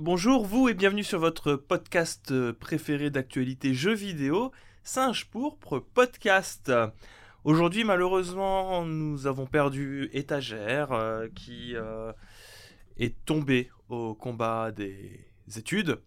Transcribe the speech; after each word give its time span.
Bonjour 0.00 0.46
vous 0.46 0.68
et 0.68 0.74
bienvenue 0.74 1.02
sur 1.02 1.18
votre 1.18 1.54
podcast 1.54 2.30
euh, 2.30 2.52
préféré 2.52 3.10
d'actualité 3.10 3.74
jeux 3.74 3.94
vidéo, 3.94 4.52
Singe 4.84 5.24
pourpre 5.24 5.80
podcast. 5.80 6.70
Aujourd'hui 7.42 7.82
malheureusement 7.82 8.84
nous 8.84 9.26
avons 9.26 9.46
perdu 9.46 10.08
Étagère 10.12 10.92
euh, 10.92 11.26
qui 11.34 11.74
euh, 11.74 12.12
est 12.96 13.24
tombé 13.24 13.70
au 13.88 14.14
combat 14.14 14.70
des 14.70 15.26
études, 15.56 15.98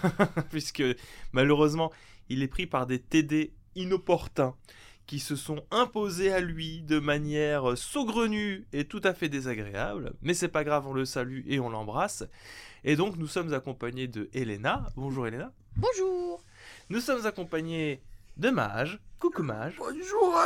puisque 0.50 0.82
malheureusement 1.30 1.92
il 2.28 2.42
est 2.42 2.48
pris 2.48 2.66
par 2.66 2.84
des 2.84 2.98
TD 2.98 3.52
inopportuns 3.76 4.56
qui 5.06 5.20
se 5.20 5.36
sont 5.36 5.64
imposés 5.70 6.32
à 6.32 6.40
lui 6.40 6.82
de 6.82 6.98
manière 6.98 7.76
saugrenue 7.78 8.66
et 8.72 8.84
tout 8.84 9.00
à 9.04 9.14
fait 9.14 9.28
désagréable. 9.28 10.12
Mais 10.22 10.34
c'est 10.34 10.48
pas 10.48 10.64
grave, 10.64 10.86
on 10.86 10.92
le 10.92 11.04
salue 11.04 11.42
et 11.46 11.60
on 11.60 11.70
l'embrasse. 11.70 12.24
Et 12.84 12.96
donc 12.96 13.16
nous 13.16 13.26
sommes 13.26 13.52
accompagnés 13.54 14.08
de 14.08 14.28
Elena. 14.32 14.86
Bonjour 14.96 15.26
Elena. 15.26 15.52
Bonjour. 15.76 16.42
Nous 16.88 17.00
sommes 17.00 17.26
accompagnés 17.26 18.02
de 18.36 18.50
Mage. 18.50 19.00
Coucou 19.18 19.42
Mage. 19.42 19.76
Bonjour. 19.78 20.36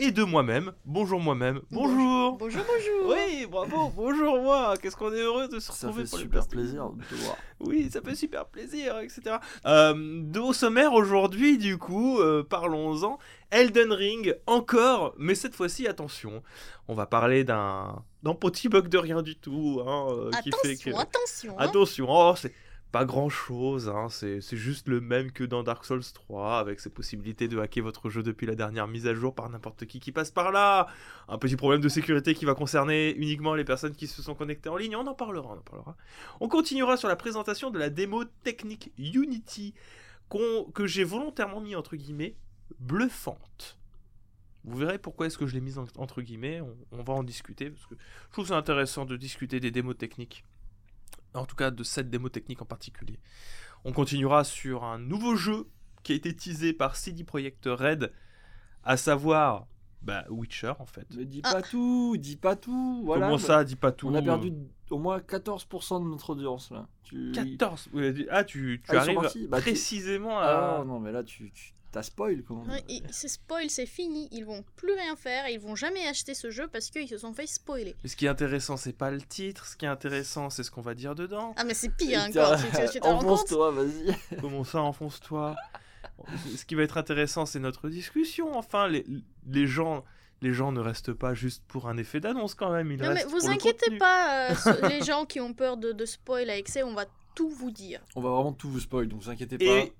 Et 0.00 0.12
de 0.12 0.22
moi-même. 0.22 0.72
Bonjour 0.84 1.18
moi-même. 1.20 1.60
Bonjour. 1.72 2.36
Bonjour, 2.38 2.62
bonjour. 2.64 3.16
Oui, 3.16 3.46
bravo. 3.50 3.92
Bonjour 3.96 4.40
moi. 4.40 4.74
Qu'est-ce 4.80 4.94
qu'on 4.94 5.12
est 5.12 5.20
heureux 5.20 5.48
de 5.48 5.58
se 5.58 5.72
Ça 5.72 5.88
retrouver 5.88 6.04
fait 6.04 6.10
pour 6.10 6.18
le 6.18 6.24
super 6.24 6.46
plaisir 6.46 6.90
de 6.90 7.02
te 7.02 7.14
voir. 7.16 7.36
Oui, 7.58 7.90
ça 7.90 8.00
fait 8.00 8.14
super 8.14 8.46
plaisir, 8.46 9.00
etc. 9.00 9.38
Euh, 9.66 9.94
de 10.22 10.38
au 10.38 10.52
sommaire 10.52 10.92
aujourd'hui, 10.92 11.58
du 11.58 11.78
coup, 11.78 12.20
euh, 12.20 12.44
parlons-en. 12.48 13.18
Elden 13.50 13.92
Ring, 13.92 14.36
encore, 14.46 15.14
mais 15.18 15.34
cette 15.34 15.54
fois-ci, 15.54 15.86
attention, 15.86 16.42
on 16.86 16.94
va 16.94 17.06
parler 17.06 17.44
d'un 17.44 18.02
d'un 18.22 18.34
petit 18.34 18.68
bug 18.68 18.88
de 18.88 18.98
rien 18.98 19.22
du 19.22 19.36
tout, 19.36 19.80
hein, 19.86 20.08
euh, 20.10 20.30
qui 20.42 20.50
fait 20.62 20.76
que... 20.76 20.90
Attention, 20.90 20.98
attention. 20.98 21.52
hein. 21.58 21.64
Attention, 21.64 22.06
oh, 22.08 22.34
c'est 22.36 22.52
pas 22.90 23.04
grand 23.04 23.28
chose, 23.28 23.88
hein, 23.88 24.08
c'est 24.10 24.40
c'est 24.40 24.56
juste 24.56 24.88
le 24.88 25.00
même 25.00 25.30
que 25.30 25.44
dans 25.44 25.62
Dark 25.62 25.84
Souls 25.84 26.02
3, 26.02 26.58
avec 26.58 26.80
ses 26.80 26.88
possibilités 26.90 27.46
de 27.46 27.58
hacker 27.58 27.84
votre 27.84 28.08
jeu 28.10 28.22
depuis 28.22 28.46
la 28.46 28.54
dernière 28.54 28.88
mise 28.88 29.06
à 29.06 29.14
jour 29.14 29.34
par 29.34 29.48
n'importe 29.50 29.84
qui 29.86 30.00
qui 30.00 30.10
passe 30.10 30.30
par 30.30 30.52
là. 30.52 30.86
Un 31.28 31.36
petit 31.38 31.56
problème 31.56 31.80
de 31.82 31.88
sécurité 31.88 32.34
qui 32.34 32.44
va 32.46 32.54
concerner 32.54 33.14
uniquement 33.16 33.54
les 33.54 33.64
personnes 33.64 33.94
qui 33.94 34.06
se 34.06 34.22
sont 34.22 34.34
connectées 34.34 34.70
en 34.70 34.76
ligne, 34.76 34.96
on 34.96 35.06
en 35.06 35.14
parlera, 35.14 35.50
on 35.50 35.58
en 35.58 35.62
parlera. 35.62 35.96
On 36.40 36.48
continuera 36.48 36.96
sur 36.96 37.08
la 37.08 37.16
présentation 37.16 37.70
de 37.70 37.78
la 37.78 37.90
démo 37.90 38.24
technique 38.42 38.90
Unity, 38.98 39.74
que 40.74 40.86
j'ai 40.86 41.04
volontairement 41.04 41.60
mis 41.60 41.76
entre 41.76 41.94
guillemets 41.96 42.36
bluffante. 42.78 43.78
Vous 44.64 44.76
verrez 44.76 44.98
pourquoi 44.98 45.26
est-ce 45.26 45.38
que 45.38 45.46
je 45.46 45.54
l'ai 45.54 45.60
mise 45.60 45.78
en- 45.78 45.86
entre 45.96 46.20
guillemets, 46.22 46.60
on, 46.60 46.76
on 46.92 47.02
va 47.02 47.12
en 47.14 47.22
discuter, 47.22 47.70
parce 47.70 47.86
que 47.86 47.94
je 48.26 48.32
trouve 48.32 48.46
ça 48.48 48.56
intéressant 48.56 49.04
de 49.04 49.16
discuter 49.16 49.60
des 49.60 49.70
démos 49.70 49.96
techniques 49.96 50.44
en 51.34 51.44
tout 51.46 51.56
cas 51.56 51.70
de 51.70 51.82
cette 51.84 52.10
démo 52.10 52.28
technique 52.30 52.62
en 52.62 52.66
particulier. 52.66 53.18
On 53.84 53.92
continuera 53.92 54.44
sur 54.44 54.82
un 54.84 54.98
nouveau 54.98 55.36
jeu 55.36 55.68
qui 56.02 56.12
a 56.12 56.14
été 56.16 56.34
teasé 56.34 56.72
par 56.72 56.96
CD 56.96 57.22
Projekt 57.22 57.64
Red, 57.66 58.12
à 58.82 58.96
savoir 58.96 59.66
bah, 60.02 60.24
Witcher 60.30 60.72
en 60.78 60.86
fait. 60.86 61.08
Ne 61.14 61.24
dis 61.24 61.40
Ah. 61.44 61.52
pas 61.54 61.62
tout, 61.62 62.16
dis 62.18 62.36
pas 62.36 62.56
tout. 62.56 63.02
Voilà. 63.04 63.26
Comment 63.26 63.38
ça, 63.38 63.62
dis 63.62 63.76
pas 63.76 63.92
tout 63.92 64.08
On 64.08 64.14
a 64.14 64.22
perdu 64.22 64.52
au 64.90 64.98
moins 64.98 65.18
14% 65.20 66.02
de 66.02 66.08
notre 66.08 66.30
audience 66.30 66.70
là. 66.70 66.88
Tu... 67.02 67.30
14 67.32 67.90
ouais, 67.92 68.14
Ah, 68.30 68.42
tu, 68.42 68.80
tu 68.84 68.96
Ah, 68.96 69.00
arrives 69.00 69.18
Bah, 69.20 69.28
tu- 69.30 69.48
précisément 69.62 70.38
Ah 70.38 70.78
à. 70.80 70.84
non, 70.84 70.98
mais 70.98 71.12
là 71.12 71.22
tu, 71.22 71.50
tu 71.52 71.72
t'as 71.92 72.02
spoil 72.02 72.42
comment 72.42 72.64
Ouais, 72.64 72.84
et 72.88 73.02
c'est 73.10 73.28
spoil, 73.28 73.70
c'est 73.70 73.86
fini. 73.86 74.28
Ils 74.32 74.44
vont 74.44 74.64
plus 74.76 74.92
rien 74.94 75.16
faire. 75.16 75.46
et 75.46 75.54
Ils 75.54 75.60
vont 75.60 75.74
jamais 75.76 76.06
acheter 76.06 76.34
ce 76.34 76.50
jeu 76.50 76.68
parce 76.68 76.90
qu'ils 76.90 77.08
se 77.08 77.18
sont 77.18 77.32
fait 77.32 77.46
spoiler. 77.46 77.94
Mais 78.02 78.08
ce 78.08 78.16
qui 78.16 78.26
est 78.26 78.28
intéressant, 78.28 78.76
c'est 78.76 78.92
pas 78.92 79.10
le 79.10 79.20
titre, 79.22 79.66
ce 79.66 79.76
qui 79.76 79.84
est 79.84 79.88
intéressant, 79.88 80.50
c'est 80.50 80.62
ce 80.62 80.70
qu'on 80.70 80.82
va 80.82 80.94
dire 80.94 81.14
dedans. 81.14 81.54
Ah, 81.56 81.64
mais 81.64 81.74
c'est 81.74 81.88
pire 81.94 82.26
Putain, 82.26 82.54
encore. 82.54 82.60
Tu, 82.92 82.98
tu, 83.00 83.06
Enfonce-toi, 83.06 83.70
vas-y. 83.72 84.16
Comment 84.40 84.64
ça, 84.64 84.80
enfonce-toi? 84.82 85.56
Ce 86.56 86.64
qui 86.64 86.74
va 86.74 86.82
être 86.82 86.98
intéressant, 86.98 87.46
c'est 87.46 87.60
notre 87.60 87.88
discussion. 87.88 88.56
Enfin, 88.56 88.88
les, 88.88 89.04
les 89.46 89.66
gens. 89.66 90.04
Les 90.40 90.52
gens 90.52 90.70
ne 90.70 90.78
restent 90.78 91.12
pas 91.12 91.34
juste 91.34 91.64
pour 91.66 91.88
un 91.88 91.96
effet 91.96 92.20
d'annonce 92.20 92.54
quand 92.54 92.70
même. 92.70 92.92
Ils 92.92 93.02
Non, 93.02 93.12
mais 93.12 93.24
vous 93.24 93.38
le 93.38 93.48
inquiétez 93.54 93.98
pas, 93.98 94.52
euh, 94.52 94.54
les 94.88 95.02
gens 95.02 95.24
qui 95.24 95.40
ont 95.40 95.52
peur 95.52 95.76
de, 95.76 95.90
de 95.90 96.04
spoil 96.04 96.48
à 96.48 96.56
excès, 96.56 96.84
on 96.84 96.94
va 96.94 97.06
tout 97.34 97.48
vous 97.50 97.72
dire. 97.72 98.00
On 98.14 98.20
va 98.20 98.30
vraiment 98.30 98.52
tout 98.52 98.70
vous 98.70 98.78
spoil, 98.78 99.08
donc 99.08 99.20
vous 99.20 99.30
inquiétez 99.30 99.58
pas. 99.58 99.90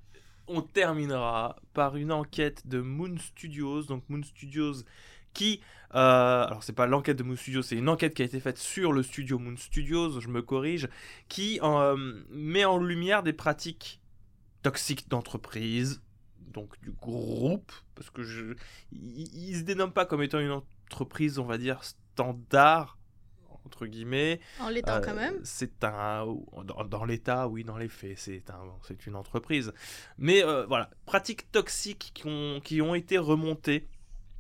On 0.48 0.62
terminera 0.62 1.56
par 1.75 1.97
une 1.97 2.12
enquête 2.12 2.66
de 2.66 2.81
Moon 2.81 3.16
Studios. 3.19 3.82
Donc 3.84 4.03
Moon 4.09 4.22
Studios 4.22 4.84
qui... 5.34 5.60
euh, 5.94 6.47
alors 6.47 6.62
c'est 6.62 6.72
pas 6.72 6.86
l'enquête 6.86 7.16
de 7.16 7.22
Moon 7.22 7.36
Studios, 7.36 7.62
c'est 7.62 7.76
une 7.76 7.88
enquête 7.88 8.14
qui 8.14 8.22
a 8.22 8.25
été 8.25 8.41
faite 8.41 8.59
sur 8.59 8.92
le 8.92 9.03
studio 9.03 9.38
Moon 9.38 9.56
Studios, 9.56 10.20
je 10.20 10.28
me 10.28 10.42
corrige, 10.42 10.88
qui 11.28 11.60
euh, 11.62 12.22
met 12.31 12.64
en 12.64 12.78
lumière 12.78 13.22
des 13.22 13.32
pratiques 13.32 14.00
toxiques 14.62 15.09
d'entreprise, 15.09 16.03
donc 16.41 16.80
du 16.80 16.91
groupe, 16.91 17.72
parce 17.94 18.10
que 18.10 18.22
je... 18.22 18.54
se 18.91 19.62
dénomme 19.62 19.92
pas 19.92 20.06
comme 20.06 20.22
étant 20.22 20.41
une 20.41 20.50
entreprise, 20.91 21.38
on 21.38 21.44
va 21.44 21.59
dire, 21.59 21.84
standard, 21.84 22.98
entre 23.68 23.86
guillemets, 23.86 24.40
En 24.60 24.70
l'état 24.70 24.96
euh, 24.96 25.00
quand 25.04 25.14
même. 25.14 25.34
C'est 25.44 25.84
un 25.84 26.26
dans, 26.64 26.84
dans 26.84 27.04
l'état, 27.04 27.48
oui, 27.48 27.64
dans 27.64 27.76
les 27.76 27.88
faits, 27.88 28.18
c'est 28.18 28.50
un, 28.50 28.62
c'est 28.86 29.06
une 29.06 29.14
entreprise. 29.14 29.72
Mais 30.16 30.42
euh, 30.42 30.64
voilà, 30.66 30.88
pratiques 31.04 31.52
toxiques 31.52 32.12
qui 32.14 32.26
ont, 32.26 32.60
qui 32.64 32.80
ont 32.80 32.94
été 32.94 33.18
remontées 33.18 33.86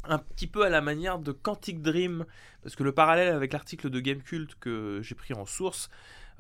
un 0.04 0.18
petit 0.18 0.46
peu 0.46 0.64
à 0.64 0.70
la 0.70 0.80
manière 0.80 1.18
de 1.18 1.32
Quantic 1.32 1.82
Dream, 1.82 2.24
parce 2.62 2.74
que 2.74 2.82
le 2.82 2.92
parallèle 2.92 3.28
avec 3.34 3.52
l'article 3.52 3.90
de 3.90 4.00
Gamecult 4.00 4.54
que 4.58 5.00
j'ai 5.02 5.14
pris 5.14 5.34
en 5.34 5.44
source 5.44 5.90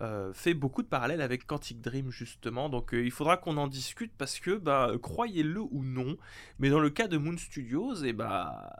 euh, 0.00 0.32
fait 0.32 0.54
beaucoup 0.54 0.82
de 0.82 0.86
parallèles 0.86 1.20
avec 1.20 1.46
Quantic 1.46 1.82
Dream 1.82 2.10
justement. 2.10 2.70
Donc 2.70 2.94
euh, 2.94 3.04
il 3.04 3.10
faudra 3.10 3.36
qu'on 3.36 3.58
en 3.58 3.66
discute 3.66 4.12
parce 4.16 4.40
que, 4.40 4.56
bah, 4.56 4.92
croyez-le 5.02 5.60
ou 5.60 5.84
non, 5.84 6.16
mais 6.58 6.70
dans 6.70 6.80
le 6.80 6.88
cas 6.88 7.08
de 7.08 7.18
Moon 7.18 7.36
Studios, 7.36 7.96
et 7.96 8.14
bah, 8.14 8.72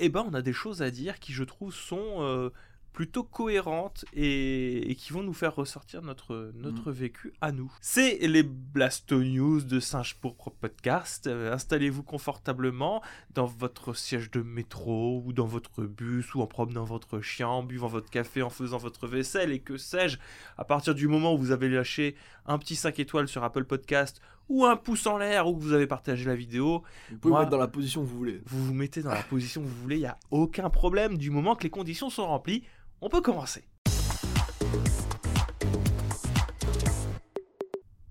et 0.00 0.08
ben 0.08 0.26
on 0.26 0.34
a 0.34 0.42
des 0.42 0.54
choses 0.54 0.80
à 0.80 0.90
dire 0.90 1.20
qui 1.20 1.32
je 1.32 1.44
trouve 1.44 1.74
sont 1.74 2.22
euh, 2.22 2.50
plutôt 2.92 3.22
cohérentes 3.22 4.04
et, 4.14 4.90
et 4.90 4.94
qui 4.96 5.12
vont 5.12 5.22
nous 5.22 5.32
faire 5.32 5.54
ressortir 5.54 6.02
notre, 6.02 6.50
notre 6.54 6.90
vécu 6.92 7.32
à 7.40 7.52
nous. 7.52 7.72
C'est 7.80 8.18
les 8.26 8.42
Blasto 8.42 9.22
News 9.22 9.62
de 9.62 9.80
Singe 9.80 10.16
Pourpre 10.16 10.50
Podcast. 10.50 11.26
Euh, 11.26 11.52
Installez-vous 11.52 12.02
confortablement 12.02 13.02
dans 13.34 13.46
votre 13.46 13.94
siège 13.94 14.30
de 14.30 14.42
métro 14.42 15.22
ou 15.24 15.32
dans 15.32 15.46
votre 15.46 15.84
bus 15.84 16.34
ou 16.34 16.40
en 16.42 16.46
promenant 16.46 16.84
votre 16.84 17.20
chien, 17.20 17.48
en 17.48 17.62
buvant 17.62 17.86
votre 17.88 18.10
café, 18.10 18.42
en 18.42 18.50
faisant 18.50 18.78
votre 18.78 19.06
vaisselle 19.06 19.52
et 19.52 19.60
que 19.60 19.76
sais-je. 19.76 20.18
À 20.58 20.64
partir 20.64 20.94
du 20.94 21.06
moment 21.08 21.34
où 21.34 21.38
vous 21.38 21.52
avez 21.52 21.68
lâché 21.68 22.16
un 22.46 22.58
petit 22.58 22.76
5 22.76 22.98
étoiles 22.98 23.28
sur 23.28 23.44
Apple 23.44 23.64
Podcast 23.64 24.20
ou 24.48 24.66
un 24.66 24.76
pouce 24.76 25.06
en 25.06 25.16
l'air 25.16 25.46
ou 25.46 25.56
que 25.56 25.62
vous 25.62 25.72
avez 25.74 25.86
partagé 25.86 26.24
la 26.24 26.34
vidéo, 26.34 26.82
Vous 27.10 27.18
pouvez 27.18 27.30
Moi- 27.30 27.38
vous 27.38 27.44
mettre 27.44 27.50
dans 27.52 27.58
la 27.62 27.68
position 27.68 28.02
que 28.02 28.08
vous 28.08 28.16
voulez. 28.18 28.40
vous 28.46 28.64
vous 28.66 28.74
mettez 28.74 29.00
dans 29.00 29.10
la 29.12 29.22
position 29.22 29.62
que 29.62 29.66
vous 29.68 29.80
voulez, 29.82 29.96
il 29.96 30.00
n'y 30.00 30.06
a 30.06 30.18
aucun 30.32 30.68
problème. 30.70 31.16
Du 31.18 31.30
moment 31.30 31.54
que 31.54 31.62
les 31.62 31.70
conditions 31.70 32.10
sont 32.10 32.26
remplies, 32.26 32.64
on 33.00 33.08
peut 33.08 33.20
commencer. 33.20 33.64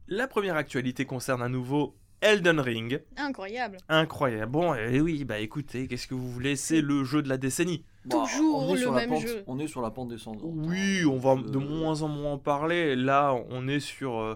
La 0.08 0.28
première 0.28 0.56
actualité 0.56 1.06
concerne 1.06 1.42
à 1.42 1.50
nouveau 1.50 1.96
Elden 2.22 2.60
Ring. 2.60 3.02
Incroyable. 3.16 3.78
Incroyable. 3.88 4.52
Bon, 4.52 4.74
et 4.74 5.00
oui, 5.00 5.24
bah 5.24 5.40
écoutez, 5.40 5.88
qu'est-ce 5.88 6.08
que 6.08 6.16
vous 6.16 6.32
voulez 6.32 6.56
C'est 6.56 6.82
le 6.82 7.04
jeu 7.04 7.22
de 7.22 7.30
la 7.30 7.38
décennie. 7.38 7.86
Toujours 8.10 8.64
on 8.64 8.70
est 8.70 8.74
le 8.74 8.78
sur 8.80 8.92
la 8.94 9.02
même 9.02 9.10
pente- 9.12 9.22
jeu. 9.22 9.44
On 9.48 9.60
est 9.60 9.68
sur 9.68 9.82
la 9.82 9.92
pente 9.92 10.10
descendante. 10.10 10.42
Oui, 10.44 11.06
on 11.06 11.18
va 11.20 11.32
Euh, 11.34 11.44
de 11.50 11.58
moins 11.60 12.02
en 12.02 12.08
moins 12.08 12.34
en 12.34 12.38
parler. 12.40 12.96
Là, 12.96 13.36
on 13.50 13.68
est 13.68 13.80
sur. 13.80 14.18
euh, 14.20 14.36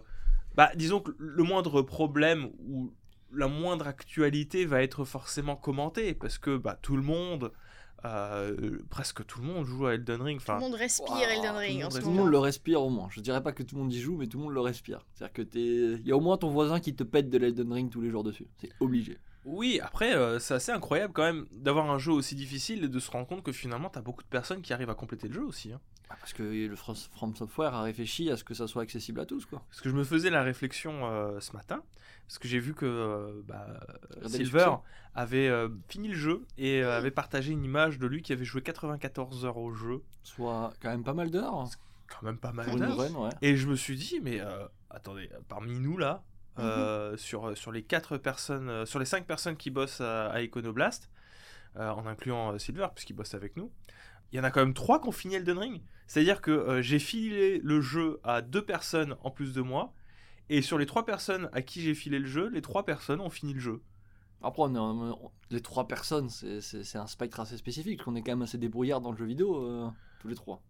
Bah, 0.56 0.70
disons 0.76 1.00
que 1.00 1.10
le 1.18 1.42
moindre 1.44 1.82
problème 1.82 2.52
ou 2.68 2.94
la 3.34 3.48
moindre 3.48 3.88
actualité 3.88 4.66
va 4.66 4.84
être 4.84 5.04
forcément 5.04 5.56
commentée 5.56 6.14
parce 6.14 6.38
que 6.38 6.56
bah, 6.58 6.78
tout 6.84 6.96
le 6.96 7.02
monde, 7.02 7.52
euh, 8.06 8.80
presque 8.90 9.26
tout 9.26 9.40
le 9.42 9.48
monde 9.48 9.66
joue 9.66 9.86
à 9.88 9.94
Elden 9.94 10.22
Ring. 10.22 10.42
Tout 10.44 10.52
le 10.52 10.60
monde 10.60 10.76
respire 10.76 11.30
Elden 11.30 11.52
tout 11.52 11.58
Ring 11.58 11.78
le 11.80 11.84
monde 11.84 12.02
Tout 12.02 12.10
le 12.10 12.16
monde 12.16 12.30
le 12.30 12.40
respire 12.40 12.82
au 12.82 12.90
moins. 12.90 13.08
Je 13.12 13.22
dirais 13.22 13.42
pas 13.42 13.52
que 13.54 13.64
tout 13.64 13.76
le 13.76 13.82
monde 13.82 13.94
y 13.94 14.00
joue, 14.00 14.18
mais 14.18 14.28
tout 14.28 14.38
le 14.38 14.44
monde 14.46 14.54
le 14.54 14.62
respire. 14.62 15.06
C'est-à-dire 15.14 15.34
que 15.34 15.42
t'es. 15.42 15.60
Il 15.60 16.08
y 16.08 16.12
a 16.12 16.18
au 16.18 16.22
moins 16.22 16.38
ton 16.38 16.50
voisin 16.50 16.80
qui 16.80 16.96
te 16.96 17.04
pète 17.04 17.30
de 17.30 17.38
l'Elden 17.38 17.72
Ring 17.72 17.90
tous 17.90 18.02
les 18.02 18.10
jours 18.10 18.24
dessus. 18.24 18.48
C'est 18.58 18.72
obligé. 18.80 19.18
Oui, 19.46 19.80
après, 19.84 20.16
euh, 20.16 20.40
c'est 20.40 20.54
assez 20.54 20.72
incroyable 20.72 21.14
quand 21.14 21.24
même 21.24 21.46
d'avoir 21.52 21.90
un 21.92 21.98
jeu 21.98 22.12
aussi 22.12 22.36
difficile 22.36 22.84
et 22.84 22.88
de 22.88 23.00
se 23.00 23.12
rendre 23.12 23.28
compte 23.28 23.44
que 23.44 23.52
finalement, 23.52 23.90
t'as 23.90 24.02
beaucoup 24.02 24.24
de 24.24 24.28
personnes 24.28 24.62
qui 24.62 24.74
arrivent 24.74 24.90
à 24.90 24.96
compléter 24.96 25.28
le 25.28 25.34
jeu 25.34 25.44
aussi. 25.44 25.72
hein. 25.74 25.80
Ah, 26.10 26.16
Parce 26.20 26.34
que 26.34 26.44
le 26.44 26.76
From 26.76 27.36
Software 27.36 27.74
a 27.74 27.82
réfléchi 27.82 28.30
à 28.30 28.38
ce 28.38 28.44
que 28.44 28.54
ça 28.54 28.68
soit 28.68 28.84
accessible 28.84 29.20
à 29.20 29.26
tous, 29.26 29.46
quoi. 29.46 29.64
Parce 29.70 29.82
que 29.82 29.90
je 29.90 29.96
me 29.96 30.04
faisais 30.04 30.30
la 30.30 30.44
réflexion 30.44 31.08
euh, 31.10 31.40
ce 31.40 31.54
matin, 31.54 31.82
parce 32.28 32.38
que 32.40 32.48
j'ai 32.48 32.60
vu 32.60 32.74
que 32.74 32.86
euh, 32.86 33.42
bah, 33.48 33.66
Silver 34.28 34.76
avait 35.16 35.52
fini 35.88 36.10
le 36.10 36.16
jeu 36.16 36.46
et 36.58 36.84
euh, 36.84 36.98
avait 36.98 37.12
partagé 37.12 37.52
une 37.52 37.64
image 37.64 38.00
de 38.00 38.08
lui 38.08 38.22
qui 38.22 38.32
avait 38.34 38.46
joué 38.46 38.62
94 38.62 39.46
heures 39.46 39.58
au 39.58 39.74
jeu. 39.74 40.04
Soit 40.24 40.74
quand 40.82 40.90
même 40.90 41.04
pas 41.04 41.14
mal 41.14 41.32
d'heures. 41.32 41.68
Quand 42.08 42.24
même 42.26 42.38
pas 42.38 42.52
mal 42.52 42.68
d'heures. 42.78 42.98
ouais. 43.20 43.30
Et 43.42 43.56
je 43.58 43.68
me 43.68 43.76
suis 43.76 43.96
dit, 43.96 44.20
mais 44.22 44.40
attendez, 44.90 45.30
parmi 45.48 45.80
nous 45.80 45.98
là, 45.98 46.24
euh, 46.60 47.18
sur, 47.18 47.58
sur 47.58 47.72
les 47.72 47.84
quatre 47.84 48.18
personnes, 48.18 48.70
euh, 48.70 48.86
sur 48.86 49.00
les 49.00 49.06
cinq 49.06 49.26
personnes 49.26 49.58
qui 49.58 49.70
bossent 49.72 50.02
à, 50.02 50.30
à 50.30 50.42
Iconoblast, 50.42 51.10
euh, 51.78 51.90
en 51.90 52.06
incluant 52.06 52.54
euh, 52.54 52.58
Silver 52.60 52.88
puisqu'il 52.94 53.14
bosse 53.14 53.34
avec 53.34 53.58
nous, 53.58 53.72
il 54.32 54.38
y 54.38 54.40
en 54.40 54.44
a 54.44 54.52
quand 54.52 54.62
même 54.62 54.74
trois 54.74 55.02
qui 55.02 55.08
ont 55.08 55.12
fini 55.12 55.36
Elden 55.36 55.58
Ring. 55.58 55.82
C'est-à-dire 56.08 56.42
que 56.42 56.52
euh, 56.52 56.82
j'ai 56.82 57.00
filé 57.00 57.60
le 57.64 57.82
jeu 57.82 58.20
à 58.24 58.42
deux 58.42 58.64
personnes 58.66 59.16
en 59.22 59.32
plus 59.32 59.54
de 59.54 59.62
moi. 59.62 59.94
Et 60.50 60.62
sur 60.62 60.78
les 60.78 60.86
trois 60.86 61.06
personnes 61.06 61.50
à 61.54 61.62
qui 61.62 61.82
j'ai 61.82 61.96
filé 61.96 62.20
le 62.20 62.26
jeu, 62.28 62.50
les 62.50 62.62
trois 62.62 62.84
personnes 62.86 63.22
ont 63.22 63.30
fini 63.30 63.54
le 63.54 63.62
jeu. 63.62 63.82
Après, 64.42 64.62
on 64.64 64.76
est 64.76 64.78
en- 64.78 65.12
on- 65.12 65.32
les 65.52 65.62
trois 65.62 65.88
personnes, 65.88 66.28
c'est- 66.30 66.96
un 66.98 67.08
spectre 67.08 67.40
assez 67.40 67.56
spécifique, 67.58 67.98
parce 67.98 68.06
qu'on 68.06 68.16
est 68.16 68.22
quand 68.22 68.34
même 68.34 68.42
assez 68.42 68.58
débrouillard 68.58 69.00
dans 69.00 69.12
le 69.12 69.18
jeu 69.18 69.26
vidéo, 69.26 69.64
euh, 69.64 69.90
tous 70.20 70.28
les 70.28 70.36
trois. 70.36 70.62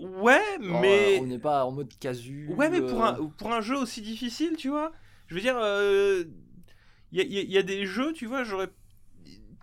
Ouais, 0.00 0.40
Alors, 0.62 0.80
mais. 0.80 1.18
euh, 1.18 1.22
on 1.22 1.26
n'est 1.26 1.38
pas 1.38 1.64
en 1.64 1.72
mode 1.72 1.92
casu. 1.98 2.48
Ouais, 2.56 2.70
mais 2.70 2.80
pour 2.82 3.02
euh, 3.04 3.08
un, 3.12 3.26
pour 3.26 3.52
un 3.52 3.60
jeu 3.60 3.76
aussi 3.76 4.00
difficile, 4.02 4.56
tu 4.56 4.68
vois. 4.68 4.92
Je 5.26 5.34
veux 5.34 5.40
dire, 5.40 5.56
euh, 5.58 6.24
il 7.12 7.18
y, 7.18 7.20
a- 7.20 7.24
il 7.24 7.32
y 7.32 7.38
a- 7.38 7.42
il 7.42 7.50
y 7.50 7.58
a 7.58 7.62
des 7.62 7.86
jeux, 7.86 8.12
tu 8.12 8.26
vois, 8.26 8.42
j'aurais. 8.44 8.68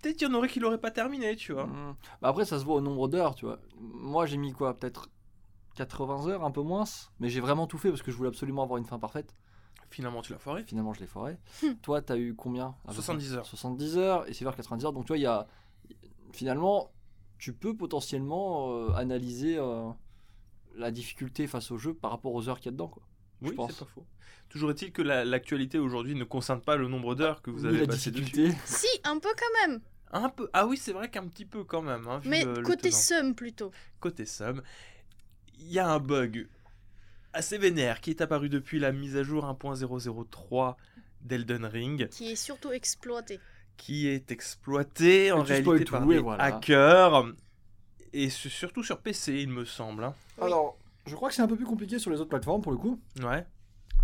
Peut-être 0.02 0.18
qu'il 0.18 0.28
y 0.28 0.32
en 0.32 0.34
aurait 0.36 0.48
qui 0.48 0.60
l'auraient 0.60 0.78
pas 0.80 0.92
terminé, 0.92 1.36
tu 1.36 1.54
vois. 1.54 1.66
hmm. 1.66 1.96
Bah 2.22 2.30
après, 2.30 2.46
ça 2.46 2.60
se 2.60 2.66
voit 2.66 2.76
au 2.76 2.82
nombre 2.82 3.08
d'heures, 3.08 3.36
tu 3.36 3.46
vois. 3.46 3.60
Moi, 3.80 4.26
j'ai 4.28 4.38
mis 4.38 4.52
quoi 4.54 4.78
Peut-être 4.80 5.10
80 5.76 6.28
heures, 6.28 6.44
un 6.46 6.52
peu 6.52 6.62
moins. 6.62 6.84
Mais 7.20 7.30
j'ai 7.30 7.40
vraiment 7.42 7.66
tout 7.68 7.78
fait 7.78 7.90
parce 7.90 8.04
que 8.04 8.12
je 8.12 8.18
voulais 8.18 8.30
absolument 8.30 8.64
avoir 8.64 8.78
une 8.78 8.86
fin 8.86 9.00
parfaite. 9.00 9.36
Finalement, 9.90 10.22
tu 10.22 10.34
l'as 10.34 10.40
foiré. 10.40 10.64
Finalement, 10.66 10.94
je 10.94 11.00
l'ai 11.00 11.08
foré. 11.08 11.38
Hmm. 11.64 11.74
Toi, 11.82 12.02
t'as 12.02 12.18
eu 12.18 12.36
combien 12.36 12.76
à 12.86 12.90
peu 12.90 12.94
70 12.96 13.28
près 13.30 13.38
heures. 13.38 13.46
70 13.46 13.98
heures 13.98 14.30
et 14.30 14.34
Silver 14.34 14.52
90 14.56 14.86
heures. 14.86 14.94
Donc, 14.94 15.06
tu 15.06 15.10
vois, 15.10 15.18
il 15.18 15.22
y 15.22 15.26
a. 15.26 15.48
Finalement, 16.32 16.92
tu 17.40 17.54
peux 17.54 17.76
potentiellement 17.76 18.72
euh, 18.74 18.92
analyser 18.96 19.58
euh, 19.58 19.90
la 20.78 20.92
difficulté 20.92 21.48
face 21.48 21.72
au 21.72 21.78
jeu 21.78 21.94
par 21.94 22.12
rapport 22.12 22.34
aux 22.34 22.48
heures 22.50 22.58
qu'il 22.60 22.68
y 22.68 22.70
a 22.70 22.72
dedans, 22.72 22.88
quoi. 22.88 23.04
Je 23.42 23.50
Oui, 23.50 23.56
pense. 23.56 23.72
c'est 23.72 23.80
pas 23.80 23.92
faux. 23.94 24.06
Toujours 24.50 24.72
est-il 24.72 24.92
que 24.92 25.02
la- 25.02 25.26
l'actualité 25.26 25.78
aujourd'hui 25.78 26.16
ne 26.16 26.24
concerne 26.24 26.62
pas 26.62 26.76
le 26.78 26.88
nombre 26.88 27.16
d'heures 27.16 27.42
que 27.42 27.52
vous 27.52 27.66
avez 27.66 27.80
la 27.82 27.88
passé 27.88 28.12
dessus. 28.12 28.24
difficulté. 28.24 28.58
Si, 28.66 28.88
un 29.04 29.20
peu 29.20 29.30
quand 29.38 29.68
même. 29.68 29.82
Un 30.12 30.30
peu. 30.30 30.50
Ah 30.54 30.66
oui, 30.66 30.78
c'est 30.78 30.94
vrai 30.94 31.10
qu'un 31.10 31.28
petit 31.28 31.46
peu 31.46 31.64
quand 31.66 31.82
même. 31.82 32.08
hein, 32.08 32.22
Mais 32.26 32.46
le- 32.46 32.62
côté 32.64 32.92
somme 32.92 33.36
plutôt. 33.36 33.72
côté 34.00 34.26
somme, 34.26 34.62
il 35.60 35.68
y 35.72 35.80
a 35.80 35.90
un 35.90 36.00
bug 36.00 36.48
assez 37.34 37.58
vénère 37.58 38.00
qui 38.00 38.12
est 38.12 38.22
apparu 38.22 38.48
depuis 38.50 38.80
la 38.80 38.92
mise 38.94 39.18
à 39.18 39.24
jour 39.24 39.46
1.003 39.46 40.78
d'Elden 41.22 41.66
Ring, 41.66 42.08
Qui 42.10 42.32
est 42.32 42.36
surtout 42.36 42.72
exploité. 42.72 43.40
qui 43.76 44.08
est 44.08 44.32
exploité 44.32 45.32
en 45.34 45.44
réalité 45.44 45.84
tout, 45.86 45.92
par 45.92 46.06
des 46.08 46.20
voilà. 46.20 46.44
hackers, 46.44 47.26
et 48.24 48.30
su- 48.30 48.50
surtout 48.50 48.84
sur 48.84 49.00
PC, 49.00 49.42
il 49.42 49.50
me 49.50 49.66
semble. 49.66 50.04
hein. 50.04 50.14
Alors, 50.42 50.78
je 51.06 51.16
crois 51.16 51.30
que 51.30 51.36
c'est 51.36 51.42
un 51.42 51.48
peu 51.48 51.56
plus 51.56 51.66
compliqué 51.66 52.00
sur 52.00 52.12
les 52.12 52.20
autres 52.20 52.30
plateformes 52.30 52.62
pour 52.62 52.72
le 52.72 52.78
coup. 52.78 53.00
Ouais. 53.24 53.46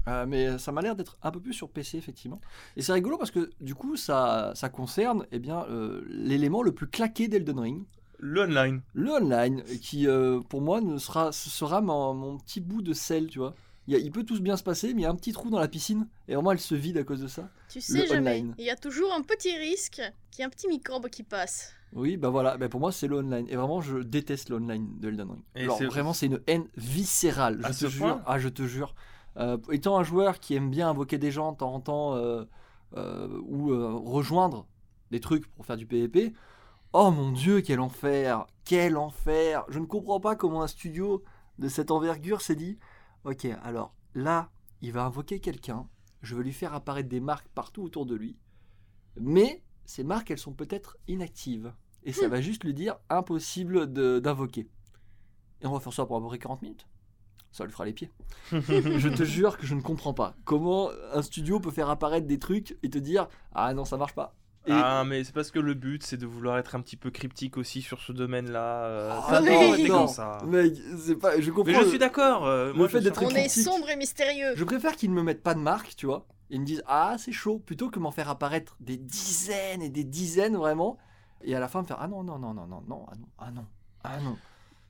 Euh, 0.08 0.26
mais 0.28 0.58
ça 0.58 0.72
m'a 0.74 0.82
l'air 0.82 0.96
d'être 0.96 1.18
un 1.24 1.32
peu 1.32 1.40
plus 1.40 1.54
sur 1.54 1.70
PC, 1.70 1.98
effectivement. 1.98 2.42
Et 2.76 2.82
c'est 2.82 2.92
rigolo 2.94 3.18
parce 3.18 3.32
que 3.32 3.50
du 3.62 3.74
coup, 3.76 3.96
ça, 3.96 4.52
ça 4.56 4.68
concerne 4.70 5.26
eh 5.32 5.40
bien, 5.40 5.66
euh, 5.70 6.04
l'élément 6.10 6.62
le 6.62 6.74
plus 6.74 6.88
claqué 6.88 7.28
d'Elden 7.30 7.60
Ring, 7.60 7.84
Le 8.20 8.42
online. 8.42 8.82
le 8.94 9.12
online, 9.12 9.64
qui 9.82 10.08
euh, 10.08 10.42
pour 10.42 10.62
moi 10.62 10.82
ne 10.82 10.98
sera, 10.98 11.32
ce 11.32 11.50
sera 11.50 11.80
mon, 11.82 12.14
mon 12.14 12.38
petit 12.38 12.60
bout 12.60 12.82
de 12.82 12.94
sel, 12.94 13.28
tu 13.28 13.40
vois. 13.40 13.56
Il, 13.88 13.96
a- 13.96 14.00
il 14.00 14.12
peut 14.12 14.24
tout 14.24 14.40
bien 14.42 14.56
se 14.58 14.64
passer, 14.64 14.94
mais 14.94 15.02
il 15.02 15.04
y 15.04 15.08
a 15.08 15.10
un 15.10 15.16
petit 15.16 15.34
trou 15.34 15.50
dans 15.50 15.60
la 15.60 15.68
piscine, 15.68 16.08
et 16.28 16.36
vraiment 16.36 16.52
elle 16.52 16.60
se 16.60 16.76
vide 16.76 16.98
à 16.98 17.04
cause 17.04 17.22
de 17.22 17.28
ça. 17.28 17.50
Tu 17.70 17.82
sais 17.82 18.08
jamais. 18.08 18.46
Il 18.58 18.64
y 18.66 18.70
a 18.70 18.76
toujours 18.76 19.14
un 19.14 19.22
petit 19.22 19.56
risque 19.58 20.02
qu'il 20.32 20.40
y 20.40 20.42
ait 20.42 20.46
un 20.46 20.50
petit 20.50 20.68
microbe 20.68 21.08
qui 21.10 21.24
passe. 21.24 21.74
Oui, 21.92 22.18
bah 22.18 22.30
voilà, 22.30 22.58
bah 22.58 22.70
pour 22.70 22.80
moi 22.80 22.92
c'est 22.92 23.08
le 23.08 23.18
online. 23.18 23.46
Et 23.50 23.56
vraiment, 23.56 23.82
je 23.82 23.98
déteste 24.00 24.50
le 24.50 24.56
online 24.56 24.88
de 25.00 25.10
Elden 25.10 25.30
Ring. 25.30 25.44
Et 25.56 25.64
Alors 25.64 25.82
vraiment, 25.84 26.14
c'est 26.14 26.26
une 26.28 26.40
haine 26.48 26.68
viscérale, 26.78 27.60
je 27.62 27.68
À 27.68 27.72
te 27.74 27.88
jure. 27.88 28.22
Ah, 28.26 28.40
je 28.40 28.50
te 28.50 28.64
jure. 28.64 28.96
Euh, 29.38 29.58
étant 29.72 29.98
un 29.98 30.04
joueur 30.04 30.40
qui 30.40 30.56
aime 30.56 30.70
bien 30.70 30.90
invoquer 30.90 31.18
des 31.18 31.32
gens 31.32 31.52
de 31.52 31.58
temps 31.58 31.74
en 31.74 31.80
temps 31.82 32.16
euh, 32.16 32.46
euh, 32.98 33.28
ou 33.46 33.72
euh, 33.72 33.92
rejoindre 33.94 34.66
des 35.12 35.20
trucs 35.20 35.48
pour 35.54 35.66
faire 35.66 35.78
du 35.78 35.86
PvP, 35.86 36.34
oh 36.94 37.12
mon 37.12 37.32
dieu, 37.32 37.62
quel 37.62 37.80
enfer 37.80 38.46
Quel 38.66 38.98
enfer 38.98 39.66
Je 39.70 39.80
ne 39.80 39.86
comprends 39.86 40.20
pas 40.20 40.36
comment 40.36 40.62
un 40.64 40.68
studio 40.68 41.24
de 41.60 41.68
cette 41.68 41.92
envergure 41.92 42.42
s'est 42.42 42.56
dit 42.56 42.80
Ok, 43.26 43.46
alors 43.64 43.94
là, 44.16 44.50
il 44.82 44.92
va 44.92 45.06
invoquer 45.06 45.40
quelqu'un, 45.40 45.88
je 46.22 46.36
vais 46.36 46.44
lui 46.44 46.54
faire 46.54 46.74
apparaître 46.74 47.10
des 47.10 47.20
marques 47.22 47.48
partout 47.50 47.84
autour 47.84 48.06
de 48.06 48.16
lui, 48.16 48.38
mais 49.20 49.62
ces 49.86 50.04
marques, 50.04 50.32
elles 50.32 50.38
sont 50.40 50.54
peut-être 50.54 50.98
inactives. 51.08 51.74
Et 52.04 52.12
ça 52.12 52.28
va 52.28 52.42
juste 52.42 52.64
lui 52.66 52.74
dire 52.74 52.98
impossible 53.10 53.92
de- 53.92 54.20
d'invoquer. 54.20 54.68
Et 55.62 55.68
on 55.68 55.72
va 55.74 55.80
faire 55.80 55.94
ça 55.94 56.06
pour 56.06 56.18
à 56.18 56.20
peu 56.22 56.28
près 56.28 56.40
40 56.40 56.62
minutes. 56.62 56.86
Ça 57.52 57.64
lui 57.66 57.72
fera 57.72 57.86
les 57.86 57.94
pieds. 57.94 58.10
je 58.52 59.08
te 59.10 59.24
jure 59.24 59.58
que 59.58 59.66
je 59.66 59.76
ne 59.76 59.82
comprends 59.82 60.14
pas. 60.14 60.36
Comment 60.44 60.90
un 61.14 61.22
studio 61.22 61.60
peut 61.62 61.72
faire 61.72 61.90
apparaître 61.90 62.28
des 62.28 62.40
trucs 62.40 62.78
et 62.84 62.90
te 62.90 62.98
dire 62.98 63.30
Ah 63.54 63.74
non, 63.74 63.86
ça 63.86 63.96
marche 63.96 64.16
pas. 64.16 64.36
Et- 64.66 64.72
Ah, 64.72 65.04
mais 65.06 65.24
c'est 65.24 65.34
parce 65.34 65.52
que 65.52 65.60
le 65.60 65.74
but, 65.74 66.04
c'est 66.04 66.16
de 66.18 66.26
vouloir 66.26 66.58
être 66.58 66.76
un 66.76 66.82
petit 66.82 66.96
peu 66.96 67.12
cryptique 67.12 67.58
aussi 67.58 67.82
sur 67.82 68.00
ce 68.00 68.12
domaine-là. 68.14 68.86
euh, 68.86 69.10
Ah, 69.12 69.28
ça 69.30 69.42
non, 69.42 69.78
non. 69.78 69.88
comme 69.88 70.08
ça. 70.08 70.38
Mec, 70.46 70.74
c'est 70.98 71.16
pas. 71.18 71.40
Je 71.40 71.52
comprends. 71.52 71.72
Mais 71.74 71.84
je 71.84 71.90
suis 71.90 72.00
d'accord. 72.00 72.46
euh, 72.46 72.68
le 72.68 72.74
moi, 72.74 72.88
fait 72.88 73.02
d'être 73.02 73.22
On 73.24 73.30
est 73.30 73.50
sombre 73.50 73.90
et 73.90 73.96
mystérieux. 73.98 74.54
Je 74.56 74.64
préfère 74.64 74.96
qu'ils 74.96 75.10
ne 75.10 75.16
me 75.16 75.24
mettent 75.24 75.44
pas 75.44 75.54
de 75.54 75.60
marque, 75.60 75.96
tu 75.98 76.06
vois. 76.06 76.26
Ils 76.50 76.62
me 76.62 76.66
disent 76.66 76.84
Ah, 76.88 77.16
c'est 77.18 77.32
chaud. 77.34 77.60
Plutôt 77.60 77.90
que 77.90 78.00
m'en 78.00 78.12
faire 78.12 78.30
apparaître 78.30 78.78
des 78.80 78.98
dizaines 78.98 79.82
et 79.82 79.90
des 79.90 80.04
dizaines 80.06 80.56
vraiment. 80.56 80.98
Et 81.44 81.56
à 81.56 81.60
la 81.60 81.68
fin 81.68 81.82
me 81.82 81.86
faire 81.88 81.98
Ah 82.00 82.08
non, 82.08 82.24
non, 82.24 82.40
non, 82.40 82.54
non, 82.54 82.66
non, 82.68 82.82
non, 82.88 83.06
ah 83.10 83.16
non, 83.18 83.26
ah 83.40 83.52
non, 83.52 83.66
ah 84.06 84.20
non. 84.22 84.38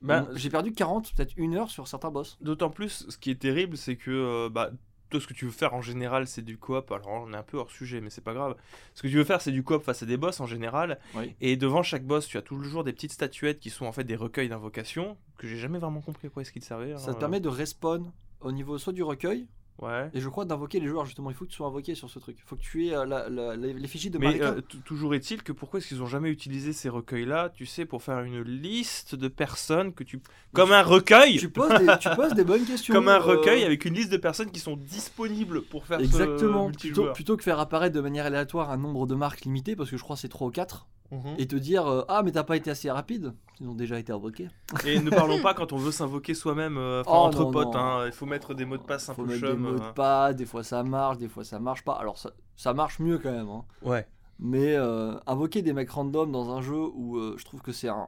Ben, 0.03 0.27
J'ai 0.35 0.49
perdu 0.49 0.73
40, 0.73 1.13
peut-être 1.15 1.33
une 1.37 1.55
heure 1.55 1.69
sur 1.71 1.87
certains 1.87 2.11
boss. 2.11 2.37
D'autant 2.41 2.69
plus, 2.69 3.05
ce 3.09 3.17
qui 3.17 3.31
est 3.31 3.39
terrible, 3.41 3.77
c'est 3.77 3.95
que 3.95 4.11
euh, 4.11 4.49
bah, 4.51 4.69
toi, 5.13 5.21
ce 5.21 5.27
que 5.27 5.33
tu 5.33 5.45
veux 5.45 5.51
faire 5.51 5.73
en 5.75 5.81
général, 5.81 6.27
c'est 6.27 6.41
du 6.41 6.57
coop. 6.57 6.91
Alors, 6.91 7.07
on 7.07 7.33
est 7.33 7.37
un 7.37 7.43
peu 7.43 7.57
hors 7.57 7.69
sujet, 7.69 8.01
mais 8.01 8.09
c'est 8.09 8.23
pas 8.23 8.33
grave. 8.33 8.55
Ce 8.95 9.03
que 9.03 9.07
tu 9.07 9.15
veux 9.15 9.23
faire, 9.23 9.41
c'est 9.41 9.51
du 9.51 9.63
coop 9.63 9.83
face 9.83 10.01
à 10.01 10.05
des 10.07 10.17
boss 10.17 10.39
en 10.39 10.47
général. 10.47 10.99
Oui. 11.15 11.35
Et 11.39 11.55
devant 11.55 11.83
chaque 11.83 12.03
boss, 12.03 12.27
tu 12.27 12.37
as 12.37 12.41
toujours 12.41 12.83
des 12.83 12.93
petites 12.93 13.11
statuettes 13.11 13.59
qui 13.59 13.69
sont 13.69 13.85
en 13.85 13.91
fait 13.91 14.03
des 14.03 14.15
recueils 14.15 14.49
d'invocations 14.49 15.17
que 15.37 15.47
j'ai 15.47 15.57
jamais 15.57 15.77
vraiment 15.77 16.01
compris 16.01 16.27
à 16.27 16.29
quoi 16.31 16.41
est-ce 16.41 16.51
qu'ils 16.51 16.63
servaient. 16.63 16.97
Ça 16.97 17.11
hein. 17.11 17.13
te 17.13 17.19
permet 17.19 17.39
de 17.39 17.49
respawn 17.49 18.11
au 18.41 18.51
niveau 18.51 18.77
soit 18.77 18.93
du 18.93 19.03
recueil, 19.03 19.47
Ouais. 19.81 20.09
et 20.13 20.21
je 20.21 20.29
crois 20.29 20.45
d'invoquer 20.45 20.79
les 20.79 20.87
joueurs 20.87 21.05
justement. 21.05 21.29
Il 21.29 21.35
faut 21.35 21.45
que 21.45 21.49
tu 21.49 21.55
sois 21.57 21.67
invoqué 21.67 21.95
sur 21.95 22.09
ce 22.09 22.19
truc. 22.19 22.37
Il 22.39 22.43
faut 22.43 22.55
que 22.55 22.61
tu 22.61 22.85
aies 22.87 22.95
euh, 22.95 23.05
la- 23.05 23.27
la- 23.27 23.55
les, 23.55 23.73
les 23.73 23.87
fichiers 23.87 24.09
de 24.11 24.17
Mais 24.17 24.27
Marika. 24.27 24.49
euh, 24.51 24.61
t- 24.61 24.77
toujours 24.85 25.15
est-il 25.15 25.41
que 25.43 25.51
pourquoi 25.51 25.79
est-ce 25.79 25.87
qu'ils 25.87 26.01
ont 26.03 26.07
jamais 26.07 26.29
utilisé 26.29 26.73
ces 26.73 26.89
recueils-là, 26.89 27.49
tu 27.49 27.65
sais, 27.65 27.85
pour 27.85 28.03
faire 28.03 28.19
une 28.19 28.41
liste 28.41 29.15
de 29.15 29.27
personnes 29.27 29.93
que 29.93 30.03
tu. 30.03 30.21
Comme 30.53 30.71
un 30.71 30.83
recueil 30.83 31.37
tu, 31.37 31.49
poses 31.49 31.69
des, 31.79 31.87
tu 31.99 32.09
poses 32.15 32.33
des 32.33 32.43
bonnes 32.43 32.65
questions. 32.65 32.93
Comme 32.93 33.07
un 33.07 33.15
euh, 33.17 33.19
recueil 33.19 33.63
avec 33.63 33.83
une 33.85 33.95
liste 33.95 34.11
de 34.11 34.17
personnes 34.17 34.51
qui 34.51 34.59
sont 34.59 34.77
disponibles 34.77 35.63
pour 35.63 35.85
faire 35.85 35.99
ce 35.99 36.03
Exactement. 36.05 36.67
Plutôt, 36.67 36.67
multijoueur. 36.67 37.13
plutôt 37.13 37.37
que 37.37 37.43
faire 37.43 37.59
apparaître 37.59 37.95
de 37.95 38.01
manière 38.01 38.25
aléatoire 38.25 38.69
un 38.71 38.77
nombre 38.77 39.07
de 39.07 39.15
marques 39.15 39.41
limité, 39.45 39.75
parce 39.75 39.89
que 39.89 39.97
je 39.97 40.03
crois 40.03 40.15
que 40.15 40.21
c'est 40.21 40.29
3 40.29 40.47
ou 40.47 40.51
4, 40.51 40.87
Mhm. 41.13 41.35
et 41.37 41.47
te 41.47 41.55
dire 41.55 41.85
euh, 41.87 42.03
Ah, 42.07 42.21
mais 42.23 42.31
t'as 42.31 42.43
pas 42.43 42.57
été 42.57 42.69
assez 42.71 42.89
rapide. 42.91 43.33
Ils 43.59 43.67
ont 43.69 43.75
déjà 43.75 43.99
été 43.99 44.11
invoqués. 44.11 44.47
Et 44.85 44.99
ne 44.99 45.09
parlons 45.09 45.41
pas 45.41 45.53
quand 45.53 45.71
on 45.73 45.77
veut 45.77 45.91
s'invoquer 45.91 46.33
soi-même 46.33 46.77
euh, 46.77 47.03
Oh, 47.05 47.11
entre 47.11 47.43
non, 47.43 47.51
potes. 47.51 47.73
non. 47.73 47.79
hein. 47.79 48.05
Il 48.07 48.11
faut 48.11 48.25
mettre 48.25 48.53
des 48.53 48.65
mots 48.65 48.77
de 48.77 48.83
passe 48.83 49.09
un 49.09 49.13
Faut 49.13 49.23
peu 49.23 49.29
mettre 49.33 49.47
des 49.51 49.53
mots 49.57 49.69
euh. 49.75 49.79
de 49.89 49.93
passe, 49.93 50.35
des 50.35 50.45
fois 50.45 50.63
ça 50.63 50.83
marche, 50.83 51.17
des 51.19 51.27
fois 51.29 51.43
ça 51.43 51.59
marche 51.59 51.83
pas. 51.83 51.93
Alors 51.93 52.17
ça, 52.17 52.31
ça 52.55 52.73
marche 52.73 52.99
mieux 52.99 53.19
quand 53.19 53.31
même. 53.31 53.49
hein. 53.49 53.63
Ouais. 53.83 54.07
Mais 54.39 54.73
euh, 54.75 55.13
invoquer 55.27 55.61
des 55.61 55.71
mecs 55.73 55.89
random 55.91 56.31
dans 56.31 56.51
un 56.51 56.61
jeu 56.61 56.75
où 56.95 57.17
euh, 57.17 57.35
je 57.37 57.45
trouve 57.45 57.61
que 57.61 57.71
c'est 57.71 57.89
un, 57.89 58.07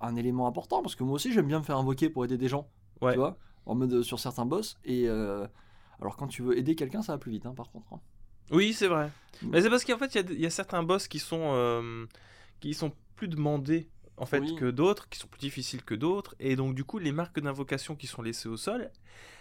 un 0.00 0.16
élément 0.16 0.46
important, 0.48 0.80
parce 0.82 0.94
que 0.96 1.04
moi 1.04 1.14
aussi 1.14 1.32
j'aime 1.32 1.46
bien 1.46 1.58
me 1.58 1.64
faire 1.64 1.76
invoquer 1.76 2.08
pour 2.08 2.24
aider 2.24 2.38
des 2.38 2.48
gens. 2.48 2.66
Ouais. 3.02 3.12
Tu 3.12 3.18
vois 3.18 3.36
En 3.66 3.74
mode 3.74 3.92
euh, 3.92 4.02
sur 4.02 4.18
certains 4.18 4.46
boss. 4.46 4.78
Et 4.84 5.06
euh, 5.08 5.46
alors 6.00 6.16
quand 6.16 6.26
tu 6.26 6.42
veux 6.42 6.56
aider 6.58 6.74
quelqu'un, 6.74 7.02
ça 7.02 7.12
va 7.12 7.18
plus 7.18 7.30
vite 7.32 7.44
hein, 7.46 7.52
par 7.54 7.70
contre. 7.70 7.86
hein. 7.92 8.00
Oui, 8.50 8.72
c'est 8.72 8.86
vrai. 8.88 9.10
Mm. 9.42 9.48
Mais 9.50 9.60
c'est 9.60 9.70
parce 9.70 9.84
qu'en 9.84 9.98
fait, 9.98 10.14
il 10.14 10.16
y 10.16 10.18
a- 10.18 10.32
il 10.34 10.40
y, 10.40 10.46
a 10.46 10.50
certains 10.50 10.82
boss 10.82 11.08
qui 11.08 11.18
sont, 11.18 11.40
euh, 11.54 12.06
qui 12.60 12.74
sont 12.74 12.92
plus 13.16 13.28
demandés 13.28 13.88
en 14.16 14.26
fait 14.26 14.40
Oui. 14.40 14.54
que 14.56 14.70
d'autres, 14.70 15.08
qui 15.08 15.18
sont 15.18 15.28
plus 15.28 15.40
difficiles 15.40 15.82
que 15.84 15.94
d'autres. 15.94 16.34
Et 16.40 16.56
donc, 16.56 16.74
du 16.74 16.84
coup, 16.84 16.98
les 16.98 17.12
marques 17.12 17.40
d'invocation 17.40 17.94
qui 17.96 18.06
sont 18.06 18.22
laissées 18.22 18.48
au 18.48 18.56
sol, 18.56 18.90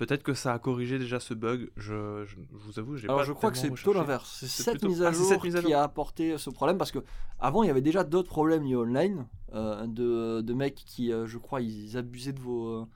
Peut-être 0.00 0.22
que 0.22 0.32
ça 0.32 0.54
a 0.54 0.58
corrigé 0.58 0.98
déjà 0.98 1.20
ce 1.20 1.34
bug. 1.34 1.70
Je, 1.76 2.24
je- 2.24 2.36
je 2.36 2.40
vous 2.64 2.78
avoue, 2.78 2.96
j'ai 2.96 3.06
pas 3.06 3.22
je 3.22 3.32
crois 3.32 3.50
que 3.50 3.58
c'est 3.58 3.70
plutôt 3.70 3.92
l'inverse. 3.92 4.38
C'est 4.40 4.46
C'est 4.48 4.62
cette 4.62 4.72
plutôt- 4.78 4.88
mise 4.88 5.02
à 5.02 5.08
Ah, 5.08 5.12
c'est 5.12 5.18
jour 5.18 5.28
cette 5.28 5.44
mise 5.44 5.56
à 5.56 5.62
qui 5.62 5.74
a 5.74 5.82
apporté 5.82 6.38
ce 6.38 6.48
problème 6.48 6.78
parce 6.78 6.90
que 6.90 7.00
avant 7.38 7.62
il 7.62 7.66
y 7.66 7.70
avait 7.70 7.82
déjà 7.82 8.02
d'autres 8.02 8.30
problèmes 8.30 8.64
liés 8.64 8.76
online 8.76 9.26
euh, 9.52 9.86
de, 9.86 10.40
de 10.40 10.54
mecs 10.54 10.74
qui, 10.74 11.12
euh, 11.12 11.26
je 11.26 11.36
crois, 11.36 11.60
ils 11.60 11.98
abusaient 11.98 12.32
de 12.32 12.40
vos, 12.40 12.66
euh, 12.68 12.86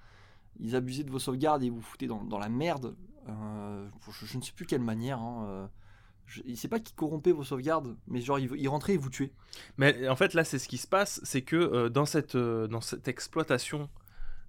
ils 0.60 0.74
abusaient 0.76 1.04
de 1.04 1.10
vos 1.10 1.18
sauvegardes 1.18 1.62
et 1.62 1.68
vous 1.68 1.82
foutaient 1.82 2.06
dans, 2.06 2.24
dans 2.24 2.38
la 2.38 2.48
merde. 2.48 2.96
Euh, 3.28 3.86
je, 4.10 4.24
je 4.24 4.36
ne 4.38 4.42
sais 4.42 4.52
plus 4.52 4.64
quelle 4.64 4.80
manière. 4.82 5.18
Hein, 5.20 5.44
euh, 5.46 6.54
sait 6.54 6.68
pas 6.68 6.80
qui 6.80 6.94
corrompait 6.94 7.32
vos 7.32 7.44
sauvegardes, 7.44 7.96
mais 8.08 8.22
genre 8.22 8.38
ils, 8.38 8.66
rentraient 8.68 8.94
et 8.94 8.96
vous 8.96 9.10
tuaient. 9.10 9.32
Mais 9.76 10.08
en 10.08 10.16
fait, 10.16 10.32
là, 10.32 10.42
c'est 10.42 10.58
ce 10.58 10.68
qui 10.68 10.78
se 10.78 10.86
passe, 10.86 11.20
c'est 11.22 11.42
que 11.42 11.54
euh, 11.56 11.88
dans, 11.90 12.06
cette, 12.06 12.34
euh, 12.34 12.66
dans 12.66 12.80
cette 12.80 13.08
exploitation 13.08 13.90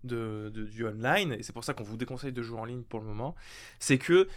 de, 0.05 0.51
de- 0.53 0.63
du 0.65 0.85
online, 0.85 1.33
et 1.33 1.43
c'est 1.43 1.53
pour 1.53 1.63
ça 1.63 1.73
qu'on 1.73 1.83
vous 1.83 1.97
déconseille 1.97 2.31
de 2.33 2.41
jouer 2.41 2.59
en 2.59 2.65
ligne 2.65 2.83
pour 2.83 2.99
le 2.99 3.05
moment, 3.05 3.35
c'est 3.79 3.97
que 3.97 4.27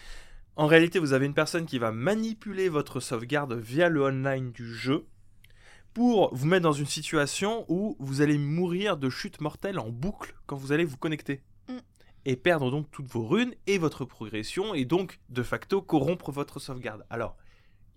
en 0.57 0.67
réalité, 0.67 0.99
vous 0.99 1.13
avez 1.13 1.27
une 1.27 1.35
personne 1.35 1.67
qui 1.67 1.79
va 1.79 1.93
manipuler 1.93 2.69
votre 2.69 2.99
sauvegarde 2.99 3.53
via 3.53 3.89
le 3.89 4.03
online 4.03 4.51
du 4.51 4.75
jeu 4.75 5.07
pour 5.95 6.35
vous 6.35 6.47
mettre 6.47 6.65
dans 6.65 6.73
une 6.73 6.87
situation 6.87 7.65
où 7.69 7.97
vous 8.01 8.23
allez 8.23 8.39
mourir 8.39 8.97
de 8.97 9.09
chute 9.09 9.41
mortelle 9.41 9.79
en 9.79 9.89
boucle 9.89 10.35
quand 10.47 10.57
vous 10.57 10.73
allez 10.73 10.85
vous 10.85 10.97
connecter. 10.97 11.43
Mm. 11.69 11.77
Et 12.25 12.35
perdre 12.37 12.73
donc 12.73 12.91
toutes 12.91 13.07
vos 13.07 13.25
runes 13.27 13.55
et 13.69 13.79
votre 13.79 14.05
progression, 14.05 14.75
et 14.75 14.85
donc 14.85 15.21
de 15.29 15.45
facto 15.45 15.81
corrompre 15.81 16.33
votre 16.33 16.59
sauvegarde. 16.59 17.07
Alors, 17.09 17.37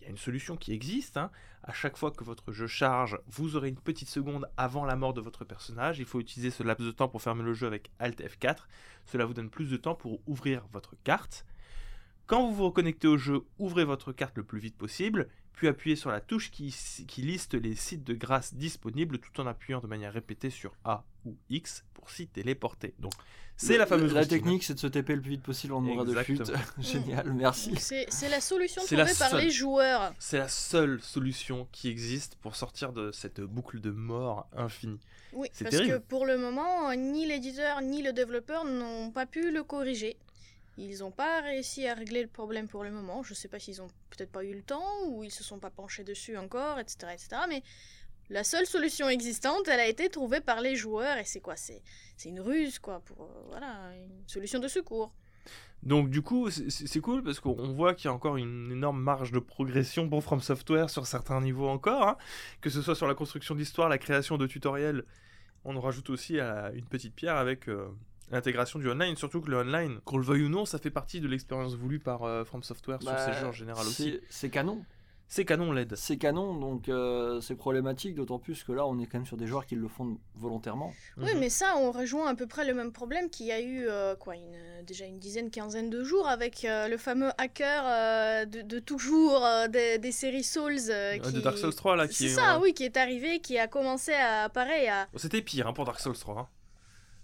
il 0.01 0.05
y 0.05 0.08
a 0.08 0.10
une 0.10 0.17
solution 0.17 0.58
qui 0.58 0.74
existe, 0.74 1.17
hein, 1.17 1.29
à 1.63 1.74
chaque 1.74 1.96
fois 1.96 2.12
que 2.12 2.24
votre 2.24 2.51
jeu 2.51 2.65
charge, 2.65 3.20
vous 3.27 3.55
aurez 3.55 3.70
une 3.70 3.79
petite 3.79 4.10
seconde 4.10 4.50
avant 4.58 4.84
la 4.84 4.96
mort 4.96 5.13
de 5.13 5.22
votre 5.22 5.46
personnage. 5.46 6.00
Il 6.00 6.05
faut 6.05 6.20
utiliser 6.20 6.50
ce 6.50 6.63
laps 6.63 6.86
de 6.86 6.91
temps 6.91 7.08
pour 7.08 7.22
fermer 7.22 7.43
le 7.43 7.53
jeu 7.53 7.67
avec 7.67 7.91
Alt 8.00 8.20
F4. 8.20 8.67
Cela 9.05 9.25
vous 9.25 9.36
donne 9.36 9.50
plus 9.50 9.70
de 9.70 9.77
temps 9.77 9.93
pour 9.93 10.20
ouvrir 10.27 10.65
votre 10.74 10.96
carte. 11.03 11.46
Quand 12.25 12.48
vous 12.48 12.55
vous 12.55 12.65
reconnectez 12.65 13.08
au 13.08 13.17
jeu, 13.17 13.41
ouvrez 13.60 13.84
votre 13.84 14.12
carte 14.12 14.38
le 14.38 14.43
plus 14.43 14.60
vite 14.60 14.77
possible, 14.77 15.29
puis 15.53 15.67
appuyez 15.67 15.96
sur 15.96 16.12
la 16.12 16.22
touche 16.22 16.51
qui, 16.51 16.75
qui 17.08 17.22
liste 17.22 17.53
les 17.53 17.75
sites 17.75 18.03
de 18.03 18.13
grâce 18.13 18.53
disponibles 18.53 19.20
tout 19.20 19.39
en 19.41 19.48
appuyant 19.48 19.79
de 19.79 19.88
manière 19.88 20.13
répétée 20.13 20.50
sur 20.50 20.74
A 20.84 21.03
ou 21.25 21.36
X 21.50 21.84
pour 21.93 22.10
s'y 22.10 22.27
téléporter. 22.27 22.93
Donc, 23.00 23.13
c'est 23.58 23.77
la 23.77 23.86
fameuse 23.86 24.13
La 24.13 24.22
routine. 24.22 24.38
technique, 24.39 24.63
c'est 24.63 24.74
de 24.74 24.79
se 24.79 24.88
taper 24.88 25.13
le 25.13 25.22
plus 25.22 25.31
vite 25.31 25.43
possible 25.43 25.74
en 25.74 25.81
mourir 25.81 26.03
de 26.03 26.24
chute. 26.24 26.51
Génial, 26.79 27.31
merci. 27.34 27.75
C'est 27.77 28.29
la 28.29 28.41
solution 28.41 28.81
trouvée 28.84 29.03
par 29.03 29.29
seule. 29.29 29.43
les 29.43 29.51
joueurs. 29.51 30.13
C'est 30.17 30.39
la 30.39 30.48
seule 30.48 31.00
solution 31.00 31.67
qui 31.72 31.88
existe 31.89 32.36
pour 32.38 32.55
sortir 32.55 32.91
de 32.91 33.12
cette 33.12 33.39
boucle 33.41 33.79
de 33.79 33.91
mort 33.91 34.48
infinie. 34.58 35.00
Oui, 35.34 35.48
C'est 35.53 35.65
parce 35.65 35.75
terrible. 35.75 35.93
que 35.93 36.00
pour 36.00 36.25
le 36.25 36.38
moment, 36.39 36.91
ni 36.96 37.27
l'éditeur 37.27 37.81
ni 37.81 38.01
le 38.01 38.13
développeur 38.13 38.65
n'ont 38.65 39.12
pas 39.12 39.27
pu 39.27 39.51
le 39.51 39.63
corriger. 39.63 40.17
Ils 40.78 41.00
n'ont 41.00 41.12
pas 41.12 41.42
réussi 41.42 41.88
à 41.88 41.94
régler 41.94 42.22
le 42.22 42.28
problème 42.28 42.68
pour 42.68 42.84
le 42.84 42.92
moment. 42.92 43.24
Je 43.24 43.34
sais 43.34 43.48
pas 43.48 43.60
s'ils 43.60 43.82
ont 43.82 43.88
peut-être 44.10 44.32
pas 44.32 44.44
eu 44.44 44.54
le 44.54 44.63
temps 44.63 45.06
ou 45.08 45.24
ils 45.24 45.32
se 45.32 45.44
sont 45.44 45.60
pas 45.60 45.70
penchés 45.70 46.04
dessus 46.04 46.38
encore, 46.38 46.80
etc., 46.80 47.08
etc. 47.13 47.28
Mais 47.50 47.62
la 48.30 48.44
seule 48.44 48.66
solution 48.66 49.10
existante, 49.10 49.68
elle 49.68 49.80
a 49.82 49.88
été 49.88 50.10
trouvée 50.10 50.40
par 50.42 50.62
les 50.62 50.75
joueurs 50.75 51.18
et 51.18 51.25
c'est 51.25 51.42
quoi? 51.42 51.56
C'est 51.58 51.82
une 52.25 52.40
ruse 52.40 52.80
quoi 52.80 53.01
pour 53.01 53.22
euh, 53.24 53.44
voilà 53.50 53.92
une 53.96 54.28
solution 54.28 54.60
de 54.60 54.68
secours. 54.68 55.13
Donc 55.84 56.10
du 56.10 56.22
coup, 56.22 56.50
c'est- 56.51 57.00
cool 57.01 57.24
parce 57.24 57.40
qu'on 57.40 57.74
voit 57.74 57.96
qu'il 57.96 58.06
y 58.06 58.08
a 58.08 58.13
encore 58.13 58.38
une 58.38 58.72
énorme 58.72 59.01
marge 59.01 59.32
de 59.32 59.40
progression 59.40 60.08
pour 60.08 60.24
From 60.24 60.40
Software 60.40 60.90
sur 60.92 61.08
certains 61.08 61.42
niveaux 61.42 61.68
encore, 61.68 62.08
hein. 62.08 62.18
que 62.62 62.70
ce 62.70 62.82
soit 62.84 62.96
sur 62.96 63.08
la 63.08 63.16
construction 63.16 63.56
d'histoire, 63.56 63.90
la 63.90 63.98
création 63.98 64.38
de 64.38 64.46
tutoriels. 64.48 65.04
On 65.66 65.75
en 65.75 65.82
rajoute 65.82 66.10
aussi 66.12 66.40
une 66.40 66.86
petite 66.88 67.13
pierre 67.16 67.36
avec 67.36 67.68
euh, 67.68 67.88
l'intégration 68.31 68.79
du 68.79 68.89
online, 68.89 69.15
surtout 69.15 69.41
que 69.41 69.50
le 69.51 69.57
online, 69.57 70.00
qu'on 70.05 70.17
le 70.17 70.23
veuille 70.23 70.43
ou 70.45 70.50
non, 70.50 70.65
ça 70.65 70.77
fait 70.79 70.89
partie 70.91 71.19
de 71.21 71.27
l'expérience 71.27 71.75
voulue 71.75 72.00
par 72.00 72.23
euh, 72.23 72.43
From 72.43 72.63
Software 72.63 73.01
sur 73.01 73.11
Bah, 73.11 73.25
ces 73.33 73.39
jeux 73.39 73.47
en 73.47 73.51
général 73.51 73.85
aussi. 73.85 74.03
c'est- 74.11 74.21
C'est 74.29 74.50
canon. 74.50 74.83
C'est 75.33 75.45
canon 75.45 75.71
LED. 75.71 75.95
C'est 75.95 76.17
canon, 76.17 76.55
donc 76.59 76.89
euh, 76.89 77.39
c'est 77.39 77.55
problématique, 77.55 78.15
d'autant 78.15 78.38
plus 78.38 78.65
que 78.65 78.73
là, 78.73 78.85
on 78.85 79.00
est 79.00 79.05
quand 79.05 79.17
même 79.17 79.25
sur 79.25 79.38
des 79.38 79.47
joueurs 79.47 79.65
qui 79.65 79.75
le 79.75 79.88
font 79.88 80.17
volontairement. 80.35 80.91
Oui, 81.15 81.33
Mhm. 81.33 81.39
mais 81.39 81.47
ça, 81.50 81.75
on 81.77 81.91
rejoint 81.93 82.27
à 82.27 82.35
peu 82.35 82.47
près 82.47 82.65
le 82.65 82.73
même 82.73 82.91
problème 82.91 83.29
qu'il 83.29 83.45
y 83.45 83.53
a 83.53 83.61
eu 83.61 83.85
euh, 83.88 84.13
quoi, 84.17 84.35
une, 84.35 84.83
déjà 84.85 85.05
une 85.05 85.19
dizaine, 85.19 85.50
quinzaine 85.50 85.89
de 85.89 86.03
jours 86.03 86.27
avec 86.27 86.65
euh, 86.65 86.89
le 86.89 86.97
fameux 86.97 87.29
hacker 87.38 87.83
euh, 87.85 88.43
de, 88.45 88.61
de 88.61 88.79
toujours 88.79 89.45
euh, 89.45 89.69
des, 89.69 90.00
des 90.00 90.11
séries 90.11 90.43
Souls. 90.43 90.75
euh, 90.89 91.17
qui... 91.17 91.31
De 91.31 91.39
Dark 91.39 91.57
Souls 91.57 91.73
3 91.73 91.95
là, 91.95 92.09
qui 92.09 92.15
C'est 92.15 92.25
est, 92.25 92.29
ça, 92.35 92.55
euh, 92.57 92.59
oui, 92.61 92.73
qui 92.73 92.83
est 92.83 92.97
arrivé, 92.97 93.39
qui 93.39 93.57
a 93.57 93.67
commencé 93.69 94.11
à, 94.11 94.50
pareil, 94.50 94.89
à... 94.89 95.07
C'était 95.15 95.41
pire 95.41 95.65
hein, 95.65 95.71
pour 95.71 95.85
Dark 95.85 96.01
Souls 96.01 96.17
3. 96.17 96.39
hein. 96.41 96.47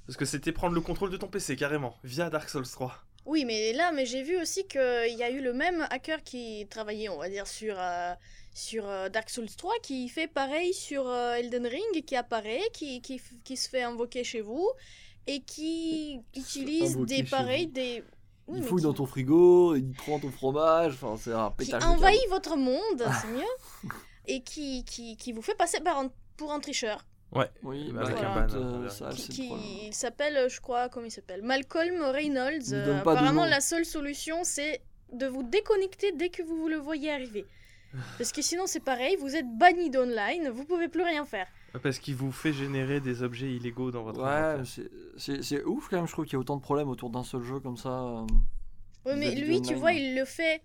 Parce 0.07 0.17
que 0.17 0.25
c'était 0.25 0.51
prendre 0.51 0.73
le 0.73 0.81
contrôle 0.81 1.09
de 1.11 1.17
ton 1.17 1.27
PC 1.27 1.55
carrément, 1.55 1.95
via 2.03 2.29
Dark 2.29 2.49
Souls 2.49 2.67
3. 2.67 2.95
Oui, 3.25 3.43
mais 3.43 3.73
là, 3.73 3.91
mais 3.91 4.05
j'ai 4.05 4.23
vu 4.23 4.39
aussi 4.41 4.65
qu'il 4.67 5.15
y 5.17 5.23
a 5.23 5.29
eu 5.29 5.41
le 5.41 5.51
même 5.53 5.85
hacker 5.89 6.23
qui 6.23 6.65
travaillait, 6.69 7.09
on 7.09 7.17
va 7.17 7.27
dire, 7.29 7.45
sur, 7.45 7.75
euh, 7.77 8.13
sur 8.53 8.87
euh, 8.87 9.09
Dark 9.09 9.29
Souls 9.29 9.49
3, 9.53 9.73
qui 9.83 10.07
fait 10.07 10.27
pareil 10.27 10.73
sur 10.73 11.05
euh, 11.09 11.33
Elden 11.35 11.67
Ring, 11.67 12.05
qui 12.05 12.15
apparaît, 12.15 12.61
qui, 12.71 13.01
qui, 13.01 13.21
qui 13.43 13.57
se 13.57 13.67
fait 13.67 13.83
invoquer 13.83 14.23
chez 14.23 14.39
vous, 14.39 14.69
et 15.27 15.41
qui 15.41 16.21
utilise 16.37 16.95
des 16.99 17.23
pareils, 17.23 17.67
des... 17.67 18.01
Oui, 18.47 18.59
il 18.59 18.63
fouille 18.63 18.79
qui- 18.79 18.87
dans 18.87 18.93
ton 18.93 19.05
frigo, 19.05 19.75
il 19.75 19.91
prend 19.91 20.19
ton 20.19 20.31
fromage, 20.31 20.93
enfin 20.93 21.17
c'est 21.21 21.33
un 21.33 21.49
qui 21.49 21.65
pétage 21.65 21.81
câble. 21.81 21.93
envahit 21.95 22.29
votre 22.29 22.55
monde, 22.55 23.03
c'est 23.21 23.27
mieux, 23.33 23.91
et 24.25 24.41
qui, 24.41 24.85
qui, 24.85 25.17
qui 25.17 25.33
vous 25.33 25.41
fait 25.41 25.55
passer 25.55 25.81
par 25.81 25.97
un- 25.97 26.09
pour 26.37 26.53
un 26.53 26.61
tricheur. 26.61 27.05
Oui, 27.33 27.91
Bah, 27.91 28.01
bah, 28.01 28.07
avec 28.07 28.17
un 28.23 28.47
ban, 28.47 28.53
euh, 28.55 28.89
ça, 28.89 29.09
qui, 29.09 29.51
il 29.87 29.93
s'appelle, 29.93 30.49
je 30.49 30.59
crois, 30.61 30.89
comment 30.89 31.05
il 31.05 31.11
s'appelle? 31.11 31.41
Malcolm 31.43 32.01
Reynolds. 32.01 32.73
Euh, 32.73 32.99
apparemment, 32.99 33.45
la 33.45 33.59
seule 33.59 33.85
solution, 33.85 34.43
c'est 34.43 34.81
de 35.13 35.27
vous 35.27 35.43
déconnecter 35.43 36.11
dès 36.13 36.29
que 36.29 36.41
vous 36.41 36.67
le 36.67 36.77
voyez 36.77 37.11
arriver. 37.11 37.45
Parce 38.17 38.31
que 38.31 38.41
sinon, 38.41 38.63
c'est 38.65 38.79
pareil, 38.83 39.15
vous 39.19 39.35
êtes 39.35 39.47
banni 39.57 39.89
d'online, 39.89 40.49
vous 40.49 40.65
pouvez 40.65 40.87
plus 40.87 41.03
rien 41.03 41.25
faire. 41.25 41.47
Parce 41.83 41.99
qu'il 41.99 42.15
vous 42.15 42.31
fait 42.31 42.53
générer 42.53 43.01
des 43.01 43.21
objets 43.23 43.51
illégaux 43.53 43.91
dans 43.91 44.03
votre 44.03 44.21
Ouais, 44.23 44.63
c'est- 45.17 45.63
ouf 45.65 45.89
quand 45.89 45.97
même, 45.97 46.07
je 46.07 46.11
trouve 46.13 46.25
qu'il 46.25 46.33
y 46.33 46.37
a 46.37 46.39
autant 46.39 46.55
de 46.55 46.61
problèmes 46.61 46.89
autour 46.89 47.09
d'un 47.09 47.23
seul 47.23 47.43
jeu 47.43 47.59
comme 47.59 47.77
ça. 47.77 47.89
euh. 47.89 48.25
Oui, 49.05 49.13
mais 49.15 49.35
lui, 49.35 49.61
tu 49.61 49.75
vois, 49.75 49.91
il 49.93 50.15
le 50.15 50.25
fait 50.25 50.61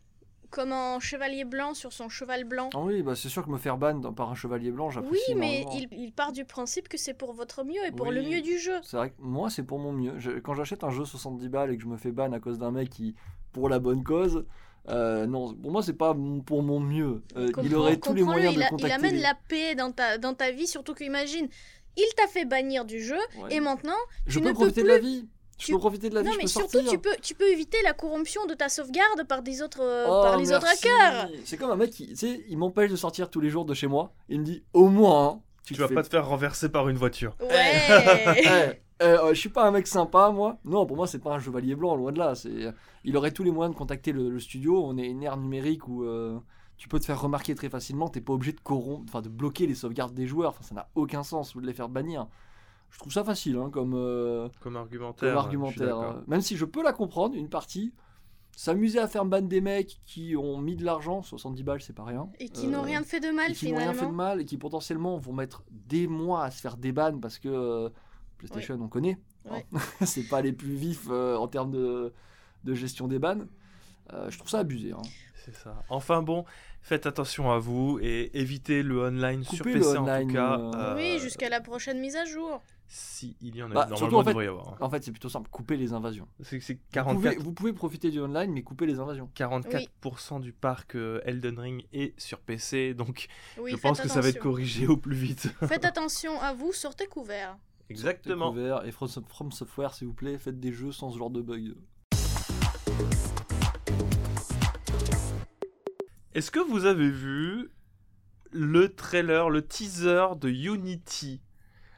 comme 0.53 0.71
un 0.71 1.01
chevalier 1.01 1.45
blanc 1.45 1.75
sur 1.75 1.93
son 1.93 2.09
cheval 2.09 2.45
blanc. 2.45 2.71
Ah 2.75 2.81
oui, 2.81 3.03
bah 3.03 3.17
c'est 3.17 3.29
sûr 3.29 3.45
que 3.45 3.51
me 3.51 3.59
faire 3.59 3.79
ban 3.79 4.01
par 4.13 4.31
un 4.31 4.35
chevalier 4.37 4.71
blanc, 4.71 4.87
Oui, 4.89 4.93
j'apprécie 4.95 5.35
mais 5.35 5.63
énormément. 5.63 5.89
il, 5.91 5.99
il 6.05 6.13
part 6.13 6.31
du 6.33 6.45
principe 6.45 6.89
que 6.89 6.97
c'est 6.99 7.15
pour 7.15 7.33
votre 7.33 7.65
mieux 7.65 7.85
et 7.85 7.91
pour 7.91 8.13
le 8.13 8.21
Oui. 8.21 8.31
mieux 8.37 8.41
du 8.43 8.59
jeu. 8.59 8.79
C'est 8.83 8.97
vrai 8.97 9.11
que 9.11 9.15
moi, 9.19 9.51
c'est 9.51 9.65
pour 9.65 9.79
mon 9.81 9.93
mieux. 9.93 10.13
Je- 10.19 10.39
quand 10.39 10.55
j'achète 10.55 10.85
un 10.85 10.91
jeu 10.91 11.05
70 11.05 11.49
balles 11.49 11.73
et 11.73 11.77
que 11.77 11.83
je 11.83 11.89
me 11.89 11.97
fais 11.97 12.13
ban 12.13 12.31
à 12.33 12.39
cause 12.39 12.59
d'un 12.59 12.71
mec 12.71 12.91
qui, 12.91 13.15
pour 13.53 13.69
la 13.69 13.79
bonne 13.81 14.05
cause, 14.05 14.45
euh, 14.89 15.27
non, 15.27 15.55
pour 15.55 15.71
moi, 15.73 15.83
c'est 15.83 15.93
pas 15.95 16.15
pour 16.47 16.63
mon 16.63 16.81
mieux. 16.81 17.23
Euh, 17.37 17.51
il 17.63 17.75
aurait 17.75 17.97
tous 17.97 18.13
les 18.15 18.23
moyens 18.23 18.53
il, 18.55 18.59
de 18.61 18.69
contacter. 18.69 18.87
il 18.87 18.93
amène 18.93 19.15
les- 19.15 19.21
la 19.23 19.35
paix 19.49 19.75
dans 19.75 19.91
ta, 19.91 20.19
dans 20.19 20.35
ta 20.35 20.51
vie, 20.51 20.67
surtout 20.67 20.95
qu'imagine, 20.95 21.49
il 21.97 22.09
t'a 22.17 22.27
fait 22.27 22.45
bannir 22.45 22.85
du 22.85 23.01
jeu, 23.03 23.19
Ouais. 23.43 23.55
et 23.57 23.61
maintenant, 23.61 23.93
Je 24.27 24.35
tu 24.39 24.41
peux 24.41 24.49
ne 24.49 24.51
peux 24.53 24.59
profiter 24.59 24.83
de 24.83 24.89
la 24.89 24.99
vie. 24.99 25.29
Je 25.63 25.67
Tu- 25.67 25.73
peux 25.75 25.79
profiter 25.79 26.11
de 26.11 26.15
la 26.17 26.23
vie, 26.23 26.27
non 26.27 26.33
je 26.33 26.39
mais 26.39 26.43
peux 26.43 26.49
surtout 26.49 26.71
sortir. 26.79 26.91
tu 26.91 26.99
peux, 26.99 27.15
tu 27.23 27.35
peux 27.37 27.49
éviter 27.49 27.79
la 27.85 27.93
corruption 27.93 28.45
de 28.47 28.55
ta 28.55 28.69
sauvegarde 28.69 29.23
par, 29.29 29.43
des 29.43 29.63
autres, 29.63 29.81
euh, 29.81 30.07
Oh, 30.09 30.23
par 30.25 30.37
les 30.37 30.53
autres 30.53 30.65
merci. 30.65 30.89
hackers. 30.89 31.29
C'est 31.45 31.57
comme 31.57 31.71
un 31.71 31.77
mec 31.77 31.91
qui, 31.91 32.09
tu 32.09 32.17
sais, 32.17 32.45
il 32.49 32.59
m'empêche 32.59 32.91
de 32.91 32.97
sortir 32.97 33.31
tous 33.31 33.41
les 33.41 33.49
jours 33.49 33.65
de 33.65 33.73
chez 33.73 33.87
moi. 33.87 34.13
Il 34.29 34.41
me 34.41 34.45
dit, 34.45 34.65
au 34.73 34.89
moins, 34.89 35.29
hein, 35.29 35.41
Tu 35.65 35.75
vas 35.75 35.87
fais- 35.87 35.95
pas 35.95 36.03
te 36.03 36.09
faire 36.09 36.27
renverser 36.27 36.69
par 36.69 36.89
une 36.89 36.97
voiture. 36.97 37.37
Ouais. 37.41 37.49
Eh, 38.37 39.05
eh, 39.05 39.05
euh, 39.05 39.29
je 39.35 39.39
suis 39.39 39.49
pas 39.51 39.67
un 39.67 39.71
mec 39.71 39.87
sympa, 39.87 40.31
moi. 40.31 40.59
Non, 40.65 40.85
pour 40.87 40.97
moi, 40.97 41.07
c'est 41.07 41.19
pas 41.21 41.33
un 41.35 41.39
chevalier 41.39 41.75
blanc, 41.77 41.95
loin 41.97 42.11
de 42.13 42.19
là. 42.19 42.35
C'est, 42.35 42.73
il 43.05 43.17
aurait 43.17 43.31
tous 43.31 43.45
les 43.45 43.51
moyens 43.53 43.73
de 43.75 43.79
contacter 43.79 44.11
le, 44.13 44.31
le 44.31 44.41
studio. 44.41 44.83
On 44.85 44.97
est 44.99 45.07
une 45.07 45.23
ère 45.23 45.37
numérique 45.37 45.87
où 45.89 46.03
euh, 46.05 46.39
tu 46.77 46.89
peux 46.89 46.99
te 46.99 47.05
faire 47.05 47.21
remarquer 47.21 47.55
très 47.55 47.69
facilement. 47.69 48.09
T'es 48.09 48.21
pas 48.21 48.33
obligé 48.33 48.53
de 48.53 48.61
corrompre, 48.61 49.05
enfin 49.09 49.21
de 49.23 49.29
bloquer 49.29 49.67
les 49.69 49.75
sauvegardes 49.77 50.15
des 50.15 50.27
joueurs. 50.27 50.51
Enfin, 50.51 50.63
ça 50.63 50.75
n'a 50.75 50.89
aucun 50.97 51.23
sens 51.23 51.55
ou 51.55 51.61
de 51.61 51.67
les 51.69 51.73
faire 51.73 51.89
bannir. 51.89 52.27
Je 52.93 52.99
trouve 52.99 53.13
ça 53.13 53.25
facile, 53.25 53.57
hein, 53.57 53.69
comme, 53.71 53.95
euh, 53.95 54.49
Comme 54.61 54.77
argumentaire. 54.77 55.95
comme 55.97 56.05
hein. 56.05 56.25
Même 56.29 56.41
si 56.43 56.57
je 56.57 56.65
peux 56.65 56.83
la 56.85 56.93
comprendre, 56.93 57.35
une 57.35 57.49
partie. 57.49 57.93
S'amuser 58.55 58.99
à 58.99 59.09
faire 59.09 59.25
ban 59.25 59.41
des 59.41 59.63
mecs 59.63 59.99
qui 60.05 60.37
ont 60.37 60.59
mis 60.59 60.77
de 60.77 60.85
l'argent, 60.85 61.23
70 61.23 61.63
balles, 61.63 61.81
c'est 61.81 61.95
pas 61.95 62.05
rien. 62.05 62.29
Et 62.39 62.51
qui 62.51 62.67
Euh, 62.67 62.71
n'ont 62.71 62.83
rien 62.83 63.03
fait 63.03 63.19
de 63.19 63.31
mal 63.31 63.51
et 63.53 63.55
qui 63.55 63.73
n'ont 63.73 63.79
rien 63.79 63.87
fait 63.87 63.93
de 63.93 63.99
finalement. 64.01 64.13
mal 64.17 64.41
et 64.43 64.45
qui 64.45 64.59
potentiellement 64.59 65.17
vont 65.17 65.33
mettre 65.33 65.63
des 65.71 66.07
mois 66.07 66.45
à 66.45 66.51
se 66.51 66.61
faire 66.61 66.77
déban 66.77 67.19
parce 67.19 67.39
que 67.39 67.49
euh, 67.49 67.89
PlayStation 68.37 68.79
on 68.79 68.89
connaît. 68.89 69.19
Ouais. 69.51 69.65
hein. 69.73 69.79
c'est 70.05 70.29
pas 70.29 70.43
les 70.43 70.53
plus 70.53 70.75
vifs 70.75 71.07
euh, 71.11 71.35
en 71.37 71.49
termes 71.49 71.71
de, 71.71 72.13
de 72.65 72.75
gestion 72.75 73.09
des 73.09 73.19
bans. 73.19 73.41
Euh, 74.13 74.29
je 74.31 74.37
trouve 74.37 74.51
ça 74.51 74.59
abusé. 74.59 74.93
hein. 74.93 75.01
C'est 75.47 75.55
ça. 75.55 75.83
Enfin 75.89 76.21
bon, 76.21 76.45
faites 76.83 77.07
attention 77.07 77.51
à 77.51 77.59
vous 77.59 77.99
et 78.03 78.31
évitez 78.39 78.83
le 78.83 79.01
online 79.07 79.45
sur 79.45 79.59
Coupez 79.59 79.75
le 79.75 79.81
PC 79.81 79.97
en 79.99 80.05
tout 80.21 80.27
cas. 80.33 80.59
euh, 80.59 80.97
Oui, 80.97 81.19
jusqu'à 81.21 81.49
la 81.49 81.61
prochaine 81.61 82.01
mise 82.01 82.17
à 82.17 82.25
jour. 82.25 82.61
Si 82.95 83.37
il 83.41 83.57
y 83.57 83.63
en 83.63 83.71
a, 83.71 83.75
Bah, 83.75 83.87
normalement 83.89 83.97
surtout, 83.97 84.17
en 84.17 84.21
il 84.23 84.27
devrait 84.27 84.45
y 84.45 84.49
avoir. 84.49 84.69
hein. 84.75 84.77
En 84.81 84.91
fait, 84.91 85.03
c'est 85.03 85.13
plutôt 85.13 85.31
simple. 85.31 85.49
Couper 85.51 85.79
les 85.79 85.95
invasions. 85.95 86.29
C'est 86.43 86.61
c'est 86.61 86.75
Vous 86.75 86.81
44, 86.93 87.35
pouvez, 87.35 87.43
vous 87.45 87.53
pouvez 87.53 87.73
profiter 87.73 88.11
du 88.11 88.21
online, 88.21 88.53
mais 88.53 88.63
couper 88.63 88.85
les 88.85 88.99
invasions. 88.99 89.31
44% 89.35 90.41
du 90.43 90.53
parc 90.53 90.95
euh, 90.97 91.23
Elden 91.25 91.59
Ring 91.59 91.87
est 91.95 92.13
sur 92.21 92.39
PC, 92.41 92.93
donc 92.93 93.29
Oui, 93.59 93.71
je 93.71 93.77
faites 93.77 93.83
pense 93.83 94.01
que 94.01 94.09
ça 94.09 94.21
va 94.21 94.29
être 94.29 94.37
attention. 94.37 94.51
corrigé 94.51 94.87
au 94.89 94.99
plus 94.99 95.17
vite. 95.17 95.49
Faites 95.67 95.87
attention 95.87 96.39
à 96.43 96.53
vous, 96.53 96.73
sortez 96.75 97.07
couvert. 97.07 97.57
Exactement. 97.89 98.51
Découvert. 98.53 98.85
Et 98.85 98.93
From, 98.93 99.09
From 99.29 99.53
Software, 99.53 99.95
s'il 99.95 100.09
vous 100.09 100.15
plaît, 100.15 100.37
faites 100.37 100.61
des 100.61 100.73
jeux 100.73 100.93
sans 100.93 101.11
ce 101.11 101.17
genre 101.19 101.31
de 101.31 101.41
bug. 101.41 101.75
Est-ce 106.35 106.51
que 106.51 106.61
vous 106.61 106.85
avez 106.87 107.11
vu 107.11 107.71
le 108.51 108.95
trailer, 108.95 109.51
le 109.51 109.67
teaser 109.67 110.27
de 110.41 110.49
Unity 110.49 111.41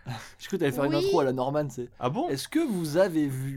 Je 0.38 0.46
crois 0.46 0.50
que 0.50 0.56
t'allais 0.56 0.72
faire 0.72 0.84
une 0.84 0.94
Oui. 0.94 1.04
intro 1.04 1.20
à 1.20 1.24
la 1.24 1.32
Norman, 1.32 1.68
c'est. 1.70 1.88
Ah 1.98 2.10
bon? 2.10 2.28
Est-ce 2.28 2.46
que 2.48 2.58
vous 2.58 2.96
avez 2.98 3.26
vu 3.26 3.56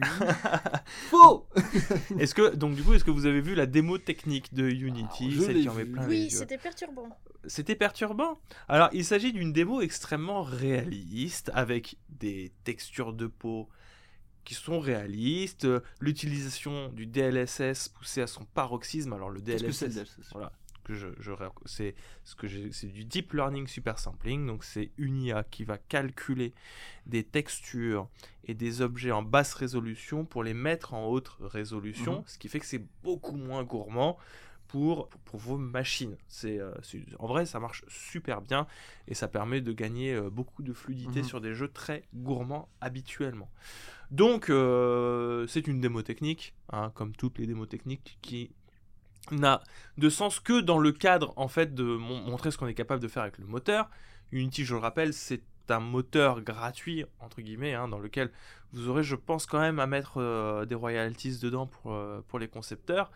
Faux 1.10 1.48
Est-ce 2.20 2.34
que 2.34 2.56
donc 2.56 2.76
du 2.76 2.84
coup 2.84 2.94
est-ce 2.94 3.04
que 3.04 3.12
vous 3.12 3.26
avez 3.26 3.42
vu 3.42 3.54
la 3.56 3.66
démo 3.66 3.98
technique 3.98 4.54
de 4.54 4.70
Unity, 4.70 5.26
Alors, 5.26 5.36
je 5.36 5.42
celle 5.42 5.56
l'ai 5.58 5.62
qui 5.64 5.70
en 5.70 5.74
met 5.74 5.84
vue. 5.84 5.92
plein 5.92 6.04
les 6.04 6.08
Oui, 6.08 6.24
yeux? 6.24 6.30
c'était 6.30 6.58
perturbant. 6.58 7.10
C'était 7.46 7.76
perturbant? 7.76 8.40
Alors, 8.68 8.90
il 8.94 9.04
s'agit 9.06 9.34
d'une 9.34 9.52
démo 9.54 9.82
extrêmement 9.82 10.42
réaliste, 10.44 11.52
avec 11.54 11.98
des 12.10 12.52
textures 12.64 13.14
de 13.14 13.28
peau 13.28 13.68
qui 14.44 14.54
sont 14.54 14.80
réalistes, 14.80 15.68
l'utilisation 16.00 16.88
du 16.90 17.06
DLSS 17.08 17.90
poussé 17.90 18.22
à 18.22 18.28
son 18.28 18.46
paroxysme. 18.46 19.12
Alors, 19.14 19.30
le 19.30 19.42
Qu'est-ce 19.42 19.64
que 19.66 19.72
c'est 19.74 19.90
DLSS, 19.90 19.98
le 19.98 20.04
DLSS 20.24 20.30
voilà, 20.32 20.52
que 20.88 20.94
je, 20.94 21.08
je 21.20 21.32
ré- 21.32 21.50
c'est 21.66 21.94
ce 22.24 22.36
que 22.36 22.48
c'est 22.72 22.88
du 22.88 23.04
deep 23.06 23.34
learning 23.34 23.68
super 23.68 24.00
sampling. 24.00 24.48
Donc, 24.48 24.64
c'est 24.64 24.92
une 24.98 25.18
IA 25.22 25.44
qui 25.44 25.64
va 25.66 25.78
calculer 25.78 26.54
des 27.06 27.24
textures 27.24 28.08
et 28.46 28.54
des 28.54 28.82
objets 28.82 29.12
en 29.12 29.22
basse 29.24 29.54
résolution 29.54 30.26
pour 30.26 30.44
les 30.44 30.54
mettre 30.54 30.94
en 30.94 31.06
haute 31.08 31.30
résolution, 31.42 32.20
Mhm. 32.20 32.24
ce 32.26 32.38
qui 32.38 32.48
fait 32.50 32.60
que 32.60 32.66
c'est 32.66 32.86
beaucoup 33.04 33.36
moins 33.36 33.64
gourmand 33.64 34.18
pour, 34.68 35.08
pour 35.26 35.40
vos 35.40 35.58
machines. 35.58 36.18
C'est, 36.28 36.60
euh, 36.60 36.74
en 37.20 37.28
vrai, 37.28 37.46
ça 37.46 37.60
marche 37.60 37.86
super 37.88 38.42
bien 38.42 38.68
et 39.08 39.14
ça 39.14 39.28
permet 39.30 39.62
de 39.62 39.72
gagner 39.72 40.14
euh, 40.14 40.30
beaucoup 40.30 40.62
de 40.64 40.74
fluidité 40.74 41.20
Mhm. 41.20 41.26
sur 41.26 41.40
des 41.42 41.54
jeux 41.54 41.70
très 41.70 42.04
gourmands 42.14 42.68
habituellement. 42.82 43.50
Donc, 44.12 44.50
euh, 44.50 45.48
c'est 45.48 45.68
une 45.68 45.80
démo 45.80 46.02
technique, 46.02 46.54
hein, 46.72 46.92
comme 46.96 47.14
toutes 47.16 47.40
les 47.40 47.48
démos 47.48 47.68
techniques, 47.70 48.18
qui 48.22 48.52
n'a 49.32 49.62
de 49.98 50.10
sens 50.10 50.40
que 50.40 50.60
dans 50.62 50.80
le 50.80 50.92
cadre 50.92 51.34
en 51.36 51.48
fait 51.48 51.74
de 51.74 51.84
mon- 51.84 52.22
montrer 52.22 52.52
ce 52.52 52.58
qu'on 52.58 52.68
est 52.68 52.74
capable 52.74 53.02
de 53.02 53.08
faire 53.08 53.24
avec 53.24 53.38
le 53.38 53.46
moteur. 53.46 53.90
Unity, 54.32 54.66
je 54.66 54.74
le 54.74 54.80
rappelle, 54.80 55.14
c'est 55.14 55.42
un 55.70 55.80
moteur 55.80 56.42
gratuit 56.42 57.06
entre 57.20 57.42
guillemets 57.42 57.74
hein, 57.74 57.88
dans 57.90 58.00
lequel 58.00 58.32
vous 58.74 58.90
aurez, 58.90 59.04
je 59.04 59.16
pense, 59.16 59.46
quand 59.46 59.60
même 59.60 59.80
à 59.80 59.88
mettre 59.88 60.18
euh, 60.18 60.66
des 60.66 60.76
royalties 60.76 61.40
dedans 61.40 61.68
pour, 61.68 61.94
euh, 61.94 62.22
pour 62.28 62.38
les 62.40 62.48
concepteurs, 62.50 63.12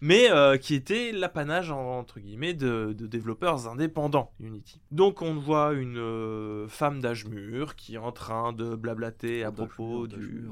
mais 0.00 0.30
euh, 0.30 0.56
qui 0.56 0.74
était 0.74 1.10
l'apanage 1.12 1.70
en- 1.72 1.98
entre 1.98 2.18
guillemets 2.20 2.54
de, 2.54 2.92
de 2.96 3.06
développeurs 3.06 3.68
indépendants 3.68 4.32
Unity. 4.40 4.80
Donc 4.92 5.22
on 5.22 5.34
voit 5.34 5.72
une 5.74 6.66
femme 6.68 7.00
d'âge 7.00 7.24
mûr 7.26 7.74
qui 7.76 7.94
est 7.94 7.98
en 7.98 8.12
train 8.12 8.52
de 8.52 8.74
blablater 8.76 9.42
à 9.44 9.50
propos 9.52 10.06
mûr, 10.06 10.08
du, 10.08 10.48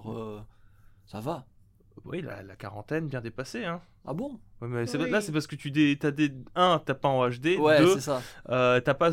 Ça 1.07 1.21
va. 1.21 1.47
Oui 2.05 2.23
la, 2.23 2.43
la 2.43 2.57
quarantaine 2.57 3.07
bien 3.09 3.21
dépassée 3.21 3.65
hein. 3.65 3.81
Ah 4.07 4.15
bon? 4.15 4.39
Ouais, 4.61 4.69
mais 4.69 4.87
c'est- 4.87 4.99
Oui. 4.99 5.11
là 5.11 5.21
c'est 5.21 5.33
parce 5.33 5.47
que 5.47 5.57
tu 5.57 5.71
dé, 5.71 5.97
t'as 6.01 6.11
des 6.11 6.33
un 6.55 6.81
t'as 6.85 6.95
pas 6.95 7.09
en 7.09 7.29
HD, 7.29 7.57
Ouais, 7.59 7.79
deux 7.79 7.95
c'est 7.95 8.01
ça. 8.01 8.23
euh, 8.49 8.81
t'as 8.81 8.95
pas 8.95 9.11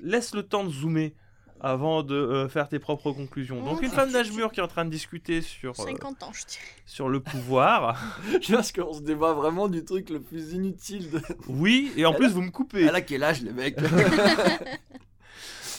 laisse 0.00 0.34
le 0.34 0.42
temps 0.42 0.64
de 0.64 0.70
zoomer 0.70 1.14
avant 1.62 2.02
de 2.02 2.14
euh, 2.14 2.48
faire 2.48 2.68
tes 2.70 2.78
propres 2.78 3.12
conclusions. 3.12 3.62
Donc 3.62 3.82
une 3.82 3.90
femme 3.90 4.10
d'âge 4.10 4.32
mûr 4.32 4.50
qui 4.50 4.60
est 4.60 4.62
en 4.62 4.66
train 4.68 4.86
de 4.86 4.90
discuter 4.90 5.42
sur 5.42 5.72
euh, 5.78 5.84
50 5.84 6.22
ans, 6.22 6.32
je 6.32 6.46
dirais. 6.46 6.64
sur 6.86 7.08
le 7.10 7.20
pouvoir. 7.20 8.02
Je 8.40 8.54
pense 8.56 8.72
qu'on 8.72 8.94
se 8.94 9.02
débat 9.02 9.34
vraiment 9.34 9.68
du 9.68 9.84
truc 9.84 10.08
le 10.08 10.20
plus 10.22 10.54
inutile. 10.54 11.10
De... 11.10 11.20
oui, 11.48 11.92
et 11.96 12.06
en 12.06 12.12
Elle 12.12 12.16
plus 12.18 12.32
vous 12.32 12.40
me 12.40 12.50
coupez. 12.50 12.84
Elle 12.84 12.94
a 12.94 13.02
quel 13.02 13.22
âge, 13.22 13.42
les 13.42 13.52
mecs? 13.52 13.76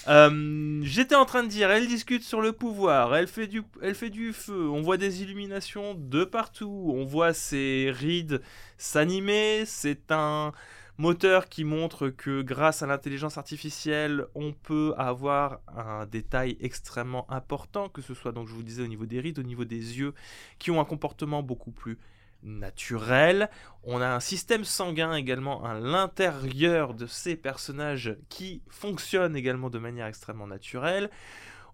Euh, 0.07 0.79
J'étais 0.83 1.15
en 1.15 1.25
train 1.25 1.43
de 1.43 1.47
dire, 1.47 1.69
elle 1.69 1.87
discute 1.87 2.23
sur 2.23 2.41
le 2.41 2.53
pouvoir, 2.53 3.15
elle 3.15 3.27
fait, 3.27 3.47
du, 3.47 3.61
elle 3.83 3.93
fait 3.93 4.09
du 4.09 4.33
feu, 4.33 4.67
on 4.69 4.81
voit 4.81 4.97
des 4.97 5.21
illuminations 5.21 5.93
de 5.93 6.23
partout, 6.23 6.91
on 6.95 7.05
voit 7.05 7.33
ses 7.33 7.91
rides 7.93 8.41
s'animer, 8.77 9.63
c'est 9.67 10.11
un 10.11 10.53
moteur 10.97 11.49
qui 11.49 11.63
montre 11.65 12.09
que 12.09 12.41
grâce 12.41 12.81
à 12.81 12.87
l'intelligence 12.87 13.37
artificielle, 13.37 14.25
on 14.33 14.53
peut 14.53 14.93
avoir 14.97 15.59
un 15.67 16.07
détail 16.07 16.57
extrêmement 16.61 17.29
important, 17.31 17.87
que 17.87 18.01
ce 18.01 18.15
soit 18.15 18.31
donc 18.31 18.47
je 18.47 18.53
vous 18.53 18.63
disais 18.63 18.81
au 18.81 18.87
niveau 18.87 19.05
des 19.05 19.19
rides, 19.19 19.37
au 19.37 19.43
niveau 19.43 19.65
des 19.65 19.99
yeux, 19.99 20.13
qui 20.57 20.71
ont 20.71 20.81
un 20.81 20.85
comportement 20.85 21.43
beaucoup 21.43 21.71
plus 21.71 21.99
naturel. 22.43 23.49
On 23.83 24.01
a 24.01 24.07
un 24.07 24.19
système 24.19 24.63
sanguin 24.63 25.13
également 25.13 25.63
à 25.63 25.73
l'intérieur 25.73 26.93
de 26.93 27.07
ces 27.07 27.35
personnages 27.35 28.15
qui 28.29 28.61
fonctionne 28.69 29.35
également 29.35 29.69
de 29.69 29.79
manière 29.79 30.07
extrêmement 30.07 30.47
naturelle. 30.47 31.09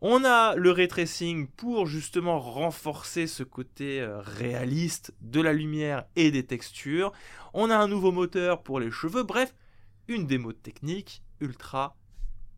On 0.02 0.24
a 0.24 0.56
le 0.56 0.70
ray 0.70 0.88
tracing 0.88 1.48
pour 1.48 1.88
justement 1.88 2.40
renforcer 2.40 3.26
ce 3.26 3.42
côté 3.42 4.00
euh, 4.00 4.20
réaliste 4.20 5.14
de 5.22 5.42
la 5.42 5.54
lumière 5.54 6.06
et 6.16 6.30
des 6.30 6.46
textures. 6.46 7.12
On 7.54 7.72
a 7.72 7.78
un 7.78 7.88
nouveau 7.88 8.12
moteur 8.12 8.62
pour 8.62 8.80
les 8.80 8.92
cheveux. 8.92 9.24
Bref, 9.24 9.56
une 10.08 10.28
démo 10.28 10.54
technique 10.54 11.24
ultra 11.42 11.96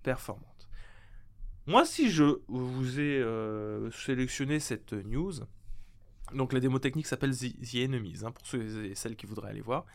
performante. 0.04 0.68
Moi, 1.66 1.86
si 1.86 2.10
je 2.10 2.40
vous 2.48 3.00
ai 3.00 3.20
euh, 3.22 3.90
sélectionné 3.92 4.60
cette 4.60 4.94
news, 4.94 5.34
donc 6.34 6.54
la 6.54 6.60
démo 6.60 6.80
technique 6.80 7.08
s'appelle 7.08 7.36
The, 7.36 7.54
The 7.62 7.76
Enemies, 7.76 8.20
hein, 8.26 8.32
pour 8.32 8.46
ceux 8.46 8.86
et 8.86 8.96
celles 8.96 9.16
qui 9.16 9.26
voudraient 9.26 9.50
aller 9.50 9.62
voir. 9.62 9.86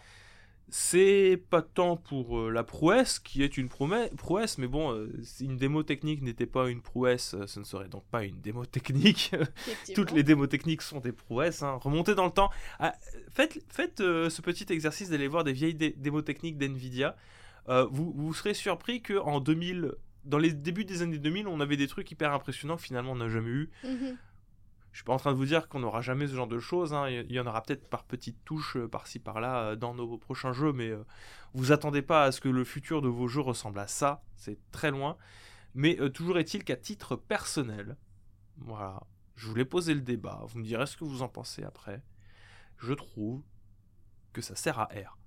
C'est 0.70 1.42
pas 1.50 1.60
tant 1.60 1.96
pour 1.98 2.38
euh, 2.38 2.50
la 2.50 2.64
prouesse, 2.64 3.18
qui 3.18 3.42
est 3.42 3.58
une 3.58 3.68
prouesse, 3.68 4.56
mais 4.56 4.66
bon, 4.66 4.92
euh, 4.94 5.12
si 5.22 5.44
une 5.44 5.58
démo 5.58 5.82
technique 5.82 6.22
n'était 6.22 6.46
pas 6.46 6.70
une 6.70 6.80
prouesse, 6.80 7.34
euh, 7.34 7.46
ce 7.46 7.60
ne 7.60 7.64
serait 7.64 7.88
donc 7.88 8.04
pas 8.10 8.24
une 8.24 8.40
démo 8.40 8.64
technique. 8.64 9.32
Toutes 9.94 10.12
les 10.12 10.22
démos 10.22 10.48
techniques 10.48 10.80
sont 10.80 11.00
des 11.00 11.12
prouesses. 11.12 11.62
hein. 11.62 11.78
Remontez 11.82 12.14
dans 12.14 12.24
le 12.24 12.30
temps. 12.32 12.50
Ah, 12.78 12.94
faites 13.34 13.62
faites 13.68 13.98
ce 13.98 14.40
petit 14.40 14.66
exercice 14.72 15.10
d'aller 15.10 15.28
voir 15.28 15.44
des 15.44 15.52
vieilles 15.52 15.74
dé- 15.74 15.94
démos 15.98 16.24
techniques 16.24 16.56
d'NVIDIA. 16.56 17.14
Vous, 17.68 18.12
vous 18.16 18.32
serez 18.34 18.54
surpris 18.54 19.02
qu'en 19.02 19.40
2000, 19.40 19.92
dans 20.24 20.38
les 20.38 20.52
débuts 20.52 20.84
des 20.86 21.02
années 21.02 21.18
2000, 21.18 21.46
on 21.46 21.60
avait 21.60 21.76
des 21.76 21.88
trucs 21.88 22.10
hyper 22.10 22.32
impressionnants 22.32 22.78
finalement 22.78 23.12
on 23.12 23.16
n'a 23.16 23.28
jamais 23.28 23.50
eu. 23.50 23.70
Mhm. 23.84 24.16
Je 24.94 24.98
suis 24.98 25.04
pas 25.04 25.12
en 25.12 25.16
train 25.16 25.32
de 25.32 25.36
vous 25.36 25.44
dire 25.44 25.68
qu'on 25.68 25.80
n'aura 25.80 26.02
jamais 26.02 26.28
ce 26.28 26.36
genre 26.36 26.46
de 26.46 26.60
choses. 26.60 26.94
hein. 26.94 27.08
Il 27.08 27.32
y 27.32 27.40
en 27.40 27.46
aura 27.48 27.62
peut-être 27.62 27.88
par 27.88 28.04
petites 28.04 28.44
touches, 28.44 28.76
euh, 28.76 28.86
par-ci 28.86 29.18
par-là, 29.18 29.70
euh, 29.70 29.76
dans 29.76 29.92
nos 29.92 30.16
prochains 30.18 30.52
jeux, 30.52 30.72
mais 30.72 30.88
euh, 30.90 31.02
vous 31.52 31.72
attendez 31.72 32.00
pas 32.00 32.22
à 32.22 32.30
ce 32.30 32.40
que 32.40 32.48
le 32.48 32.62
futur 32.62 33.02
de 33.02 33.08
vos 33.08 33.26
jeux 33.26 33.40
ressemble 33.40 33.80
à 33.80 33.88
ça. 33.88 34.22
C'est 34.36 34.56
très 34.70 34.92
loin. 34.92 35.16
Mais 35.74 36.00
euh, 36.00 36.10
toujours 36.10 36.38
est-il 36.38 36.62
qu'à 36.62 36.76
titre 36.76 37.16
personnel, 37.16 37.96
voilà, 38.58 39.02
je 39.34 39.48
voulais 39.48 39.64
poser 39.64 39.94
le 39.94 40.00
débat. 40.00 40.44
Vous 40.46 40.60
me 40.60 40.64
direz 40.64 40.86
ce 40.86 40.96
que 40.96 41.02
vous 41.04 41.22
en 41.22 41.28
pensez 41.28 41.64
après. 41.64 42.00
Je 42.78 42.92
trouve 42.92 43.42
que 44.32 44.42
ça 44.42 44.54
sert 44.54 44.78
à 44.78 44.84
R. 44.84 45.18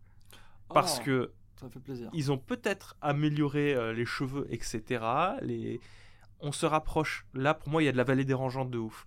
Parce 0.69 0.99
Oh, 1.01 1.03
que 1.03 1.33
Ça 1.59 1.69
fait 1.69 1.81
plaisir. 1.81 2.09
ils 2.13 2.31
ont 2.31 2.37
peut-être 2.37 2.95
amélioré 3.01 3.75
euh, 3.75 3.91
les 3.91 4.05
cheveux, 4.05 4.47
etc. 4.49 5.03
Les... 5.41 5.81
On 6.39 6.53
se 6.53 6.65
rapproche. 6.65 7.25
Là, 7.33 7.53
pour 7.53 7.67
moi, 7.67 7.83
il 7.83 7.85
y 7.85 7.89
a 7.89 7.91
de 7.91 7.97
la 7.97 8.05
vallée 8.05 8.23
dérangeante 8.23 8.71
de 8.71 8.77
ouf. 8.77 9.05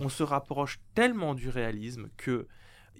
On 0.00 0.08
se 0.08 0.22
rapproche 0.22 0.80
tellement 0.94 1.34
du 1.34 1.48
réalisme 1.48 2.08
que 2.16 2.46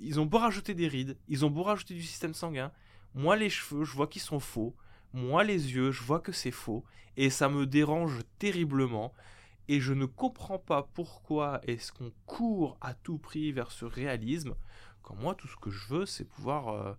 ils 0.00 0.20
ont 0.20 0.26
beau 0.26 0.38
rajouter 0.38 0.74
des 0.74 0.88
rides, 0.88 1.16
ils 1.28 1.44
ont 1.44 1.50
beau 1.50 1.62
rajouter 1.62 1.94
du 1.94 2.02
système 2.02 2.34
sanguin. 2.34 2.70
Moi, 3.14 3.36
les 3.36 3.50
cheveux, 3.50 3.84
je 3.84 3.92
vois 3.94 4.06
qu'ils 4.06 4.22
sont 4.22 4.40
faux. 4.40 4.76
Moi, 5.12 5.42
les 5.42 5.74
yeux, 5.74 5.90
je 5.90 6.02
vois 6.02 6.20
que 6.20 6.32
c'est 6.32 6.52
faux. 6.52 6.84
Et 7.16 7.30
ça 7.30 7.48
me 7.48 7.66
dérange 7.66 8.20
terriblement. 8.38 9.12
Et 9.66 9.80
je 9.80 9.92
ne 9.92 10.06
comprends 10.06 10.58
pas 10.58 10.88
pourquoi 10.94 11.60
est-ce 11.66 11.92
qu'on 11.92 12.12
court 12.26 12.78
à 12.80 12.94
tout 12.94 13.18
prix 13.18 13.50
vers 13.52 13.72
ce 13.72 13.84
réalisme 13.84 14.54
quand 15.02 15.16
moi, 15.16 15.34
tout 15.34 15.48
ce 15.48 15.56
que 15.56 15.70
je 15.70 15.88
veux, 15.88 16.06
c'est 16.06 16.24
pouvoir, 16.24 16.68
euh, 16.68 16.92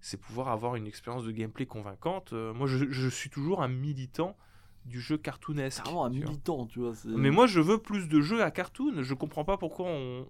c'est 0.00 0.20
pouvoir 0.20 0.48
avoir 0.48 0.74
une 0.74 0.86
expérience 0.86 1.24
de 1.24 1.30
gameplay 1.30 1.66
convaincante. 1.66 2.32
Euh, 2.32 2.52
moi, 2.52 2.66
je 2.66 3.08
suis 3.08 3.30
toujours 3.30 3.62
un 3.62 3.68
militant 3.68 4.36
du 4.84 5.00
jeu 5.00 5.16
cartoonesque. 5.16 5.78
C'est 5.78 5.82
vraiment 5.84 6.04
un 6.04 6.10
militant, 6.10 6.66
tu 6.66 6.80
vois. 6.80 6.92
Mais 7.06 7.30
moi, 7.30 7.46
je 7.46 7.60
veux 7.60 7.78
plus 7.78 8.08
de 8.08 8.20
jeux 8.20 8.42
à 8.42 8.50
cartoon. 8.50 9.02
Je 9.02 9.14
comprends 9.14 9.44
pas 9.44 9.56
pourquoi 9.56 9.86
on, 9.88 10.26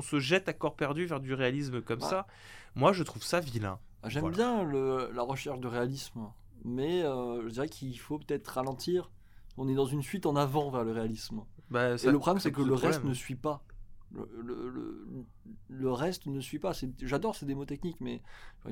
se 0.00 0.18
jette 0.18 0.48
à 0.48 0.52
corps 0.52 0.74
perdu 0.76 1.06
vers 1.06 1.20
du 1.20 1.34
réalisme 1.34 1.80
comme 1.82 2.00
Ouais. 2.02 2.08
ça. 2.08 2.26
Moi, 2.74 2.92
je 2.92 3.02
trouve 3.04 3.22
ça 3.22 3.38
vilain. 3.40 3.78
Ah, 4.02 4.08
J'aime 4.08 4.22
Voilà. 4.22 4.36
bien 4.36 4.62
le- 4.64 5.10
la 5.14 5.22
recherche 5.22 5.60
de 5.60 5.68
réalisme, 5.68 6.28
mais 6.64 7.02
euh, 7.04 7.42
je 7.44 7.48
dirais 7.50 7.68
qu'il 7.68 7.96
faut 7.98 8.18
peut-être 8.18 8.48
ralentir. 8.48 9.10
On 9.56 9.68
est 9.68 9.74
dans 9.74 9.86
une 9.86 10.02
fuite 10.02 10.26
en 10.26 10.34
avant 10.34 10.70
vers 10.70 10.82
le 10.82 10.92
réalisme. 10.92 11.42
Bah, 11.70 11.94
Et 12.02 12.10
le 12.10 12.18
problème, 12.18 12.40
c'est 12.40 12.50
que 12.52 12.60
le 12.62 12.72
problème. 12.72 12.90
reste 12.90 13.04
ne 13.04 13.14
suit 13.14 13.36
pas. 13.36 13.62
Le, 14.10 14.28
le- 14.42 14.68
le- 14.68 15.06
le 15.10 15.24
le 15.68 15.90
reste 15.92 16.26
ne 16.26 16.40
suit 16.40 16.58
pas. 16.58 16.72
J'adore 17.00 17.34
ces 17.34 17.46
démos 17.46 17.66
techniques, 17.66 18.00
mais 18.00 18.22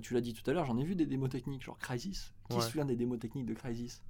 tu 0.02 0.12
l'as 0.14 0.20
dit 0.20 0.34
tout 0.34 0.48
à 0.50 0.52
l'heure, 0.52 0.66
j'en 0.66 0.76
ai 0.76 0.84
vu 0.84 0.94
des 0.96 1.06
démos 1.06 1.30
techniques, 1.30 1.62
genre 1.62 1.78
Crysis. 1.78 2.34
Qui 2.50 2.56
Ouais. 2.56 2.62
se 2.62 2.66
souvient 2.68 2.84
des 2.84 2.96
démos 2.96 3.18
techniques 3.18 3.46
de 3.46 3.54
Crysis 3.54 4.02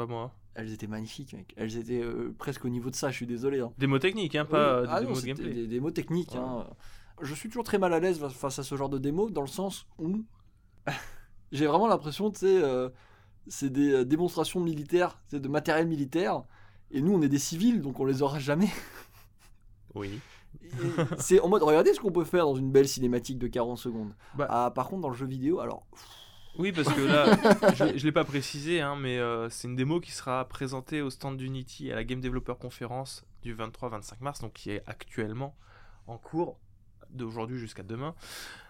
Pas 0.00 0.06
moi. 0.06 0.32
Elles 0.54 0.72
étaient 0.72 0.86
magnifiques, 0.86 1.34
mec. 1.34 1.52
Elles 1.58 1.76
étaient 1.76 2.00
euh, 2.02 2.34
presque 2.38 2.64
au 2.64 2.70
niveau 2.70 2.88
de 2.88 2.96
ça, 2.96 3.10
je 3.10 3.16
suis 3.16 3.26
désolé. 3.26 3.60
hein. 3.60 3.70
Des 3.76 3.86
mots 3.86 3.98
techniques, 3.98 4.34
hein, 4.34 4.46
pas 4.46 4.80
Oui. 4.80 4.86
Ah 4.90 5.00
des 5.00 5.06
non, 5.06 5.12
démos 5.12 5.22
de 5.22 5.28
c'était 5.28 5.42
gameplay. 5.42 5.60
Des, 5.62 5.66
des 5.66 5.80
mots 5.80 5.90
techniques. 5.90 6.34
hein. 6.36 6.66
Je 7.20 7.34
suis 7.34 7.50
toujours 7.50 7.64
très 7.64 7.76
mal 7.76 7.92
à 7.92 8.00
l'aise 8.00 8.18
face 8.30 8.58
à 8.58 8.62
ce 8.62 8.74
genre 8.76 8.88
de 8.88 8.96
démos, 8.96 9.30
dans 9.30 9.42
le 9.42 9.46
sens 9.46 9.86
où 9.98 10.24
j'ai 11.52 11.66
vraiment 11.66 11.86
l'impression, 11.86 12.30
tu 12.30 12.38
sais, 12.38 12.62
euh, 12.62 12.88
c'est 13.46 13.68
des 13.70 13.92
euh, 13.92 14.04
démonstrations 14.06 14.60
militaires, 14.60 15.20
c'est 15.28 15.38
de 15.38 15.48
matériel 15.48 15.86
militaire, 15.86 16.44
et 16.90 17.02
nous 17.02 17.12
on 17.12 17.20
est 17.20 17.28
des 17.28 17.38
civils, 17.38 17.82
donc 17.82 18.00
on 18.00 18.06
les 18.06 18.22
aura 18.22 18.38
jamais. 18.38 18.70
Oui. 19.94 20.18
C'est 21.18 21.40
en 21.40 21.48
mode, 21.48 21.62
regardez 21.62 21.92
ce 21.92 22.00
qu'on 22.00 22.12
peut 22.12 22.24
faire 22.24 22.44
dans 22.46 22.54
une 22.54 22.70
belle 22.72 22.88
cinématique 22.88 23.38
de 23.38 23.48
40 23.48 23.76
secondes. 23.76 24.14
Bah. 24.36 24.46
Ah, 24.48 24.70
par 24.74 24.88
contre, 24.88 25.02
dans 25.02 25.08
le 25.10 25.16
jeu 25.16 25.26
vidéo, 25.26 25.58
alors, 25.60 25.84
Oui, 26.60 26.72
parce 26.72 26.92
que 26.92 27.00
là, 27.00 27.74
je 27.74 27.84
ne 27.84 27.92
l'ai 27.92 28.12
pas 28.12 28.24
précisé, 28.24 28.82
hein, 28.82 28.94
mais 28.94 29.18
euh, 29.18 29.48
c'est 29.48 29.66
une 29.66 29.76
démo 29.76 29.98
qui 29.98 30.10
sera 30.10 30.44
présentée 30.46 31.00
au 31.00 31.08
stand 31.08 31.38
d'Unity 31.38 31.90
à 31.90 31.94
la 31.94 32.04
Game 32.04 32.20
Developer 32.20 32.52
Conference 32.60 33.24
du 33.42 33.56
23-25 33.56 34.16
mars, 34.20 34.40
donc 34.42 34.52
qui 34.52 34.70
est 34.70 34.82
actuellement 34.86 35.56
en 36.06 36.18
cours 36.18 36.58
d'aujourd'hui 37.08 37.58
jusqu'à 37.58 37.82
demain. 37.82 38.14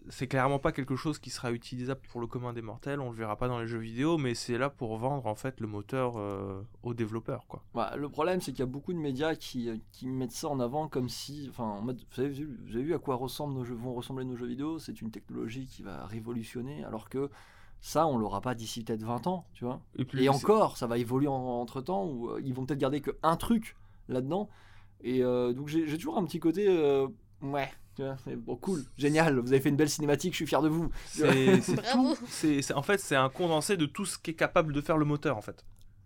C'est 0.08 0.28
clairement 0.28 0.60
pas 0.60 0.70
quelque 0.70 0.94
chose 0.94 1.18
qui 1.18 1.30
sera 1.30 1.50
utilisable 1.50 2.00
pour 2.12 2.20
le 2.20 2.28
commun 2.28 2.52
des 2.52 2.62
mortels, 2.62 3.00
on 3.00 3.10
le 3.10 3.16
verra 3.16 3.36
pas 3.36 3.48
dans 3.48 3.58
les 3.58 3.66
jeux 3.66 3.80
vidéo, 3.80 4.18
mais 4.18 4.34
c'est 4.34 4.56
là 4.56 4.70
pour 4.70 4.96
vendre 4.96 5.26
en 5.26 5.34
fait 5.34 5.58
le 5.58 5.66
moteur 5.66 6.14
euh, 6.16 6.62
aux 6.84 6.94
développeurs, 6.94 7.48
quoi. 7.48 7.64
Voilà, 7.74 7.96
le 7.96 8.08
problème, 8.08 8.40
c'est 8.40 8.52
qu'il 8.52 8.60
y 8.60 8.62
a 8.62 8.66
beaucoup 8.66 8.92
de 8.92 8.98
médias 8.98 9.34
qui, 9.34 9.68
euh, 9.68 9.78
qui 9.90 10.06
mettent 10.06 10.30
ça 10.30 10.48
en 10.48 10.60
avant 10.60 10.86
comme 10.86 11.08
si. 11.08 11.48
Enfin, 11.50 11.64
en 11.64 11.80
mode, 11.80 12.00
vous, 12.14 12.20
avez 12.20 12.30
vu, 12.30 12.56
vous 12.66 12.76
avez 12.76 12.84
vu 12.84 12.94
à 12.94 12.98
quoi 12.98 13.16
ressemblent 13.16 13.54
nos 13.54 13.64
jeux, 13.64 13.74
vont 13.74 13.94
ressembler 13.94 14.24
nos 14.24 14.36
jeux 14.36 14.46
vidéo 14.46 14.78
C'est 14.78 15.00
une 15.02 15.10
technologie 15.10 15.66
qui 15.66 15.82
va 15.82 16.06
révolutionner, 16.06 16.84
alors 16.84 17.08
que 17.08 17.28
ça, 17.80 18.06
on 18.06 18.16
l'aura 18.18 18.40
pas 18.40 18.54
d'ici 18.54 18.84
peut-être 18.84 19.02
20 19.02 19.26
ans, 19.26 19.46
tu 19.54 19.64
vois. 19.64 19.80
Et, 19.96 20.04
puis, 20.04 20.18
Et 20.20 20.22
c'est- 20.24 20.28
encore, 20.28 20.76
ça 20.76 20.86
va 20.86 20.98
évoluer 20.98 21.28
en- 21.28 21.32
entre 21.34 21.80
temps, 21.80 22.04
où 22.04 22.30
euh, 22.30 22.40
ils 22.44 22.52
vont 22.54 22.66
peut-être 22.66 22.78
garder 22.80 23.00
que 23.00 23.12
un 23.22 23.36
truc 23.36 23.76
là-dedans. 24.08 24.48
Et 25.02 25.22
euh, 25.22 25.52
donc, 25.52 25.68
j'ai 25.68 25.86
toujours 25.96 26.18
un 26.18 26.24
petit 26.24 26.40
côté. 26.40 26.66
euh, 26.68 27.06
ouais, 27.42 27.70
tu 27.96 28.02
vois, 28.02 28.16
c'est 28.24 28.36
bon, 28.36 28.56
cool, 28.56 28.84
génial, 28.98 29.38
vous 29.38 29.52
avez 29.52 29.60
fait 29.62 29.70
une 29.70 29.76
belle 29.76 29.88
cinématique, 29.88 30.32
je 30.32 30.36
suis 30.36 30.46
fier 30.46 30.60
de 30.62 30.68
vous. 30.68 30.90
c'est 32.28 32.72
en 32.74 32.82
fait, 32.82 32.98
c'est 32.98 33.16
un 33.16 33.28
condensé 33.28 33.76
de 33.76 33.86
tout 33.86 34.04
ce 34.04 34.18
qui 34.18 34.32
est 34.32 34.34
capable 34.34 34.72
de 34.72 34.80
faire 34.80 34.96
le 34.98 35.04
moteur, 35.04 35.36
en 35.36 35.42
fait. 35.42 35.64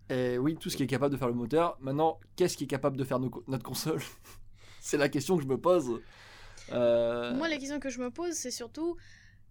Et 0.09 0.37
oui, 0.37 0.55
tout 0.55 0.69
ce 0.69 0.77
qui 0.77 0.83
est 0.83 0.87
capable 0.87 1.13
de 1.13 1.17
faire 1.17 1.27
le 1.27 1.33
moteur. 1.33 1.77
Maintenant, 1.81 2.19
qu'est-ce 2.35 2.55
qui 2.57 2.65
est 2.65 2.67
capable 2.67 2.95
de 2.95 3.03
faire 3.03 3.19
nos 3.19 3.31
notre 3.47 3.63
console? 3.63 3.99
C'est 4.79 4.97
la 4.97 5.09
question 5.09 5.35
que 5.35 5.41
je 5.43 5.47
me 5.47 5.57
pose. 5.57 5.99
Euh, 6.71 7.35
Moi, 7.35 7.49
la 7.49 7.57
question 7.57 7.79
que 7.79 7.89
je 7.89 7.99
me 7.99 8.11
pose, 8.11 8.33
c'est 8.33 8.51
surtout 8.51 8.95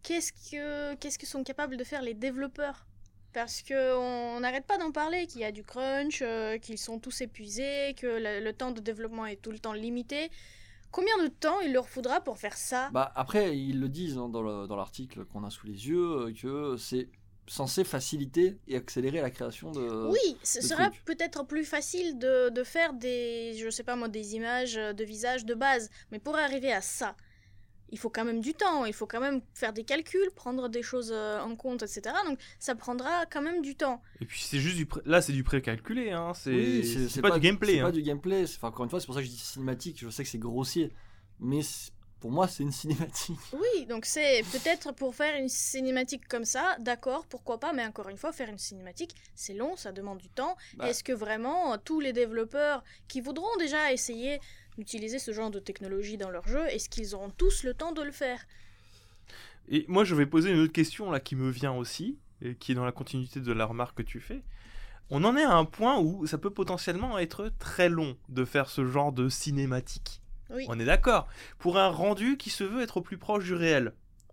qu'est-ce 0.04 0.32
que 0.50 0.94
qu'est-ce 1.00 1.18
que 1.18 1.26
sont 1.26 1.42
capables 1.50 1.76
de 1.76 1.84
faire 1.84 2.02
les 2.02 2.14
développeurs? 2.14 2.86
Parce 3.32 3.62
que 3.62 3.96
on 3.96 4.38
n'arrête 4.40 4.66
pas 4.72 4.78
d'en 4.78 4.92
parler, 4.92 5.26
qu'il 5.26 5.40
y 5.40 5.44
a 5.44 5.50
du 5.50 5.64
crunch, 5.64 6.20
euh, 6.22 6.56
qu'ils 6.58 6.78
sont 6.78 7.00
tous 7.00 7.20
épuisés, 7.20 7.94
que 8.00 8.06
le, 8.06 8.32
le 8.44 8.52
temps 8.52 8.70
de 8.70 8.80
développement 8.80 9.26
est 9.26 9.40
tout 9.44 9.50
le 9.50 9.58
temps 9.58 9.72
limité. 9.72 10.30
Combien 10.92 11.16
de 11.24 11.26
temps 11.26 11.58
il 11.66 11.72
leur 11.72 11.88
faudra 11.88 12.20
pour 12.22 12.38
faire 12.38 12.56
ça? 12.56 12.90
Bah, 12.92 13.10
après, 13.16 13.58
ils 13.58 13.80
le 13.80 13.88
disent 13.88 14.16
hein, 14.16 14.28
dans 14.28 14.42
le- 14.42 14.68
dans 14.68 14.76
l'article 14.76 15.24
qu'on 15.24 15.42
a 15.42 15.50
sous 15.50 15.66
les 15.66 15.88
yeux, 15.88 16.28
euh, 16.28 16.32
que 16.40 16.76
c'est 16.76 17.08
censé 17.48 17.82
faciliter 17.82 18.56
et 18.68 18.76
accélérer 18.76 19.20
la 19.20 19.30
création 19.30 19.72
de... 19.72 19.84
Oui, 20.16 20.38
ce 20.44 20.60
le 20.60 20.64
sera 20.70 20.90
peut-être 21.04 21.44
plus 21.44 21.64
facile 21.64 22.16
de, 22.18 22.48
de 22.48 22.62
faire 22.64 22.92
des, 22.94 23.54
je 23.58 23.68
sais 23.70 23.82
pas 23.82 23.96
moi, 23.96 24.08
des 24.08 24.36
images 24.36 24.76
euh, 24.78 24.92
de 24.92 25.04
visage 25.04 25.44
de 25.44 25.54
base, 25.54 25.90
mais 26.12 26.20
pour 26.20 26.36
arriver 26.36 26.72
à 26.72 26.80
ça, 26.80 27.16
il 27.94 27.98
faut 27.98 28.10
quand 28.10 28.24
même 28.24 28.40
du 28.40 28.54
temps, 28.54 28.84
il 28.84 28.92
faut 28.92 29.06
quand 29.06 29.20
même 29.20 29.40
faire 29.54 29.72
des 29.72 29.84
calculs, 29.84 30.28
prendre 30.34 30.68
des 30.68 30.82
choses 30.82 31.12
euh, 31.14 31.40
en 31.40 31.54
compte, 31.54 31.84
etc. 31.84 32.02
Donc 32.26 32.38
ça 32.58 32.74
prendra 32.74 33.24
quand 33.26 33.40
même 33.40 33.62
du 33.62 33.76
temps. 33.76 34.02
Et 34.20 34.24
puis 34.26 34.40
c'est 34.42 34.58
juste 34.58 34.76
du 34.76 34.84
pré- 34.86 35.00
là 35.04 35.22
c'est 35.22 35.32
du 35.32 35.44
précalculé 35.44 36.10
hein, 36.10 36.32
c'est 36.34 36.50
Oui, 36.50 37.20
pas, 37.22 37.30
du 37.30 37.40
gameplay 37.40 37.74
C'est 37.74 37.80
hein. 37.80 37.84
pas 37.84 37.92
du 37.92 38.02
gameplay. 38.02 38.42
Enfin, 38.42 38.68
encore 38.68 38.84
une 38.84 38.90
fois, 38.90 38.98
c'est 39.00 39.06
pour 39.06 39.14
ça 39.14 39.20
que 39.20 39.26
je 39.26 39.30
dis 39.30 39.38
cinématique. 39.38 39.98
Je 40.00 40.10
sais 40.10 40.24
que 40.24 40.28
c'est 40.28 40.38
grossier, 40.38 40.92
mais 41.38 41.60
pour 42.20 42.30
moi, 42.32 42.48
c'est 42.48 42.62
une 42.62 42.72
cinématique. 42.72 43.38
Oui, 43.52 43.84
donc 43.86 44.06
c'est 44.06 44.42
peut-être 44.50 44.92
pour 44.92 45.14
faire 45.14 45.38
une 45.38 45.50
cinématique 45.50 46.26
comme 46.26 46.46
ça, 46.46 46.74
d'accord, 46.80 47.26
pourquoi 47.26 47.60
pas, 47.60 47.74
mais 47.74 47.84
encore 47.84 48.08
une 48.08 48.16
fois, 48.16 48.32
faire 48.32 48.48
une 48.48 48.56
cinématique, 48.58 49.14
c'est 49.34 49.52
long, 49.52 49.76
ça 49.76 49.92
demande 49.92 50.18
du 50.18 50.30
temps. 50.30 50.56
Bah. 50.76 50.88
Est-ce 50.88 51.04
que 51.04 51.12
vraiment 51.12 51.74
euh, 51.74 51.76
tous 51.84 52.00
les 52.00 52.14
développeurs 52.14 52.82
qui 53.08 53.20
voudront 53.20 53.54
déjà 53.58 53.92
essayer 53.92 54.40
d'utiliser 54.78 55.18
ce 55.18 55.32
genre 55.32 55.50
de 55.50 55.58
technologie 55.58 56.16
dans 56.16 56.30
leur 56.30 56.46
jeu, 56.46 56.66
est-ce 56.66 56.88
qu'ils 56.88 57.14
auront 57.14 57.30
tous 57.30 57.62
le 57.64 57.74
temps 57.74 57.92
de 57.92 58.02
le 58.02 58.12
faire? 58.12 58.40
Et 59.68 59.84
moi, 59.88 60.04
je 60.04 60.14
vais 60.14 60.26
poser 60.26 60.50
une 60.50 60.60
autre 60.60 60.72
question 60.72 61.10
là 61.10 61.20
qui 61.20 61.36
me 61.36 61.50
vient 61.50 61.72
aussi, 61.72 62.18
et 62.42 62.54
qui 62.54 62.72
est 62.72 62.74
dans 62.74 62.84
la 62.84 62.92
continuité 62.92 63.40
de 63.40 63.52
la 63.52 63.64
remarque 63.64 63.96
que 63.96 64.02
tu 64.02 64.20
fais. 64.20 64.42
On 65.10 65.24
en 65.24 65.36
est 65.36 65.44
à 65.44 65.52
un 65.52 65.64
point 65.64 65.98
où 65.98 66.26
ça 66.26 66.38
peut 66.38 66.50
potentiellement 66.50 67.18
être 67.18 67.52
très 67.58 67.88
long 67.88 68.16
de 68.28 68.44
faire 68.44 68.68
ce 68.68 68.86
genre 68.86 69.12
de 69.12 69.28
cinématique. 69.28 70.20
Oui. 70.50 70.64
On 70.68 70.78
est 70.78 70.84
d'accord. 70.84 71.28
Pour 71.58 71.78
un 71.78 71.88
rendu 71.88 72.36
qui 72.36 72.50
se 72.50 72.64
veut 72.64 72.82
être 72.82 72.98
au 72.98 73.00
plus 73.02 73.18
proche 73.18 73.44
du 73.44 73.54
réel. 73.54 73.92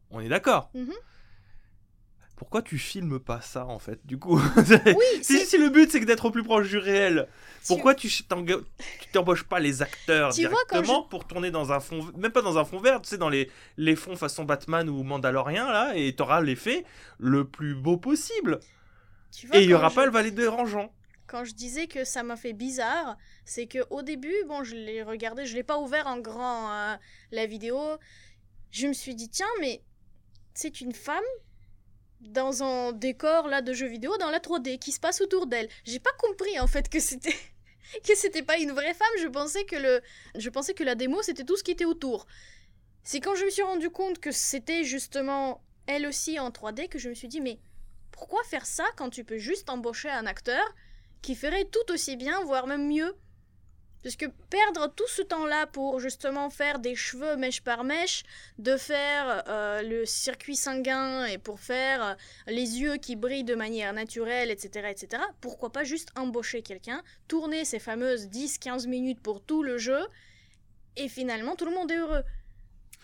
On 0.09 0.19
est 0.19 0.29
d'accord. 0.29 0.69
Mhm. 0.73 0.93
Pourquoi 2.41 2.63
tu 2.63 2.79
filmes 2.79 3.19
pas 3.19 3.39
ça 3.39 3.67
en 3.67 3.77
fait 3.77 4.03
Du 4.03 4.17
coup, 4.17 4.41
Oui, 4.57 5.05
si, 5.21 5.57
le 5.59 5.69
but 5.69 5.91
c'est 5.91 5.99
que 5.99 6.05
d'être 6.05 6.25
au 6.25 6.31
plus 6.31 6.41
proche 6.41 6.69
du 6.69 6.79
réel, 6.79 7.27
pourquoi 7.67 7.93
tu 7.93 8.09
t'embauches 9.13 9.43
pas 9.43 9.59
les 9.59 9.83
acteurs 9.83 10.33
Tu 10.33 10.47
vois, 10.47 10.57
quand 10.67 10.81
directement 10.81 11.03
pour 11.03 11.27
tourner 11.27 11.51
dans 11.51 11.71
un 11.71 11.79
fond, 11.79 12.11
même 12.17 12.31
pas 12.31 12.41
dans 12.41 12.57
un 12.57 12.65
fond 12.65 12.79
vert, 12.79 12.99
tu 12.99 13.09
sais, 13.09 13.19
dans 13.19 13.29
les, 13.29 13.51
les 13.77 13.95
fonds 13.95 14.15
façon 14.15 14.43
Batman 14.43 14.89
ou 14.89 15.03
Mandalorien 15.03 15.71
là, 15.71 15.93
et 15.95 16.15
t'auras 16.15 16.41
l'effet 16.41 16.83
le 17.19 17.45
plus 17.47 17.75
beau 17.75 17.97
possible. 17.97 18.59
tu 19.31 19.45
vois, 19.45 19.57
Et 19.57 19.63
il 19.63 19.69
y 19.69 19.75
aura 19.75 19.89
je- 19.89 19.95
pas 19.95 20.05
le 20.07 20.11
valet 20.11 20.31
dérangeant. 20.31 20.91
Quand 21.27 21.45
je 21.45 21.53
disais 21.53 21.85
que 21.85 22.03
ça 22.05 22.23
m'a 22.23 22.37
fait 22.37 22.53
bizarre, 22.53 23.17
c'est 23.45 23.67
que 23.67 23.79
au 23.91 24.01
début, 24.01 24.33
bon, 24.47 24.63
je 24.63 24.75
l'ai 24.75 25.03
regardé, 25.03 25.45
je 25.45 25.53
l'ai 25.53 25.63
pas 25.63 25.77
ouvert 25.77 26.07
en 26.07 26.17
grand 26.17 26.71
euh, 26.73 26.95
la 27.31 27.45
vidéo. 27.45 27.79
Je 28.71 28.87
me 28.87 28.93
suis 28.93 29.13
dit 29.13 29.29
tiens, 29.29 29.45
mais 29.59 29.83
c'est 30.55 30.81
une 30.81 30.93
femme 30.93 31.21
dans 32.21 32.63
un 32.63 32.91
décor 32.93 33.47
là 33.47 33.61
de 33.61 33.73
jeu 33.73 33.87
vidéo 33.87 34.15
dans 34.17 34.29
la 34.29 34.39
3D 34.39 34.79
qui 34.79 34.91
se 34.91 34.99
passe 34.99 35.21
autour 35.21 35.47
d'elle. 35.47 35.67
J'ai 35.85 35.99
pas 35.99 36.13
compris 36.17 36.59
en 36.59 36.67
fait 36.67 36.89
que 36.89 36.99
c'était 36.99 37.35
que 38.07 38.15
c'était 38.15 38.43
pas 38.43 38.57
une 38.57 38.71
vraie 38.71 38.93
femme. 38.93 39.07
Je 39.19 39.27
pensais 39.27 39.65
que 39.65 39.75
le 39.75 40.01
je 40.35 40.49
pensais 40.49 40.73
que 40.73 40.83
la 40.83 40.95
démo 40.95 41.21
c'était 41.21 41.43
tout 41.43 41.57
ce 41.57 41.63
qui 41.63 41.71
était 41.71 41.85
autour. 41.85 42.25
C'est 43.03 43.19
quand 43.19 43.35
je 43.35 43.45
me 43.45 43.49
suis 43.49 43.63
rendu 43.63 43.89
compte 43.89 44.19
que 44.19 44.31
c'était 44.31 44.83
justement 44.83 45.63
elle 45.87 46.05
aussi 46.05 46.39
en 46.39 46.49
3D 46.49 46.87
que 46.87 46.99
je 46.99 47.09
me 47.09 47.15
suis 47.15 47.27
dit 47.27 47.41
mais 47.41 47.59
pourquoi 48.11 48.43
faire 48.43 48.65
ça 48.65 48.85
quand 48.97 49.09
tu 49.09 49.23
peux 49.23 49.39
juste 49.39 49.69
embaucher 49.69 50.09
un 50.09 50.27
acteur 50.27 50.63
qui 51.21 51.35
ferait 51.35 51.65
tout 51.65 51.91
aussi 51.91 52.17
bien, 52.17 52.43
voire 52.43 52.67
même 52.67 52.87
mieux? 52.87 53.15
Parce 54.03 54.15
que 54.15 54.25
perdre 54.49 54.87
tout 54.95 55.07
ce 55.07 55.21
temps-là 55.21 55.67
pour 55.67 55.99
justement 55.99 56.49
faire 56.49 56.79
des 56.79 56.95
cheveux 56.95 57.35
mèche 57.35 57.61
par 57.61 57.83
mèche, 57.83 58.23
de 58.57 58.77
faire 58.77 59.43
euh, 59.47 59.81
le 59.83 60.05
circuit 60.05 60.55
sanguin 60.55 61.25
et 61.25 61.37
pour 61.37 61.59
faire 61.59 62.03
euh, 62.03 62.13
les 62.47 62.79
yeux 62.79 62.97
qui 62.97 63.15
brillent 63.15 63.43
de 63.43 63.55
manière 63.55 63.93
naturelle, 63.93 64.49
etc., 64.49 64.87
etc., 64.89 65.21
pourquoi 65.39 65.71
pas 65.71 65.83
juste 65.83 66.09
embaucher 66.15 66.61
quelqu'un, 66.61 67.03
tourner 67.27 67.63
ces 67.63 67.79
fameuses 67.79 68.27
10-15 68.27 68.87
minutes 68.87 69.21
pour 69.21 69.41
tout 69.41 69.61
le 69.61 69.77
jeu, 69.77 69.99
et 70.97 71.07
finalement 71.07 71.55
tout 71.55 71.65
le 71.65 71.71
monde 71.71 71.91
est 71.91 71.97
heureux. 71.97 72.23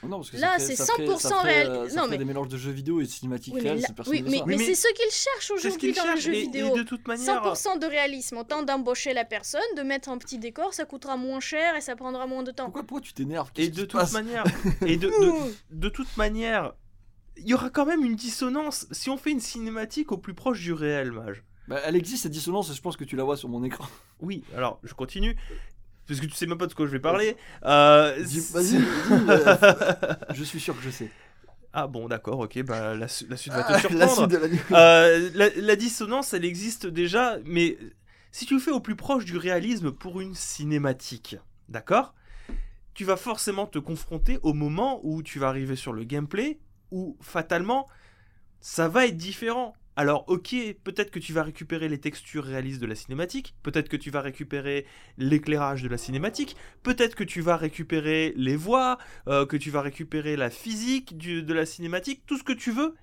Non, 0.04 0.18
parce 0.18 0.30
que 0.30 0.38
Là, 0.38 0.60
c'est 0.60 0.76
ça 0.76 0.86
ferait- 0.86 1.06
100% 1.08 1.18
ça 1.18 1.36
ferait, 1.40 1.54
réel. 1.64 1.68
euh, 1.72 1.90
Ça 1.90 2.02
Non, 2.02 2.08
mais- 2.08 2.18
des 2.18 2.26
mélanges 2.26 2.48
de 2.50 2.58
jeux 2.58 2.72
vidéo 2.72 3.00
et 3.02 3.06
de 3.06 3.10
cinématiques 3.10 3.56
Oui, 3.56 3.62
mais, 3.64 3.70
réelles, 3.72 3.86
oui, 4.08 4.22
mais, 4.24 4.30
mais 4.30 4.42
Oui, 4.46 4.56
mais- 4.58 4.66
c'est 4.66 4.76
ce 4.76 4.88
qu'ils 4.94 5.12
cherchent 5.12 5.52
aujourd'hui 5.52 5.94
dans 5.94 6.06
le 6.14 6.20
jeu 6.20 6.34
Et, 6.36 6.42
vidéo. 6.42 6.68
et 6.76 6.78
de 6.78 6.84
toute 6.84 7.08
manière, 7.08 7.26
100% 7.26 7.78
de 7.80 7.86
réalisme. 7.88 8.38
Autant 8.38 8.62
d'embaucher 8.62 9.14
la 9.14 9.26
personne, 9.26 9.60
de 9.76 9.82
mettre 9.82 10.10
un 10.10 10.18
petit 10.20 10.38
décor, 10.38 10.74
ça 10.74 10.86
coûtera 10.86 11.18
moins 11.18 11.40
cher 11.40 11.76
et 11.76 11.82
ça 11.82 11.96
prendra 11.96 12.28
moins 12.28 12.44
de 12.44 12.52
temps. 12.52 12.66
Pourquoi, 12.66 12.84
pourquoi 12.84 13.02
tu 13.02 13.14
t'énerves? 13.14 13.50
Et 13.56 13.70
de 13.70 13.86
toute 13.86 14.12
manière, 14.14 14.44
et 14.86 14.98
de, 14.98 15.08
de, 15.08 15.32
de 15.72 15.90
toute 15.90 16.16
manière, 16.16 16.74
il 17.38 17.48
y 17.48 17.54
aura 17.56 17.70
quand 17.72 17.86
même 17.86 18.04
une 18.04 18.16
dissonance 18.16 18.86
si 18.92 19.10
on 19.10 19.18
fait 19.18 19.32
une 19.32 19.40
cinématique 19.40 20.12
au 20.12 20.18
plus 20.18 20.34
proche 20.36 20.60
du 20.62 20.74
réel, 20.74 21.12
mage. 21.12 21.44
Bah, 21.68 21.80
Elle 21.86 21.96
existe 21.96 22.24
cette 22.24 22.32
dissonance 22.32 22.70
et 22.72 22.74
je 22.74 22.82
pense 22.82 22.96
que 22.98 23.04
tu 23.04 23.16
la 23.16 23.24
vois 23.24 23.36
sur 23.36 23.50
mon 23.50 23.64
écran. 23.64 23.86
Oui, 24.22 24.44
alors 24.56 24.80
je 24.84 24.94
continue. 24.94 25.36
Parce 26.08 26.20
que 26.20 26.26
tu 26.26 26.34
sais 26.36 26.46
même 26.46 26.58
pas 26.58 26.68
de 26.68 26.74
quoi 26.74 26.86
je 26.86 26.92
vais 26.92 27.00
parler. 27.00 27.36
Euh, 27.64 28.16
Vas-y, 28.54 28.78
euh, 29.30 29.56
je 30.34 30.44
suis 30.44 30.60
sûr 30.60 30.76
que 30.78 30.82
je 30.84 30.90
sais. 30.90 31.12
Ah 31.74 31.86
bon, 31.88 32.08
d'accord, 32.08 32.40
ok, 32.40 32.64
bah 32.64 32.96
la, 32.96 33.08
su- 33.08 33.28
la 33.28 33.38
suite 33.38 33.54
va 33.54 33.64
te 33.64 33.74
Ah, 33.74 33.80
surprendre. 33.82 34.00
la 34.00 34.08
suite 34.16 34.30
de 34.30 34.38
la 34.38 34.48
news. 34.48 34.60
Euh, 34.72 35.30
la, 35.36 35.50
la 35.56 35.76
dissonance, 35.76 36.34
elle 36.34 36.46
existe 36.46 36.88
déjà, 36.88 37.38
mais 37.46 37.78
si 38.32 38.46
tu 38.46 38.54
le 38.56 38.60
fais 38.60 38.72
au 38.72 38.80
plus 38.80 38.96
proche 38.96 39.26
du 39.26 39.38
réalisme 39.38 39.92
pour 39.92 40.22
une 40.22 40.34
cinématique, 40.34 41.36
d'accord 41.70 42.16
Tu 42.94 43.04
vas 43.04 43.18
forcément 43.18 43.68
te 43.68 43.80
confronter 43.80 44.40
au 44.44 44.54
moment 44.54 45.02
où 45.04 45.22
tu 45.22 45.40
vas 45.40 45.50
arriver 45.50 45.76
sur 45.76 45.94
le 45.94 46.04
gameplay, 46.04 46.58
où 46.92 47.18
fatalement, 47.22 47.88
ça 48.62 48.88
va 48.88 49.06
être 49.06 49.18
différent. 49.18 49.76
Alors 50.00 50.26
ok, 50.28 50.56
peut-être 50.84 51.10
que 51.10 51.18
tu 51.18 51.34
vas 51.34 51.42
récupérer 51.42 51.90
les 51.90 52.00
textures 52.00 52.44
réalistes 52.44 52.80
de 52.80 52.86
la 52.86 52.94
cinématique, 52.94 53.56
peut-être 53.64 53.90
que 53.90 53.98
tu 53.98 54.12
vas 54.12 54.22
récupérer 54.22 54.86
l'éclairage 55.18 55.82
de 55.82 55.88
la 55.88 55.98
cinématique, 55.98 56.56
peut-être 56.84 57.16
que 57.16 57.24
tu 57.24 57.42
vas 57.42 57.58
récupérer 57.58 58.32
les 58.38 58.56
voix, 58.56 59.00
euh, 59.28 59.48
que 59.48 59.58
tu 59.58 59.72
vas 59.72 59.82
récupérer 59.82 60.36
la 60.36 60.52
physique 60.52 61.18
de 61.18 61.52
la 61.52 61.66
cinématique, 61.66 62.22
tout 62.28 62.38
ce 62.38 62.44
que 62.44 62.54
tu 62.54 62.72
veux. 62.72 62.94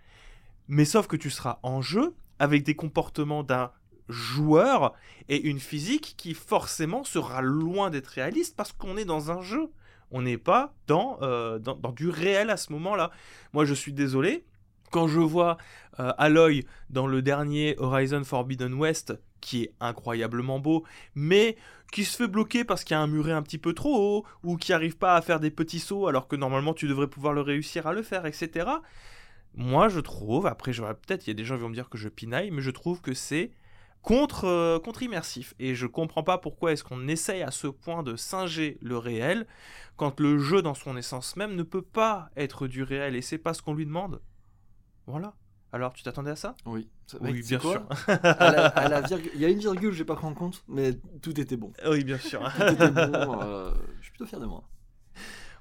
Mais 0.69 0.85
sauf 0.85 1.09
que 1.09 1.17
tu 1.17 1.31
seras 1.31 1.59
en 1.65 1.83
jeu 1.83 2.15
avec 2.39 2.63
des 2.63 2.77
comportements 2.77 3.43
d'un 3.43 3.73
joueur 4.09 4.95
et 5.29 5.49
une 5.49 5.59
physique 5.59 6.15
qui 6.17 6.33
forcément 6.33 7.03
sera 7.03 7.43
loin 7.43 7.91
d'être 7.91 8.07
réaliste 8.07 8.55
parce 8.55 8.73
qu'on 8.73 8.97
est 8.97 9.05
dans 9.05 9.33
un 9.33 9.43
jeu. 9.43 9.69
On 10.13 10.23
n'est 10.23 10.39
pas 10.39 10.73
dans, 10.87 11.19
euh, 11.23 11.59
dans 11.59 11.91
du 11.91 12.09
réel 12.09 12.51
à 12.51 12.57
ce 12.57 12.73
moment-là. 12.73 13.11
Moi, 13.53 13.65
je 13.65 13.75
suis 13.75 13.93
désolé. 13.93 14.45
Quand 14.95 15.09
je 15.09 15.19
vois 15.19 15.57
euh, 15.99 16.13
Aloy 16.19 16.67
dans 16.89 17.09
le 17.09 17.21
dernier 17.21 17.75
Horizon 17.79 18.23
Forbidden 18.23 18.75
West, 18.75 19.13
qui 19.41 19.65
est 19.65 19.75
incroyablement 19.81 20.61
beau, 20.61 20.85
mais 21.17 21.57
qui 21.91 22.05
se 22.05 22.17
fait 22.17 22.29
bloquer 22.29 22.63
parce 22.63 22.85
qu'il 22.85 22.95
y 22.95 22.97
a 22.97 23.01
un 23.01 23.09
muret 23.09 23.33
un 23.33 23.43
petit 23.43 23.59
peu 23.59 23.73
trop 23.73 23.97
haut, 23.97 24.25
ou 24.45 24.57
qui 24.57 24.71
n'arrive 24.71 24.97
pas 24.97 25.17
à 25.17 25.21
faire 25.21 25.41
des 25.41 25.51
petits 25.51 25.81
sauts 25.81 26.07
alors 26.07 26.29
que 26.29 26.37
normalement 26.37 26.75
tu 26.75 26.87
devrais 26.87 27.09
pouvoir 27.09 27.33
le 27.33 27.41
réussir 27.41 27.89
à 27.89 27.93
le 27.93 28.05
faire, 28.05 28.25
etc. 28.25 28.71
Moi, 29.57 29.89
je 29.89 29.99
trouve, 29.99 30.47
après, 30.47 30.71
peut-être, 30.71 31.27
il 31.27 31.31
y 31.31 31.33
a 31.33 31.35
des 31.35 31.45
gens 31.45 31.57
qui 31.57 31.63
vont 31.63 31.71
me 31.71 31.75
dire 31.75 31.89
que 31.89 31.99
je 31.99 32.09
pinaille, 32.09 32.53
mais 32.53 32.63
je 32.63 32.71
trouve 32.71 33.01
que 33.01 33.15
c'est 33.15 33.51
contre, 34.01 34.45
euh, 34.45 34.79
contre 34.79 35.03
immersif. 35.03 35.55
Et 35.59 35.75
je 35.75 35.89
comprends 35.89 36.23
pas 36.23 36.39
pourquoi 36.39 36.71
est-ce 36.71 36.85
qu'on 36.85 37.09
essaye 37.09 37.43
à 37.43 37.51
ce 37.51 37.67
point 37.67 38.05
de 38.05 38.15
singer 38.15 38.79
le 38.81 38.97
réel 38.97 39.49
quand 39.97 40.21
le 40.21 40.39
jeu 40.39 40.63
dans 40.63 40.75
son 40.75 40.97
essence 40.97 41.35
même 41.35 41.57
ne 41.57 41.65
peut 41.65 41.83
pas 41.83 42.31
être 42.37 42.69
du 42.69 42.85
réel 42.85 43.17
et 43.17 43.23
c'est 43.23 43.39
pas 43.39 43.55
ce 43.55 43.61
qu'on 43.63 43.75
lui 43.75 43.87
demande. 43.87 44.21
Voilà. 45.07 45.35
Alors, 45.73 45.93
tu 45.93 46.03
t'attendais 46.05 46.31
à 46.31 46.37
ça? 46.37 46.55
Oui, 46.67 46.89
Ça- 47.07 47.19
Oui, 47.21 47.43
bien 47.43 47.59
quoi 47.59 47.73
sûr. 47.73 47.89
À 48.25 48.51
la- 48.53 48.67
à 48.85 48.89
la 48.89 49.01
virgule- 49.01 49.31
Il 49.35 49.41
y 49.41 49.45
a 49.45 49.49
une 49.49 49.59
virgule, 49.59 49.93
j'ai 49.93 50.05
pas 50.05 50.15
pris 50.15 50.27
en 50.27 50.35
compte, 50.35 50.63
mais 50.69 50.93
tout 51.21 51.39
était 51.41 51.57
bon. 51.57 51.73
oui, 51.89 52.05
bien 52.05 52.19
sûr. 52.19 52.41
Tout 52.57 52.63
était 52.73 52.91
bon. 52.91 53.41
euh, 53.43 53.73
je 53.99 54.03
suis 54.03 54.11
plutôt 54.13 54.27
fier 54.27 54.41
de 54.41 54.47
moi. 54.47 54.63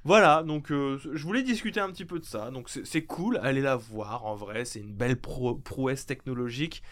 Voilà, 0.06 0.44
donc 0.44 0.70
euh, 0.72 0.98
je 0.98 1.24
voulais 1.24 1.44
discuter 1.44 1.80
un 1.80 1.90
petit 1.90 2.04
peu 2.06 2.20
de 2.20 2.26
ça. 2.26 2.52
Donc 2.52 2.68
c'est 2.70 2.86
c'est 2.86 3.06
cool, 3.06 3.38
allez 3.42 3.62
la 3.62 3.78
voir 3.78 4.26
en 4.26 4.36
vrai, 4.36 4.66
c'est 4.66 4.80
une 4.82 4.94
belle 4.94 5.16
pro- 5.20 5.56
prouesse 5.56 6.06
technologique. 6.06 6.84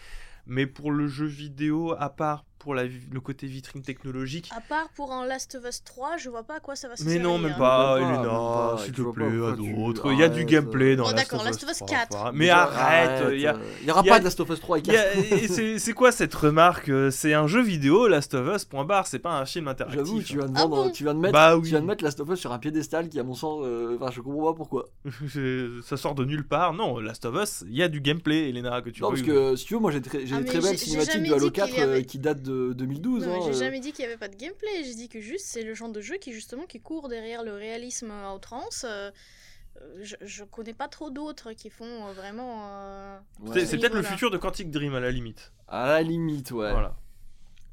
Mais 0.46 0.66
pour 0.66 0.90
le 0.90 1.06
jeu 1.06 1.26
vidéo, 1.26 1.94
à 1.98 2.08
part 2.08 2.44
pour 2.62 2.74
la 2.74 2.86
vi- 2.86 3.00
le 3.10 3.20
côté 3.20 3.46
vitrine 3.46 3.82
technologique, 3.82 4.48
À 4.56 4.60
part 4.60 4.88
pour 4.94 5.12
un 5.12 5.26
Last 5.26 5.56
of 5.56 5.68
Us 5.68 5.82
3, 5.84 6.16
je 6.16 6.30
vois 6.30 6.44
pas 6.44 6.56
à 6.56 6.60
quoi 6.60 6.76
ça 6.76 6.88
va 6.88 6.96
se 6.96 7.02
mais 7.04 7.14
servir. 7.14 7.28
non, 7.28 7.38
même 7.38 7.56
pas, 7.56 7.98
Elena, 7.98 8.76
s'il 8.84 8.92
te 8.92 9.02
plaît, 9.12 9.24
à 9.26 9.52
d'autres. 9.56 10.12
Il 10.12 10.18
y 10.18 10.22
a 10.22 10.28
du 10.28 10.44
gameplay 10.44 10.94
dans 10.96 11.04
Bon, 11.04 11.10
Last 11.10 11.24
d'accord, 11.30 11.40
of 11.40 11.46
Us 11.46 11.52
Last 11.52 11.64
of 11.64 11.70
Us 11.70 11.76
3, 11.78 11.88
4. 11.88 12.08
voilà. 12.16 12.32
Mais 12.32 12.50
arrête, 12.50 13.22
il 13.32 13.40
y 13.40 13.46
a, 13.46 13.54
euh, 13.54 13.58
il 13.82 13.86
y 13.88 13.90
aura 13.90 14.02
y 14.04 14.08
a- 14.08 14.12
pas 14.12 14.18
de 14.20 14.24
Last 14.24 14.40
of 14.40 14.50
Us 14.50 14.60
3 14.60 14.78
et 14.78 14.80
il 14.80 14.86
y 14.88 14.90
4. 14.92 15.06
a- 15.58 15.64
et 15.74 15.78
c'est 15.78 15.92
quoi 15.92 16.12
cette 16.12 16.34
remarque 16.34 16.88
euh, 16.88 17.10
C'est 17.10 17.34
un 17.34 17.46
jeu 17.48 17.62
vidéo, 17.62 18.06
Last 18.08 18.34
of 18.34 18.54
Us, 18.56 18.64
point 18.64 18.84
barre, 18.84 19.06
c'est 19.06 19.18
pas 19.18 19.32
un 19.38 19.44
film 19.44 19.66
interactif. 19.68 19.98
J'avoue, 19.98 20.22
tu 20.22 20.36
viens 20.38 20.46
de 20.46 20.52
Ah 20.54 20.62
vendre, 20.62 20.84
bon 20.84 20.90
tu 20.90 21.02
viens 21.04 21.14
de 21.14 21.18
mettre, 21.20 21.32
Bah 21.32 21.56
oui. 21.56 21.62
tu 21.64 21.68
viens 21.70 21.80
de 21.80 21.86
mettre 21.86 22.04
Last 22.04 22.20
of 22.20 22.28
Us 22.30 22.38
sur 22.38 22.52
un 22.52 22.58
piédestal 22.58 23.08
qui, 23.08 23.18
à 23.18 23.24
mon 23.24 23.34
sens, 23.34 23.60
euh, 23.64 23.96
enfin, 24.00 24.10
je 24.12 24.20
comprends 24.20 24.52
pas 24.52 24.56
pourquoi. 24.56 24.88
Ça 25.82 25.96
sort 25.96 26.14
de 26.14 26.24
nulle 26.24 26.46
part. 26.46 26.72
Non, 26.74 26.98
Last 27.00 27.24
of 27.24 27.34
Us, 27.42 27.64
il 27.68 27.76
y 27.76 27.82
a 27.82 27.88
du 27.88 28.00
gameplay, 28.00 28.48
Elena, 28.50 28.80
que 28.82 28.90
tu 28.90 29.02
non, 29.02 29.08
parce 29.08 29.22
que 29.22 29.56
si 29.56 29.66
tu 29.66 29.74
veux, 29.74 29.80
moi 29.80 29.90
j'ai 29.90 29.98
Ah, 29.98 30.38
mais 30.40 30.44
très 30.44 30.60
j'ai 30.60 30.76
cinématiques 30.76 31.12
jamais 31.14 31.28
de 31.28 31.34
Halo 31.34 31.44
dit 31.46 31.52
qu'il 31.52 31.62
4 31.64 31.76
y 31.76 31.80
avait- 31.80 31.98
euh, 32.00 32.02
qui 32.02 32.18
datent 32.18 32.42
de 32.42 32.51
2012. 32.74 33.26
Non, 33.26 33.32
mais 33.32 33.36
hein, 33.38 33.40
j'ai 33.44 33.50
euh. 33.56 33.64
jamais 33.64 33.80
dit 33.80 33.92
qu'il 33.92 34.02
y 34.04 34.06
avait 34.08 34.16
pas 34.16 34.28
de 34.28 34.36
gameplay, 34.36 34.84
j'ai 34.84 34.94
dit 34.94 35.08
que 35.08 35.20
juste 35.20 35.46
c'est 35.46 35.62
le 35.62 35.74
genre 35.74 35.88
de 35.90 36.00
jeu 36.00 36.16
qui 36.16 36.32
justement 36.32 36.64
qui 36.66 36.80
court 36.80 37.08
derrière 37.08 37.42
le 37.42 37.54
réalisme 37.54 38.10
à 38.10 38.34
outrance. 38.34 38.84
euh, 38.88 39.10
euh, 39.80 40.00
je, 40.02 40.16
je 40.20 40.44
connais 40.44 40.74
pas 40.74 40.88
trop 40.88 41.08
d'autres 41.10 41.52
qui 41.54 41.70
font 41.70 42.06
euh, 42.08 42.12
vraiment. 42.12 42.68
euh, 42.70 43.18
Ouais. 43.40 43.64
C'est 43.64 43.78
peut-être 43.78 43.94
le 43.94 44.02
futur 44.02 44.30
de 44.30 44.36
Quantic 44.38 44.70
Dream 44.70 44.94
à 44.94 45.00
la 45.00 45.10
limite. 45.10 45.52
À 45.68 45.86
la 45.86 46.02
limite, 46.02 46.50
ouais. 46.50 46.70
Voilà. 46.70 46.94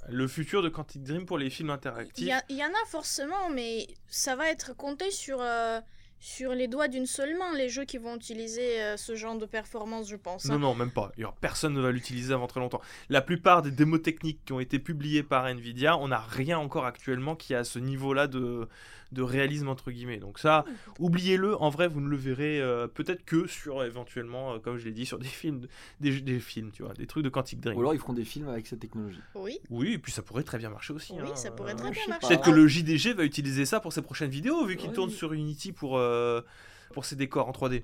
Le 0.07 0.27
futur 0.27 0.63
de 0.63 0.69
Quantic 0.69 1.03
Dream 1.03 1.25
pour 1.25 1.37
les 1.37 1.49
films 1.49 1.69
Il 1.69 1.73
interactifs. 1.73 2.27
y, 2.27 2.33
il 2.49 2.57
y 2.57 2.63
en 2.63 2.69
a 2.69 2.85
forcément, 2.87 3.49
mais 3.49 3.87
ça 4.07 4.35
va 4.35 4.49
être 4.49 4.73
compté 4.75 5.11
sur, 5.11 5.39
euh, 5.41 5.79
sur 6.19 6.53
les 6.53 6.67
doigts 6.67 6.87
d'une 6.87 7.05
seule 7.05 7.37
main, 7.37 7.55
les 7.55 7.69
jeux 7.69 7.85
qui 7.85 7.97
vont 7.97 8.15
utiliser 8.15 8.81
euh, 8.81 8.97
ce 8.97 9.15
genre 9.15 9.37
de 9.37 9.45
performance, 9.45 10.09
je 10.09 10.17
pense. 10.17 10.45
hein. 10.45 10.53
Non, 10.53 10.59
non, 10.59 10.75
même 10.75 10.91
pas. 10.91 11.11
Personne 11.39 11.73
ne 11.73 11.81
va 11.81 11.91
l'utiliser 11.91 12.33
avant 12.33 12.47
très 12.47 12.59
longtemps. 12.59 12.81
La 13.09 13.21
plupart 13.21 13.61
des 13.61 13.71
démos 13.71 14.01
techniques 14.01 14.39
qui 14.45 14.53
ont 14.53 14.59
été 14.59 14.79
publiées 14.79 15.23
par 15.23 15.47
Nvidia, 15.47 15.97
on 15.97 16.09
n'a 16.09 16.19
rien 16.19 16.59
encore 16.59 16.85
actuellement 16.85 17.35
qui 17.35 17.55
a 17.55 17.63
ce 17.63 17.79
niveau-là 17.79 18.27
de, 18.27 18.67
de 19.11 19.21
réalisme, 19.21 19.67
entre 19.69 19.91
guillemets. 19.91 20.17
Donc 20.19 20.37
ça, 20.39 20.65
oubliez-le. 20.99 21.59
En 21.61 21.69
vrai, 21.69 21.87
vous 21.87 21.99
ne 22.01 22.07
le 22.07 22.15
verrez 22.17 22.61
euh, 22.61 22.87
peut-être 22.87 23.25
que 23.25 23.47
sur, 23.47 23.83
éventuellement, 23.83 24.53
euh, 24.53 24.59
comme 24.59 24.77
je 24.77 24.85
l'ai 24.85 24.91
dit, 24.91 25.05
sur 25.05 25.17
des 25.17 25.27
films, 25.27 25.67
des, 25.99 26.21
des 26.21 26.39
films, 26.39 26.71
tu 26.71 26.83
vois, 26.83 26.93
des 26.93 27.07
trucs 27.07 27.23
de 27.23 27.29
Quantic 27.29 27.59
Dream. 27.59 27.75
Ou 27.77 27.79
alors 27.81 27.93
ils 27.93 27.99
feront 27.99 28.13
des 28.13 28.25
films 28.25 28.49
avec 28.49 28.67
cette 28.67 28.79
technologie. 28.79 29.19
Oui, 29.35 29.57
Oui, 29.69 29.93
et 29.93 29.97
puis 29.97 30.11
ça 30.11 30.21
pourrait 30.21 30.43
très 30.43 30.57
bien 30.57 30.69
marcher 30.69 30.93
aussi. 30.93 31.13
oui, 31.13 31.19
hein. 31.29 31.35
ça 31.35 31.51
pourrait 31.51 31.73
Euh, 31.73 31.77
très 31.77 31.91
bien 31.91 32.01
marcher. 32.07 32.27
Peut-être 32.27 32.43
que 32.45 32.51
le 32.51 32.67
JDG 32.67 33.13
va 33.13 33.23
utiliser 33.23 33.65
ça 33.65 33.79
pour 33.79 33.93
ses 33.93 34.01
prochaines 34.01 34.29
vidéos, 34.29 34.65
vu 34.65 34.75
qu'il 34.77 34.89
Oui. 34.89 34.95
tourne 34.95 35.09
sur 35.09 35.33
Unity 35.33 35.71
pour, 35.71 35.97
euh, 35.97 36.41
pour 36.93 37.05
ses 37.05 37.15
décors 37.15 37.47
en 37.47 37.51
3D. 37.51 37.83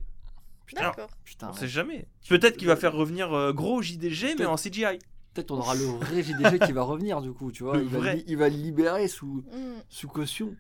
Putain, 0.68 0.82
D'accord. 0.82 1.10
Putain, 1.24 1.50
on 1.50 1.54
sait 1.54 1.68
jamais. 1.68 2.08
Peut-être 2.28 2.58
qu'il 2.58 2.68
va 2.68 2.76
faire 2.76 2.94
revenir 2.94 3.34
euh, 3.34 3.54
gros 3.54 3.82
JDG, 3.84 4.36
mais 4.40 4.46
en 4.46 4.56
CGI. 4.58 4.98
peut-être 5.36 5.52
on 5.52 5.58
aura 5.58 5.76
le 5.76 5.84
vrai 5.84 6.24
JDG 6.24 6.60
qui 6.66 6.72
va 6.72 6.82
revenir 6.84 7.22
du 7.22 7.32
coup, 7.34 7.52
tu 7.52 7.64
vois. 7.64 7.78
Il 7.78 7.88
va, 7.90 8.14
il 8.16 8.38
va 8.38 8.50
le 8.50 8.56
libérer 8.56 9.08
sous, 9.08 9.44
Hmm. 9.54 9.76
sous 9.90 10.08
caution. 10.08 10.56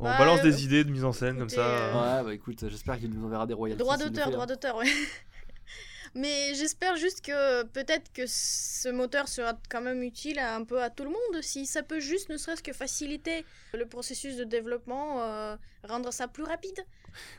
On 0.00 0.04
Bah, 0.04 0.18
balance 0.18 0.40
euh, 0.40 0.42
des 0.44 0.64
idées 0.64 0.84
de 0.84 0.90
mise 0.90 1.04
en 1.04 1.12
scène 1.12 1.38
comme 1.38 1.48
ça. 1.48 1.60
euh, 1.66 2.18
Ouais, 2.18 2.24
bah 2.24 2.34
écoute, 2.34 2.68
j'espère 2.68 2.98
qu'il 2.98 3.10
nous 3.10 3.24
enverra 3.24 3.46
des 3.46 3.54
royalties. 3.54 3.78
Droit 3.82 3.96
d'auteur, 3.96 4.30
droit 4.30 4.44
hein. 4.44 4.46
d'auteur, 4.46 4.76
ouais. 4.76 4.86
Mais 6.16 6.54
j'espère 6.54 6.94
juste 6.96 7.22
que 7.24 7.64
peut-être 7.64 8.12
que 8.12 8.22
ce 8.26 8.88
moteur 8.88 9.26
sera 9.26 9.58
quand 9.68 9.80
même 9.80 10.00
utile 10.02 10.38
à 10.38 10.54
un 10.54 10.62
peu 10.64 10.80
à 10.80 10.88
tout 10.88 11.02
le 11.02 11.10
monde. 11.10 11.42
Si 11.42 11.66
ça 11.66 11.82
peut 11.82 11.98
juste, 11.98 12.28
ne 12.28 12.36
serait-ce 12.36 12.62
que 12.62 12.72
faciliter 12.72 13.44
le 13.72 13.84
processus 13.86 14.36
de 14.36 14.44
développement, 14.44 15.20
euh, 15.22 15.56
rendre 15.82 16.12
ça 16.12 16.28
plus 16.28 16.44
rapide. 16.44 16.78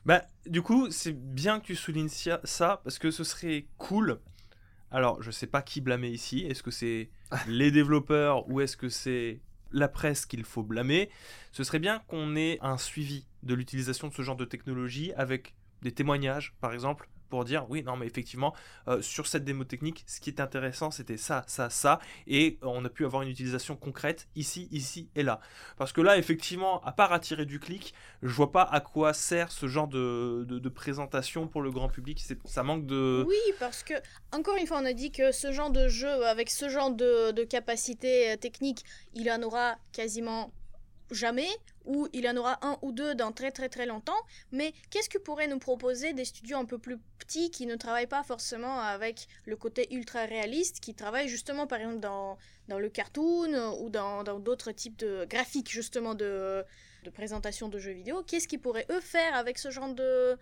Bah, 0.06 0.24
du 0.46 0.62
coup, 0.62 0.92
c'est 0.92 1.14
bien 1.14 1.62
que 1.62 1.66
tu 1.68 1.76
soulignes 1.76 2.10
ça 2.10 2.82
parce 2.84 3.00
que 3.00 3.12
ce 3.12 3.24
serait 3.24 3.68
cool. 3.78 4.20
Alors, 4.92 5.22
je 5.22 5.32
sais 5.32 5.48
pas 5.48 5.62
qui 5.62 5.80
blâmer 5.80 6.10
ici. 6.10 6.46
Est-ce 6.46 6.62
que 6.64 6.72
c'est 6.72 7.10
les 7.48 7.72
développeurs 7.72 8.50
ou 8.50 8.60
est-ce 8.60 8.76
que 8.76 8.90
c'est 8.90 9.40
la 9.72 9.88
presse 9.88 10.26
qu'il 10.26 10.44
faut 10.44 10.64
blâmer 10.64 11.10
Ce 11.52 11.64
serait 11.64 11.80
bien 11.80 12.00
qu'on 12.08 12.36
ait 12.36 12.58
un 12.62 12.78
suivi 12.78 13.26
de 13.44 13.54
l'utilisation 13.54 14.08
de 14.08 14.14
ce 14.14 14.22
genre 14.22 14.36
de 14.36 14.46
technologie 14.46 15.14
avec 15.14 15.54
des 15.82 15.92
témoignages, 15.92 16.54
par 16.62 16.74
exemple, 16.74 17.10
dire 17.44 17.66
oui, 17.70 17.84
non, 17.84 17.96
mais 17.96 18.06
effectivement, 18.06 18.54
euh, 18.88 19.02
sur 19.02 19.28
cette 19.28 19.44
démo 19.44 19.64
technique, 19.64 20.04
ce 20.08 20.20
qui 20.20 20.30
est 20.30 20.40
intéressant, 20.40 20.92
c'était 20.92 21.18
ça, 21.18 21.44
ça, 21.48 21.70
ça, 21.70 22.00
et 22.28 22.58
on 22.62 22.84
a 22.86 22.90
pu 22.90 23.06
avoir 23.06 23.22
une 23.22 23.30
utilisation 23.30 23.76
concrète 23.76 24.28
ici, 24.36 24.68
ici 24.72 25.10
et 25.16 25.24
là. 25.24 25.40
Parce 25.78 25.92
que 25.92 26.02
là, 26.02 26.18
effectivement, 26.18 26.82
à 26.84 26.92
part 26.92 27.14
attirer 27.14 27.46
du 27.46 27.60
clic, 27.60 27.94
je 28.22 28.34
vois 28.34 28.52
pas 28.52 28.64
à 28.64 28.80
quoi 28.80 29.14
sert 29.14 29.52
ce 29.52 29.68
genre 29.68 29.88
de, 29.88 30.70
présentation 30.70 31.48
pour 31.48 31.62
le 31.62 31.72
grand 31.72 31.90
public. 31.90 32.22
Ça 32.46 32.64
manque 32.64 32.86
de. 32.86 33.24
Oui, 33.28 33.36
parce 33.60 33.84
que, 33.84 33.94
encore 34.32 34.58
une 34.58 34.68
fois, 34.68 34.80
on 34.82 34.86
a 34.86 34.94
dit 34.94 35.12
que 35.12 35.32
ce 35.32 35.52
genre 35.52 35.70
de 35.70 35.88
jeu, 35.88 36.26
avec 36.26 36.50
ce 36.50 36.70
genre 36.70 36.92
de, 36.92 37.32
de 37.32 37.44
capacité 37.44 38.32
euh, 38.32 38.36
technique, 38.36 38.84
il 39.14 39.30
en 39.32 39.42
aura 39.42 39.78
quasiment 39.94 40.52
jamais, 41.12 41.50
ou 41.86 42.08
il 42.14 42.28
en 42.28 42.36
aura 42.38 42.58
un 42.66 42.78
ou 42.82 42.92
deux 42.92 43.16
dans 43.16 43.32
très 43.32 43.52
très 43.52 43.70
très 43.70 43.86
longtemps. 43.86 44.20
Mais 44.52 44.74
qu'est-ce 44.90 45.10
que 45.10 45.18
pourraient 45.18 45.48
nous 45.48 45.60
proposer 45.60 46.14
des 46.14 46.26
studios 46.26 46.58
un 46.58 46.66
peu 46.66 46.78
plus 46.78 46.98
petits 47.20 47.52
qui 47.52 47.66
ne 47.66 47.76
travaillent 47.76 48.08
pas 48.08 48.24
forcément 48.24 48.80
avec 48.80 49.28
le 49.46 49.56
côté 49.56 49.94
ultra 49.94 50.26
réaliste, 50.26 50.80
qui 50.80 50.94
travaillent 50.94 51.30
justement 51.30 51.68
par 51.68 51.80
exemple 51.80 52.00
dans, 52.00 52.38
dans 52.68 52.80
le 52.80 52.90
cartoon 52.90 53.54
euh, 53.54 53.70
ou 53.82 53.90
dans 53.90 54.24
d'autres 54.40 54.72
types 54.72 54.98
de 54.98 55.26
graphiques 55.30 55.70
justement 55.70 56.16
de, 56.16 56.64
de 57.04 57.10
présentation 57.10 57.70
de 57.70 57.80
jeux 57.80 57.94
vidéo? 57.94 58.24
Qu'est-ce 58.24 58.48
qu'ils 58.48 58.62
pourraient 58.62 58.88
eux 58.90 59.02
faire 59.02 59.36
avec 59.36 59.58
ce 59.58 59.70
genre 59.72 59.94
de 59.94 60.38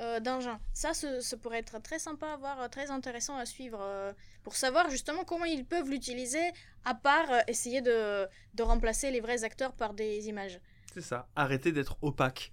euh, 0.00 0.20
d'engin. 0.20 0.58
Ça, 0.72 0.94
ce, 0.94 1.20
ce 1.20 1.36
pourrait 1.36 1.58
être 1.58 1.80
très 1.82 1.98
sympa 1.98 2.26
à 2.28 2.36
voir, 2.36 2.70
très 2.70 2.90
intéressant 2.90 3.36
à 3.36 3.44
suivre, 3.46 3.78
euh, 3.80 4.12
pour 4.42 4.56
savoir 4.56 4.88
justement 4.90 5.24
comment 5.24 5.44
ils 5.44 5.64
peuvent 5.64 5.88
l'utiliser, 5.90 6.42
à 6.84 6.94
part 6.94 7.30
euh, 7.30 7.40
essayer 7.48 7.80
de, 7.82 8.26
de 8.54 8.62
remplacer 8.62 9.10
les 9.10 9.20
vrais 9.20 9.44
acteurs 9.44 9.72
par 9.72 9.94
des 9.94 10.28
images. 10.28 10.60
C'est 10.94 11.02
ça. 11.02 11.28
Arrêtez 11.36 11.72
d'être 11.72 11.96
opaque. 12.02 12.52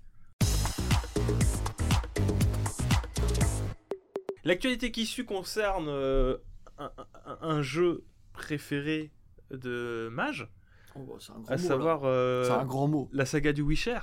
L'actualité 4.46 4.92
qui 4.92 5.06
suit 5.06 5.26
concerne 5.26 5.88
euh, 5.90 6.38
un, 6.78 6.92
un- 7.26 7.38
un 7.42 7.62
jeu 7.62 8.06
préféré 8.34 9.12
de 9.52 10.10
Mage, 10.12 10.48
Oh, 10.96 11.02
bah, 11.02 11.14
c'est 11.20 11.32
un 11.32 11.36
grand 11.40 11.52
à 11.52 11.56
mot, 11.58 11.62
là. 11.62 11.68
savoir 11.68 12.02
euh, 12.06 12.44
C'est 12.46 12.52
un 12.52 12.66
grand 12.66 12.88
mot. 12.88 13.10
la 13.14 13.26
saga 13.26 13.54
du 13.54 13.62
Witcher. 13.62 14.00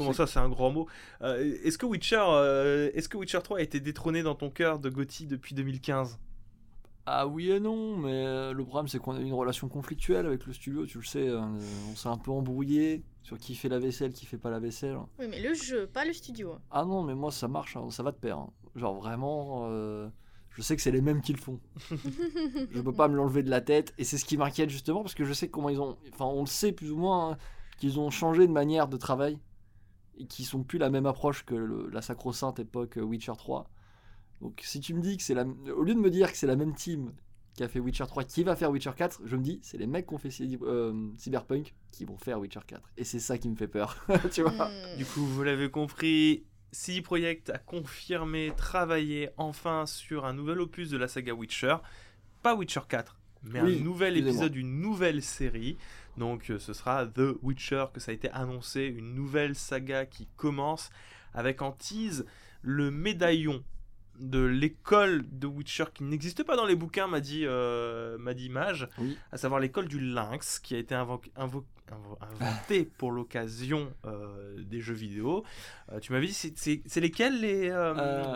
Comment 0.00 0.12
ça, 0.14 0.26
c'est 0.26 0.38
un 0.38 0.48
grand 0.48 0.70
mot 0.70 0.86
Euh, 1.22 1.56
Est-ce 1.62 1.76
que 1.78 1.86
Witcher, 1.86 2.22
euh, 2.28 2.90
est-ce 2.94 3.08
que 3.08 3.16
Witcher 3.16 3.40
3 3.44 3.58
a 3.58 3.60
été 3.62 3.80
détrôné 3.80 4.22
dans 4.22 4.34
ton 4.34 4.50
cœur 4.50 4.78
de 4.78 4.88
Gotti 4.88 5.26
depuis 5.26 5.54
2015 5.54 6.18
Ah 7.06 7.26
oui 7.26 7.50
et 7.50 7.60
non, 7.60 7.96
mais 7.96 8.24
euh, 8.26 8.52
le 8.52 8.64
problème 8.64 8.88
c'est 8.88 8.98
qu'on 8.98 9.14
a 9.16 9.20
eu 9.20 9.24
une 9.24 9.32
relation 9.34 9.68
conflictuelle 9.68 10.26
avec 10.26 10.46
le 10.46 10.52
studio, 10.52 10.86
tu 10.86 10.98
le 10.98 11.04
sais, 11.04 11.28
euh, 11.28 11.40
on 11.92 11.96
s'est 11.96 12.08
un 12.08 12.16
peu 12.18 12.30
embrouillé 12.30 13.02
sur 13.22 13.36
qui 13.38 13.54
fait 13.54 13.68
la 13.68 13.78
vaisselle, 13.78 14.12
qui 14.12 14.24
fait 14.26 14.38
pas 14.38 14.50
la 14.50 14.58
vaisselle. 14.60 14.96
Oui, 15.18 15.26
mais 15.28 15.40
le 15.42 15.52
jeu, 15.54 15.86
pas 15.86 16.04
le 16.04 16.12
studio. 16.12 16.56
Ah 16.70 16.84
non, 16.84 17.02
mais 17.02 17.14
moi 17.14 17.30
ça 17.30 17.48
marche, 17.48 17.76
hein, 17.76 17.90
ça 17.90 18.02
va 18.02 18.12
de 18.12 18.16
pair. 18.16 18.38
hein. 18.38 18.50
Genre 18.76 18.94
vraiment, 18.94 19.66
euh, 19.68 20.08
Je 20.50 20.62
sais 20.62 20.76
que 20.76 20.82
c'est 20.82 20.90
les 20.92 21.00
mêmes 21.02 21.20
qui 21.20 21.32
le 21.32 21.38
font. 21.38 21.60
je 21.90 22.80
peux 22.80 22.92
pas 22.92 23.08
me 23.08 23.16
l'enlever 23.16 23.42
de 23.42 23.50
la 23.50 23.60
tête. 23.60 23.92
Et 23.98 24.04
c'est 24.04 24.16
ce 24.18 24.24
qui 24.24 24.36
m'inquiète 24.36 24.70
justement 24.70 25.02
parce 25.02 25.14
que 25.14 25.24
je 25.24 25.32
sais 25.32 25.48
comment 25.48 25.68
ils 25.68 25.80
ont. 25.80 25.96
Enfin, 26.14 26.24
on 26.26 26.40
le 26.40 26.46
sait 26.46 26.72
plus 26.72 26.90
ou 26.90 26.96
moins 26.96 27.32
hein, 27.32 27.36
qu'ils 27.78 27.98
ont 28.00 28.10
changé 28.10 28.46
de 28.46 28.52
manière 28.52 28.88
de 28.88 28.96
travail 28.96 29.38
et 30.20 30.26
qui 30.26 30.44
sont 30.44 30.62
plus 30.62 30.78
la 30.78 30.90
même 30.90 31.06
approche 31.06 31.44
que 31.44 31.54
le- 31.54 31.88
la 31.90 32.02
sacro-sainte 32.02 32.58
époque 32.60 32.98
euh, 32.98 33.02
Witcher 33.02 33.32
3. 33.36 33.68
Donc 34.40 34.60
si 34.64 34.80
tu 34.80 34.94
me 34.94 35.00
dis 35.00 35.16
que 35.16 35.22
c'est 35.22 35.34
la. 35.34 35.44
Au 35.76 35.82
lieu 35.82 35.94
de 35.94 36.00
me 36.00 36.10
dire 36.10 36.30
que 36.30 36.36
c'est 36.38 36.46
la 36.46 36.56
même 36.56 36.74
team 36.74 37.12
qui 37.54 37.62
a 37.64 37.68
fait 37.68 37.80
Witcher 37.80 38.04
3 38.06 38.24
qui 38.24 38.44
va 38.44 38.54
faire 38.56 38.70
Witcher 38.70 38.92
4, 38.96 39.22
je 39.24 39.36
me 39.36 39.42
dis 39.42 39.58
c'est 39.62 39.76
les 39.76 39.86
mecs 39.86 40.06
qui 40.06 40.14
ont 40.14 40.18
fait 40.18 40.30
euh, 40.62 41.08
Cyberpunk 41.18 41.74
qui 41.90 42.04
vont 42.04 42.16
faire 42.16 42.38
Witcher 42.40 42.60
4. 42.66 42.80
Et 42.96 43.04
c'est 43.04 43.18
ça 43.18 43.38
qui 43.38 43.48
me 43.48 43.56
fait 43.56 43.68
peur. 43.68 43.96
tu 44.32 44.42
vois 44.42 44.52
Hmm. 44.68 44.96
Du 44.98 45.04
coup, 45.04 45.24
vous 45.26 45.42
l'avez 45.42 45.70
compris, 45.70 46.44
CD 46.72 47.02
Projekt 47.02 47.50
a 47.50 47.58
confirmé 47.58 48.52
travailler 48.56 49.30
enfin 49.36 49.84
sur 49.86 50.24
un 50.24 50.32
nouvel 50.32 50.60
opus 50.60 50.88
de 50.90 50.96
la 50.96 51.08
saga 51.08 51.34
Witcher. 51.34 51.76
Pas 52.42 52.54
Witcher 52.54 52.80
4, 52.88 53.18
mais 53.42 53.60
Oui, 53.60 53.78
un 53.80 53.84
nouvel 53.84 54.16
épisode 54.16 54.52
d'une 54.52 54.80
nouvelle 54.80 55.20
série. 55.22 55.76
Donc, 56.16 56.50
euh, 56.50 56.58
ce 56.58 56.72
sera 56.72 57.06
The 57.06 57.36
Witcher 57.42 57.86
que 57.94 58.00
ça 58.00 58.10
a 58.10 58.14
été 58.14 58.30
annoncé, 58.30 58.84
une 58.84 59.14
nouvelle 59.14 59.54
saga 59.54 60.06
qui 60.06 60.28
commence 60.36 60.90
avec 61.34 61.62
en 61.62 61.72
tease 61.72 62.26
le 62.62 62.90
médaillon 62.90 63.62
de 64.18 64.40
l'école 64.44 65.24
de 65.30 65.46
Witcher 65.46 65.84
qui 65.94 66.02
n'existe 66.04 66.42
pas 66.42 66.54
dans 66.56 66.66
les 66.66 66.76
bouquins, 66.76 67.06
m'a 67.06 67.20
dit, 67.20 67.44
euh, 67.46 68.18
m'a 68.18 68.34
dit 68.34 68.50
Mage, 68.50 68.86
Oui. 68.98 69.16
à 69.32 69.38
savoir 69.38 69.60
l'école 69.60 69.88
du 69.88 69.98
lynx 69.98 70.58
qui 70.58 70.74
a 70.74 70.78
été 70.78 70.94
invo- 70.94 71.22
invo- 71.38 71.64
invo- 71.90 72.18
inventée 72.20 72.84
pour 72.84 73.12
l'occasion 73.12 73.90
euh, 74.04 74.62
des 74.62 74.80
jeux 74.82 74.92
vidéo. 74.94 75.42
Euh, 75.90 76.00
tu 76.00 76.12
m'avais 76.12 76.26
dit, 76.26 76.34
c'est- 76.34 76.96
lesquelles 77.00 77.40
les, 77.40 77.70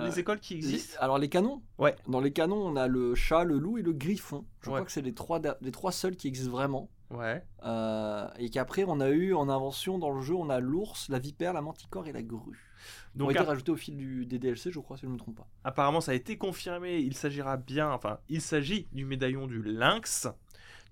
les 0.07 0.19
écoles 0.19 0.41
qui 0.41 0.55
Les- 0.55 0.61
existent 0.61 0.97
alors 1.01 1.19
les 1.19 1.29
canons 1.29 1.63
Ouais. 1.77 1.95
Dans 2.09 2.21
les 2.21 2.33
canons, 2.33 2.65
on 2.65 2.77
a 2.77 2.87
le 2.89 3.15
chat, 3.15 3.45
le 3.45 3.59
loup 3.59 3.77
et 3.77 3.83
le 3.83 3.93
griffon. 3.93 4.47
Je 4.63 4.71
Ouais. 4.71 4.77
crois 4.77 4.87
que 4.87 4.93
c'est 4.93 5.03
les 5.03 5.13
trois, 5.13 5.43
les 5.61 5.71
trois 5.73 5.93
seuls 5.93 6.17
qui 6.17 6.29
existent 6.29 6.53
vraiment. 6.53 6.89
Ouais. 7.11 7.45
Euh, 7.65 8.29
et 8.39 8.51
qu'après, 8.51 8.85
on 8.87 9.01
a 9.01 9.11
eu 9.11 9.35
en 9.35 9.49
invention 9.49 9.99
dans 9.99 10.11
le 10.11 10.23
jeu, 10.23 10.35
on 10.35 10.51
a 10.51 10.61
l'ours, 10.61 11.09
la 11.09 11.19
vipère, 11.19 11.53
la 11.53 11.61
manticore 11.63 12.07
et 12.07 12.13
la 12.13 12.23
grue. 12.23 12.71
Ils 13.15 13.23
ont 13.23 13.27
Donc 13.27 13.37
été 13.37 13.45
rajoutés 13.45 13.73
au 13.73 13.77
fil 13.77 13.97
du, 13.97 14.27
des 14.27 14.39
DLC, 14.39 14.71
je 14.71 14.81
crois, 14.81 14.97
si 14.97 15.03
je 15.03 15.07
ne 15.07 15.13
me 15.13 15.19
trompe 15.19 15.37
pas. 15.37 15.47
apparemment, 15.63 16.01
ça 16.01 16.13
a 16.13 16.15
été 16.15 16.37
confirmé. 16.37 16.99
Il 16.99 17.15
s'agira 17.15 17.57
bien, 17.57 17.91
enfin, 17.91 18.19
il 18.29 18.41
s'agit 18.41 18.89
du 18.93 19.05
médaillon 19.05 19.47
du 19.47 19.63
lynx. 19.63 20.29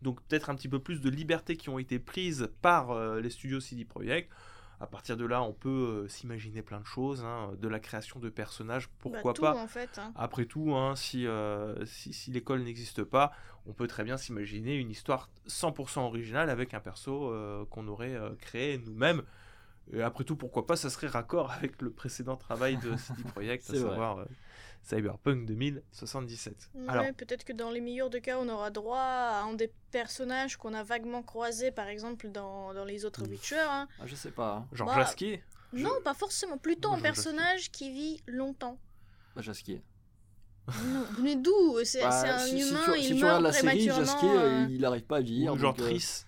Donc 0.01 0.20
peut-être 0.22 0.51
un 0.51 0.55
petit 0.55 0.68
peu 0.68 0.81
plus 0.81 1.01
de 1.01 1.11
liberté 1.11 1.57
qui 1.57 1.68
ont 1.68 1.79
été 1.79 1.98
prises 1.98 2.48
par 2.61 2.90
euh, 2.90 3.20
les 3.20 3.31
studios 3.31 3.61
CD 3.61 3.85
Projekt. 3.85 4.31
À 4.83 4.87
partir 4.88 5.16
de 5.16 5.25
là, 5.25 5.42
on 5.45 5.53
peut 5.53 5.68
euh, 5.68 6.09
s'imaginer 6.09 6.61
plein 6.61 6.81
de 6.81 6.85
choses, 6.87 7.23
hein, 7.25 7.53
de 7.57 7.68
la 7.68 7.79
création 7.79 8.18
de 8.18 8.29
personnages, 8.29 8.88
pourquoi 8.99 9.33
Bah, 9.33 9.37
tout, 9.37 9.42
pas. 9.42 9.55
en 9.55 9.68
fait. 9.68 9.97
hein. 9.99 10.12
Après 10.16 10.45
tout, 10.45 10.75
hein, 10.75 10.97
si, 10.97 11.25
euh, 11.25 11.87
si, 11.87 12.12
si 12.12 12.33
l'école 12.33 12.62
n'existe 12.64 13.05
pas, 13.05 13.31
on 13.66 13.73
peut 13.75 13.87
très 13.87 14.03
bien 14.03 14.16
s'imaginer 14.16 14.75
une 14.75 14.90
histoire 14.90 15.31
100% 15.47 16.01
originale 16.01 16.51
avec 16.51 16.75
un 16.75 16.81
perso 16.81 17.31
euh, 17.31 17.64
qu'on 17.71 17.87
aurait 17.87 18.16
euh, 18.16 18.31
créé 18.40 18.79
nous-mêmes. 18.79 19.23
Et 19.92 20.03
après 20.03 20.25
tout, 20.25 20.35
pourquoi 20.35 20.66
pas, 20.66 20.75
ça 20.75 20.90
serait 20.90 21.07
raccord 21.07 21.53
avec 21.53 21.81
le 21.81 21.90
précédent 21.90 22.37
travail 22.37 22.77
de 22.79 22.97
CD 22.97 23.23
Projekt, 23.23 23.68
à 23.71 23.73
vrai. 23.75 23.83
savoir 23.83 24.18
euh, 24.18 24.25
Cyberpunk 24.83 25.47
2077. 25.47 26.71
Alors, 26.88 27.05
Ouais, 27.05 27.12
peut-être 27.12 27.45
que 27.45 27.53
dans 27.53 27.71
les 27.71 27.81
meilleurs 27.81 28.11
des 28.11 28.21
cas, 28.21 28.38
on 28.38 28.49
aura 28.49 28.71
droit 28.71 28.99
à 28.99 29.42
un 29.42 29.55
des 29.55 29.71
personnages 29.90 30.57
qu'on 30.57 30.75
a 30.75 30.83
vaguement 30.83 31.23
croisés, 31.23 31.71
par 31.71 31.88
exemple, 31.88 32.29
dans, 32.29 32.75
dans 32.75 32.85
les 32.85 33.05
autres 33.05 33.23
Ouf. 33.23 33.29
Witcher. 33.29 33.57
hein. 33.61 33.87
Ah, 34.01 34.07
je 34.07 34.14
sais 34.14 34.31
pas. 34.33 34.66
Jean 34.73 34.87
bah, 34.87 35.05
Je- 35.73 35.83
Non, 35.83 35.90
pas 36.05 36.14
forcément. 36.14 36.59
Plutôt 36.59 36.92
un 36.92 37.01
personnage 37.01 37.71
qui 37.71 37.90
vit 37.92 38.23
longtemps. 38.27 38.79
Bah, 39.37 39.42
Jasquier. 39.42 39.83
non, 40.68 41.07
mais 41.21 41.35
d'où? 41.37 41.79
C'est 41.85 42.03
Bah, 42.03 42.11
c'est 42.11 42.29
un 42.29 42.38
si, 42.38 42.62
si 42.62 42.71
humain, 42.71 42.81
tu, 42.85 42.99
il 42.99 43.03
si 43.03 43.09
tu 43.09 43.14
meurt 43.14 43.25
regardes 43.38 43.42
la 43.45 43.53
série, 43.53 43.66
prématurément. 43.66 44.05
Jasquier, 44.05 44.31
euh, 44.31 44.64
euh, 44.64 44.66
il 44.71 44.81
n'arrive 44.81 45.03
pas 45.05 45.16
à 45.16 45.21
vieillir. 45.21 45.53
ou 45.55 45.59
genre 45.59 45.73
donc, 45.75 45.83
euh, 45.83 45.90
Triss 45.90 46.27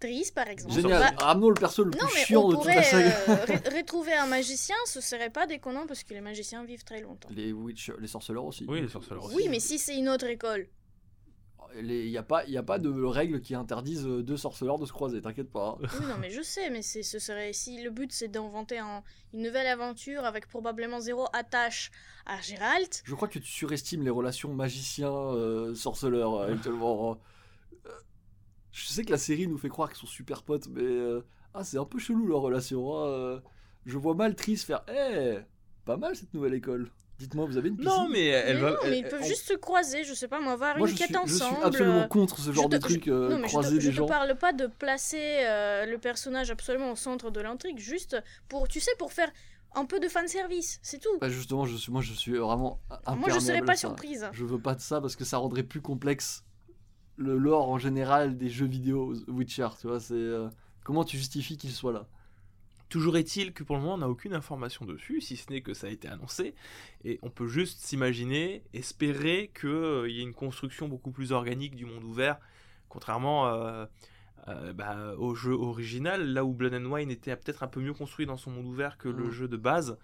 Triss, 0.00 0.30
par 0.30 0.48
exemple. 0.48 0.74
Génial. 0.74 1.14
Bah, 1.16 1.24
Ramenons 1.26 1.50
le 1.50 1.54
perso 1.54 1.84
le 1.84 1.90
non, 1.90 1.98
plus 1.98 2.14
mais 2.14 2.24
chiant 2.24 2.42
on 2.44 2.48
de 2.50 2.56
toute 2.56 2.64
la 2.64 2.82
saga. 2.82 3.14
euh, 3.28 3.34
ré- 3.46 3.78
retrouver 3.80 4.14
un 4.14 4.26
magicien, 4.26 4.76
ce 4.86 5.00
serait 5.00 5.30
pas 5.30 5.46
déconnant 5.46 5.86
parce 5.86 6.02
que 6.04 6.14
les 6.14 6.20
magiciens 6.22 6.64
vivent 6.64 6.84
très 6.84 7.00
longtemps. 7.02 7.28
Les, 7.30 7.52
Witch, 7.52 7.92
les 7.98 8.06
sorceleurs 8.08 8.44
aussi. 8.46 8.64
Oui, 8.66 8.80
les 8.80 8.88
sorceleurs 8.88 9.24
aussi. 9.26 9.36
Oui, 9.36 9.48
mais 9.50 9.60
si 9.60 9.78
c'est 9.78 9.96
une 9.96 10.08
autre 10.08 10.26
école. 10.26 10.66
Il 11.76 11.84
n'y 11.86 12.16
a, 12.18 12.24
pas- 12.24 12.44
y 12.46 12.56
a 12.56 12.64
pas 12.64 12.80
de 12.80 12.90
règles 13.04 13.40
qui 13.42 13.54
interdisent 13.54 14.04
euh, 14.04 14.24
deux 14.24 14.36
sorceleurs 14.36 14.80
de 14.80 14.86
se 14.86 14.92
croiser, 14.92 15.22
t'inquiète 15.22 15.52
pas. 15.52 15.78
hein. 15.80 15.86
Oui, 16.00 16.06
non, 16.06 16.16
mais 16.18 16.30
je 16.30 16.42
sais, 16.42 16.68
mais 16.68 16.82
c'est, 16.82 17.04
ce 17.04 17.20
serait 17.20 17.52
si 17.52 17.80
le 17.80 17.90
but 17.90 18.10
c'est 18.10 18.26
d'inventer 18.26 18.78
un- 18.78 19.04
une 19.32 19.42
nouvelle 19.42 19.68
aventure 19.68 20.24
avec 20.24 20.48
probablement 20.48 20.98
zéro 20.98 21.26
attache 21.32 21.92
à 22.26 22.40
Gérald. 22.40 22.88
Je 23.04 23.14
crois 23.14 23.28
que 23.28 23.38
tu 23.38 23.44
surestimes 23.46 24.02
les 24.02 24.10
relations 24.10 24.52
magicien-sorceleur 24.52 26.34
euh, 26.34 26.54
actuellement. 26.54 27.18
Je 28.72 28.86
sais 28.86 29.04
que 29.04 29.10
la 29.10 29.18
série 29.18 29.46
nous 29.48 29.58
fait 29.58 29.68
croire 29.68 29.88
qu'ils 29.88 29.98
sont 29.98 30.06
super 30.06 30.42
potes, 30.42 30.68
mais 30.68 30.82
euh, 30.82 31.24
ah, 31.54 31.64
c'est 31.64 31.78
un 31.78 31.84
peu 31.84 31.98
chelou 31.98 32.26
leur 32.26 32.40
relation. 32.40 32.94
hein, 32.96 33.06
euh. 33.08 33.40
Je 33.86 33.96
vois 33.98 34.14
mal 34.14 34.34
Triss 34.36 34.64
faire 34.64 34.82
Eh, 34.94 35.38
pas 35.84 35.96
mal 35.96 36.14
cette 36.14 36.32
nouvelle 36.34 36.54
école. 36.54 36.90
Dites-moi, 37.18 37.44
vous 37.46 37.56
avez 37.58 37.68
une 37.68 37.76
piscine 37.76 37.92
Non, 37.92 38.08
mais 38.08 38.26
elle 38.28 38.56
mais 38.56 38.62
va. 38.62 38.70
non, 38.70 38.76
mais 38.84 38.98
ils 39.00 39.06
peuvent 39.08 39.20
on- 39.22 39.26
juste 39.26 39.46
se 39.48 39.52
croiser, 39.54 40.04
je 40.04 40.14
sais 40.14 40.28
pas, 40.28 40.40
moi, 40.40 40.52
avoir 40.54 40.78
Moi, 40.78 40.88
une 40.88 40.92
je 40.96 41.02
suis, 41.02 41.12
quête 41.12 41.16
je 41.26 41.34
suis 41.34 41.42
ensemble. 41.42 41.64
absolument 41.66 41.96
euh, 42.02 42.06
contre 42.08 42.38
ce 42.38 42.50
genre 42.52 42.68
de 42.68 42.78
truc, 42.78 43.04
je- 43.06 43.10
euh, 43.10 43.28
non, 43.30 43.36
mais 43.38 43.42
je 43.42 43.48
croiser 43.48 43.76
te, 43.76 43.80
je 43.82 43.88
des 43.88 43.92
te 43.92 43.98
gens. 43.98 44.06
parle 44.06 44.34
pas 44.36 44.52
de 44.54 44.66
placer 44.66 45.18
euh, 45.40 45.84
le 45.86 45.98
personnage 45.98 46.50
absolument 46.50 46.92
au 46.92 46.96
centre 46.96 47.30
de 47.30 47.40
l'intrigue, 47.40 47.78
juste 47.78 48.16
pour, 48.48 48.68
tu 48.68 48.80
sais, 48.80 48.92
pour 48.98 49.12
faire 49.12 49.30
un 49.74 49.84
peu 49.84 50.00
de 50.00 50.08
fanservice, 50.08 50.78
c'est 50.82 50.98
tout. 50.98 51.18
Bah, 51.20 51.28
justement, 51.28 51.66
je 51.66 51.76
suis, 51.76 51.92
moi 51.92 52.00
je 52.00 52.12
suis 52.14 52.32
vraiment 52.38 52.80
Moi, 52.88 53.28
je 53.28 53.34
serais 53.38 53.52
imperméable 53.58 53.66
pas 53.66 53.76
surprise. 53.76 54.28
Je 54.32 54.44
veux 54.46 54.58
pas 54.60 54.74
de 54.74 54.80
ça 54.80 55.00
parce 55.02 55.14
que 55.16 55.24
ça 55.24 55.36
rendrait 55.38 55.62
plus 55.62 55.80
complexe 55.82 56.42
le 57.20 57.36
lore 57.36 57.68
en 57.68 57.78
général 57.78 58.36
des 58.38 58.48
jeux 58.48 58.66
vidéo 58.66 59.14
Witcher, 59.28 59.68
tu 59.80 59.86
vois, 59.86 60.00
c'est 60.00 60.14
euh, 60.14 60.48
comment 60.82 61.04
tu 61.04 61.16
justifies 61.18 61.56
qu'il 61.58 61.70
soit 61.70 61.92
là? 61.92 62.06
Toujours 62.88 63.16
est-il 63.16 63.52
que 63.52 63.62
pour 63.62 63.76
le 63.76 63.82
moment, 63.82 63.94
on 63.94 63.98
n'a 63.98 64.08
aucune 64.08 64.34
information 64.34 64.84
dessus, 64.84 65.20
si 65.20 65.36
ce 65.36 65.48
n'est 65.50 65.60
que 65.60 65.74
ça 65.74 65.86
a 65.86 65.90
été 65.90 66.08
annoncé. 66.08 66.54
Et 67.04 67.20
on 67.22 67.30
peut 67.30 67.46
juste 67.46 67.78
s'imaginer, 67.80 68.64
espérer 68.74 69.52
qu'il 69.58 70.10
y 70.10 70.18
ait 70.20 70.24
une 70.24 70.34
construction 70.34 70.88
beaucoup 70.88 71.12
plus 71.12 71.30
organique 71.30 71.76
du 71.76 71.84
monde 71.84 72.02
ouvert, 72.02 72.40
contrairement 72.88 73.46
euh, 73.46 73.86
euh, 74.48 74.72
bah, 74.72 75.14
au 75.18 75.34
jeu 75.36 75.52
original, 75.52 76.32
là 76.32 76.44
où 76.44 76.52
Blood 76.52 76.74
and 76.74 76.86
Wine 76.90 77.10
était 77.12 77.36
peut-être 77.36 77.62
un 77.62 77.68
peu 77.68 77.80
mieux 77.80 77.94
construit 77.94 78.26
dans 78.26 78.36
son 78.38 78.50
monde 78.50 78.66
ouvert 78.66 78.98
que 78.98 79.08
le 79.08 79.26
Mhm. 79.26 79.30
jeu 79.30 79.46
de 79.48 79.56
base. 79.56 79.96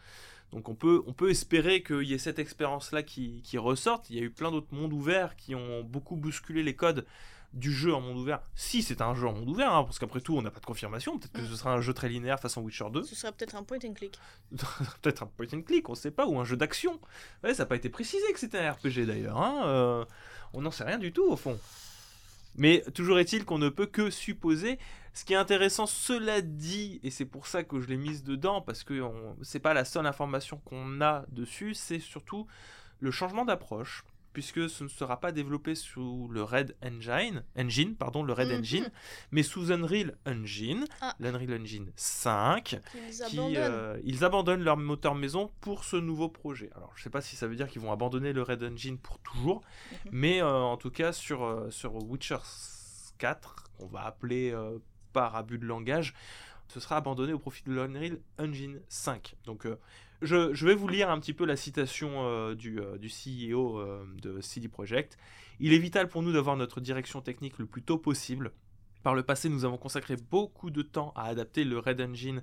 Donc 0.53 0.69
on 0.69 0.75
peut, 0.75 1.03
on 1.07 1.13
peut 1.13 1.31
espérer 1.31 1.83
qu'il 1.83 2.03
y 2.05 2.15
ait 2.15 2.19
cette 2.19 2.39
expérience-là 2.39 3.03
qui, 3.03 3.43
qui 3.43 3.59
ressorte. 3.59 4.11
Il 4.11 4.17
y 4.17 4.19
a 4.21 4.23
eu 4.23 4.31
plein 4.31 4.51
d'autres 4.51 4.73
mondes 4.75 4.93
ouverts 4.93 5.37
qui 5.37 5.55
ont 5.55 5.83
beaucoup 5.83 6.17
bousculé 6.17 6.63
les 6.63 6.75
codes 6.75 7.05
du 7.53 7.73
jeu 7.73 7.95
en 7.95 8.01
monde 8.01 8.19
ouvert. 8.19 8.41
Si 8.55 8.83
c'est 8.83 9.01
un 9.01 9.15
jeu 9.15 9.27
en 9.27 9.33
monde 9.33 9.49
ouvert, 9.49 9.73
hein, 9.73 9.85
parce 9.85 9.99
qu'après 9.99 10.21
tout, 10.21 10.37
on 10.37 10.43
n'a 10.43 10.51
pas 10.51 10.61
de 10.61 10.67
confirmation. 10.67 11.19
Peut-être 11.19 11.33
que 11.33 11.45
ce 11.45 11.57
sera 11.57 11.73
un 11.73 11.81
jeu 11.81 11.95
très 11.95 12.09
linéaire 12.09 12.39
façon 12.39 12.61
Witcher 12.61 12.87
2. 12.93 13.03
Ce 13.05 13.15
serait 13.15 13.33
peut-être 13.33 13.57
un 13.57 13.63
point 13.63 13.79
and 13.85 13.95
click. 13.95 14.19
peut-être 15.03 15.23
un 15.23 15.27
point 15.27 15.47
and 15.55 15.63
click, 15.63 15.89
on 15.89 15.95
sait 15.95 16.11
pas, 16.11 16.27
ou 16.27 16.39
un 16.39 16.45
jeu 16.45 16.57
d'action. 16.57 17.01
Ouais, 17.43 17.55
ça 17.55 17.63
n'a 17.63 17.67
pas 17.67 17.77
été 17.77 17.89
précisé 17.89 18.25
que 18.33 18.39
c'était 18.39 18.59
un 18.59 18.73
RPG 18.73 19.07
d'ailleurs. 19.07 19.39
hein, 19.39 19.63
euh, 19.67 20.05
on 20.53 20.63
n'en 20.63 20.71
sait 20.71 20.85
rien 20.85 20.99
du 20.99 21.13
tout 21.13 21.25
au 21.25 21.37
fond. 21.37 21.59
Mais 22.57 22.83
toujours 22.95 23.19
est-il 23.19 23.45
qu'on 23.45 23.59
ne 23.59 23.69
peut 23.69 23.87
que 23.87 24.11
supposer. 24.11 24.79
Ce 25.17 25.25
qui 25.25 25.33
est 25.33 25.37
intéressant, 25.37 25.87
cela 25.87 26.43
dit, 26.43 27.01
et 27.03 27.11
c'est 27.11 27.25
pour 27.25 27.47
ça 27.47 27.65
que 27.65 27.81
je 27.81 27.87
l'ai 27.89 27.97
mise 27.97 28.23
dedans, 28.23 28.61
parce 28.61 28.85
que 28.85 29.03
c'est 29.41 29.61
pas 29.61 29.73
la 29.73 29.87
seule 29.87 30.05
information 30.07 30.59
qu'on 30.67 31.01
a 31.01 31.25
dessus, 31.31 31.73
c'est 31.73 32.01
surtout 32.01 32.47
le 33.01 33.11
changement 33.11 33.47
d'approche, 33.47 34.05
puisque 34.35 34.69
ce 34.69 34.85
ne 34.85 34.89
sera 34.91 35.19
pas 35.19 35.33
développé 35.33 35.75
sous 35.75 36.29
le 36.31 36.43
Red 36.43 36.77
Engine, 36.85 37.43
Engine 37.59 37.97
pardon, 37.97 38.23
le 38.23 38.35
Red 38.35 38.51
Mhm. 38.51 38.59
Engine, 38.59 38.91
mais 39.31 39.43
sous 39.43 39.73
Unreal 39.73 40.19
Engine, 40.27 40.85
Ah. 41.01 41.15
l'Unreal 41.19 41.63
Engine 41.63 41.91
5, 41.97 42.79
Ils 42.95 43.25
qui, 43.25 43.39
abandonnent. 43.39 43.55
euh, 43.57 43.99
ils 44.05 44.23
abandonnent 44.23 44.63
leur 44.65 44.77
moteur 44.77 45.15
maison 45.15 45.51
pour 45.63 45.85
ce 45.85 45.97
nouveau 45.97 46.29
projet. 46.29 46.69
Alors, 46.77 46.93
je 46.95 47.03
sais 47.03 47.09
pas 47.09 47.23
si 47.23 47.37
ça 47.37 47.47
veut 47.47 47.57
dire 47.57 47.69
qu'ils 47.69 47.81
vont 47.81 47.91
abandonner 47.91 48.35
le 48.35 48.43
Red 48.43 48.63
Engine 48.63 48.99
pour 48.99 49.19
toujours, 49.21 49.63
Mhm. 49.93 49.99
mais 50.13 50.43
euh, 50.43 50.47
en 50.59 50.77
tout 50.77 50.91
cas, 50.91 51.13
sur, 51.13 51.43
euh, 51.43 51.71
sur 51.71 51.95
Witcher 52.05 52.37
4, 53.17 53.65
on 53.79 53.87
va 53.87 54.05
appeler 54.05 54.55
par 55.17 55.35
abus 55.35 55.57
de 55.57 55.65
langage, 55.65 56.13
ce 56.69 56.79
sera 56.79 56.99
abandonné 56.99 57.33
au 57.33 57.39
profit 57.39 57.63
de 57.65 57.73
l'Unreal 57.73 58.19
Engine 58.39 58.83
5. 58.91 59.35
Donc, 59.47 59.65
euh, 59.65 59.79
je, 60.21 60.67
vais 60.67 60.75
vous 60.75 60.89
lire 60.89 61.09
un 61.09 61.19
petit 61.19 61.33
peu 61.33 61.47
la 61.47 61.57
citation 61.57 62.27
euh, 62.27 62.55
du, 62.55 62.79
euh, 62.79 62.99
du 62.99 63.09
CEO 63.09 63.83
de 64.21 64.43
CD 64.43 64.69
Projekt. 64.69 65.17
Il 65.59 65.73
est 65.73 65.79
vital 65.79 66.09
pour 66.09 66.23
nous 66.23 66.35
d'avoir 66.35 66.55
notre 66.59 66.83
direction 66.83 67.23
technique 67.23 67.59
le 67.59 67.65
plus 67.65 67.83
tôt 67.83 67.97
possible. 67.97 68.53
Par 69.03 69.15
le 69.15 69.23
passé, 69.23 69.49
nous 69.49 69.65
avons 69.65 69.79
consacré 69.79 70.17
beaucoup 70.17 70.69
de 70.69 70.83
temps 70.83 71.15
à 71.17 71.29
adapter 71.29 71.65
le 71.65 71.79
Red 71.79 72.03
Engine 72.03 72.43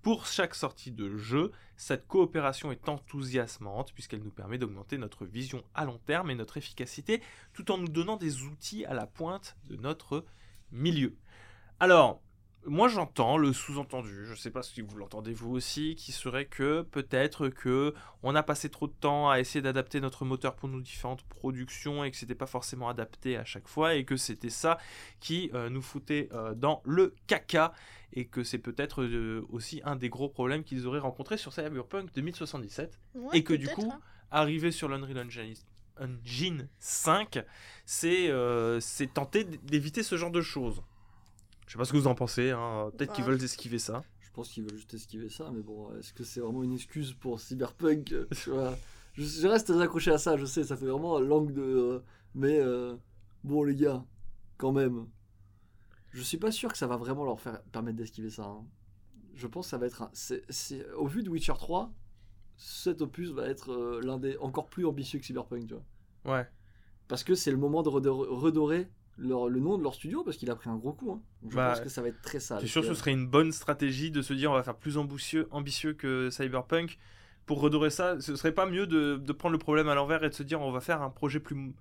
pour 0.00 0.28
chaque 0.28 0.54
sortie 0.54 0.92
de 0.92 1.16
jeu. 1.16 1.50
Cette 1.76 2.06
coopération 2.06 2.70
est 2.70 2.88
enthousiasmante 2.88 3.92
puisqu'elle 3.94 4.22
nous 4.22 4.30
permet 4.30 4.58
d'augmenter 4.58 4.96
notre 4.96 5.24
vision 5.24 5.64
à 5.74 5.86
long 5.86 5.98
terme 6.06 6.30
et 6.30 6.36
notre 6.36 6.56
efficacité 6.56 7.20
tout 7.52 7.72
en 7.72 7.78
nous 7.78 7.88
donnant 7.88 8.16
des 8.16 8.42
outils 8.44 8.84
à 8.84 8.94
la 8.94 9.08
pointe 9.08 9.56
de 9.68 9.74
notre 9.74 10.24
milieu. 10.70 11.16
Alors, 11.82 12.22
moi 12.64 12.86
j'entends 12.86 13.36
le 13.36 13.52
sous-entendu, 13.52 14.24
je 14.24 14.36
sais 14.36 14.52
pas 14.52 14.62
si 14.62 14.82
vous 14.82 14.96
l'entendez 14.96 15.32
vous 15.32 15.50
aussi, 15.50 15.96
qui 15.96 16.12
serait 16.12 16.44
que 16.44 16.82
peut-être 16.82 17.48
que 17.48 17.92
on 18.22 18.36
a 18.36 18.44
passé 18.44 18.68
trop 18.68 18.86
de 18.86 18.92
temps 18.92 19.28
à 19.28 19.40
essayer 19.40 19.62
d'adapter 19.62 20.00
notre 20.00 20.24
moteur 20.24 20.54
pour 20.54 20.68
nos 20.68 20.80
différentes 20.80 21.24
productions 21.24 22.04
et 22.04 22.12
que 22.12 22.16
c'était 22.16 22.36
pas 22.36 22.46
forcément 22.46 22.88
adapté 22.88 23.36
à 23.36 23.44
chaque 23.44 23.66
fois 23.66 23.96
et 23.96 24.04
que 24.04 24.16
c'était 24.16 24.48
ça 24.48 24.78
qui 25.18 25.50
euh, 25.54 25.70
nous 25.70 25.82
foutait 25.82 26.28
euh, 26.30 26.54
dans 26.54 26.82
le 26.84 27.16
caca 27.26 27.72
et 28.12 28.26
que 28.28 28.44
c'est 28.44 28.58
peut-être 28.58 29.02
euh, 29.02 29.44
aussi 29.48 29.80
un 29.84 29.96
des 29.96 30.08
gros 30.08 30.28
problèmes 30.28 30.62
qu'ils 30.62 30.86
auraient 30.86 31.00
rencontrés 31.00 31.36
sur 31.36 31.52
Cyberpunk 31.52 32.14
2077 32.14 33.00
Ouais, 33.16 33.38
et 33.38 33.42
que 33.42 33.54
du 33.54 33.66
coup 33.66 33.90
hein. 33.92 33.98
arriver 34.30 34.70
sur 34.70 34.86
l'Unreal 34.86 35.26
Engine, 35.26 35.54
Engine 36.00 36.68
5 36.78 37.44
c'est 37.86 38.30
euh, 38.30 38.78
c'est 38.78 39.12
tenter 39.12 39.42
d'éviter 39.42 40.04
ce 40.04 40.16
genre 40.16 40.30
de 40.30 40.42
choses. 40.42 40.80
Je 41.72 41.78
sais 41.78 41.78
pas 41.78 41.86
ce 41.86 41.92
que 41.92 41.96
vous 41.96 42.06
en 42.06 42.14
pensez, 42.14 42.50
hein. 42.50 42.90
peut-être 42.98 43.14
qu'ils 43.14 43.24
Bah, 43.24 43.30
veulent 43.30 43.42
esquiver 43.42 43.78
ça. 43.78 44.04
Je 44.20 44.28
pense 44.30 44.50
qu'ils 44.50 44.62
veulent 44.62 44.76
juste 44.76 44.92
esquiver 44.92 45.30
ça, 45.30 45.50
mais 45.50 45.62
bon, 45.62 45.90
est-ce 45.96 46.12
que 46.12 46.22
c'est 46.22 46.40
vraiment 46.40 46.62
une 46.62 46.74
excuse 46.74 47.14
pour 47.14 47.40
Cyberpunk 47.40 48.12
euh, 48.12 48.26
tu 48.42 48.50
vois? 48.50 48.76
Je, 49.14 49.22
je 49.24 49.46
reste 49.48 49.68
très 49.68 49.80
accroché 49.80 50.10
à 50.10 50.18
ça, 50.18 50.36
je 50.36 50.44
sais, 50.44 50.64
ça 50.64 50.76
fait 50.76 50.84
vraiment 50.84 51.18
langue 51.18 51.50
de. 51.54 51.62
euh, 51.62 52.00
mais 52.34 52.58
euh, 52.60 52.94
bon, 53.42 53.62
les 53.64 53.74
gars, 53.74 54.04
quand 54.58 54.72
même. 54.72 55.06
Je 56.10 56.20
suis 56.20 56.36
pas 56.36 56.50
sûr 56.52 56.70
que 56.70 56.76
ça 56.76 56.86
va 56.86 56.98
vraiment 56.98 57.24
leur 57.24 57.40
faire 57.40 57.62
permettre 57.72 57.96
d'esquiver 57.96 58.28
ça. 58.28 58.44
hein. 58.44 58.66
Je 59.32 59.46
pense 59.46 59.64
que 59.66 59.70
ça 59.70 59.78
va 59.78 59.86
être 59.86 60.02
un. 60.02 60.10
au 60.98 61.06
vu 61.06 61.22
de 61.22 61.30
Witcher 61.30 61.54
3, 61.58 61.90
cet 62.58 63.00
opus 63.00 63.30
va 63.30 63.48
être 63.48 63.72
euh, 63.72 64.00
l'un 64.02 64.18
des 64.18 64.36
encore 64.38 64.68
plus 64.68 64.84
ambitieux 64.84 65.18
que 65.18 65.24
Cyberpunk, 65.24 65.66
tu 65.68 65.74
vois. 65.74 66.36
Ouais. 66.36 66.46
Parce 67.08 67.24
que 67.24 67.34
c'est 67.34 67.50
le 67.50 67.56
moment 67.56 67.82
de 67.82 67.88
redor- 67.88 68.28
redorer 68.28 68.90
leur- 69.18 69.48
le 69.48 69.60
nom 69.60 69.78
de 69.78 69.82
leur 69.82 69.94
studio, 69.94 70.24
parce 70.24 70.36
qu'il 70.36 70.50
a 70.50 70.56
pris 70.56 70.70
un 70.70 70.76
gros 70.76 70.92
coup. 70.92 71.12
hein. 71.12 71.20
Donc 71.42 71.52
je 71.52 71.56
Bah, 71.56 71.70
pense 71.72 71.80
que 71.80 71.88
ça 71.88 72.02
va 72.02 72.08
être 72.08 72.22
très 72.22 72.40
sale. 72.40 72.58
Je 72.60 72.64
suis 72.66 72.72
sûr 72.72 72.82
que 72.82 72.88
ce 72.88 72.94
serait 72.94 73.12
une 73.12 73.26
bonne 73.26 73.52
stratégie 73.52 74.10
de 74.10 74.22
se 74.22 74.32
dire 74.32 74.50
on 74.50 74.54
va 74.54 74.62
faire 74.62 74.76
plus 74.76 74.96
ambitieux, 74.98 75.48
ambitieux 75.50 75.92
que 75.94 76.30
Cyberpunk. 76.30 76.98
Pour 77.46 77.60
redorer 77.60 77.90
ça, 77.90 78.20
ce 78.20 78.36
serait 78.36 78.52
pas 78.52 78.66
mieux 78.66 78.86
de, 78.86 79.16
de 79.16 79.32
prendre 79.32 79.52
le 79.52 79.58
problème 79.58 79.88
à 79.88 79.94
l'envers 79.96 80.22
et 80.22 80.28
de 80.28 80.34
se 80.34 80.44
dire 80.44 80.60
on 80.60 80.70
va 80.70 80.80
faire 80.80 81.02
un 81.02 81.10
projet 81.10 81.40
plus, 81.40 81.74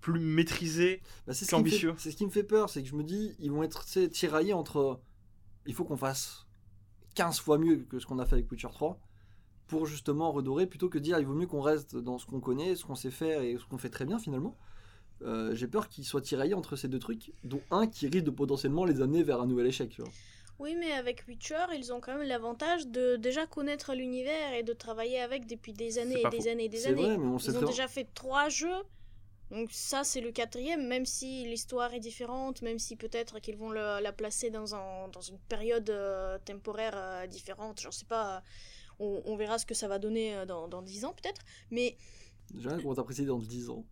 plus 0.00 0.20
maîtrisé 0.20 1.02
Bah, 1.26 1.34
c'est 1.34 1.44
ce, 1.44 1.50
qui 1.50 1.56
me 1.56 1.60
fait- 1.60 1.68
ambitieux. 1.70 1.94
c'est 1.98 2.10
ce 2.12 2.16
qui 2.16 2.24
me 2.24 2.30
fait 2.30 2.44
peur, 2.44 2.70
c'est 2.70 2.82
que 2.82 2.88
je 2.88 2.94
me 2.94 3.02
dis, 3.02 3.34
ils 3.40 3.50
vont 3.50 3.62
être 3.64 3.84
tiraillés 4.10 4.52
entre. 4.52 5.00
Il 5.66 5.74
faut 5.74 5.84
qu'on 5.84 5.96
fasse 5.96 6.46
15 7.14 7.40
fois 7.40 7.58
mieux 7.58 7.78
que 7.78 7.98
ce 7.98 8.06
qu'on 8.06 8.18
a 8.20 8.26
fait 8.26 8.34
avec 8.36 8.50
Witcher 8.52 8.68
3 8.72 9.00
pour 9.66 9.86
justement 9.86 10.30
redorer, 10.30 10.66
plutôt 10.66 10.88
que 10.88 10.98
de 10.98 11.02
dire 11.02 11.18
il 11.18 11.26
vaut 11.26 11.34
mieux 11.34 11.46
qu'on 11.46 11.60
reste 11.62 11.96
dans 11.96 12.18
ce 12.18 12.26
qu'on 12.26 12.40
connaît, 12.40 12.76
ce 12.76 12.84
qu'on 12.84 12.94
sait 12.94 13.10
faire 13.10 13.40
et 13.42 13.56
ce 13.58 13.64
qu'on 13.66 13.78
fait 13.78 13.88
très 13.90 14.04
bien 14.04 14.18
finalement. 14.18 14.56
Euh, 15.24 15.54
J'ai 15.54 15.68
peur 15.68 15.88
qu'ils 15.88 16.04
soient 16.04 16.20
tiraillés 16.22 16.54
entre 16.54 16.76
ces 16.76 16.88
deux 16.88 16.98
trucs, 16.98 17.32
dont 17.44 17.64
un 17.70 17.86
qui 17.86 18.06
risque 18.08 18.24
de 18.24 18.30
potentiellement 18.30 18.84
les 18.84 19.00
amener 19.00 19.22
vers 19.22 19.40
un 19.40 19.46
nouvel 19.46 19.66
échec. 19.66 19.90
Tu 19.90 20.02
vois. 20.02 20.14
Oui, 20.60 20.76
mais 20.76 20.92
avec 20.92 21.24
Witcher, 21.26 21.66
ils 21.76 21.92
ont 21.92 22.00
quand 22.00 22.16
même 22.16 22.26
l'avantage 22.28 22.86
de 22.86 23.16
déjà 23.16 23.46
connaître 23.46 23.94
l'univers 23.94 24.54
et 24.54 24.62
de 24.62 24.72
travailler 24.72 25.20
avec 25.20 25.46
depuis 25.46 25.72
des 25.72 25.98
années 25.98 26.22
et 26.22 26.28
des 26.28 26.36
faux. 26.38 26.48
années 26.48 26.64
et 26.64 26.68
des 26.68 26.78
C'est 26.78 26.90
années. 26.90 27.02
vrai, 27.02 27.18
mais 27.18 27.26
on 27.26 27.38
sait 27.38 27.52
Ils 27.52 27.56
ont 27.56 27.62
très 27.62 27.66
déjà 27.72 27.88
fait 27.88 28.08
trois 28.14 28.48
jeux. 28.48 28.82
Donc 29.50 29.70
ça, 29.72 30.04
c'est 30.04 30.20
le 30.20 30.32
quatrième, 30.32 30.86
même 30.88 31.06
si 31.06 31.44
l'histoire 31.46 31.94
est 31.94 32.00
différente, 32.00 32.62
même 32.62 32.78
si 32.78 32.96
peut-être 32.96 33.40
qu'ils 33.40 33.56
vont 33.56 33.70
le- 33.70 34.00
la 34.02 34.12
placer 34.12 34.50
dans, 34.50 34.74
un, 34.74 35.08
dans 35.08 35.22
une 35.22 35.38
période 35.40 35.90
euh, 35.90 36.38
temporaire 36.44 36.94
euh, 36.96 37.26
différente, 37.28 37.80
j'en 37.80 37.92
sais 37.92 38.06
pas, 38.06 38.42
on, 39.00 39.22
on 39.26 39.36
verra 39.36 39.58
ce 39.58 39.66
que 39.66 39.74
ça 39.74 39.88
va 39.88 39.98
donner 39.98 40.36
euh, 40.36 40.46
dans, 40.46 40.68
dans 40.68 40.82
10 40.82 41.04
ans 41.04 41.14
peut-être, 41.14 41.42
mais 41.70 41.96
Déjà, 42.50 42.80
qu'on 42.80 42.94
t'apprécie 42.94 43.26
dans 43.26 43.38
10 43.38 43.68
ans? 43.68 43.84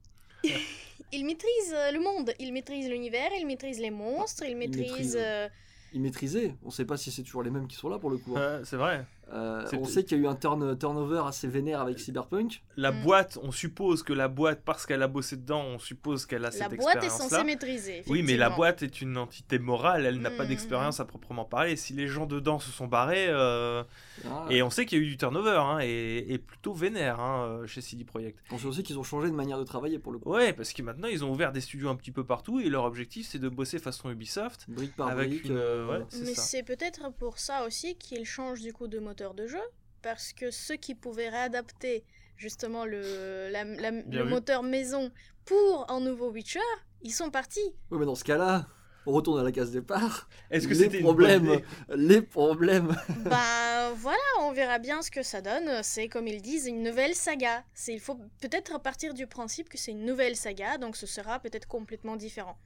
ils 1.12 1.24
maîtrisent 1.24 1.74
euh, 1.74 1.90
le 1.93 2.01
monde, 2.01 2.32
ils 2.38 2.53
maîtrisent 2.53 2.88
l'univers, 2.88 3.30
ils 3.38 3.47
maîtrisent 3.47 3.80
les 3.80 3.90
monstres, 3.90 4.45
ils 4.45 4.57
maîtrisent... 4.57 4.93
maîtrisent, 4.93 5.18
euh, 5.18 5.49
Ils 5.93 6.01
maîtrisaient, 6.01 6.55
on 6.64 6.70
sait 6.70 6.84
pas 6.84 6.97
si 6.97 7.11
c'est 7.11 7.22
toujours 7.22 7.43
les 7.43 7.51
mêmes 7.51 7.66
qui 7.68 7.76
sont 7.76 7.88
là 7.88 7.99
pour 7.99 8.11
le 8.11 8.18
coup. 8.18 8.36
hein. 8.36 8.59
Ouais, 8.59 8.64
c'est 8.64 8.76
vrai. 8.76 9.05
Euh, 9.33 9.64
on 9.73 9.85
sait 9.85 10.05
qu'il 10.05 10.18
y 10.18 10.20
a 10.20 10.25
eu 10.25 10.27
un 10.27 10.35
turn- 10.35 10.77
turnover 10.77 11.23
assez 11.27 11.49
vénère 11.49 11.81
avec 11.81 11.99
Cyberpunk. 11.99 12.62
La 12.77 12.93
Mm. 12.93 13.03
boîte, 13.03 13.39
on 13.43 13.51
suppose 13.51 14.03
que 14.03 14.12
la 14.12 14.29
boîte, 14.29 14.61
parce 14.62 14.85
qu'elle 14.85 15.03
a 15.03 15.09
bossé 15.09 15.37
dedans, 15.39 15.62
on 15.64 15.79
suppose 15.79 16.27
qu'elle 16.27 16.43
a 16.45 16.49
la 16.49 16.51
cette 16.51 16.77
boîte 16.77 17.03
est 17.03 17.09
censée 17.09 17.43
maîtriser. 17.43 18.03
Oui, 18.09 18.23
mais 18.23 18.37
la 18.37 18.51
boîte 18.51 18.83
est 18.83 19.01
une 19.01 19.16
entité 19.16 19.59
morale, 19.59 20.05
elle 20.05 20.20
n'a 20.20 20.31
pas 20.31 20.43
Mhm. 20.43 20.49
d'expérience 20.51 21.01
à 21.01 21.07
proprement 21.07 21.47
parler. 21.47 21.77
Si 21.77 21.95
les 21.95 22.09
gens 22.09 22.27
dedans 22.27 22.59
se 22.59 22.70
sont 22.70 22.87
barrés, 22.87 23.27
euh, 23.29 23.83
Ah, 24.27 24.45
et 24.51 24.62
on 24.62 24.68
sait 24.70 24.85
qu'il 24.85 24.99
y 24.99 25.01
a 25.01 25.05
eu 25.05 25.09
du 25.09 25.16
turnover, 25.16 25.57
hein, 25.59 25.79
et, 25.81 26.27
et 26.33 26.39
plutôt 26.39 26.75
vénère 26.75 27.18
hein, 27.18 27.47
euh, 27.62 27.66
chez 27.66 27.81
CD 27.81 28.05
Projekt. 28.05 28.39
On 28.51 28.59
sait 28.59 28.66
aussi 28.66 28.83
qu'ils 28.83 28.99
ont 28.99 29.03
changé 29.03 29.29
de 29.31 29.35
manière 29.35 29.59
de 29.59 29.64
travailler 29.64 29.99
pour 29.99 30.12
le 30.12 30.18
coup. 30.18 30.31
Ouais, 30.31 30.53
parce 30.53 30.73
que 30.75 30.83
maintenant 30.83 31.09
ils 31.09 31.25
ont 31.25 31.31
ouvert 31.31 31.53
des 31.53 31.62
studios 31.62 31.89
un 31.89 31.97
petit 31.97 32.12
peu 32.12 32.25
partout, 32.25 32.61
et 32.61 32.68
leur 32.68 32.85
objectif 32.85 33.27
c'est 33.27 33.39
de 33.39 33.49
bosser 33.49 33.79
façon 33.79 34.11
Ubisoft. 34.11 34.66
Brique 34.68 34.95
par 34.95 35.09
Avec 35.09 35.29
brique. 35.31 35.45
une, 35.47 35.57
euh, 35.57 35.87
ouais. 35.89 36.05
C'est 36.11 36.25
Mais 36.25 36.35
c'est 36.35 36.62
peut-être 36.62 37.11
pour 37.18 37.39
ça 37.39 37.64
aussi 37.66 37.97
qu'ils 37.97 38.27
changent 38.27 38.61
du 38.61 38.73
coup 38.75 38.87
de 38.89 38.99
moteur 39.13 39.35
de 39.35 39.47
jeu, 39.47 39.61
parce 40.01 40.33
que 40.33 40.51
ceux 40.51 40.77
qui 40.77 40.95
pouvaient 40.95 41.29
réadapter 41.29 42.03
justement 42.37 42.87
le, 42.87 43.51
la- 43.51 43.65
la- 43.65 43.91
Bien 43.91 44.21
le 44.21 44.25
vu. 44.25 44.31
moteur 44.31 44.63
maison 44.63 45.13
pour 45.45 45.91
un 45.91 46.01
nouveau 46.01 46.31
Witcher, 46.31 46.61
ils 47.03 47.11
sont 47.13 47.31
partis. 47.31 47.61
Ouais, 47.91 47.99
mais 47.99 48.07
dans 48.07 48.15
ce 48.15 48.25
cas-là, 48.25 48.67
on 49.05 49.13
retourne 49.13 49.39
à 49.39 49.43
la 49.43 49.53
case 49.53 49.71
départ. 49.71 50.29
Est-ce 50.51 50.67
que 50.67 50.75
c'était 50.75 51.01
problèmes, 51.01 51.61
les 51.95 52.23
problèmes. 52.23 52.97
bah 53.27 53.93
voilà, 53.97 54.19
on 54.41 54.53
verra 54.53 54.79
bien 54.79 55.03
ce 55.03 55.11
que 55.11 55.23
ça 55.23 55.43
donne. 55.43 55.83
C'est 55.83 56.09
comme 56.09 56.27
ils 56.27 56.41
disent 56.41 56.67
une 56.67 56.83
nouvelle 56.83 57.15
saga. 57.15 57.65
C'est 57.75 57.93
il 57.93 58.01
faut 58.01 58.19
peut-être 58.41 58.81
partir 58.81 59.13
du 59.13 59.27
principe 59.27 59.69
que 59.69 59.77
c'est 59.77 59.91
une 59.91 60.07
nouvelle 60.07 60.37
saga, 60.37 60.79
donc 60.79 60.97
ce 60.97 61.07
sera 61.07 61.39
peut-être 61.39 61.69
complètement 61.69 62.17
différent. 62.17 62.57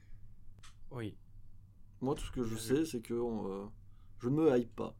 Oui. 0.91 1.17
Moi, 1.99 2.15
tout 2.15 2.23
ce 2.23 2.31
que 2.31 2.43
je 2.43 2.55
sais, 2.55 2.85
c'est 2.85 3.01
que 3.01 3.15
euh, 3.15 3.65
je 4.19 4.29
ne 4.29 4.35
me 4.35 4.57
hype 4.57 4.73
pas. 4.75 4.95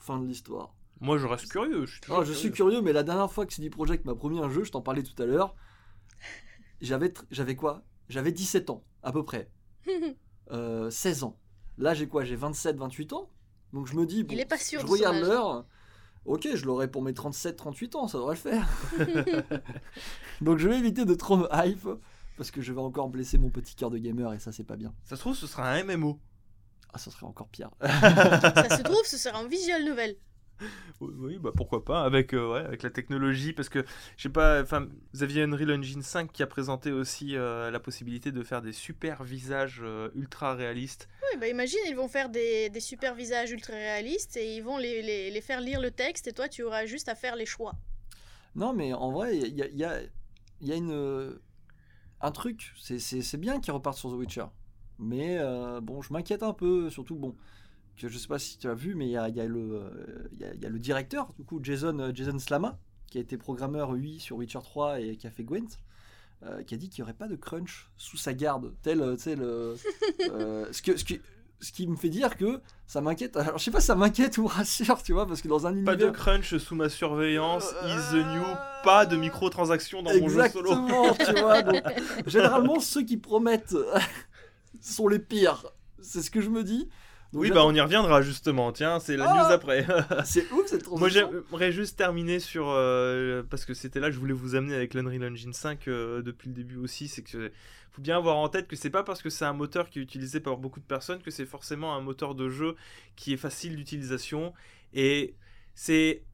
Fin 0.00 0.18
de 0.18 0.26
l'histoire. 0.26 0.74
Moi 1.00 1.18
je 1.18 1.26
reste 1.26 1.48
curieux. 1.48 1.86
Je 1.86 1.92
suis, 1.92 2.00
Ah, 2.10 2.24
je 2.24 2.32
suis 2.32 2.50
curieux, 2.50 2.82
mais 2.82 2.92
la 2.92 3.02
dernière 3.02 3.30
fois 3.30 3.46
que 3.46 3.52
CD 3.52 3.70
Projekt 3.70 4.04
m'a 4.04 4.14
promis 4.14 4.40
un 4.40 4.50
jeu, 4.50 4.64
je 4.64 4.72
t'en 4.72 4.80
parlais 4.82 5.02
tout 5.02 5.22
à 5.22 5.26
l'heure, 5.26 5.54
j'avais 6.80 7.12
j'avais 7.30 7.54
quoi? 7.54 7.84
J'avais 8.08 8.32
17 8.32 8.70
ans, 8.70 8.82
à 9.02 9.12
peu 9.12 9.24
près. 9.24 9.48
Euh, 10.52 10.90
16 10.90 11.22
ans. 11.22 11.38
Là, 11.78 11.94
j'ai 11.94 12.08
quoi? 12.08 12.24
J'ai 12.24 12.34
27, 12.34 12.76
28 12.76 13.12
ans? 13.12 13.30
Donc 13.72 13.86
je 13.86 13.94
me 13.94 14.04
dis, 14.04 14.24
bon, 14.24 14.36
est 14.36 14.44
pas 14.44 14.58
sûr 14.58 14.80
je 14.80 14.86
regarde 14.86 15.18
l'heure. 15.18 15.64
Ok, 16.24 16.48
je 16.52 16.66
l'aurai 16.66 16.90
pour 16.90 17.02
mes 17.02 17.14
37, 17.14 17.54
38 17.56 17.94
ans, 17.94 18.08
ça 18.08 18.18
devrait 18.18 18.34
le 18.34 18.40
faire. 18.40 18.68
Donc 20.40 20.58
je 20.58 20.68
vais 20.68 20.76
éviter 20.76 21.04
de 21.04 21.14
trop 21.14 21.36
me 21.36 21.46
hype, 21.52 21.88
parce 22.36 22.50
que 22.50 22.60
je 22.60 22.72
vais 22.72 22.80
encore 22.80 23.08
blesser 23.10 23.38
mon 23.38 23.48
petit 23.50 23.76
cœur 23.76 23.90
de 23.90 23.98
gamer, 23.98 24.32
et 24.34 24.40
ça, 24.40 24.50
c'est 24.50 24.64
pas 24.64 24.76
bien. 24.76 24.92
Ça 25.04 25.14
se 25.14 25.20
trouve 25.20 25.36
ce 25.36 25.46
sera 25.46 25.70
un 25.70 25.84
MMO. 25.84 26.18
Ah, 26.92 26.98
ça 26.98 27.10
serait 27.10 27.26
encore 27.26 27.48
pire. 27.48 27.70
ça 27.80 28.76
se 28.76 28.82
trouve, 28.82 29.04
ce 29.04 29.16
sera 29.16 29.38
un 29.38 29.46
visual 29.48 29.84
novel. 29.84 30.16
Oui, 31.00 31.38
bah 31.38 31.52
pourquoi 31.56 31.82
pas 31.86 32.02
avec 32.04 32.34
euh, 32.34 32.52
ouais, 32.52 32.60
avec 32.60 32.82
la 32.82 32.90
technologie 32.90 33.54
parce 33.54 33.70
que 33.70 33.82
je 34.18 34.24
sais 34.24 34.28
pas 34.28 34.60
enfin 34.60 34.88
vous 35.14 35.22
aviez 35.22 35.42
Unreal 35.42 35.72
Engine 35.72 36.02
5 36.02 36.30
qui 36.30 36.42
a 36.42 36.46
présenté 36.46 36.92
aussi 36.92 37.34
euh, 37.34 37.70
la 37.70 37.80
possibilité 37.80 38.30
de 38.30 38.42
faire 38.42 38.60
des 38.60 38.72
super 38.74 39.24
visages 39.24 39.80
euh, 39.82 40.10
ultra 40.14 40.54
réalistes. 40.54 41.08
Oui, 41.32 41.38
bah 41.40 41.48
imagine, 41.48 41.78
ils 41.88 41.96
vont 41.96 42.08
faire 42.08 42.28
des, 42.28 42.68
des 42.68 42.80
super 42.80 43.14
visages 43.14 43.50
ultra 43.52 43.72
réalistes 43.72 44.36
et 44.36 44.54
ils 44.54 44.60
vont 44.62 44.76
les, 44.76 45.00
les- 45.00 45.30
les 45.30 45.40
faire 45.40 45.62
lire 45.62 45.80
le 45.80 45.90
texte 45.92 46.26
et 46.28 46.32
toi 46.34 46.46
tu 46.46 46.62
auras 46.62 46.84
juste 46.84 47.08
à 47.08 47.14
faire 47.14 47.36
les 47.36 47.46
choix. 47.46 47.72
Non, 48.54 48.74
mais 48.74 48.92
en 48.92 49.12
vrai, 49.12 49.38
il 49.38 49.54
y 49.56 49.62
a, 49.62 49.66
il 49.68 49.78
y 49.78 49.84
a- 49.84 50.00
y 50.60 50.72
a 50.72 50.76
une, 50.76 51.38
un 52.20 52.30
truc. 52.32 52.74
C'est- 52.78 52.98
C'est 52.98 53.22
c'est 53.22 53.38
bien 53.38 53.60
qu'ils 53.60 53.72
repartent 53.72 53.96
sur 53.96 54.10
The 54.10 54.14
Witcher. 54.16 54.44
Mais 55.00 55.38
euh, 55.38 55.80
bon, 55.80 56.02
je 56.02 56.12
m'inquiète 56.12 56.42
un 56.42 56.52
peu, 56.52 56.90
surtout, 56.90 57.16
bon, 57.16 57.34
que 57.96 58.08
je 58.08 58.18
sais 58.18 58.28
pas 58.28 58.38
si 58.38 58.58
tu 58.58 58.68
as 58.68 58.74
vu, 58.74 58.94
mais 58.94 59.06
il 59.06 59.10
y 59.12 59.16
a, 59.16 59.28
y 59.28 59.40
a 59.40 59.46
le, 59.46 59.58
euh, 59.60 60.28
il 60.32 60.40
y 60.40 60.44
a- 60.44 60.54
il 60.54 60.62
y 60.62 60.66
a 60.66 60.68
le 60.68 60.78
directeur, 60.78 61.32
du 61.38 61.44
coup, 61.44 61.58
Jason, 61.62 61.98
euh, 61.98 62.10
Jason 62.14 62.38
Slama, 62.38 62.78
qui 63.10 63.18
a 63.18 63.20
été 63.20 63.36
programmeur 63.36 63.94
UI 63.94 64.20
sur 64.20 64.36
Witcher 64.36 64.60
3 64.62 65.00
et 65.00 65.16
qui 65.16 65.26
a 65.26 65.30
fait 65.30 65.42
Gwent. 65.44 65.66
euh, 66.42 66.62
qui 66.62 66.74
a 66.74 66.78
dit 66.78 66.88
qu'il 66.88 67.02
n'y 67.02 67.04
aurait 67.04 67.18
pas 67.18 67.28
de 67.28 67.36
crunch 67.36 67.90
sous 67.98 68.16
sa 68.16 68.32
garde, 68.32 68.72
tel, 68.80 69.02
euh, 69.02 69.14
ce, 70.72 70.80
que, 70.82 70.96
ce, 70.96 71.04
qui, 71.04 71.20
ce 71.60 71.70
qui 71.70 71.86
me 71.86 71.96
fait 71.96 72.08
dire 72.08 72.38
que 72.38 72.62
ça 72.86 73.02
m'inquiète. 73.02 73.36
Alors, 73.36 73.58
je 73.58 73.64
sais 73.64 73.70
pas 73.70 73.80
si 73.80 73.88
ça 73.88 73.94
m'inquiète 73.94 74.38
ou 74.38 74.46
rassure, 74.46 75.02
tu 75.02 75.12
vois, 75.12 75.26
parce 75.26 75.42
que 75.42 75.48
dans 75.48 75.66
un 75.66 75.72
Pas 75.84 75.92
univers. 75.92 75.98
de 75.98 76.10
crunch 76.16 76.56
sous 76.56 76.74
ma 76.74 76.88
surveillance, 76.88 77.66
Euh, 77.82 77.88
is 77.94 78.12
the 78.12 78.24
new, 78.26 78.42
pas 78.84 79.04
de 79.04 79.16
microtransactions 79.16 80.02
dans 80.02 80.18
mon 80.18 80.28
jeu 80.30 80.48
solo. 80.48 80.70
Exactement, 80.72 81.12
tu 81.14 81.40
vois. 81.42 81.60
Donc, 81.60 81.82
généralement, 82.26 82.80
ceux 82.80 83.02
qui 83.02 83.18
promettent 83.18 83.76
sont 84.80 85.08
les 85.08 85.18
pires. 85.18 85.66
C'est 86.00 86.22
ce 86.22 86.30
que 86.30 86.40
je 86.40 86.48
me 86.48 86.64
dis. 86.64 86.88
Donc, 87.32 87.42
Oui, 87.42 87.50
bah 87.50 87.64
on 87.64 87.72
y 87.72 87.80
reviendra 87.80 88.22
justement. 88.22 88.72
Tiens, 88.72 88.98
c'est 88.98 89.16
la 89.16 89.30
Ah 89.30 89.34
news 89.34 89.52
après. 89.52 89.86
C'est 90.24 90.50
ouf 90.50 90.66
cette 90.66 90.82
transition. 90.82 90.98
Moi 90.98 91.08
j'aimerais 91.08 91.70
juste 91.70 91.96
terminer 91.96 92.40
sur 92.40 92.68
euh, 92.68 93.44
parce 93.48 93.64
que 93.64 93.72
c'était 93.72 94.00
là 94.00 94.10
je 94.10 94.18
voulais 94.18 94.32
vous 94.32 94.56
amener 94.56 94.74
avec 94.74 94.94
l'Unreal 94.94 95.32
Engine 95.32 95.52
5 95.52 95.86
euh, 95.86 96.22
depuis 96.22 96.48
le 96.48 96.54
début 96.54 96.76
aussi, 96.76 97.06
c'est 97.06 97.22
que 97.22 97.52
faut 97.92 98.02
bien 98.02 98.16
avoir 98.16 98.36
en 98.36 98.48
tête 98.48 98.66
que 98.66 98.74
c'est 98.74 98.90
pas 98.90 99.04
parce 99.04 99.22
que 99.22 99.30
c'est 99.30 99.44
un 99.44 99.52
moteur 99.52 99.90
qui 99.90 100.00
est 100.00 100.02
utilisé 100.02 100.40
par 100.40 100.56
beaucoup 100.56 100.80
de 100.80 100.84
personnes 100.84 101.22
que 101.22 101.30
c'est 101.30 101.46
forcément 101.46 101.94
un 101.94 102.00
moteur 102.00 102.34
de 102.34 102.48
jeu 102.48 102.74
qui 103.14 103.32
est 103.32 103.36
facile 103.36 103.76
d'utilisation 103.76 104.52
et 104.92 105.36
c'est 105.74 106.24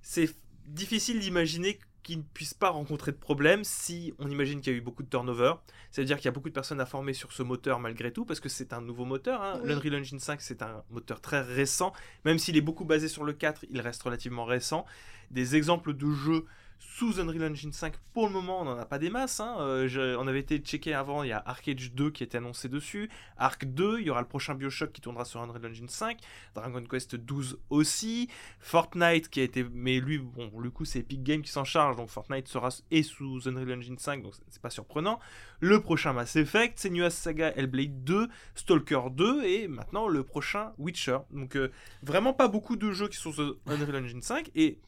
c'est 0.00 0.34
difficile 0.66 1.20
d'imaginer 1.20 1.78
qui 2.06 2.16
ne 2.16 2.22
puisse 2.22 2.54
pas 2.54 2.70
rencontrer 2.70 3.10
de 3.10 3.16
problème 3.16 3.64
si 3.64 4.14
on 4.20 4.30
imagine 4.30 4.60
qu'il 4.60 4.72
y 4.72 4.76
a 4.76 4.78
eu 4.78 4.80
beaucoup 4.82 5.02
de 5.02 5.08
turnover. 5.08 5.54
C'est-à-dire 5.90 6.18
qu'il 6.18 6.26
y 6.26 6.28
a 6.28 6.30
beaucoup 6.30 6.48
de 6.48 6.54
personnes 6.54 6.80
à 6.80 6.86
former 6.86 7.12
sur 7.12 7.32
ce 7.32 7.42
moteur 7.42 7.80
malgré 7.80 8.12
tout, 8.12 8.24
parce 8.24 8.38
que 8.38 8.48
c'est 8.48 8.72
un 8.72 8.80
nouveau 8.80 9.04
moteur. 9.04 9.42
Hein. 9.42 9.58
Oui. 9.60 9.70
L'Unreal 9.70 9.96
Engine 9.96 10.20
5, 10.20 10.40
c'est 10.40 10.62
un 10.62 10.84
moteur 10.90 11.20
très 11.20 11.40
récent. 11.40 11.92
Même 12.24 12.38
s'il 12.38 12.56
est 12.56 12.60
beaucoup 12.60 12.84
basé 12.84 13.08
sur 13.08 13.24
le 13.24 13.32
4, 13.32 13.64
il 13.70 13.80
reste 13.80 14.00
relativement 14.04 14.44
récent. 14.44 14.86
Des 15.32 15.56
exemples 15.56 15.94
de 15.94 16.08
jeux 16.12 16.44
sous 16.78 17.20
Unreal 17.20 17.52
Engine 17.52 17.72
5, 17.72 17.94
pour 18.12 18.26
le 18.26 18.32
moment, 18.32 18.62
on 18.62 18.64
n'en 18.64 18.78
a 18.78 18.86
pas 18.86 18.98
des 18.98 19.10
masses. 19.10 19.40
hein. 19.40 19.56
Euh, 19.60 20.16
on 20.18 20.26
avait 20.26 20.40
été 20.40 20.58
checké 20.58 20.94
avant, 20.94 21.22
il 21.22 21.28
y 21.28 21.32
a 21.32 21.42
Arc 21.44 21.68
Age 21.68 21.92
2 21.92 22.10
qui 22.10 22.22
était 22.22 22.38
annoncé 22.38 22.68
dessus. 22.68 23.10
Arc 23.36 23.64
2, 23.66 24.00
il 24.00 24.06
y 24.06 24.10
aura 24.10 24.20
le 24.20 24.26
prochain 24.26 24.54
Bioshock 24.54 24.92
qui 24.92 25.00
tournera 25.00 25.24
sur 25.24 25.40
Unreal 25.40 25.66
Engine 25.66 25.88
5. 25.88 26.18
Dragon 26.54 26.82
Quest 26.84 27.16
12 27.16 27.58
aussi. 27.70 28.28
Fortnite 28.60 29.28
qui 29.28 29.40
a 29.40 29.44
été. 29.44 29.64
Mais 29.72 30.00
lui, 30.00 30.18
bon, 30.18 30.50
le 30.58 30.70
coup, 30.70 30.84
c'est 30.84 31.00
Epic 31.00 31.22
Games 31.22 31.42
qui 31.42 31.50
s'en 31.50 31.64
charge, 31.64 31.96
donc 31.96 32.08
Fortnite 32.08 32.48
sera 32.48 32.70
et 32.90 33.02
sous 33.02 33.46
Unreal 33.46 33.78
Engine 33.78 33.98
5, 33.98 34.22
donc 34.22 34.34
c'est 34.48 34.62
pas 34.62 34.70
surprenant. 34.70 35.20
Le 35.60 35.80
prochain 35.80 36.12
Mass 36.12 36.36
Effect, 36.36 36.78
Senua's 36.78 37.14
Saga 37.14 37.52
Hellblade 37.56 38.04
2, 38.04 38.28
Stalker 38.54 39.02
2 39.12 39.44
et 39.44 39.68
maintenant 39.68 40.08
le 40.08 40.22
prochain 40.22 40.72
Witcher. 40.78 41.18
Donc 41.30 41.56
euh, 41.56 41.70
vraiment 42.02 42.32
pas 42.32 42.48
beaucoup 42.48 42.76
de 42.76 42.92
jeux 42.92 43.08
qui 43.08 43.16
sont 43.16 43.32
sur 43.32 43.56
Unreal 43.66 44.04
Engine 44.04 44.22
5 44.22 44.50
et 44.54 44.78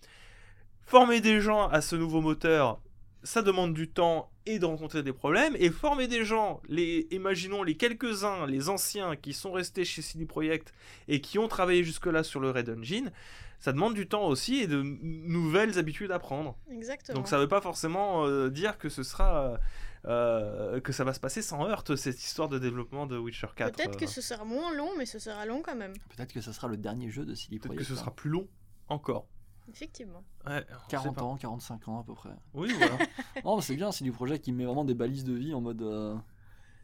former 0.88 1.20
des 1.20 1.40
gens 1.40 1.68
à 1.68 1.82
ce 1.82 1.96
nouveau 1.96 2.22
moteur, 2.22 2.80
ça 3.22 3.42
demande 3.42 3.74
du 3.74 3.90
temps 3.90 4.30
et 4.46 4.58
de 4.58 4.64
rencontrer 4.64 5.02
des 5.02 5.12
problèmes. 5.12 5.54
Et 5.58 5.68
former 5.68 6.08
des 6.08 6.24
gens, 6.24 6.62
les, 6.66 7.06
imaginons 7.10 7.62
les 7.62 7.76
quelques-uns, 7.76 8.46
les 8.46 8.70
anciens 8.70 9.14
qui 9.14 9.34
sont 9.34 9.52
restés 9.52 9.84
chez 9.84 10.00
CD 10.00 10.24
Projekt 10.24 10.72
et 11.06 11.20
qui 11.20 11.38
ont 11.38 11.46
travaillé 11.46 11.84
jusque-là 11.84 12.22
sur 12.22 12.40
le 12.40 12.50
Red 12.50 12.70
Engine, 12.70 13.12
ça 13.60 13.72
demande 13.72 13.92
du 13.92 14.08
temps 14.08 14.26
aussi 14.28 14.60
et 14.60 14.66
de 14.66 14.82
nouvelles 14.82 15.78
habitudes 15.78 16.10
à 16.10 16.18
prendre. 16.18 16.56
Exactement. 16.70 17.18
Donc 17.18 17.28
ça 17.28 17.38
veut 17.38 17.48
pas 17.48 17.60
forcément 17.60 18.24
euh, 18.24 18.48
dire 18.48 18.78
que 18.78 18.88
ce 18.88 19.02
sera 19.02 19.60
euh, 20.06 20.80
que 20.80 20.92
ça 20.92 21.04
va 21.04 21.12
se 21.12 21.20
passer 21.20 21.42
sans 21.42 21.66
heurte 21.66 21.96
cette 21.96 22.22
histoire 22.22 22.48
de 22.48 22.58
développement 22.58 23.06
de 23.06 23.18
Witcher 23.18 23.48
4. 23.54 23.76
Peut-être 23.76 23.98
que 23.98 24.04
euh. 24.04 24.08
ce 24.08 24.22
sera 24.22 24.44
moins 24.46 24.74
long, 24.74 24.92
mais 24.96 25.04
ce 25.04 25.18
sera 25.18 25.44
long 25.44 25.60
quand 25.60 25.76
même. 25.76 25.92
Peut-être 26.16 26.32
que 26.32 26.40
ce 26.40 26.52
sera 26.52 26.66
le 26.66 26.78
dernier 26.78 27.10
jeu 27.10 27.26
de 27.26 27.34
CD 27.34 27.58
peut-être 27.58 27.74
Projekt. 27.74 27.78
que 27.80 27.84
ce 27.84 27.92
hein. 27.92 28.02
sera 28.02 28.14
plus 28.14 28.30
long 28.30 28.48
encore. 28.88 29.26
Effectivement. 29.70 30.22
Ouais, 30.46 30.64
on 30.70 30.74
sait 30.74 30.86
40 30.90 31.14
pas. 31.16 31.22
ans, 31.22 31.36
45 31.36 31.88
ans 31.88 32.00
à 32.00 32.04
peu 32.04 32.14
près. 32.14 32.30
Oui, 32.54 32.72
voilà. 32.78 32.98
Non, 33.44 33.60
c'est 33.60 33.74
bien, 33.76 33.92
CD 33.92 34.10
Projekt 34.10 34.44
qui 34.44 34.52
met 34.52 34.64
vraiment 34.64 34.84
des 34.84 34.94
balises 34.94 35.24
de 35.24 35.34
vie 35.34 35.52
en 35.54 35.60
mode. 35.60 35.82
euh, 35.82 36.16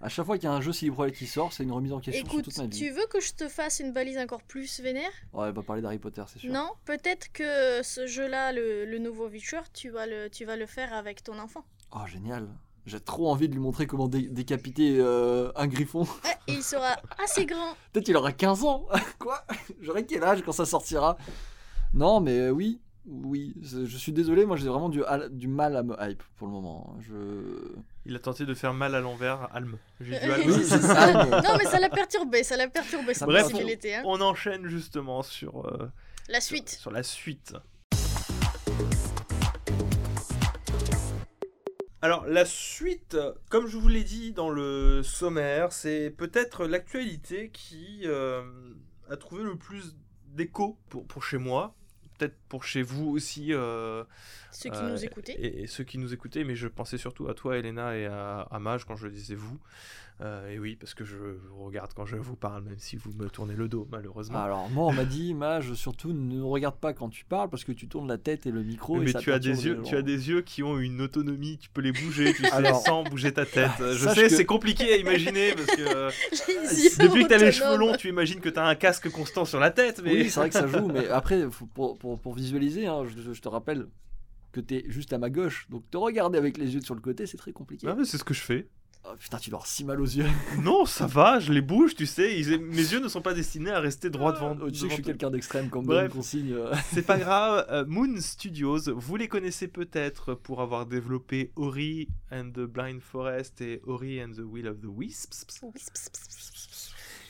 À 0.00 0.08
chaque 0.08 0.26
fois 0.26 0.36
qu'il 0.36 0.44
y 0.44 0.52
a 0.52 0.54
un 0.54 0.60
jeu 0.60 0.72
CD 0.72 0.92
Projekt 0.92 1.16
qui 1.18 1.26
sort, 1.26 1.52
c'est 1.52 1.62
une 1.62 1.72
remise 1.72 1.92
en 1.92 2.00
question 2.00 2.24
Écoute, 2.26 2.44
sur 2.44 2.52
toute 2.52 2.58
ma 2.58 2.66
vie. 2.66 2.78
tu 2.78 2.90
veux 2.90 3.06
que 3.06 3.20
je 3.20 3.32
te 3.32 3.48
fasse 3.48 3.80
une 3.80 3.92
balise 3.92 4.18
encore 4.18 4.42
plus 4.42 4.80
vénère? 4.80 5.10
Ouais, 5.32 5.48
elle 5.48 5.54
va 5.54 5.62
parler 5.62 5.80
d'Harry 5.82 5.98
Potter, 5.98 6.22
c'est 6.28 6.38
sûr. 6.40 6.52
Non, 6.52 6.70
peut-être 6.84 7.32
que 7.32 7.82
ce 7.82 8.06
jeu-là, 8.06 8.52
le, 8.52 8.84
le 8.84 8.98
nouveau 8.98 9.28
Witcher, 9.28 9.60
tu 9.72 9.88
vas 9.90 10.06
le, 10.06 10.28
tu 10.28 10.44
vas 10.44 10.56
le 10.56 10.66
faire 10.66 10.92
avec 10.92 11.22
ton 11.22 11.38
enfant. 11.38 11.64
Oh, 11.92 12.06
génial. 12.06 12.48
J'ai 12.86 13.00
trop 13.00 13.30
envie 13.30 13.48
de 13.48 13.54
lui 13.54 13.60
montrer 13.62 13.86
comment 13.86 14.08
dé- 14.08 14.28
décapiter 14.28 14.98
euh, 15.00 15.50
un 15.56 15.66
griffon. 15.66 16.02
Ouais, 16.02 16.36
il 16.48 16.62
sera 16.62 16.96
assez 17.24 17.46
grand. 17.46 17.72
Peut-être 17.92 18.04
qu'il 18.04 18.16
aura 18.16 18.30
15 18.32 18.62
ans. 18.64 18.84
Quoi? 19.18 19.42
J'aurai 19.80 20.04
quel 20.04 20.22
âge 20.22 20.42
quand 20.42 20.52
ça 20.52 20.66
sortira? 20.66 21.16
Non, 21.94 22.20
mais 22.20 22.38
euh, 22.40 22.50
oui. 22.50 22.80
Oui, 23.06 23.54
je 23.62 23.96
suis 23.98 24.12
désolé, 24.12 24.46
moi 24.46 24.56
j'ai 24.56 24.66
vraiment 24.66 24.88
du, 24.88 25.46
mal 25.46 25.76
à 25.76 25.82
me 25.82 25.94
hype 26.00 26.22
pour 26.36 26.46
le 26.46 26.54
moment. 26.54 26.96
Je... 27.02 27.12
Il 28.06 28.16
a 28.16 28.18
tenté 28.18 28.46
de 28.46 28.54
faire 28.54 28.72
mal 28.72 28.94
à 28.94 29.00
l'envers, 29.00 29.48
Alm. 29.54 29.76
J'ai 30.00 30.18
du 30.18 30.24
Oui, 30.26 30.30
Alm. 30.32 30.42
Oui, 30.50 30.64
c'est 30.64 30.80
ça. 30.80 31.24
mais- 31.24 31.30
Non, 31.42 31.56
mais 31.58 31.66
ça 31.66 31.78
l'a 31.78 31.90
perturbé, 31.90 32.42
ça 32.42 32.56
l'a 32.56 32.66
perturbé, 32.66 33.12
Bref, 33.20 33.52
était. 33.68 33.96
Hein. 33.96 34.02
On 34.06 34.22
enchaîne 34.22 34.66
justement 34.66 35.22
sur, 35.22 35.66
euh, 35.66 35.90
La 36.28 36.40
sur- 36.40 36.56
suite. 36.56 36.70
sur 36.70 36.90
la 36.90 37.02
suite. 37.02 37.54
Alors 42.00 42.26
la 42.26 42.46
suite, 42.46 43.16
comme 43.50 43.66
je 43.66 43.76
vous 43.76 43.88
l'ai 43.88 44.04
dit 44.04 44.32
dans 44.32 44.50
le 44.50 45.02
sommaire, 45.02 45.72
c'est 45.72 46.10
peut-être 46.10 46.66
l'actualité 46.66 47.50
qui 47.50 48.00
euh, 48.04 48.42
a 49.10 49.16
trouvé 49.18 49.42
le 49.44 49.56
plus 49.56 49.94
d'écho 50.28 50.78
pour, 50.88 51.06
pour 51.06 51.22
chez 51.22 51.38
moi, 51.38 51.74
peut-être 52.18 52.36
pour 52.48 52.64
chez 52.64 52.82
vous 52.82 53.10
aussi. 53.10 53.52
euh, 53.52 54.04
Ceux 54.50 54.70
qui 54.70 54.78
euh, 54.78 54.90
nous 54.90 55.04
écoutaient. 55.04 55.34
Et, 55.38 55.62
et 55.62 55.66
ceux 55.66 55.84
qui 55.84 55.98
nous 55.98 56.12
écoutaient, 56.14 56.44
mais 56.44 56.54
je 56.56 56.68
pensais 56.68 56.98
surtout 56.98 57.28
à 57.28 57.34
toi, 57.34 57.56
Elena, 57.58 57.96
et 57.96 58.06
à, 58.06 58.40
à 58.50 58.58
Mage 58.58 58.84
quand 58.84 58.96
je 58.96 59.08
disais 59.08 59.34
vous. 59.34 59.58
Euh, 60.20 60.48
et 60.48 60.60
oui, 60.60 60.76
parce 60.76 60.94
que 60.94 61.04
je 61.04 61.16
vous 61.16 61.64
regarde 61.64 61.90
quand 61.92 62.06
je 62.06 62.14
vous 62.14 62.36
parle, 62.36 62.62
même 62.62 62.78
si 62.78 62.94
vous 62.96 63.10
me 63.14 63.28
tournez 63.28 63.54
le 63.56 63.66
dos, 63.66 63.88
malheureusement. 63.90 64.38
Alors, 64.38 64.70
moi 64.70 64.86
on 64.86 64.92
m'a 64.92 65.04
dit, 65.04 65.34
Mage, 65.34 65.74
surtout 65.74 66.12
ne 66.12 66.40
regarde 66.40 66.76
pas 66.76 66.92
quand 66.92 67.08
tu 67.08 67.24
parles 67.24 67.50
parce 67.50 67.64
que 67.64 67.72
tu 67.72 67.88
tournes 67.88 68.06
la 68.06 68.16
tête 68.16 68.46
et 68.46 68.52
le 68.52 68.62
micro. 68.62 69.00
et 69.02 69.06
mais 69.06 69.10
ça 69.10 69.18
tu 69.18 69.32
as 69.32 69.40
des 69.40 69.66
yeux, 69.66 69.82
tu 69.84 69.96
as 69.96 70.02
des 70.02 70.28
yeux 70.28 70.42
qui 70.42 70.62
ont 70.62 70.78
une 70.78 71.00
autonomie, 71.00 71.58
tu 71.58 71.68
peux 71.68 71.80
les 71.80 71.90
bouger, 71.90 72.32
tu 72.32 72.42
sais, 72.44 72.52
Alors, 72.52 72.80
sans 72.80 73.02
bouger 73.02 73.32
ta 73.32 73.44
tête. 73.44 73.72
Je 73.80 74.04
sache 74.04 74.14
sais, 74.14 74.22
que- 74.28 74.36
c'est 74.36 74.44
compliqué 74.46 74.92
à 74.92 74.96
imaginer 74.98 75.52
parce 75.52 75.66
que 75.74 75.82
euh, 75.82 76.10
depuis 77.00 77.24
que 77.24 77.28
t'as 77.28 77.38
les 77.38 77.50
cheveux 77.50 77.76
longs, 77.76 77.96
tu 77.96 78.08
imagines 78.08 78.40
que 78.40 78.48
t'as 78.48 78.68
un 78.68 78.76
casque 78.76 79.10
constant 79.10 79.44
sur 79.44 79.58
la 79.58 79.72
tête, 79.72 80.00
mais 80.04 80.12
Oui, 80.12 80.30
c'est 80.30 80.38
vrai 80.38 80.48
que 80.48 80.54
ça 80.54 80.68
joue, 80.68 80.86
mais 80.86 81.08
après, 81.08 81.44
pour, 81.74 81.98
pour, 81.98 82.20
pour 82.20 82.34
visualiser, 82.34 82.86
hein, 82.86 83.02
je, 83.04 83.32
je 83.32 83.40
te 83.42 83.48
rappelle 83.48 83.88
que 84.52 84.60
t'es 84.60 84.84
juste 84.86 85.12
à 85.12 85.18
ma 85.18 85.30
gauche, 85.30 85.66
donc 85.70 85.90
te 85.90 85.96
regarder 85.96 86.38
avec 86.38 86.56
les 86.56 86.72
yeux 86.74 86.80
sur 86.82 86.94
le 86.94 87.00
côté, 87.00 87.26
c'est 87.26 87.36
très 87.36 87.52
compliqué. 87.52 87.88
Ah, 87.90 87.96
mais 87.98 88.04
c'est 88.04 88.18
ce 88.18 88.22
que 88.24 88.34
je 88.34 88.40
fais. 88.42 88.68
Oh, 89.06 89.14
putain, 89.18 89.36
tu 89.36 89.50
avoir 89.50 89.66
si 89.66 89.84
mal 89.84 90.00
aux 90.00 90.04
yeux. 90.06 90.24
Non, 90.62 90.86
ça 90.86 91.06
va, 91.06 91.38
je 91.38 91.52
les 91.52 91.60
bouge, 91.60 91.94
tu 91.94 92.06
sais. 92.06 92.40
ils- 92.40 92.58
mes 92.58 92.76
yeux 92.76 93.00
ne 93.00 93.08
sont 93.08 93.20
pas 93.20 93.34
destinés 93.34 93.70
à 93.70 93.78
rester 93.80 94.08
droit 94.08 94.32
devant. 94.32 94.56
Oh, 94.62 94.70
tu 94.70 94.76
sais 94.78 94.84
que 94.84 94.90
je 94.90 94.94
suis 94.94 95.02
quelqu'un 95.04 95.30
d'extrême 95.30 95.68
comme 95.68 95.84
Bref. 95.84 96.10
consigne. 96.12 96.52
euh. 96.54 96.74
C'est 96.92 97.04
pas 97.04 97.18
grave. 97.18 97.66
euh, 97.70 97.84
Moon 97.86 98.18
Studios, 98.20 98.78
vous 98.94 99.16
les 99.16 99.28
connaissez 99.28 99.68
peut-être 99.68 100.32
pour 100.34 100.62
avoir 100.62 100.86
développé 100.86 101.52
Ori 101.56 102.08
and 102.32 102.50
the 102.54 102.60
Blind 102.60 103.00
Forest 103.02 103.60
et 103.60 103.82
Ori 103.84 104.22
and 104.22 104.32
the 104.32 104.40
Will 104.42 104.68
of 104.68 104.80
the 104.80 104.86
Wisps, 104.86 105.44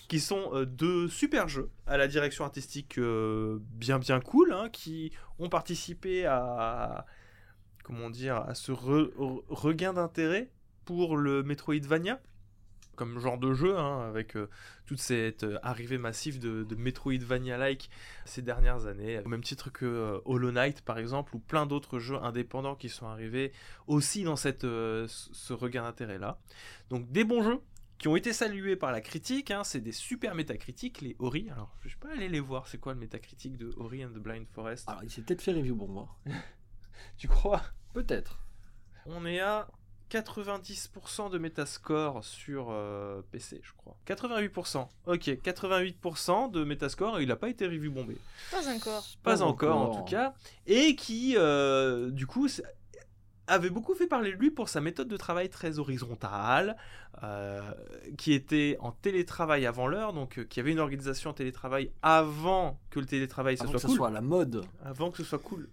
qui 0.08 0.20
sont 0.20 0.50
euh, 0.54 0.64
deux 0.66 1.08
super 1.08 1.48
jeux 1.48 1.70
à 1.86 1.96
la 1.96 2.06
direction 2.06 2.44
artistique 2.44 2.98
euh, 2.98 3.58
bien 3.72 3.98
bien 3.98 4.20
cool, 4.20 4.52
hein, 4.52 4.68
qui 4.70 5.10
ont 5.38 5.48
participé 5.48 6.26
à 6.26 7.04
comment 7.82 8.10
dire 8.10 8.36
à 8.36 8.54
ce 8.54 8.70
re- 8.72 9.12
re- 9.16 9.42
regain 9.48 9.92
d'intérêt 9.92 10.50
pour 10.84 11.16
le 11.16 11.42
Metroidvania 11.42 12.20
comme 12.94 13.18
genre 13.18 13.38
de 13.38 13.52
jeu, 13.52 13.76
hein, 13.76 14.06
avec 14.08 14.36
euh, 14.36 14.48
toute 14.86 15.00
cette 15.00 15.44
euh, 15.44 15.58
arrivée 15.62 15.98
massive 15.98 16.38
de, 16.38 16.64
de 16.64 16.74
Metroidvania-like 16.74 17.90
ces 18.24 18.42
dernières 18.42 18.86
années, 18.86 19.20
au 19.24 19.28
même 19.28 19.42
titre 19.42 19.70
que 19.70 19.84
euh, 19.84 20.20
Hollow 20.24 20.52
Knight 20.52 20.80
par 20.82 20.98
exemple, 20.98 21.34
ou 21.36 21.38
plein 21.38 21.66
d'autres 21.66 21.98
jeux 21.98 22.16
indépendants 22.16 22.74
qui 22.74 22.88
sont 22.88 23.06
arrivés 23.06 23.52
aussi 23.86 24.24
dans 24.24 24.36
cette, 24.36 24.64
euh, 24.64 25.06
ce 25.08 25.52
regain 25.52 25.82
d'intérêt-là. 25.82 26.38
Donc 26.90 27.10
des 27.10 27.24
bons 27.24 27.42
jeux 27.42 27.60
qui 27.98 28.08
ont 28.08 28.16
été 28.16 28.32
salués 28.32 28.76
par 28.76 28.92
la 28.92 29.00
critique, 29.00 29.50
hein, 29.50 29.64
c'est 29.64 29.80
des 29.80 29.92
super 29.92 30.34
métacritiques, 30.34 31.00
les 31.00 31.16
Ori. 31.18 31.48
Alors 31.50 31.74
je 31.82 31.88
vais 31.88 32.00
pas 32.00 32.12
aller 32.12 32.28
les 32.28 32.40
voir, 32.40 32.68
c'est 32.68 32.78
quoi 32.78 32.94
le 32.94 33.00
métacritique 33.00 33.56
de 33.56 33.72
Ori 33.76 34.04
and 34.04 34.10
the 34.10 34.18
Blind 34.18 34.46
Forest? 34.48 34.88
Alors, 34.88 35.04
il 35.04 35.10
s'est 35.10 35.22
peut-être 35.22 35.42
fait 35.42 35.52
review 35.52 35.76
pour 35.76 35.88
moi. 35.88 36.08
Tu 37.16 37.28
crois? 37.28 37.62
Peut-être. 37.92 38.40
On 39.06 39.26
est 39.26 39.38
à 39.38 39.68
90% 40.10 41.30
de 41.30 41.38
Metascore 41.38 42.24
sur 42.24 42.68
euh, 42.70 43.22
PC, 43.32 43.60
je 43.62 43.72
crois. 43.76 43.96
88%. 44.06 44.86
Ok, 45.06 45.20
88% 45.28 46.50
de 46.50 46.64
Metascore, 46.64 47.20
il 47.20 47.28
n'a 47.28 47.36
pas 47.36 47.48
été 47.48 47.66
review 47.66 47.90
bombé. 47.92 48.16
Pas 48.50 48.68
encore. 48.68 49.04
Pas, 49.22 49.32
Pas 49.32 49.42
encore, 49.42 49.76
encore. 49.76 49.96
en 49.96 50.02
tout 50.02 50.10
cas. 50.10 50.34
Et 50.66 50.94
qui, 50.96 51.34
euh, 51.36 52.10
du 52.10 52.26
coup, 52.26 52.48
avait 53.46 53.70
beaucoup 53.70 53.94
fait 53.94 54.06
parler 54.06 54.30
de 54.32 54.36
lui 54.36 54.50
pour 54.50 54.68
sa 54.68 54.80
méthode 54.80 55.08
de 55.08 55.16
travail 55.16 55.50
très 55.50 55.78
horizontale, 55.78 56.76
euh, 57.22 57.60
qui 58.16 58.32
était 58.32 58.76
en 58.80 58.92
télétravail 58.92 59.66
avant 59.66 59.86
l'heure, 59.86 60.12
donc 60.12 60.38
euh, 60.38 60.44
qui 60.44 60.60
avait 60.60 60.72
une 60.72 60.80
organisation 60.80 61.30
en 61.30 61.34
télétravail 61.34 61.90
avant 62.02 62.78
que 62.90 63.00
le 63.00 63.06
télétravail 63.06 63.56
ce 63.56 63.62
Avant 63.64 63.72
soit 63.72 63.78
que 63.78 63.82
ça 63.82 63.88
cool. 63.88 63.96
soit 63.96 64.08
à 64.08 64.12
la 64.12 64.20
mode. 64.22 64.64
Avant 64.84 65.10
que 65.10 65.18
ce 65.18 65.24
soit 65.24 65.38
cool. 65.38 65.68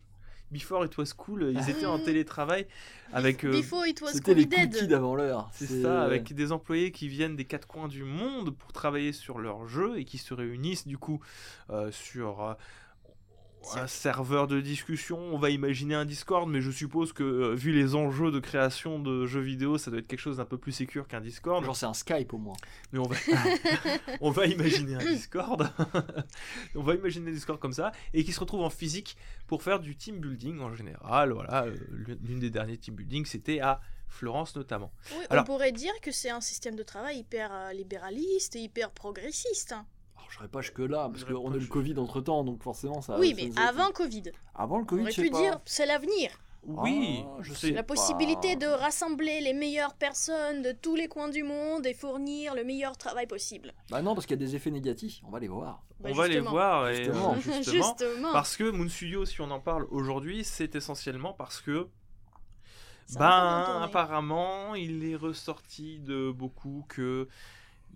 Before 0.52 0.84
it 0.86 0.97
was 0.97 1.14
cool, 1.16 1.52
ils 1.54 1.70
étaient 1.70 1.86
en 1.86 1.97
télétravail 1.97 2.68
avec... 3.14 3.45
euh, 3.45 3.52
Before 3.52 3.86
it 3.88 4.02
was 4.02 4.10
C'était 4.14 4.34
les 4.34 4.47
Covid. 4.47 4.70
cookies 4.70 4.88
d'avant 4.88 5.16
l'heure. 5.16 5.49
c'est 5.54 5.82
ça, 5.82 6.02
avec 6.04 6.34
des 6.34 6.52
employés 6.52 6.91
qui 6.91 7.08
viennent 7.08 7.36
des 7.38 7.45
quatre 7.45 7.68
coins 7.68 7.88
du 7.88 8.04
monde 8.04 8.54
pour 8.56 8.74
travailler 8.74 9.14
sur 9.14 9.39
leur 9.39 9.68
jeu 9.68 9.97
et 9.97 10.04
qui 10.06 10.18
se 10.18 10.34
réunissent 10.34 10.88
du 10.88 10.97
coup 10.97 11.22
euh, 11.70 11.89
sur 11.91 12.41
euh, 12.43 12.54
un 13.76 13.88
serveur 13.88 14.47
de 14.47 14.59
discussion. 14.62 15.18
On 15.20 15.38
va 15.38 15.49
imaginer 15.49 15.95
un 15.95 16.05
Discord, 16.05 16.49
mais 16.49 16.62
je 16.62 16.72
suppose 16.72 17.14
que 17.14 17.24
euh, 17.24 17.55
vu 17.55 17.72
les 17.72 17.95
enjeux 17.95 18.32
de 18.32 18.39
création 18.39 18.99
de 18.99 19.26
jeux 19.26 19.39
vidéo, 19.41 19.78
ça 19.78 19.91
doit 19.91 19.99
être 19.99 20.07
quelque 20.07 20.20
chose 20.20 20.38
d'un 20.38 20.45
peu 20.45 20.57
plus 20.57 20.72
sécure 20.72 21.07
qu'un 21.07 21.22
Discord. 21.22 21.64
Genre, 21.64 21.76
c'est 21.76 21.86
un 21.86 21.93
Skype 21.93 22.34
au 22.34 22.38
moins. 22.38 22.55
Mais 22.91 22.99
on 22.99 23.03
va, 23.03 23.16
on 24.22 24.32
va 24.32 24.45
imaginer 24.47 24.95
un 24.95 25.05
Discord. 25.05 25.72
on 26.76 26.84
va 26.84 26.95
imaginer 26.95 27.30
un 27.30 27.34
Discord 27.34 27.59
comme 27.59 27.74
ça 27.74 27.91
et 28.14 28.24
qui 28.24 28.32
se 28.32 28.39
retrouve 28.39 28.62
en 28.62 28.70
physique 28.70 29.16
pour 29.47 29.64
faire 29.64 29.80
du 29.80 29.95
team 29.95 30.20
building 30.20 30.59
en 30.59 30.74
général. 30.76 31.32
Voilà, 31.32 31.66
euh, 31.66 31.76
l'une 31.89 32.39
des 32.39 32.49
derniers 32.49 32.78
team 32.78 32.95
building, 32.95 33.26
c'était 33.26 33.59
à 33.59 33.80
Florence 34.07 34.55
notamment. 34.55 34.91
Oui, 35.12 35.26
Alors- 35.30 35.43
on 35.43 35.45
pourrait 35.45 35.72
dire 35.72 35.93
que 36.01 36.12
c'est 36.12 36.30
un 36.30 36.41
système 36.41 36.76
de 36.76 36.84
travail 36.84 37.20
hyper 37.20 37.49
euh, 37.53 37.74
libéraliste 37.74 38.55
et 38.55 38.59
hyper 38.59 38.91
progressiste. 38.91 39.72
hein. 39.72 39.86
Serais 40.36 40.47
pas 40.47 40.61
jusque 40.61 40.79
là, 40.79 41.09
parce 41.11 41.23
qu'on 41.25 41.51
a 41.51 41.55
eu 41.55 41.59
le 41.59 41.67
Covid 41.67 41.97
entre 41.99 42.21
temps, 42.21 42.43
donc 42.43 42.63
forcément 42.63 43.01
ça. 43.01 43.19
oui, 43.19 43.29
ça 43.32 43.36
mais 43.61 43.61
avant 43.67 43.91
Covid. 43.91 44.23
Avant 44.55 44.77
le 44.77 44.84
On 44.84 44.86
Covid, 44.86 45.01
aurait 45.03 45.11
je 45.11 45.15
sais 45.17 45.21
pu 45.23 45.29
pas. 45.32 45.39
dire 45.41 45.59
c'est 45.65 45.86
l'avenir. 45.86 46.32
Oui, 46.63 47.23
Ah, 47.25 47.38
je 47.41 47.53
c'est- 47.53 47.67
sais 47.69 47.71
La 47.73 47.82
pas. 47.82 47.95
possibilité 47.95 48.55
de 48.55 48.67
rassembler 48.67 49.41
les 49.41 49.53
meilleures 49.53 49.95
personnes 49.95 50.61
de 50.61 50.71
tous 50.71 50.95
les 50.95 51.07
coins 51.07 51.29
du 51.29 51.41
monde 51.41 51.88
et 51.88 51.93
fournir 51.95 52.53
le 52.53 52.63
meilleur 52.63 52.97
travail 52.97 53.25
possible. 53.25 53.73
Bah 53.89 54.03
non, 54.03 54.13
parce 54.13 54.27
qu'il 54.27 54.39
y 54.39 54.43
a 54.43 54.45
des 54.45 54.55
effets 54.55 54.69
négatifs, 54.69 55.21
on 55.27 55.32
va 55.32 55.39
les 55.39 55.47
voir. 55.47 55.82
Bah, 55.99 56.09
on 56.11 56.13
va 56.13 56.27
les 56.27 56.39
voir 56.39 56.89
et 56.89 56.97
Justement. 57.03 57.34
justement, 57.41 57.63
Justement. 57.97 58.32
parce 58.32 58.55
que 58.57 58.69
Moon 58.69 58.88
Studio, 58.89 59.25
si 59.25 59.41
on 59.41 59.49
en 59.49 59.59
parle 59.59 59.88
aujourd'hui, 59.89 60.43
c'est 60.43 60.75
essentiellement 60.75 61.34
parce 61.34 61.61
que 61.61 61.88
Ben, 63.17 63.82
apparemment, 63.84 64.73
il 64.75 65.03
est 65.03 65.15
ressorti 65.15 65.99
de 65.99 66.32
beaucoup 66.32 66.86
que 66.88 67.27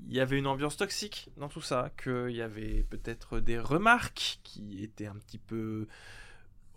il 0.07 0.13
y 0.13 0.19
avait 0.19 0.37
une 0.37 0.47
ambiance 0.47 0.77
toxique 0.77 1.29
dans 1.37 1.49
tout 1.49 1.61
ça, 1.61 1.91
qu'il 2.01 2.31
y 2.31 2.41
avait 2.41 2.83
peut-être 2.83 3.39
des 3.39 3.59
remarques 3.59 4.39
qui 4.43 4.83
étaient 4.83 5.07
un 5.07 5.15
petit 5.15 5.39
peu 5.39 5.87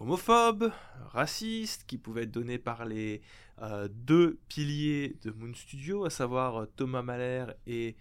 homophobes, 0.00 0.72
racistes, 1.10 1.84
qui 1.86 1.98
pouvaient 1.98 2.22
être 2.22 2.30
données 2.30 2.58
par 2.58 2.84
les 2.84 3.20
euh, 3.62 3.88
deux 3.90 4.38
piliers 4.48 5.16
de 5.24 5.30
Moon 5.30 5.52
Studio, 5.54 6.04
à 6.04 6.10
savoir 6.10 6.62
euh, 6.62 6.66
Thomas 6.76 7.02
Mahler 7.02 7.46
et 7.66 7.96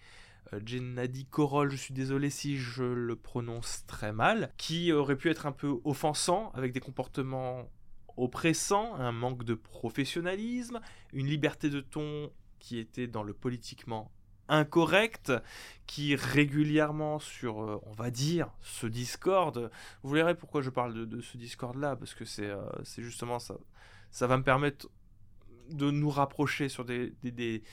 euh, 0.53 0.59
Gennady 0.63 1.25
Korol, 1.25 1.71
je 1.71 1.75
suis 1.75 1.93
désolé 1.93 2.29
si 2.29 2.57
je 2.57 2.83
le 2.83 3.15
prononce 3.15 3.83
très 3.87 4.13
mal, 4.13 4.51
qui 4.57 4.91
auraient 4.91 5.15
pu 5.15 5.29
être 5.29 5.45
un 5.45 5.51
peu 5.51 5.79
offensants 5.83 6.51
avec 6.53 6.73
des 6.73 6.79
comportements 6.79 7.69
oppressant, 8.17 8.95
un 8.95 9.11
manque 9.11 9.43
de 9.43 9.53
professionnalisme, 9.53 10.79
une 11.13 11.27
liberté 11.27 11.69
de 11.69 11.81
ton 11.81 12.31
qui 12.59 12.79
était 12.79 13.07
dans 13.07 13.23
le 13.23 13.33
politiquement 13.33 14.11
incorrect, 14.49 15.31
qui 15.85 16.15
régulièrement 16.15 17.19
sur, 17.19 17.61
euh, 17.61 17.81
on 17.85 17.93
va 17.93 18.11
dire, 18.11 18.49
ce 18.61 18.87
Discord, 18.87 19.71
vous 20.03 20.09
verrez 20.09 20.35
pourquoi 20.35 20.61
je 20.61 20.69
parle 20.69 21.07
de, 21.07 21.21
ce 21.21 21.37
Discord-là, 21.37 21.95
parce 21.95 22.13
que 22.13 22.25
c'est 22.25 22.45
euh, 22.45 22.61
c'est 22.83 23.03
justement 23.03 23.39
ça, 23.39 23.55
ça 24.11 24.27
va 24.27 24.37
me 24.37 24.43
permettre 24.43 24.89
de 25.69 25.91
nous 25.91 26.09
rapprocher 26.09 26.69
sur 26.69 26.85
des, 26.85 27.13
des, 27.23 27.63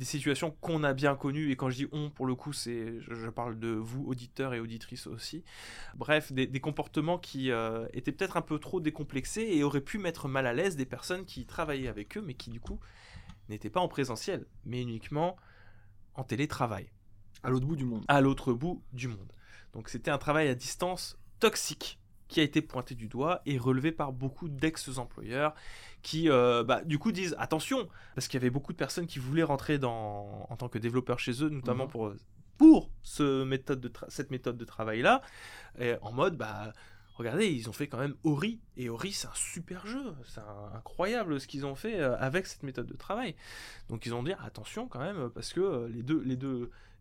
situations 0.00 0.50
qu'on 0.60 0.82
a 0.84 0.92
bien 0.92 1.14
connues, 1.14 1.50
et 1.50 1.56
quand 1.56 1.70
je 1.70 1.76
dis 1.76 1.88
on, 1.92 2.10
pour 2.10 2.26
le 2.26 2.34
coup, 2.34 2.52
c'est 2.52 3.00
je, 3.00 3.30
parle 3.30 3.58
de 3.58 3.68
vous, 3.68 4.04
auditeurs 4.06 4.54
et 4.54 4.60
auditrices 4.60 5.06
aussi, 5.06 5.44
Bref, 5.94 6.32
des, 6.32 6.46
des 6.46 6.60
comportements 6.60 7.18
qui 7.18 7.50
euh, 7.50 7.86
étaient 7.92 8.12
peut-être 8.12 8.36
un 8.36 8.42
peu 8.42 8.58
trop 8.58 8.80
décomplexés 8.80 9.48
et 9.52 9.62
auraient 9.62 9.80
pu 9.80 9.98
mettre 9.98 10.28
mal 10.28 10.46
à 10.46 10.52
l'aise 10.52 10.76
des 10.76 10.86
personnes 10.86 11.24
qui 11.24 11.46
travaillaient 11.46 11.88
avec 11.88 12.16
eux, 12.16 12.22
mais 12.22 12.34
qui 12.34 12.50
du 12.50 12.60
coup 12.60 12.80
n'étaient 13.48 13.70
pas 13.70 13.80
en 13.80 13.88
présentiel, 13.88 14.46
mais 14.64 14.82
uniquement 14.82 15.36
en 16.18 16.24
télétravail, 16.24 16.90
À 17.42 17.50
l'autre 17.50 17.66
bout 17.66 17.76
du 17.76 17.84
monde. 17.84 18.04
à 18.08 18.20
l'autre 18.20 18.52
bout 18.52 18.82
du 18.92 19.08
monde. 19.08 19.32
Donc 19.72 19.88
c'était 19.88 20.10
un 20.10 20.18
travail 20.18 20.48
à 20.48 20.54
distance 20.54 21.16
toxique 21.40 21.98
qui 22.26 22.40
a 22.40 22.42
été 22.42 22.60
pointé 22.60 22.94
du 22.94 23.06
doigt 23.08 23.40
et 23.46 23.56
relevé 23.56 23.92
par 23.92 24.12
beaucoup 24.12 24.48
d'ex-employeurs 24.48 25.54
qui, 26.02 26.28
euh, 26.28 26.62
bah, 26.64 26.82
du 26.84 26.98
coup, 26.98 27.10
disent 27.12 27.34
attention, 27.38 27.88
parce 28.14 28.28
qu'il 28.28 28.38
y 28.38 28.42
avait 28.42 28.50
beaucoup 28.50 28.72
de 28.72 28.76
personnes 28.76 29.06
qui 29.06 29.18
voulaient 29.18 29.42
rentrer 29.44 29.78
dans, 29.78 30.46
en 30.50 30.56
tant 30.56 30.68
que 30.68 30.78
développeurs 30.78 31.18
chez 31.18 31.42
eux, 31.42 31.48
notamment 31.48 31.84
Mhm. 31.84 31.90
pour, 31.90 32.12
pour 32.58 32.90
ce 33.02 33.44
méthode 33.44 33.80
de 33.80 33.90
cette 34.08 34.30
méthode 34.30 34.58
de 34.58 34.64
travail-là, 34.64 35.22
en 36.02 36.12
mode, 36.12 36.36
bah, 36.36 36.72
regardez, 37.18 37.48
ils 37.48 37.68
ont 37.68 37.72
fait 37.72 37.88
quand 37.88 37.98
même 37.98 38.14
Ori, 38.24 38.60
et 38.76 38.88
Ori, 38.88 39.12
c'est 39.12 39.26
un 39.26 39.34
super 39.34 39.86
jeu, 39.86 40.14
c'est 40.24 40.40
incroyable 40.74 41.40
ce 41.40 41.46
qu'ils 41.46 41.66
ont 41.66 41.74
fait 41.74 42.00
euh, 42.00 42.16
avec 42.18 42.46
cette 42.46 42.62
méthode 42.62 42.86
de 42.86 42.96
travail. 42.96 43.34
Donc 43.88 44.06
ils 44.06 44.14
ont 44.14 44.22
dit 44.22 44.32
attention 44.44 44.88
quand 44.88 45.00
même, 45.00 45.28
parce 45.34 45.52
que 45.52 45.60
euh, 45.60 45.88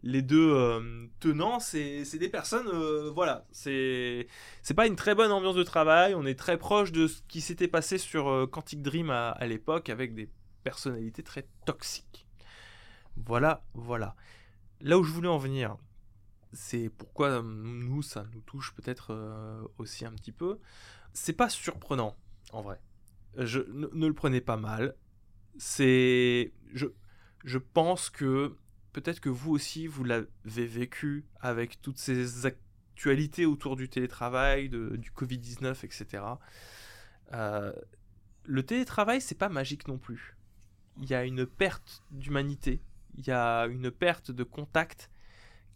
les 0.04 0.22
deux, 0.22 0.52
euh, 0.54 1.08
tenants, 1.20 1.60
c'est 1.60 2.18
des 2.18 2.30
personnes, 2.30 2.68
euh, 2.68 3.12
voilà, 3.14 3.46
c'est 3.52 4.28
pas 4.76 4.88
une 4.88 4.96
très 4.96 5.16
bonne 5.16 5.32
ambiance 5.32 5.56
de 5.56 5.64
travail. 5.64 6.16
On 6.16 6.26
est 6.26 6.38
très 6.38 6.58
proche 6.58 6.92
de 6.92 7.08
ce 7.08 7.22
qui 7.28 7.42
s'était 7.42 7.68
passé 7.68 7.98
sur 7.98 8.28
euh, 8.28 8.48
Quantic 8.48 8.82
Dream 8.82 9.10
à 9.10 9.46
l'époque, 9.46 9.90
avec 9.90 10.14
des 10.14 10.30
personnalités 10.64 11.24
très 11.24 11.48
toxiques. 11.66 12.28
Voilà, 13.16 13.64
voilà. 13.74 14.16
Là 14.82 14.98
où 15.00 15.04
je 15.04 15.12
voulais 15.12 15.28
en 15.28 15.38
venir, 15.38 15.78
c'est 16.54 16.90
pourquoi 16.90 17.30
euh, 17.30 17.42
nous, 17.44 18.02
ça 18.02 18.26
nous 18.34 18.42
touche 18.42 18.74
peut-être 18.74 19.14
euh, 19.14 19.62
aussi 19.78 20.06
un 20.06 20.12
petit 20.12 20.32
peu. 20.32 20.60
C'est 21.14 21.34
pas 21.34 21.50
surprenant, 21.50 22.16
en 22.52 22.62
vrai. 22.62 22.80
Je, 23.38 23.60
ne, 23.60 24.08
le 24.08 24.14
prenez 24.14 24.42
pas 24.42 24.58
mal. 24.58 24.96
C'est. 25.58 26.54
Je, 26.74 27.58
pense 27.58 28.10
que 28.10 28.56
peut-être 28.94 29.20
que 29.20 29.30
vous 29.30 29.52
aussi, 29.52 29.88
vous 29.88 30.04
l'avez 30.04 30.28
vécu 30.66 31.26
avec 31.40 31.82
toutes 31.82 31.98
ces 31.98 32.46
actualités 32.46 33.46
autour 33.46 33.76
du 33.76 33.90
télétravail, 33.90 34.70
du 34.70 35.12
Covid-19, 35.12 35.86
etc. 35.86 36.24
Euh, 37.34 37.74
le 38.44 38.64
télétravail, 38.64 39.22
c'est 39.22 39.38
pas 39.38 39.50
magique 39.50 39.88
non 39.88 39.98
plus. 39.98 40.36
Il 41.00 41.10
y 41.10 41.14
a 41.14 41.26
une 41.26 41.46
perte 41.46 42.04
d'humanité, 42.12 42.82
il 43.16 43.28
y 43.28 43.32
a 43.32 43.66
une 43.68 43.92
perte 43.92 44.32
de 44.32 44.44
contact 44.44 45.10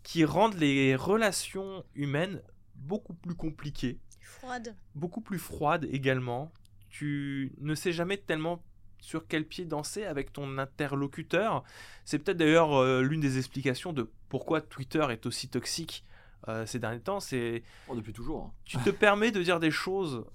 qui 0.03 0.25
rendent 0.25 0.55
les 0.57 0.95
relations 0.95 1.83
humaines 1.95 2.41
beaucoup 2.75 3.13
plus 3.13 3.35
compliquées 3.35 3.99
Froide. 4.21 4.75
beaucoup 4.95 5.21
plus 5.21 5.39
froide 5.39 5.87
également. 5.91 6.51
Tu 6.89 7.53
ne 7.59 7.75
sais 7.75 7.91
jamais 7.91 8.17
tellement 8.17 8.63
sur 8.99 9.27
quel 9.27 9.45
pied 9.47 9.65
danser 9.65 10.03
avec 10.05 10.31
ton 10.33 10.57
interlocuteur. 10.57 11.63
C'est 12.05 12.19
peut-être 12.19 12.37
d'ailleurs 12.37 12.73
euh, 12.75 13.01
l'une 13.01 13.19
des 13.21 13.37
explications 13.37 13.93
de 13.93 14.09
pourquoi 14.29 14.61
Twitter 14.61 15.05
est 15.09 15.25
aussi 15.25 15.47
toxique 15.49 16.05
euh, 16.47 16.65
ces 16.65 16.79
derniers 16.79 16.99
temps. 17.01 17.19
C'est 17.19 17.63
Oh, 17.87 17.95
depuis 17.95 18.13
toujours. 18.13 18.45
hein. 18.45 18.51
tu 18.65 18.77
te 18.77 18.89
permets 19.05 19.31
de 19.31 19.41
dire 19.41 19.59
des 19.59 19.71
choses 19.71 20.25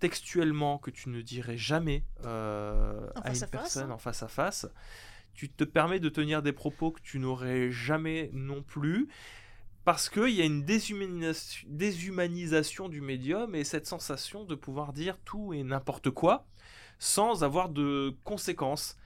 textuellement 0.00 0.78
que 0.78 0.90
tu 0.90 1.08
ne 1.08 1.22
dirais 1.22 1.56
jamais 1.56 2.04
euh, 2.24 3.08
à 3.14 3.22
face 3.22 3.38
une 3.38 3.44
à 3.44 3.46
face, 3.46 3.50
personne 3.50 3.90
hein. 3.90 3.94
en 3.94 3.98
face 3.98 4.22
à 4.22 4.28
face. 4.28 4.66
Tu 5.34 5.50
te 5.50 5.64
permets 5.64 6.00
de 6.00 6.08
tenir 6.08 6.42
des 6.42 6.52
propos 6.52 6.92
que 6.92 7.00
tu 7.00 7.18
n'aurais 7.18 7.70
jamais 7.70 8.30
non 8.32 8.62
plus. 8.62 9.08
Parce 9.84 10.08
qu'il 10.08 10.30
y 10.30 10.40
a 10.40 10.46
une 10.46 10.64
déshumanisation, 10.64 12.88
du 12.88 13.02
médium 13.02 13.54
et 13.54 13.64
cette 13.64 13.86
sensation 13.86 14.44
de 14.44 14.54
pouvoir 14.54 14.94
dire 14.94 15.18
tout 15.24 15.52
et 15.52 15.62
n'importe 15.62 16.10
quoi 16.10 16.46
sans 16.98 17.44
avoir 17.44 17.68
de 17.68 18.16
conséquences. 18.24 18.96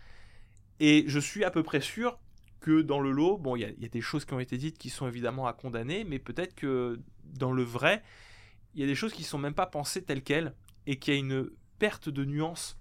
Et 0.79 1.05
je 1.09 1.19
suis 1.19 1.43
à 1.43 1.51
peu 1.51 1.65
près 1.65 1.81
sûr 1.81 2.21
que 2.61 2.83
dans 2.83 3.01
le 3.01 3.11
lot, 3.11 3.39
bon, 3.39 3.57
il 3.57 3.63
y, 3.63 3.87
a- 3.87 3.89
des 3.89 4.01
choses 4.01 4.25
qui 4.25 4.35
ont 4.35 4.41
été 4.41 4.57
dites 4.57 4.79
qui 4.79 4.91
sont 4.91 5.09
évidemment 5.09 5.47
à 5.47 5.53
condamner, 5.53 6.05
mais 6.05 6.19
peut-être 6.19 6.55
que 6.55 7.01
dans 7.25 7.53
le 7.53 7.63
vrai, 7.63 8.03
il 8.75 8.81
y 8.81 8.85
a 8.85 8.87
des 8.87 8.95
choses 8.95 9.13
qui 9.13 9.25
sont 9.25 9.39
même 9.39 9.55
pas 9.55 9.67
pensées 9.67 10.05
telles 10.05 10.23
quelles 10.23 10.55
et 10.87 10.99
qu'il 10.99 11.15
y 11.15 11.17
a 11.17 11.21
une 11.21 11.51
perte 11.79 12.09
de 12.09 12.25
nuance 12.25 12.79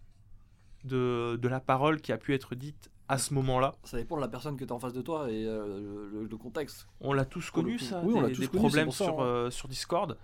de, 0.83 1.37
de 1.41 1.47
la 1.47 1.59
parole 1.59 2.01
qui 2.01 2.11
a 2.11 2.17
pu 2.17 2.33
être 2.33 2.55
dite 2.55 2.91
à 3.09 3.17
ce 3.17 3.33
moment-là. 3.33 3.75
Ça 3.83 3.97
dépend 3.97 4.15
de 4.15 4.21
la 4.21 4.27
personne 4.27 4.57
que 4.57 4.65
tu 4.65 4.71
as 4.71 4.75
en 4.75 4.79
face 4.79 4.93
de 4.93 5.01
toi 5.01 5.29
et 5.31 5.45
euh, 5.45 6.27
le, 6.29 6.37
contexte. 6.37 6.87
On 6.99 7.13
l'a 7.13 7.25
tous 7.25 7.51
connu, 7.51 7.79
ça, 7.79 8.01
Oui, 8.03 8.13
on 8.15 8.21
des, 8.21 8.27
l'a 8.29 8.35
tous 8.35 8.41
des 8.41 8.47
connu, 8.47 8.59
problèmes 8.59 8.91
ça, 8.91 9.05
sur, 9.05 9.21
hein. 9.21 9.25
euh, 9.25 9.51
sur 9.51 9.67
Discord, 9.67 10.17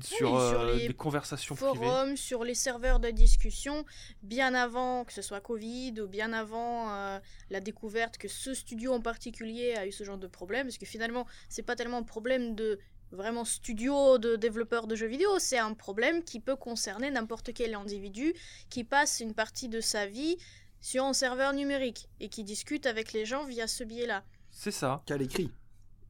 sur, 0.00 0.16
sur 0.16 0.36
euh, 0.36 0.76
les 0.76 0.88
des 0.88 0.94
conversations 0.94 1.54
privées. 1.54 1.86
Forums, 1.86 2.16
sur 2.16 2.44
les 2.44 2.54
serveurs 2.54 3.00
de 3.00 3.10
discussion, 3.10 3.84
bien 4.22 4.54
avant 4.54 5.04
que 5.04 5.12
ce 5.12 5.22
soit 5.22 5.40
Covid 5.40 5.94
ou 6.00 6.08
bien 6.08 6.32
avant 6.32 6.90
euh, 6.90 7.18
la 7.50 7.60
découverte 7.60 8.16
que 8.18 8.28
ce 8.28 8.54
studio 8.54 8.92
en 8.92 9.00
particulier 9.00 9.74
a 9.74 9.86
eu 9.86 9.92
ce 9.92 10.04
genre 10.04 10.18
de 10.18 10.26
problème. 10.26 10.66
Parce 10.66 10.78
que 10.78 10.86
finalement, 10.86 11.26
c'est 11.48 11.62
pas 11.62 11.76
tellement 11.76 11.98
un 11.98 12.02
problème 12.02 12.54
de 12.54 12.78
vraiment 13.12 13.44
studio 13.44 14.18
de 14.18 14.34
développeurs 14.34 14.88
de 14.88 14.96
jeux 14.96 15.06
vidéo, 15.06 15.38
c'est 15.38 15.58
un 15.58 15.74
problème 15.74 16.24
qui 16.24 16.40
peut 16.40 16.56
concerner 16.56 17.12
n'importe 17.12 17.52
quel 17.52 17.74
individu 17.74 18.34
qui 18.70 18.82
passe 18.82 19.20
une 19.20 19.34
partie 19.34 19.68
de 19.68 19.80
sa 19.80 20.06
vie 20.06 20.36
sur 20.84 21.02
un 21.04 21.14
serveur 21.14 21.54
numérique 21.54 22.08
et 22.20 22.28
qui 22.28 22.44
discute 22.44 22.84
avec 22.84 23.14
les 23.14 23.24
gens 23.24 23.44
via 23.44 23.66
ce 23.66 23.84
biais-là. 23.84 24.22
C'est 24.50 24.70
ça. 24.70 25.02
Qu'à 25.06 25.16
l'écrit. 25.16 25.50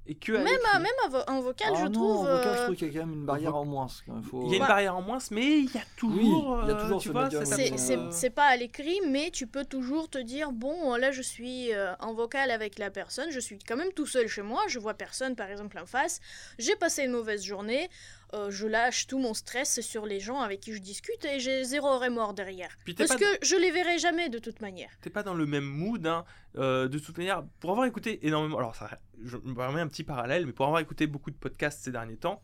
Et 0.07 0.17
que 0.17 0.33
à 0.33 0.39
Même, 0.39 0.49
l'écrit. 0.49 0.81
même 0.83 0.93
en 1.07 1.09
vo- 1.09 1.25
en 1.29 1.41
vocal, 1.41 1.73
Ah 1.75 1.79
je 1.81 1.85
non, 1.87 1.93
trouve. 1.93 2.17
en 2.19 2.23
vocal, 2.25 2.43
je 2.45 2.49
euh, 2.61 2.65
trouve 2.65 2.77
qu'il 2.77 2.89
y 2.89 2.91
a 2.91 2.93
quand 3.01 3.07
même 3.07 3.15
une 3.21 3.25
barrière 3.25 3.57
en 3.57 3.65
moins. 3.65 3.87
Faut- 3.89 4.43
Il 4.45 4.49
y 4.49 4.53
a 4.53 4.57
une 4.57 4.59
Bah- 4.59 4.69
barrière 4.69 4.97
en 4.97 5.01
moins, 5.01 5.17
mais 5.31 5.61
il 5.61 5.73
y 5.75 5.79
a 5.79 5.83
toujours, 5.97 6.61
il 6.65 6.69
y 6.69 6.73
a 6.73 6.75
euh, 6.77 6.81
toujours 6.83 7.03
ce 7.03 7.09
euh, 7.09 8.11
c'est 8.11 8.29
pas 8.29 8.45
à 8.45 8.57
l'écrit, 8.57 9.01
mais 9.09 9.31
tu 9.31 9.47
peux 9.47 9.65
toujours 9.65 10.11
te 10.11 10.19
dire 10.19 10.53
bon, 10.53 10.95
là 10.97 11.11
je 11.11 11.23
suis 11.23 11.73
euh, 11.73 11.95
en 12.01 12.13
vocal 12.13 12.51
avec 12.51 12.79
la 12.79 12.91
personne, 12.91 13.31
je 13.31 13.41
suis 13.41 13.59
quand 13.59 13.77
même 13.77 13.93
tout 13.95 14.05
seul 14.07 14.27
chez 14.29 14.43
moi, 14.43 14.61
je 14.69 14.79
vois 14.79 14.93
personne 14.93 15.37
par 15.37 15.49
exemple 15.51 15.79
en 15.79 15.87
face, 15.87 16.21
j'ai 16.59 16.77
passé 16.77 17.05
une 17.05 17.13
mauvaise 17.13 17.43
journée, 17.43 17.89
euh, 18.35 18.51
je 18.51 18.67
lâche 18.67 19.07
tout 19.07 19.19
mon 19.19 19.33
stress 19.33 19.81
sur 19.81 20.07
les 20.07 20.19
gens 20.21 20.41
avec 20.41 20.61
qui 20.61 20.73
je 20.73 20.79
discute 20.81 21.25
et 21.25 21.39
j'ai 21.39 21.63
zéro 21.65 21.99
remords 21.99 22.35
derrière. 22.35 22.77
Parce 22.99 23.17
que 23.17 23.25
je 23.43 23.55
les 23.57 23.71
verrai 23.71 23.99
jamais 23.99 24.29
de 24.29 24.39
toute 24.39 24.61
manière. 24.61 24.91
t'es 25.01 25.11
pas 25.11 25.23
dans 25.23 25.35
le 25.35 25.47
même 25.47 25.65
mood. 25.65 26.05
hein. 26.07 26.25
Euh, 26.57 26.89
de 26.89 26.99
toute 26.99 27.17
manière, 27.19 27.45
pour 27.61 27.71
avoir 27.71 27.87
écouté 27.87 28.27
énormément, 28.27 28.59
alors 28.59 28.75
ça, 28.75 28.99
je 29.25 29.37
me 29.37 29.55
permets 29.55 29.81
un 29.81 29.89
petit 29.89 30.05
parallèle, 30.05 30.47
mais 30.47 30.53
pour 30.53 30.67
avoir 30.67 30.81
écouté 30.81 31.07
beaucoup 31.07 31.31
de 31.31 31.37
podcasts 31.37 31.83
ces 31.83 31.93
derniers 31.93 32.17
temps, 32.17 32.43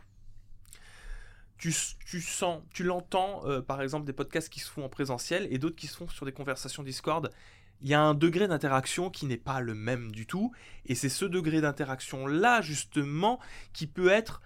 tu, 1.58 1.74
tu 2.06 2.20
sens, 2.20 2.62
tu 2.72 2.84
l'entends, 2.84 3.46
euh, 3.46 3.60
par 3.60 3.82
exemple, 3.82 4.06
des 4.06 4.12
podcasts 4.12 4.48
qui 4.48 4.60
se 4.60 4.70
font 4.70 4.84
en 4.84 4.88
présentiel 4.88 5.46
et 5.50 5.58
d'autres 5.58 5.76
qui 5.76 5.86
se 5.88 5.96
font 5.96 6.08
sur 6.08 6.24
des 6.24 6.32
conversations 6.32 6.82
Discord. 6.82 7.30
Il 7.82 7.88
y 7.88 7.94
a 7.94 8.00
un 8.00 8.14
degré 8.14 8.48
d'interaction 8.48 9.10
qui 9.10 9.26
n'est 9.26 9.36
pas 9.36 9.60
le 9.60 9.74
même 9.74 10.12
du 10.12 10.26
tout, 10.26 10.52
et 10.86 10.94
c'est 10.94 11.08
ce 11.08 11.24
degré 11.24 11.60
d'interaction 11.60 12.26
là 12.26 12.60
justement 12.60 13.40
qui 13.72 13.86
peut 13.86 14.08
être 14.10 14.42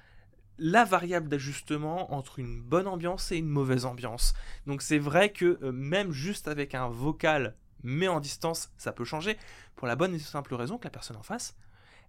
la 0.59 0.85
variable 0.85 1.29
d'ajustement 1.29 2.15
entre 2.15 2.39
une 2.39 2.61
bonne 2.61 2.87
ambiance 2.87 3.33
et 3.33 3.37
une 3.37 3.49
mauvaise 3.49 3.85
ambiance. 3.87 4.35
Donc 4.67 4.83
c'est 4.83 4.99
vrai 4.99 5.33
que 5.33 5.59
euh, 5.63 5.73
même 5.73 6.13
juste 6.13 6.49
avec 6.49 6.75
un 6.75 6.89
vocal 6.89 7.57
mais 7.85 8.09
en 8.09 8.19
distance, 8.19 8.73
ça 8.79 8.93
peut 8.93 9.05
changer 9.05 9.37
pour 9.77 9.87
la 9.87 9.95
bonne 9.95 10.15
et 10.15 10.19
simple 10.19 10.55
raison 10.55 10.79
que 10.79 10.85
la 10.85 10.91
personne 10.91 11.17
en 11.17 11.23
face, 11.23 11.55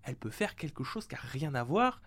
elle 0.03 0.15
peut 0.15 0.29
faire 0.29 0.55
quelque 0.55 0.83
chose 0.83 1.05
qui 1.05 1.15
n'a 1.15 1.21
rien 1.21 1.53
à 1.53 1.63
voir 1.63 2.01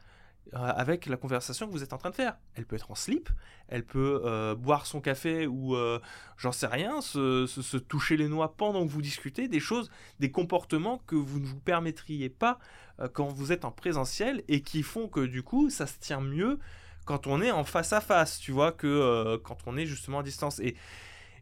avec 0.53 1.07
la 1.07 1.17
conversation 1.17 1.67
que 1.67 1.73
vous 1.73 1.83
êtes 1.83 1.93
en 1.93 1.99
train 1.99 2.11
de 2.11 2.15
faire. 2.15 2.39
Elle 2.55 2.65
peut 2.65 2.77
être 2.77 2.91
en 2.91 2.95
slip, 2.95 3.29
elle 3.69 3.85
peut 3.85 4.23
euh, 4.25 4.55
boire 4.55 4.87
son 4.87 5.01
café 5.01 5.47
ou 5.47 5.75
euh, 5.75 6.01
j'en 6.37 6.53
sais 6.53 6.67
rien, 6.67 7.01
se, 7.01 7.77
toucher 7.77 8.17
les 8.17 8.29
noix 8.29 8.57
pendant 8.57 8.87
que 8.87 8.91
vous 8.91 9.03
discutez, 9.03 9.49
des 9.49 9.61
choses, 9.61 9.91
des 10.21 10.31
comportements 10.31 10.99
que 11.07 11.17
vous 11.17 11.41
ne 11.41 11.47
vous 11.47 11.61
permettriez 11.61 12.29
pas 12.29 12.59
euh, 13.01 13.09
quand 13.13 13.29
vous 13.29 13.53
êtes 13.53 13.65
en 13.65 13.71
présentiel 13.71 14.43
et 14.49 14.63
qui 14.63 14.83
font 14.83 15.09
que 15.09 15.21
du 15.21 15.43
coup 15.43 15.71
ça 15.71 15.87
se 15.87 15.99
tient 15.99 16.21
mieux 16.21 16.59
quand 17.09 17.27
on 17.27 17.41
est 17.41 17.51
en 17.51 17.65
face 17.65 17.95
à 17.95 18.03
face, 18.03 18.39
tu 18.39 18.53
vois, 18.53 18.71
que 18.71 18.87
euh, 18.87 19.39
quand 19.43 19.57
on 19.65 19.79
est 19.79 19.87
justement 19.87 20.19
à 20.19 20.23
distance. 20.23 20.61
Et 20.61 20.77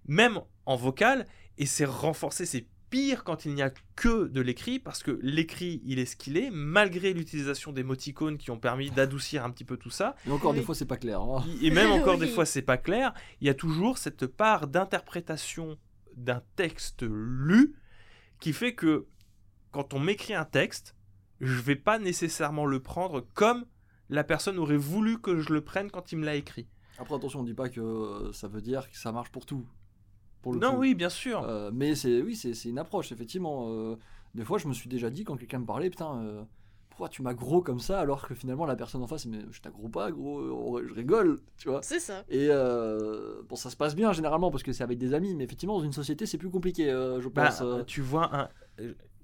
même 0.07 0.41
en 0.65 0.77
vocal, 0.77 1.27
et 1.59 1.67
c'est 1.67 1.85
renforcé, 1.85 2.47
c'est 2.47 2.67
pire 2.97 3.24
quand 3.24 3.44
il 3.44 3.53
n'y 3.53 3.61
a 3.61 3.70
que 3.94 4.26
de 4.26 4.40
l'écrit, 4.40 4.78
parce 4.78 5.03
que 5.03 5.18
l'écrit, 5.22 5.82
il 5.84 5.99
est 5.99 6.07
ce 6.07 6.16
qu'il 6.16 6.38
est, 6.38 6.49
malgré 6.51 7.12
l'utilisation 7.12 7.70
des 7.72 7.82
moticônes 7.82 8.38
qui 8.38 8.51
ont 8.51 8.59
permis 8.59 8.90
d'adoucir 8.90 9.44
un 9.44 9.51
petit 9.51 9.64
peu 9.64 9.76
tout 9.76 9.90
ça. 9.90 10.14
Et 10.26 10.30
encore 10.30 10.53
Oui. 10.53 10.59
des 10.59 10.62
fois, 10.64 10.74
c'est 10.74 10.86
pas 10.86 10.97
clair. 10.97 11.20
hein. 11.20 11.44
Et 11.61 11.70
même 11.70 11.90
encore 12.01 12.16
des 12.16 12.26
fois, 12.26 12.47
c'est 12.47 12.62
pas 12.62 12.78
clair. 12.78 13.12
Il 13.42 13.47
y 13.47 13.51
a 13.51 13.55
toujours 13.55 13.99
cette 13.99 14.26
part 14.26 14.66
d'interprétation 14.66 15.76
d'un 16.16 16.42
texte 16.57 17.03
lu 17.07 17.74
qui 18.40 18.55
fait 18.55 18.74
que 18.74 19.07
quand 19.72 19.92
on 19.92 20.01
m'écrit 20.01 20.32
un 20.32 20.47
texte, 20.47 20.97
je 21.42 21.61
vais 21.61 21.76
pas 21.76 21.99
nécessairement 21.99 22.64
le 22.64 22.80
prendre 22.80 23.26
comme 23.34 23.66
la 24.09 24.24
personne 24.24 24.59
aurait 24.59 24.78
voulu 24.78 25.20
que 25.20 25.38
je 25.40 25.53
le 25.53 25.61
prenne 25.61 25.90
quand 25.90 26.12
il 26.12 26.16
me 26.18 26.24
l'a 26.24 26.36
écrit. 26.36 26.66
Après, 26.99 27.14
attention, 27.14 27.40
on 27.40 27.44
dit 27.44 27.53
pas 27.53 27.68
que 27.68 27.80
euh, 27.80 28.32
ça 28.32 28.49
veut 28.49 28.62
dire 28.62 28.90
que 28.90 28.97
ça 28.97 29.12
marche 29.12 29.30
pour 29.30 29.44
tout. 29.44 29.66
Pour 30.47 30.55
le 30.55 30.61
Non, 30.61 30.74
coup. 30.74 30.80
oui, 30.80 30.94
bien 30.94 31.09
sûr. 31.09 31.42
Euh, 31.42 31.70
mais 31.72 31.94
c'est 31.97 32.22
oui, 32.22 32.36
c'est 32.36 32.55
c'est 32.55 32.68
une 32.68 32.78
approche, 32.78 33.11
effectivement. 33.12 33.66
Euh, 33.70 33.97
des 34.34 34.44
fois, 34.44 34.59
je 34.59 34.68
me 34.68 34.72
suis 34.72 34.88
déjà 34.88 35.11
dit, 35.11 35.24
quand 35.24 35.36
quelqu'un 35.36 35.59
me 35.59 35.66
parlait, 35.66 35.90
putain, 35.90 36.22
euh, 36.22 36.42
pourquoi 36.90 37.09
tu 37.09 37.22
m'as 37.22 37.34
gros 37.34 37.62
comme 37.62 37.80
ça 37.80 38.01
alors 38.01 38.26
que 38.26 38.34
finalement 38.34 38.64
la 38.64 38.76
personne 38.76 39.03
en 39.03 39.07
face, 39.07 39.26
mais 39.26 39.40
je 39.51 39.61
t'aggro 39.61 39.88
pas, 39.88 40.11
gros, 40.12 40.80
je 40.86 40.94
rigole, 40.94 41.40
tu 41.59 41.68
vois. 41.68 41.80
C'est 41.82 42.01
ça. 42.01 42.24
Et 42.28 42.49
euh, 42.51 43.42
bon, 43.49 43.57
ça 43.57 43.70
se 43.70 43.76
passe 43.76 43.94
bien 43.97 44.12
généralement 44.12 44.51
parce 44.51 44.62
que 44.62 44.72
c'est 44.72 44.84
avec 44.84 44.99
des 44.99 45.12
amis, 45.14 45.34
mais 45.34 45.44
effectivement, 45.44 45.78
dans 45.78 45.84
une 45.84 45.92
société, 45.92 46.24
c'est 46.26 46.38
plus 46.38 46.51
compliqué, 46.51 46.90
euh, 46.90 47.20
je 47.20 47.28
Bah, 47.28 47.49
pense. 47.49 47.62
tu 47.86 48.01
vois 48.01 48.34
un 48.34 48.49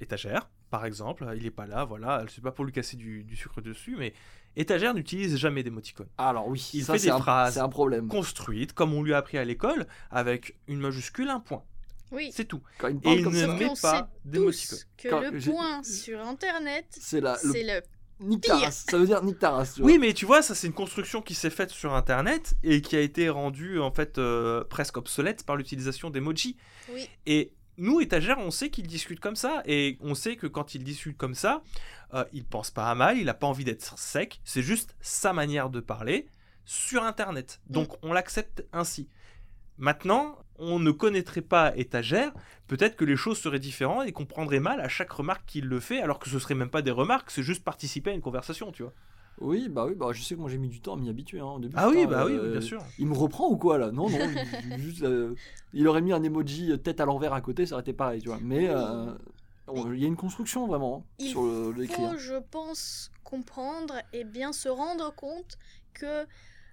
étagère, 0.00 0.50
par 0.70 0.84
exemple, 0.84 1.26
il 1.36 1.46
est 1.46 1.50
pas 1.50 1.66
là, 1.66 1.84
voilà, 1.84 2.24
c'est 2.28 2.42
pas 2.42 2.52
pour 2.52 2.64
lui 2.64 2.72
casser 2.72 2.96
du, 2.96 3.24
du 3.24 3.36
sucre 3.36 3.60
dessus, 3.62 3.96
mais 3.98 4.12
étagère 4.56 4.94
n'utilise 4.94 5.36
jamais 5.36 5.62
d'émoticônes. 5.62 6.08
Ah, 6.18 6.30
alors 6.30 6.48
oui, 6.48 6.70
il 6.74 6.84
ça, 6.84 6.92
fait 6.94 6.98
c'est 6.98 7.06
des 7.06 7.12
un- 7.12 7.18
phrases 7.18 7.58
un 7.58 7.68
problème. 7.68 8.08
Construite, 8.08 8.72
comme 8.72 8.92
on 8.94 9.02
lui 9.02 9.14
a 9.14 9.18
appris 9.18 9.38
à 9.38 9.44
l'école, 9.44 9.86
avec 10.10 10.56
une 10.68 10.78
majuscule, 10.80 11.28
un 11.28 11.40
point. 11.40 11.62
Oui. 12.10 12.30
C'est 12.34 12.44
tout. 12.44 12.60
Quand 12.78 12.88
il 12.88 12.96
me 12.96 13.06
Et 13.06 13.14
il 13.20 13.24
ne 13.28 13.46
met 13.58 13.68
pas 13.80 14.10
d'émoticônes. 14.24 14.78
que 14.98 15.08
Quand 15.08 15.20
le 15.20 15.38
point 15.40 15.82
sur 15.82 16.20
Internet, 16.20 16.84
c'est 16.90 17.20
la 17.22 17.38
le 17.42 17.52
c'est 17.52 17.62
le 17.62 17.80
Nick. 18.20 18.42
Taras, 18.44 18.70
ça 18.88 18.98
veut 18.98 19.06
dire 19.06 19.22
Nick 19.24 19.38
Taras, 19.38 19.72
tu 19.74 19.80
vois. 19.80 19.90
Oui, 19.90 19.98
mais 19.98 20.12
tu 20.12 20.26
vois, 20.26 20.42
ça 20.42 20.54
c'est 20.54 20.66
une 20.68 20.74
construction 20.74 21.22
qui 21.22 21.34
s'est 21.34 21.50
faite 21.50 21.70
sur 21.70 21.94
Internet 21.94 22.54
et 22.62 22.80
qui 22.82 22.94
a 22.96 23.00
été 23.00 23.28
rendue 23.30 23.80
en 23.80 23.90
fait 23.90 24.18
euh, 24.18 24.62
presque 24.64 24.96
obsolète 24.98 25.44
par 25.44 25.56
l'utilisation 25.56 26.10
d'emoji. 26.10 26.56
Oui. 26.92 27.08
Et 27.26 27.52
nous, 27.78 28.00
étagères, 28.00 28.38
on 28.38 28.50
sait 28.50 28.70
qu'ils 28.70 28.86
discutent 28.86 29.20
comme 29.20 29.36
ça 29.36 29.62
et 29.66 29.96
on 30.00 30.14
sait 30.14 30.36
que 30.36 30.46
quand 30.46 30.74
ils 30.74 30.84
discutent 30.84 31.16
comme 31.16 31.34
ça, 31.34 31.62
euh, 32.14 32.24
il 32.32 32.44
pense 32.44 32.70
pas 32.70 32.90
à 32.90 32.94
mal, 32.94 33.18
il 33.18 33.28
a 33.28 33.34
pas 33.34 33.46
envie 33.46 33.64
d'être 33.64 33.98
sec, 33.98 34.40
c'est 34.44 34.62
juste 34.62 34.94
sa 35.00 35.32
manière 35.32 35.70
de 35.70 35.80
parler 35.80 36.26
sur 36.64 37.02
Internet. 37.02 37.60
Donc 37.68 37.96
on 38.02 38.12
l'accepte 38.12 38.64
ainsi. 38.72 39.08
Maintenant, 39.78 40.38
on 40.58 40.78
ne 40.78 40.90
connaîtrait 40.90 41.40
pas 41.40 41.76
étagère, 41.76 42.32
peut-être 42.68 42.94
que 42.96 43.04
les 43.04 43.16
choses 43.16 43.38
seraient 43.38 43.58
différentes 43.58 44.06
et 44.06 44.12
qu'on 44.12 44.26
prendrait 44.26 44.60
mal 44.60 44.80
à 44.80 44.88
chaque 44.88 45.10
remarque 45.10 45.44
qu'il 45.46 45.64
le 45.64 45.80
fait, 45.80 46.00
alors 46.00 46.18
que 46.18 46.28
ce 46.28 46.38
serait 46.38 46.54
même 46.54 46.70
pas 46.70 46.82
des 46.82 46.90
remarques, 46.90 47.30
c'est 47.30 47.42
juste 47.42 47.64
participer 47.64 48.10
à 48.10 48.14
une 48.14 48.20
conversation, 48.20 48.70
tu 48.70 48.82
vois. 48.82 48.92
Oui, 49.38 49.68
bah 49.68 49.86
oui, 49.86 49.94
bah 49.94 50.08
je 50.12 50.22
sais 50.22 50.34
que 50.34 50.40
moi 50.40 50.48
j'ai 50.50 50.58
mis 50.58 50.68
du 50.68 50.80
temps 50.80 50.94
à 50.94 50.96
m'y 50.96 51.08
habituer. 51.08 51.40
Hein, 51.40 51.46
au 51.46 51.58
début, 51.58 51.74
Ah 51.76 51.88
oui, 51.88 52.06
bah 52.06 52.24
oui, 52.26 52.32
euh, 52.32 52.42
oui, 52.44 52.50
bien 52.50 52.60
sûr. 52.60 52.84
Il 52.98 53.06
me 53.06 53.14
reprend 53.14 53.48
ou 53.48 53.56
quoi 53.56 53.78
là? 53.78 53.90
Non, 53.90 54.08
non, 54.08 54.18
il- 54.30 54.78
juste, 54.78 55.02
euh, 55.02 55.34
il 55.72 55.88
aurait 55.88 56.02
mis 56.02 56.12
un 56.12 56.22
emoji 56.22 56.70
euh, 56.70 56.76
tête 56.76 57.00
à 57.00 57.04
l'envers 57.04 57.32
à 57.32 57.40
côté, 57.40 57.66
ça 57.66 57.74
aurait 57.74 57.82
été 57.82 57.92
pareil, 57.92 58.20
tu 58.20 58.28
vois. 58.28 58.38
Mais 58.42 58.68
euh, 58.68 59.06
il 59.74 60.00
y 60.00 60.04
a 60.04 60.08
une 60.08 60.16
construction 60.16 60.66
vraiment 60.66 60.98
hein, 60.98 61.14
Il 61.18 61.30
sur 61.30 61.42
le- 61.44 61.72
l'écrit. 61.72 62.02
faut, 62.02 62.06
hein. 62.08 62.16
je 62.18 62.34
pense, 62.50 63.10
comprendre 63.24 63.94
et 64.12 64.24
bien 64.24 64.52
se 64.52 64.68
rendre 64.68 65.14
compte 65.14 65.58
que 65.94 66.26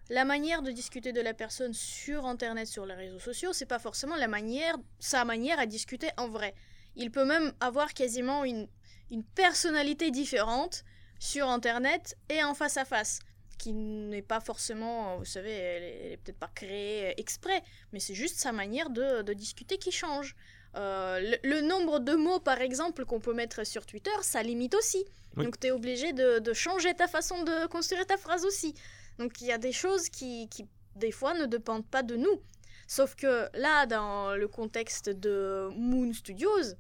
la 0.10 0.26
manière 0.26 0.62
de 0.62 0.72
discuter 0.72 1.14
de 1.14 1.22
la 1.22 1.34
personne 1.34 1.74
sur 1.74 2.26
Internet, 2.26 2.68
sur 2.68 2.86
les 2.86 2.96
réseaux 2.96 3.20
sociaux, 3.20 3.54
c'est 3.54 3.66
pas 3.68 3.80
forcément 3.80 4.16
la 4.16 4.28
manière, 4.28 4.76
sa 5.00 5.24
manière 5.24 5.60
à 5.60 5.66
discuter 5.66 6.10
en 6.18 6.28
vrai. 6.28 6.56
Il 6.96 7.12
peut 7.12 7.26
même 7.26 7.54
avoir 7.60 7.94
quasiment 7.94 8.44
une, 8.44 8.68
une 9.12 9.24
personnalité 9.24 10.12
différente 10.12 10.84
sur 11.20 11.48
Internet 11.48 12.18
et 12.30 12.44
en 12.44 12.54
face 12.54 12.78
à 12.78 12.86
face, 12.86 13.20
qui 13.58 13.74
n'est 13.74 14.22
pas 14.22 14.40
forcément, 14.40 15.18
vous 15.18 15.26
savez, 15.26 15.52
elle 15.52 15.84
est, 15.84 16.06
elle 16.06 16.12
est 16.14 16.18
peut-être 16.18 16.40
pas 16.40 16.52
créée 16.56 17.20
exprès, 17.20 17.62
mais 17.92 18.00
c'est 18.00 18.16
juste 18.16 18.40
sa 18.40 18.52
manière 18.52 18.90
de, 18.90 19.22
de 19.22 19.34
discuter 19.34 19.78
qui 19.78 19.92
change. 19.92 20.36
Euh, 20.76 21.20
le, 21.20 21.50
le 21.50 21.62
nombre 21.62 22.00
de 22.00 22.14
mots, 22.14 22.40
par 22.40 22.62
exemple, 22.62 23.04
qu'on 23.06 23.20
peut 23.20 23.34
mettre 23.34 23.66
sur 23.66 23.86
Twitter, 23.86 24.12
ça 24.22 24.44
limite 24.44 24.76
aussi. 24.76 25.04
Oui. 25.36 25.46
Donc 25.46 25.60
tu 25.60 25.68
es 25.68 25.72
obligé 25.72 26.14
de, 26.14 26.40
de 26.40 26.54
changer 26.54 26.94
ta 26.94 27.08
façon 27.08 27.44
de 27.44 27.68
construire 27.68 28.06
ta 28.06 28.18
phrase 28.18 28.46
aussi. 28.46 28.74
Donc 29.18 29.42
il 29.42 29.48
y 29.48 29.52
a 29.52 29.58
des 29.58 29.72
choses 29.74 30.10
qui, 30.10 30.48
qui, 30.50 30.66
des 30.96 31.12
fois, 31.12 31.34
ne 31.34 31.46
dépendent 31.46 31.88
pas 31.88 32.04
de 32.04 32.16
nous. 32.16 32.42
Sauf 32.88 33.16
que 33.16 33.50
là, 33.58 33.86
dans 33.86 34.36
le 34.36 34.48
contexte 34.48 35.10
de 35.10 35.70
Moon 35.76 36.14
Studios, 36.14 36.76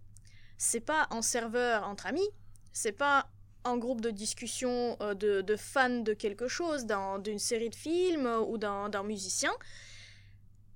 c'est 0.58 0.80
pas 0.80 1.08
en 1.12 1.22
serveur 1.22 1.88
entre 1.88 2.08
amis, 2.08 2.30
c'est 2.74 2.92
pas 2.92 3.30
un 3.70 3.78
groupe 3.78 4.02
de 4.02 4.10
discussion 4.10 4.98
euh, 5.02 5.14
de, 5.14 5.56
fans 5.56 6.02
de 6.02 6.14
quelque 6.14 6.48
chose, 6.48 6.86
d'une 7.20 7.40
série 7.40 7.70
de 7.70 7.76
films 7.76 8.26
euh, 8.26 8.40
ou 8.40 8.58
d'un 8.58 9.04
musicien. 9.04 9.52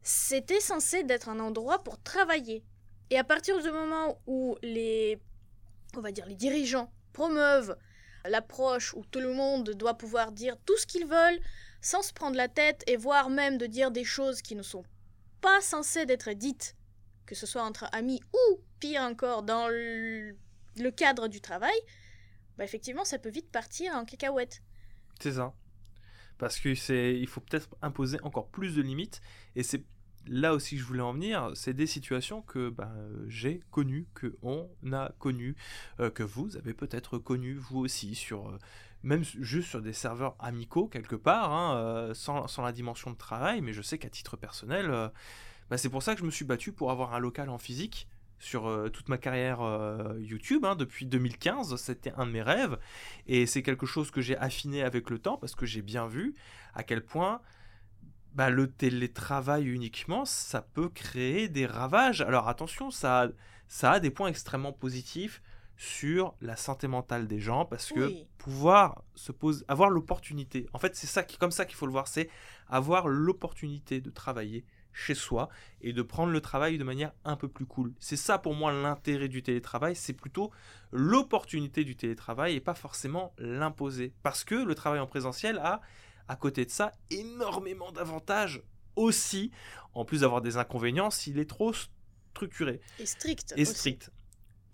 C'était 0.02 0.60
censé 0.60 1.04
d'être 1.04 1.30
un 1.30 1.40
endroit 1.40 1.84
pour 1.84 2.02
travailler. 2.02 2.64
Et 3.10 3.18
à 3.18 3.24
partir 3.24 3.62
du 3.62 3.72
moment 3.72 4.20
où 4.28 4.58
les, 4.62 5.20
on 5.96 6.02
va 6.02 6.12
dire, 6.12 6.26
les 6.26 6.36
dirigeants 6.36 6.92
promeuvent 7.14 7.78
l'approche 8.26 8.94
où 8.94 9.04
tout 9.12 9.20
le 9.20 9.34
monde 9.34 9.70
doit 9.72 9.96
pouvoir 9.96 10.32
dire 10.32 10.58
tout 10.66 10.78
ce 10.78 10.86
qu'ils 10.86 11.06
veulent 11.06 11.40
sans 11.82 12.02
se 12.02 12.14
prendre 12.14 12.38
la 12.38 12.48
tête 12.48 12.84
et 12.88 12.96
voire 12.96 13.30
même 13.30 13.58
de 13.58 13.66
dire 13.66 13.92
des 13.92 14.06
choses 14.06 14.42
qui 14.42 14.56
ne 14.56 14.64
sont 14.64 14.84
pas 15.42 15.60
censées 15.62 16.06
d'être 16.06 16.32
dites, 16.32 16.76
que 17.26 17.36
ce 17.36 17.46
soit 17.46 17.64
entre 17.64 17.86
amis 17.92 18.22
ou 18.34 18.60
pire 18.80 19.02
encore 19.02 19.44
dans 19.44 19.68
le 19.68 20.36
cadre 20.96 21.28
du 21.28 21.42
travail, 21.42 21.76
bah 22.58 22.64
effectivement 22.64 23.06
ça 23.06 23.20
peut 23.20 23.30
vite 23.30 23.52
partir 23.52 23.94
en 23.94 24.06
cacahuète. 24.06 24.62
C'est 25.20 25.34
ça. 25.34 25.54
Parce 26.38 26.60
que 26.60 26.76
c'est, 26.76 27.18
il 27.20 27.28
faut 27.28 27.42
peut-être 27.42 27.70
imposer 27.82 28.18
encore 28.24 28.50
plus 28.50 28.76
de 28.76 28.82
limites. 28.82 29.22
Et 29.56 29.64
c'est 29.64 29.84
là 30.28 30.54
aussi 30.54 30.76
que 30.76 30.82
je 30.82 30.86
voulais 30.86 31.02
en 31.02 31.14
venir. 31.14 31.52
C'est 31.56 31.74
des 31.74 31.88
situations 31.88 32.42
que 32.42 32.74
euh, 32.80 33.26
j'ai 33.28 33.62
connues, 33.72 34.08
que 34.14 34.36
on 34.42 34.70
a 34.92 35.12
connues, 35.20 35.56
euh, 36.00 36.10
que 36.10 36.24
vous 36.24 36.58
avez 36.58 36.74
peut-être 36.74 37.18
connues 37.18 37.56
vous 37.56 37.80
aussi 37.80 38.16
sur, 38.16 38.50
euh, 38.50 38.58
même 39.04 39.24
juste 39.24 39.70
sur 39.70 39.82
des 39.82 39.94
serveurs 39.94 40.36
amicaux 40.40 40.88
quelque 40.88 41.16
part, 41.16 41.52
hein, 41.52 41.78
euh, 41.78 42.14
sans, 42.14 42.48
sans 42.48 42.64
la 42.64 42.72
dimension 42.72 43.12
de 43.12 43.18
travail. 43.18 43.62
Mais 43.62 43.74
je 43.74 43.82
sais 43.82 43.98
qu'à 43.98 44.10
titre 44.10 44.36
personnel, 44.36 45.12
bah, 45.70 45.78
c'est 45.78 45.90
pour 45.90 46.04
ça 46.04 46.14
que 46.16 46.22
je 46.22 46.26
me 46.26 46.32
suis 46.32 46.46
battu 46.46 46.72
pour 46.72 46.92
avoir 46.92 47.14
un 47.14 47.20
local 47.20 47.50
en 47.50 47.58
physique 47.58 48.08
sur 48.40 48.68
euh, 48.68 48.90
toute 48.90 49.10
ma 49.10 49.18
carrière 49.18 49.62
euh, 49.62 50.16
YouTube 50.20 50.66
hein, 50.66 50.76
depuis 50.76 51.06
2015. 51.06 51.76
C'était 51.78 52.12
un 52.18 52.26
de 52.26 52.32
mes 52.32 52.42
rêves. 52.42 52.78
Et 53.28 53.46
c'est 53.46 53.64
quelque 53.64 53.86
chose 53.86 54.12
que 54.12 54.22
j'ai 54.22 54.38
affiné 54.38 54.84
avec 54.84 55.10
le 55.10 55.20
temps 55.20 55.38
parce 55.38 55.56
que 55.56 55.66
j'ai 55.66 55.82
bien 55.82 56.08
vu 56.08 56.36
à 56.74 56.84
quel 56.84 57.04
point 57.04 57.42
bah, 58.34 58.50
le 58.50 58.68
télétravail 58.72 59.68
uniquement, 59.68 60.26
ça 60.26 60.62
peut 60.62 60.90
créer 60.90 61.50
des 61.50 61.66
ravages. 61.66 62.22
Alors 62.22 62.48
attention, 62.48 62.90
ça 62.90 63.24
a, 63.24 63.28
ça 63.68 63.92
a 63.94 64.00
des 64.00 64.10
points 64.10 64.28
extrêmement 64.28 64.74
positifs 64.74 65.42
sur 65.78 66.36
la 66.42 66.56
santé 66.56 66.88
mentale 66.88 67.28
des 67.28 67.40
gens 67.40 67.66
parce 67.66 67.92
que 67.92 68.08
Oui. 68.08 68.28
pouvoir 68.38 69.04
se 69.16 69.32
poser, 69.32 69.66
avoir 69.68 69.90
l'opportunité, 69.90 70.68
en 70.74 70.80
fait 70.80 70.96
c'est 70.96 71.08
ça 71.08 71.24
qui, 71.24 71.38
comme 71.38 71.52
ça 71.52 71.66
qu'il 71.66 71.76
faut 71.76 71.88
le 71.88 71.92
voir, 71.92 72.08
c'est 72.08 72.30
avoir 72.68 73.08
l'opportunité 73.08 74.00
de 74.00 74.10
travailler 74.10 74.66
chez 74.94 75.16
soi 75.16 75.50
et 75.82 75.92
de 75.94 76.02
prendre 76.02 76.32
le 76.32 76.42
travail 76.42 76.78
de 76.78 76.84
manière 76.84 77.12
un 77.26 77.36
peu 77.36 77.48
plus 77.48 77.66
cool. 77.66 77.94
C'est 78.00 78.16
ça 78.16 78.38
pour 78.38 78.54
moi 78.54 78.72
l'intérêt 78.72 79.28
du 79.28 79.44
télétravail, 79.44 79.96
c'est 79.96 80.14
plutôt 80.14 80.52
l'opportunité 80.92 81.84
du 81.84 81.96
télétravail 81.96 82.56
et 82.56 82.62
pas 82.62 82.76
forcément 82.76 83.34
l'imposer. 83.38 84.14
Parce 84.24 84.44
que 84.44 84.56
le 84.56 84.76
travail 84.76 85.00
en 85.00 85.08
présentiel 85.08 85.58
a, 85.58 85.82
à 86.28 86.36
côté 86.36 86.66
de 86.66 86.72
ça, 86.72 86.92
énormément 87.10 87.92
d'avantages 87.92 88.62
aussi, 88.96 89.52
en 89.94 90.06
plus 90.06 90.22
d'avoir 90.22 90.42
des 90.42 90.58
inconvénients 90.58 91.10
s'il 91.10 91.40
est 91.40 91.50
trop 91.50 91.74
structuré 91.74 92.80
Et 93.00 93.06
strict. 93.06 93.54
et 93.58 93.66
strict. 93.66 94.12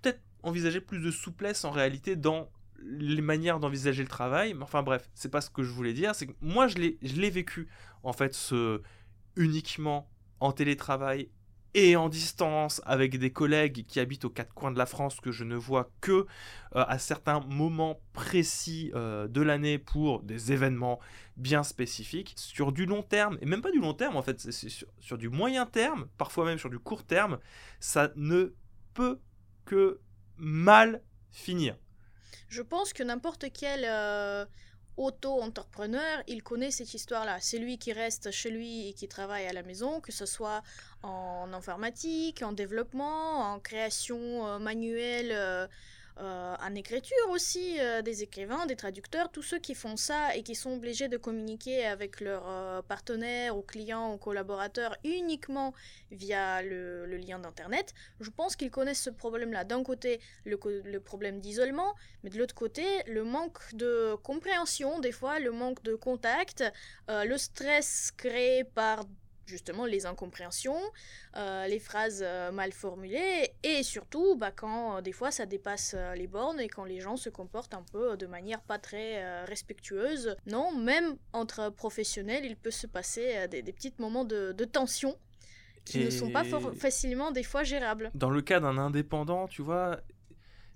Peut-être 0.02 0.22
envisager 0.44 0.82
plus 0.82 1.00
de 1.00 1.12
souplesse 1.12 1.64
en 1.64 1.72
réalité 1.72 2.16
dans 2.16 2.50
les 2.82 3.22
manières 3.22 3.60
d'envisager 3.60 4.04
le 4.04 4.10
travail. 4.10 4.54
Mais 4.54 4.64
enfin 4.64 4.84
bref, 4.84 5.10
c'est 5.14 5.30
pas 5.30 5.42
ce 5.42 5.50
que 5.50 5.64
je 5.64 5.72
voulais 5.72 5.94
dire. 5.94 6.16
C'est 6.16 6.28
que 6.28 6.34
moi, 6.42 6.68
je 6.68 6.76
l'ai, 6.76 6.98
je 7.02 7.16
l'ai 7.16 7.30
vécu 7.30 7.68
en 8.04 8.14
fait 8.14 8.34
ce 8.34 8.82
uniquement 9.40 10.08
en 10.40 10.52
télétravail 10.52 11.30
et 11.74 11.96
en 11.96 12.10
distance 12.10 12.82
avec 12.86 13.18
des 13.18 13.32
collègues 13.32 13.86
qui 13.86 14.00
habitent 14.00 14.26
aux 14.26 14.30
quatre 14.30 14.54
coins 14.54 14.72
de 14.72 14.78
la 14.78 14.86
France 14.86 15.20
que 15.22 15.32
je 15.32 15.44
ne 15.44 15.56
vois 15.56 15.92
que 16.02 16.12
euh, 16.12 16.26
à 16.74 16.98
certains 16.98 17.40
moments 17.42 18.02
précis 18.14 18.92
euh, 18.96 19.28
de 19.28 19.42
l'année 19.42 19.78
pour 19.78 20.24
des 20.24 20.52
événements 20.52 21.00
bien 21.38 21.64
spécifiques. 21.64 22.34
Sur 22.38 22.72
du 22.72 22.86
long 22.86 23.04
terme, 23.04 23.38
et 23.42 23.46
même 23.46 23.62
pas 23.62 23.72
du 23.72 23.80
long 23.80 23.94
terme 23.94 24.18
en 24.18 24.24
fait, 24.24 24.40
c'est 24.40 24.70
sur 25.00 25.18
du 25.18 25.30
moyen 25.30 25.66
terme, 25.66 26.08
parfois 26.18 26.46
même 26.46 26.58
sur 26.58 26.70
du 26.70 26.80
court 26.80 27.06
terme, 27.06 27.40
ça 27.80 28.12
ne 28.16 28.56
peut 28.94 29.20
que 29.66 30.00
mal 30.38 31.04
finir. 31.32 31.78
Je 32.48 32.64
pense 32.64 32.94
que 32.94 33.04
n'importe 33.04 33.46
quel 33.54 33.86
euh, 33.86 34.46
auto-entrepreneur, 35.00 36.22
il 36.28 36.44
connaît 36.44 36.72
cette 36.72 36.94
histoire-là. 36.94 37.38
C'est 37.40 37.58
lui 37.58 37.78
qui 37.78 37.94
reste 37.94 38.32
chez 38.32 38.52
lui 38.52 38.90
et 38.90 38.94
qui 38.94 39.08
travaille 39.08 39.48
à 39.48 39.54
la 39.54 39.64
maison, 39.64 40.02
que 40.02 40.12
ce 40.12 40.26
soit 40.26 40.62
en 41.04 41.52
informatique, 41.54 42.44
en 42.44 42.52
développement, 42.52 43.54
en 43.54 43.60
création 43.60 44.46
euh, 44.46 44.60
manuelle, 44.60 45.32
euh, 46.20 46.56
en 46.62 46.76
écriture 46.76 47.30
aussi, 47.30 47.80
euh, 47.80 48.02
des 48.02 48.24
écrivains, 48.24 48.66
des 48.66 48.76
traducteurs, 48.76 49.32
tous 49.32 49.42
ceux 49.42 49.60
qui 49.60 49.74
font 49.74 49.96
ça 49.96 50.36
et 50.36 50.44
qui 50.44 50.54
sont 50.54 50.72
obligés 50.74 51.08
de 51.08 51.16
communiquer 51.16 51.86
avec 51.86 52.20
leurs 52.20 52.50
euh, 52.50 52.82
partenaires 52.82 53.56
ou 53.56 53.62
clients 53.62 54.14
ou 54.14 54.18
collaborateurs 54.18 54.98
uniquement 55.06 55.74
via 56.12 56.62
le, 56.62 57.06
lien 57.06 57.40
d'Internet, 57.40 57.94
je 58.20 58.30
pense 58.32 58.58
qu'ils 58.58 58.72
connaissent 58.72 59.02
ce 59.04 59.10
problème-là. 59.10 59.64
D'un 59.64 59.82
côté, 59.82 60.20
le, 60.44 60.58
problème 61.00 61.40
d'isolement, 61.40 61.96
mais 62.24 62.30
de 62.30 62.38
l'autre 62.38 62.56
côté, 62.56 62.84
le 63.08 63.24
manque 63.24 63.74
de 63.74 64.16
compréhension, 64.22 65.00
des 65.00 65.14
fois, 65.14 65.40
le 65.40 65.52
manque 65.52 65.82
de 65.84 65.96
contact, 65.96 66.64
le 67.08 67.38
stress 67.38 68.12
créé 68.18 68.64
par 68.64 69.06
justement 69.50 69.86
les 69.86 70.06
incompréhensions, 70.06 70.80
euh, 71.36 71.68
les 71.68 71.80
phrases 71.80 72.24
euh, 72.26 72.52
mal 72.52 72.72
formulées, 72.72 73.52
et 73.64 73.84
surtout 73.84 74.36
bah, 74.36 74.52
quand 74.52 74.98
euh, 74.98 75.02
des 75.02 75.12
fois 75.12 75.32
ça 75.32 75.46
dépasse 75.46 75.96
les 76.16 76.28
bornes 76.28 76.60
et 76.60 76.70
quand 76.70 76.86
les 76.86 77.00
gens 77.00 77.18
se 77.18 77.30
comportent 77.30 77.74
un 77.74 77.84
peu 77.92 78.16
de 78.16 78.28
manière 78.28 78.62
pas 78.62 78.80
très 78.80 79.44
respectueuse. 79.46 80.36
Non, 80.46 80.74
même 80.76 81.18
entre 81.34 81.70
professionnels, 81.70 82.46
il 82.46 82.56
peut 82.56 82.72
se 82.72 82.88
passer 82.88 83.48
des, 83.48 83.62
des 83.62 83.74
petits 83.74 83.94
moments 83.98 84.26
de, 84.26 84.52
de 84.52 84.66
tension 84.66 85.18
qui 85.86 86.06
ne 86.06 86.10
sont 86.10 86.32
pas 86.32 86.44
facilement 86.76 87.32
des 87.32 87.44
fois 87.44 87.64
gérables. 87.64 88.12
Dans 88.14 88.30
le 88.30 88.42
cas 88.42 88.60
d'un 88.60 88.78
indépendant, 88.78 89.48
tu 89.48 89.62
vois, 89.62 90.00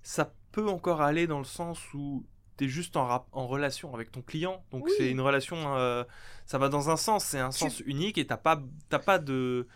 ça 0.02 0.34
peut 0.52 0.68
encore 0.68 1.02
aller 1.02 1.26
dans 1.26 1.38
le 1.38 1.44
sens 1.44 1.80
où 1.94 2.24
tu 2.58 2.64
es 2.64 2.68
juste 2.68 2.96
en, 2.96 3.06
rap- 3.06 3.28
en 3.32 3.46
relation 3.46 3.94
avec 3.94 4.10
ton 4.12 4.22
client. 4.22 4.64
Donc 4.72 4.84
Oui. 4.84 4.92
c'est 4.96 5.10
une 5.10 5.20
relation, 5.20 5.76
euh, 5.76 6.04
ça 6.46 6.58
va 6.58 6.68
dans 6.68 6.90
un 6.90 6.96
sens, 6.96 7.24
c'est 7.24 7.38
un 7.40 7.50
Tu- 7.50 7.58
sens 7.58 7.80
unique 7.86 8.18
et 8.18 8.26
t'as 8.26 8.36
pas, 8.36 8.62
pas 9.04 9.18
de... 9.18 9.66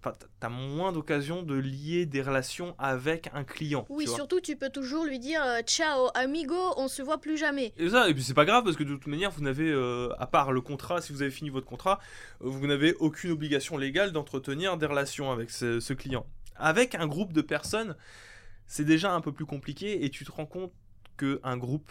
Enfin, 0.00 0.14
t'as- 0.38 0.48
moins 0.48 0.92
d'occasion 0.92 1.42
de 1.42 1.56
lier 1.56 2.06
des 2.06 2.22
relations 2.22 2.76
avec 2.78 3.30
un 3.34 3.42
client. 3.42 3.84
Oui, 3.88 4.04
tu 4.04 4.12
surtout 4.12 4.40
tu 4.40 4.54
peux 4.54 4.70
toujours 4.70 5.04
lui 5.04 5.18
dire 5.18 5.42
euh, 5.44 5.60
ciao 5.62 6.08
amigo, 6.14 6.54
on 6.76 6.86
se 6.86 7.02
voit 7.02 7.18
plus 7.18 7.36
jamais. 7.36 7.72
Et 7.76 7.88
ça, 7.88 8.08
et 8.08 8.14
puis 8.14 8.22
c'est 8.22 8.32
pas 8.34 8.44
grave 8.44 8.62
parce 8.62 8.76
que 8.76 8.84
de 8.84 8.94
toute 8.94 9.08
manière, 9.08 9.32
vous 9.32 9.42
n'avez, 9.42 9.68
euh, 9.68 10.08
à 10.18 10.28
part 10.28 10.52
le 10.52 10.60
contrat, 10.60 11.00
si 11.02 11.12
vous 11.12 11.22
avez 11.22 11.32
fini 11.32 11.50
votre 11.50 11.66
contrat, 11.66 11.98
vous 12.38 12.64
n'avez 12.68 12.94
aucune 13.00 13.32
obligation 13.32 13.76
légale 13.76 14.12
d'entretenir 14.12 14.76
des 14.76 14.86
relations 14.86 15.32
avec 15.32 15.50
ce, 15.50 15.80
ce 15.80 15.92
client. 15.94 16.24
Avec 16.54 16.94
un 16.94 17.08
groupe 17.08 17.32
de 17.32 17.40
personnes, 17.42 17.96
c'est 18.66 18.84
déjà 18.84 19.12
un 19.12 19.20
peu 19.20 19.32
plus 19.32 19.46
compliqué 19.46 20.04
et 20.04 20.10
tu 20.10 20.24
te 20.24 20.30
rends 20.30 20.46
compte 20.46 20.72
qu'un 21.16 21.56
groupe, 21.56 21.90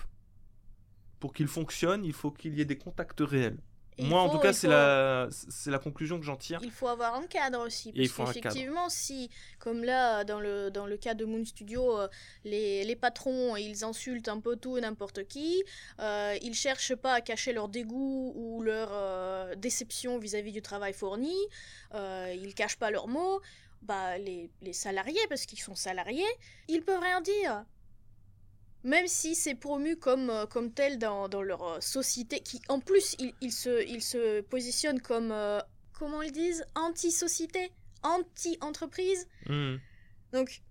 pour 1.20 1.34
qu'il 1.34 1.48
fonctionne, 1.48 2.06
il 2.06 2.14
faut 2.14 2.32
qu'il 2.32 2.56
y 2.56 2.62
ait 2.62 2.66
des 2.66 2.78
contacts 2.78 3.22
réels. 3.22 3.58
Et 4.00 4.04
Moi, 4.06 4.22
en 4.22 4.30
tout 4.30 4.38
cas, 4.38 4.54
c'est 4.54 4.68
faut- 4.68 5.72
la, 5.72 5.80
conclusion 5.80 6.20
que 6.20 6.26
j'en 6.26 6.36
tire. 6.36 6.60
Il 6.62 6.70
faut 6.70 6.88
avoir 6.88 7.16
un 7.16 7.26
cadre 7.26 7.66
aussi. 7.66 7.92
Et 7.96 8.08
Parce 8.08 8.32
qu'effectivement, 8.32 8.90
si, 8.90 9.32
comme 9.58 9.84
là, 9.84 10.24
dans 10.24 10.40
le, 10.40 10.70
dans 10.70 10.86
le 10.86 10.98
cas 10.98 11.16
de 11.16 11.26
Moon 11.26 11.44
Studio, 11.44 11.98
euh, 11.98 12.08
les, 12.46 12.84
les 12.84 12.96
patrons, 12.96 13.56
ils 13.56 13.84
insultent 13.84 14.28
un 14.28 14.40
peu 14.40 14.56
tout 14.56 14.78
et 14.78 14.82
n'importe 14.82 15.28
qui, 15.28 15.64
euh, 16.00 16.38
ils 16.44 16.54
cherchent 16.54 16.96
pas 16.96 17.14
à 17.14 17.22
cacher 17.22 17.54
leur 17.54 17.70
dégoût 17.70 18.34
ou 18.36 18.62
leur 18.62 18.90
euh, 18.92 19.56
déception 19.56 20.20
vis-à-vis 20.20 20.52
du 20.52 20.62
travail 20.62 20.94
fourni, 20.94 21.36
euh, 21.96 22.36
ils 22.38 22.54
cachent 22.54 22.78
pas 22.78 22.92
leurs 22.92 23.08
mots, 23.08 23.42
bah, 23.82 24.20
les, 24.20 24.52
les 24.62 24.74
salariés, 24.74 25.26
parce 25.28 25.48
qu'ils 25.48 25.60
sont 25.60 25.76
salariés, 25.76 26.24
ils 26.68 26.84
peuvent 26.84 27.02
rien 27.02 27.22
dire. 27.22 27.66
Même 28.88 29.08
si 29.08 29.36
c'est 29.36 29.54
promu 29.54 29.98
comme, 29.98 30.30
euh, 30.30 30.46
comme 30.46 30.72
tel 30.72 30.98
dans, 30.98 31.28
dans 31.28 31.42
leur 31.42 31.62
euh, 31.62 31.82
société, 31.82 32.40
qui 32.40 32.62
en 32.70 32.80
plus 32.80 33.18
ils, 33.20 33.34
ils 33.42 33.52
se, 33.52 33.86
ils 33.86 34.02
se 34.02 34.40
positionnent 34.40 35.02
comme, 35.02 35.34
euh, 35.34 35.60
comment 35.92 36.22
ils 36.22 36.32
disent, 36.32 36.66
anti-société, 36.74 37.70
anti-entreprise. 38.02 39.28
Hmm. 39.46 39.76
Donc 40.32 40.62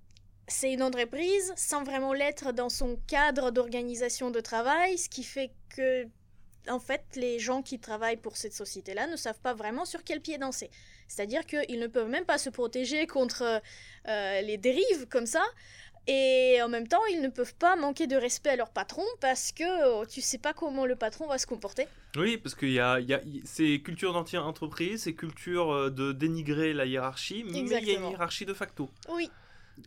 c'est 0.48 0.72
une 0.72 0.82
entreprise 0.82 1.52
sans 1.56 1.84
vraiment 1.84 2.14
l'être 2.14 2.52
dans 2.52 2.70
son 2.70 2.96
cadre 3.06 3.50
d'organisation 3.50 4.30
de 4.30 4.40
travail, 4.40 4.96
ce 4.96 5.10
qui 5.10 5.22
fait 5.22 5.50
que 5.68 6.06
en 6.68 6.80
fait 6.80 7.04
les 7.16 7.38
gens 7.38 7.60
qui 7.60 7.78
travaillent 7.78 8.16
pour 8.16 8.38
cette 8.38 8.54
société-là 8.54 9.06
ne 9.08 9.16
savent 9.16 9.40
pas 9.40 9.52
vraiment 9.52 9.84
sur 9.84 10.02
quel 10.04 10.22
pied 10.22 10.38
danser. 10.38 10.70
C'est-à-dire 11.08 11.44
qu'ils 11.46 11.78
ne 11.78 11.86
peuvent 11.86 12.08
même 12.08 12.24
pas 12.24 12.38
se 12.38 12.50
protéger 12.50 13.06
contre 13.06 13.42
euh, 14.08 14.40
les 14.40 14.56
dérives 14.56 15.06
comme 15.10 15.26
ça. 15.26 15.42
Et 16.09 16.61
en 16.62 16.68
même 16.68 16.86
temps, 16.86 17.04
ils 17.12 17.20
ne 17.20 17.28
peuvent 17.28 17.54
pas 17.57 17.74
manquer 17.74 18.07
de 18.07 18.14
respect 18.16 18.50
à 18.50 18.57
leur 18.57 18.70
patron 18.70 19.02
parce 19.20 19.50
que 19.52 19.64
oh, 20.00 20.07
tu 20.07 20.20
sais 20.20 20.38
pas 20.38 20.52
comment 20.54 20.86
le 20.86 20.94
patron 20.96 21.26
va 21.26 21.38
se 21.38 21.46
comporter. 21.46 21.88
Oui, 22.16 22.36
parce 22.38 22.54
qu'il 22.54 22.70
y 22.72 22.78
a, 22.80 23.00
y 23.00 23.12
a 23.12 23.20
il- 23.24 23.42
c'est 23.44 23.80
culture 23.82 24.12
d'anti-entreprise, 24.12 25.02
c'est 25.02 25.14
culture 25.14 25.72
euh, 25.72 25.90
de 25.90 26.12
dénigrer 26.12 26.72
la 26.74 26.86
hiérarchie, 26.86 27.44
mais 27.44 27.59
il 27.59 27.68
y 27.68 27.74
a 27.74 27.98
une 27.98 28.11
hiérarchie 28.11 28.46
de 28.46 28.54
facto. 28.54 28.88
Oui, 29.09 29.30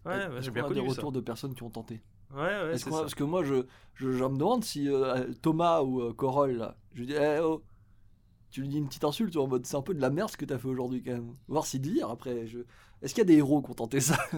Ouais, 0.05 0.27
bah, 0.27 0.39
j'ai 0.41 0.51
bien 0.51 0.65
a 0.65 0.69
des 0.69 0.75
connu 0.75 0.89
ça. 0.89 0.95
retours 0.97 1.11
de 1.11 1.19
personnes 1.21 1.55
qui 1.55 1.63
ont 1.63 1.69
tenté. 1.71 2.01
Ouais, 2.31 2.41
ouais, 2.41 2.73
Est-ce 2.73 2.83
c'est 2.85 2.91
ça. 2.91 3.01
parce 3.01 3.15
que 3.15 3.23
moi, 3.23 3.43
je, 3.43 3.65
je, 3.95 4.11
je 4.11 4.23
me 4.23 4.37
demande 4.37 4.63
si 4.63 4.87
euh, 4.87 5.33
Thomas 5.41 5.81
ou 5.81 6.01
euh, 6.01 6.13
Corolle, 6.13 6.57
là, 6.57 6.77
je 6.93 6.99
lui 6.99 7.07
dis, 7.07 7.13
eh, 7.13 7.39
oh, 7.39 7.63
tu 8.51 8.61
lui 8.61 8.67
dis 8.67 8.77
une 8.77 8.87
petite 8.87 9.03
insulte 9.03 9.35
en 9.37 9.47
mode 9.47 9.65
c'est 9.65 9.75
un 9.77 9.81
peu 9.81 9.93
de 9.93 10.01
la 10.01 10.09
merde 10.09 10.29
ce 10.31 10.37
que 10.37 10.45
t'as 10.45 10.57
fait 10.59 10.67
aujourd'hui 10.67 11.01
quand 11.03 11.11
même. 11.13 11.35
Voir 11.47 11.65
s'il 11.65 11.81
dire 11.81 12.09
après. 12.09 12.47
Je... 12.47 12.59
Est-ce 13.01 13.13
qu'il 13.13 13.21
y 13.21 13.27
a 13.27 13.31
des 13.33 13.37
héros 13.37 13.61
qui 13.61 13.71
ont 13.71 13.73
tenté 13.75 14.01
ça? 14.01 14.17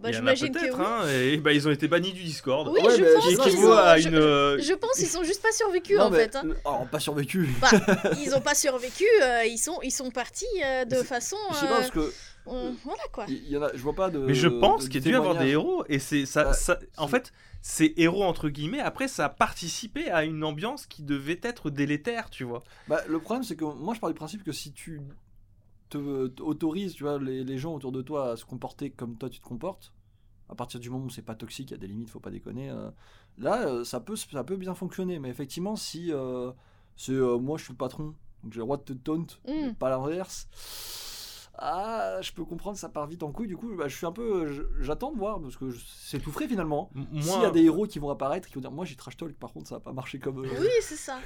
Bah, 0.00 0.10
Il 0.10 0.14
y 0.14 0.18
en 0.18 0.26
a 0.26 0.34
j'imagine 0.34 0.52
que 0.52 0.58
peut-être, 0.60 0.78
oui. 0.78 0.84
hein, 0.86 1.08
et 1.08 1.36
bah, 1.38 1.52
ils 1.52 1.66
ont 1.66 1.70
été 1.72 1.88
bannis 1.88 2.12
du 2.12 2.22
Discord. 2.22 2.68
Oui, 2.68 2.80
Ouais, 2.80 2.96
je 2.96 3.02
pense 3.14 3.24
qu'ils 3.26 3.40
équivaut 3.48 3.72
ont- 3.72 3.76
à 3.76 3.98
je- 3.98 4.08
une. 4.08 4.14
euh, 4.14 4.58
Je 4.60 4.72
pense 4.74 4.92
qu'ils 4.96 5.08
sont 5.08 5.24
juste 5.24 5.42
pas 5.42 5.50
survécus 5.52 5.96
Non, 5.98 6.04
en 6.04 6.10
mais- 6.10 6.18
fait. 6.18 6.36
hein. 6.36 6.44
Oh, 6.64 6.84
pas 6.90 7.00
survécu. 7.00 7.48
Bah, 7.60 7.68
ils 8.24 8.34
ont 8.36 8.40
pas 8.40 8.54
survécu, 8.54 9.04
euh, 9.22 9.44
ils 9.46 9.58
sont 9.58 9.80
ils 9.82 9.90
sont 9.90 10.10
partis 10.10 10.46
euh, 10.64 10.84
de 10.84 10.96
façon 11.02 11.36
Je 11.50 11.56
sais 11.56 11.66
pas 11.66 11.72
euh, 11.72 11.76
parce 11.78 11.90
que 11.90 12.12
on- 12.46 12.74
voilà 12.84 13.02
quoi. 13.12 13.24
il 13.28 13.48
y 13.50 13.56
en 13.56 13.62
a, 13.62 13.70
je 13.74 13.78
vois 13.82 13.94
pas 13.94 14.10
de. 14.10 14.18
Mais 14.20 14.34
je 14.34 14.46
pense 14.48 14.84
qu'il 14.88 14.94
y 14.94 14.98
a 14.98 15.10
dû 15.10 15.16
avoir 15.16 15.36
des 15.36 15.48
héros 15.48 15.84
et 15.88 15.98
c'est 15.98 16.24
ça, 16.24 16.44
Bah, 16.44 16.52
ça- 16.52 16.78
en 16.98 17.08
fait 17.08 17.32
ces 17.60 17.92
héros 17.96 18.22
entre 18.22 18.48
guillemets 18.48 18.78
après 18.80 19.08
ça 19.08 19.24
a 19.24 19.28
participé 19.28 20.08
à 20.12 20.22
une 20.22 20.44
ambiance 20.44 20.86
qui 20.86 21.02
devait 21.02 21.40
être 21.42 21.68
délétère 21.70 22.30
tu 22.30 22.44
vois 22.44 22.62
Bah, 22.86 23.00
le 23.08 23.18
problème, 23.18 23.42
c'est 23.42 23.56
que 23.56 23.64
moi, 23.64 23.94
je 23.94 24.00
pars 24.00 24.08
du 24.08 24.14
principe 24.14 24.44
que 24.44 24.52
si 24.52 24.70
tu 24.72 25.00
te 25.88 26.42
autorises, 26.42 26.94
tu 26.94 27.02
vois, 27.04 27.18
les, 27.18 27.44
les 27.44 27.58
gens 27.58 27.74
autour 27.74 27.92
de 27.92 28.02
toi 28.02 28.32
à 28.32 28.36
se 28.36 28.44
comporter 28.44 28.90
comme 28.90 29.16
toi 29.16 29.28
tu 29.30 29.40
te 29.40 29.44
comportes, 29.44 29.92
à 30.48 30.54
partir 30.54 30.80
du 30.80 30.88
moment 30.90 31.06
où 31.06 31.10
c'est 31.10 31.22
pas 31.22 31.34
toxique, 31.34 31.70
il 31.70 31.74
y 31.74 31.76
a 31.76 31.78
des 31.78 31.86
limites, 31.88 32.10
faut 32.10 32.20
pas 32.20 32.30
déconner. 32.30 32.70
euh, 32.70 32.90
là, 33.38 33.66
euh, 33.68 33.84
ça 33.84 34.00
peut, 34.00 34.16
ça 34.16 34.44
peut 34.44 34.56
bien 34.56 34.74
fonctionner. 34.74 35.18
Mais 35.18 35.28
effectivement, 35.28 35.76
si 35.76 36.12
euh, 36.12 36.50
c'est 36.96 37.12
euh, 37.12 37.38
moi, 37.38 37.58
je 37.58 37.64
suis 37.64 37.72
le 37.72 37.76
patron, 37.78 38.14
donc 38.42 38.52
j'ai 38.52 38.58
le 38.60 38.64
droit 38.64 38.76
de 38.78 38.82
te 38.82 38.92
taunt, 38.94 39.26
Mm. 39.46 39.74
pas 39.78 39.90
l'inverse. 39.90 40.48
Ah, 41.60 42.18
je 42.22 42.30
peux 42.32 42.44
comprendre, 42.44 42.78
ça 42.78 42.88
part 42.88 43.06
vite 43.08 43.22
en 43.24 43.32
couille. 43.32 43.48
Du 43.48 43.56
coup, 43.56 43.74
bah, 43.76 43.88
je 43.88 43.96
suis 43.96 44.06
un 44.06 44.12
peu, 44.12 44.46
j'attends 44.80 45.10
de 45.12 45.18
voir 45.18 45.40
parce 45.40 45.56
que 45.56 45.70
c'est 45.72 46.20
tout 46.20 46.30
frais 46.30 46.46
finalement. 46.46 46.88
S'il 47.20 47.42
y 47.42 47.44
a 47.44 47.50
des 47.50 47.62
héros 47.64 47.86
qui 47.86 47.98
vont 47.98 48.10
apparaître, 48.10 48.46
qui 48.48 48.54
vont 48.54 48.60
dire, 48.60 48.70
moi 48.70 48.84
j'ai 48.84 48.94
trash 48.94 49.16
talk, 49.16 49.32
par 49.34 49.52
contre, 49.52 49.68
ça 49.68 49.74
va 49.76 49.80
pas 49.80 49.92
marcher 49.92 50.20
comme. 50.20 50.44
euh, 50.44 50.48
Oui, 50.60 50.68
c'est 50.82 50.96
ça. 50.96 51.18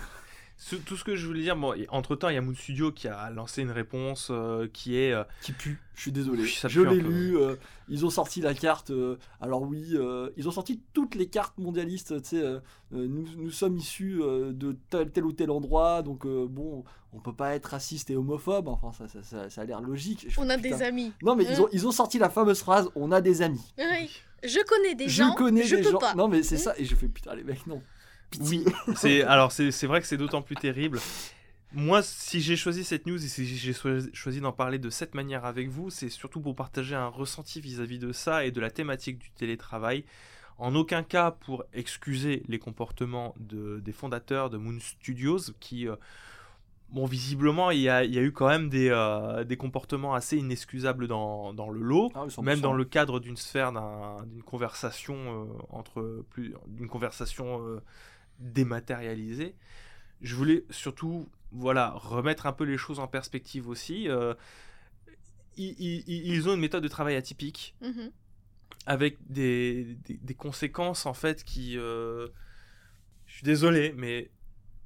Ce- 0.64 0.76
tout 0.76 0.96
ce 0.96 1.02
que 1.04 1.16
je 1.16 1.26
voulais 1.26 1.42
dire 1.42 1.56
bon 1.56 1.74
entre 1.88 2.14
temps 2.14 2.28
il 2.28 2.34
y 2.34 2.38
a 2.38 2.40
Moon 2.40 2.54
Studio 2.54 2.92
qui 2.92 3.08
a 3.08 3.30
lancé 3.30 3.62
une 3.62 3.72
réponse 3.72 4.28
euh, 4.30 4.68
qui 4.72 4.96
est 4.96 5.12
euh, 5.12 5.24
qui 5.40 5.52
pue. 5.52 5.80
Je 5.94 6.00
suis 6.02 6.12
désolé. 6.12 6.44
Je 6.46 6.80
l'ai 6.80 7.00
lu. 7.00 7.36
euh, 7.36 7.56
ils 7.88 8.06
ont 8.06 8.10
sorti 8.10 8.40
la 8.40 8.54
carte. 8.54 8.90
euh, 8.90 9.16
alors 9.40 9.62
oui, 9.62 9.90
euh, 9.94 10.30
ils 10.36 10.46
ont 10.48 10.52
sorti 10.52 10.80
toutes 10.94 11.14
les 11.16 11.26
cartes 11.26 11.58
mondialistes. 11.58 12.22
Tu 12.22 12.28
sais, 12.38 12.42
nous, 12.92 13.26
nous 13.36 13.50
sommes 13.50 13.76
issus 13.76 14.20
euh, 14.22 14.52
de 14.52 14.76
tel, 14.90 15.10
tel 15.10 15.24
ou 15.24 15.32
tel 15.32 15.50
endroit, 15.50 16.02
donc 16.02 16.24
euh, 16.26 16.46
bon, 16.48 16.84
on 17.12 17.18
peut 17.18 17.34
pas 17.34 17.54
être 17.54 17.66
raciste 17.66 18.10
et 18.10 18.16
homophobe. 18.16 18.68
Enfin, 18.68 18.92
ça, 18.92 19.08
ça, 19.08 19.22
ça- 19.22 19.50
ça 19.50 19.60
a 19.60 19.64
l'air 19.64 19.80
logique. 19.80 20.26
Je 20.28 20.40
On 20.40 20.44
fais, 20.46 20.52
a 20.52 20.56
putain. 20.58 20.76
des 20.76 20.82
amis. 20.84 21.12
Non, 21.22 21.34
mais 21.36 21.44
ils 21.44 21.54
Hein 21.56 21.64
ont, 21.64 21.68
ils 21.72 21.86
ont 21.86 21.92
sorti 21.92 22.18
la 22.18 22.30
fameuse 22.30 22.60
phrase 22.60 22.88
"On 22.94 23.10
a 23.12 23.20
des 23.20 23.42
amis". 23.42 23.74
Oui. 23.78 24.10
Je 24.44 24.58
connais 24.64 24.94
des 24.94 25.08
je 25.08 25.22
gens. 25.22 25.34
connais 25.34 25.62
je 25.64 25.76
des 25.76 25.82
peux 25.82 25.90
gens. 25.92 25.98
pas. 25.98 26.14
Non, 26.14 26.26
mais 26.28 26.42
c'est 26.42 26.54
Mm. 26.56 26.58
ça. 26.58 26.74
Et 26.78 26.84
je 26.84 26.94
fais 26.96 27.08
putain 27.08 27.34
les 27.34 27.44
mecs, 27.44 27.66
non. 27.66 27.82
Oui 28.40 28.64
c'est 28.96 29.22
alors 29.22 29.52
c'est 29.52 29.70
c'est 29.70 29.86
vrai 29.86 30.00
que 30.00 30.06
c'est 30.06 30.16
d'autant 30.16 30.42
plus 30.42 30.56
terrible 30.56 30.98
moi 31.72 32.02
si 32.02 32.40
j'ai 32.40 32.56
choisi 32.56 32.84
cette 32.84 33.06
news 33.06 33.22
et 33.22 33.28
si 33.28 33.46
j'ai 33.46 33.72
choisi 34.12 34.40
d'en 34.40 34.52
parler 34.52 34.78
de 34.78 34.90
cette 34.90 35.14
manière 35.14 35.44
avec 35.44 35.68
vous 35.68 35.90
c'est 35.90 36.08
surtout 36.08 36.40
pour 36.40 36.54
partager 36.54 36.94
un 36.94 37.08
ressenti 37.08 37.60
vis-à-vis 37.60 37.98
de 37.98 38.12
ça 38.12 38.44
et 38.44 38.50
de 38.50 38.60
la 38.60 38.70
thématique 38.70 39.18
du 39.18 39.30
télétravail 39.30 40.04
En 40.58 40.74
aucun 40.74 41.02
cas 41.02 41.30
pour 41.30 41.64
excuser 41.72 42.42
les 42.46 42.58
comportements 42.58 43.34
de, 43.38 43.80
des 43.80 43.92
fondateurs 43.92 44.50
de 44.50 44.58
Moon 44.58 44.78
Studios 44.80 45.38
qui, 45.60 45.88
euh, 45.88 45.96
bon, 46.90 47.06
visiblement, 47.06 47.70
il 47.72 47.80
y 47.80 47.88
a, 47.88 48.04
il 48.04 48.12
y 48.14 48.18
a 48.18 48.22
eu 48.22 48.32
quand 48.32 48.48
même 48.48 48.68
des, 48.68 48.90
euh, 48.90 49.44
des 49.44 49.56
comportements 49.56 50.14
assez 50.14 50.36
inexcusables 50.36 51.08
dans, 51.08 51.54
dans 51.54 51.70
le 51.70 51.80
lot. 51.80 52.12
Ah 52.14 52.24
oui, 52.24 52.30
100%. 52.30 52.42
Même 52.44 52.60
dans 52.60 52.74
le 52.74 52.84
cadre 52.84 53.18
d'une 53.18 53.36
sphère, 53.36 53.72
d'un- 53.72 54.24
d'une 54.26 54.42
conversation 54.42 55.14
euh, 55.16 55.44
entre 55.70 56.22
plus, 56.30 56.54
d'une 56.68 56.88
conversation 56.88 57.66
euh, 57.66 57.80
dématérialisée. 58.42 59.54
Je 60.20 60.34
voulais 60.36 60.64
surtout, 60.70 61.28
voilà, 61.50 61.90
remettre 61.90 62.46
un 62.46 62.52
peu 62.52 62.64
les 62.64 62.76
choses 62.78 62.98
en 63.00 63.08
perspective 63.08 63.68
aussi. 63.68 64.08
Euh, 64.08 64.34
ils, 65.56 65.74
ils- 65.78 66.26
ils 66.32 66.48
ont 66.48 66.54
une 66.54 66.60
méthode 66.60 66.82
de 66.82 66.88
travail 66.88 67.16
atypique 67.16 67.74
Mhm. 67.80 68.10
avec 68.86 69.18
des, 69.28 69.96
des, 70.04 70.14
des 70.14 70.34
conséquences 70.34 71.06
en 71.06 71.14
fait 71.14 71.44
qui, 71.44 71.76
euh, 71.76 72.28
je 73.26 73.34
suis 73.34 73.44
désolé, 73.44 73.92
mais 73.96 74.30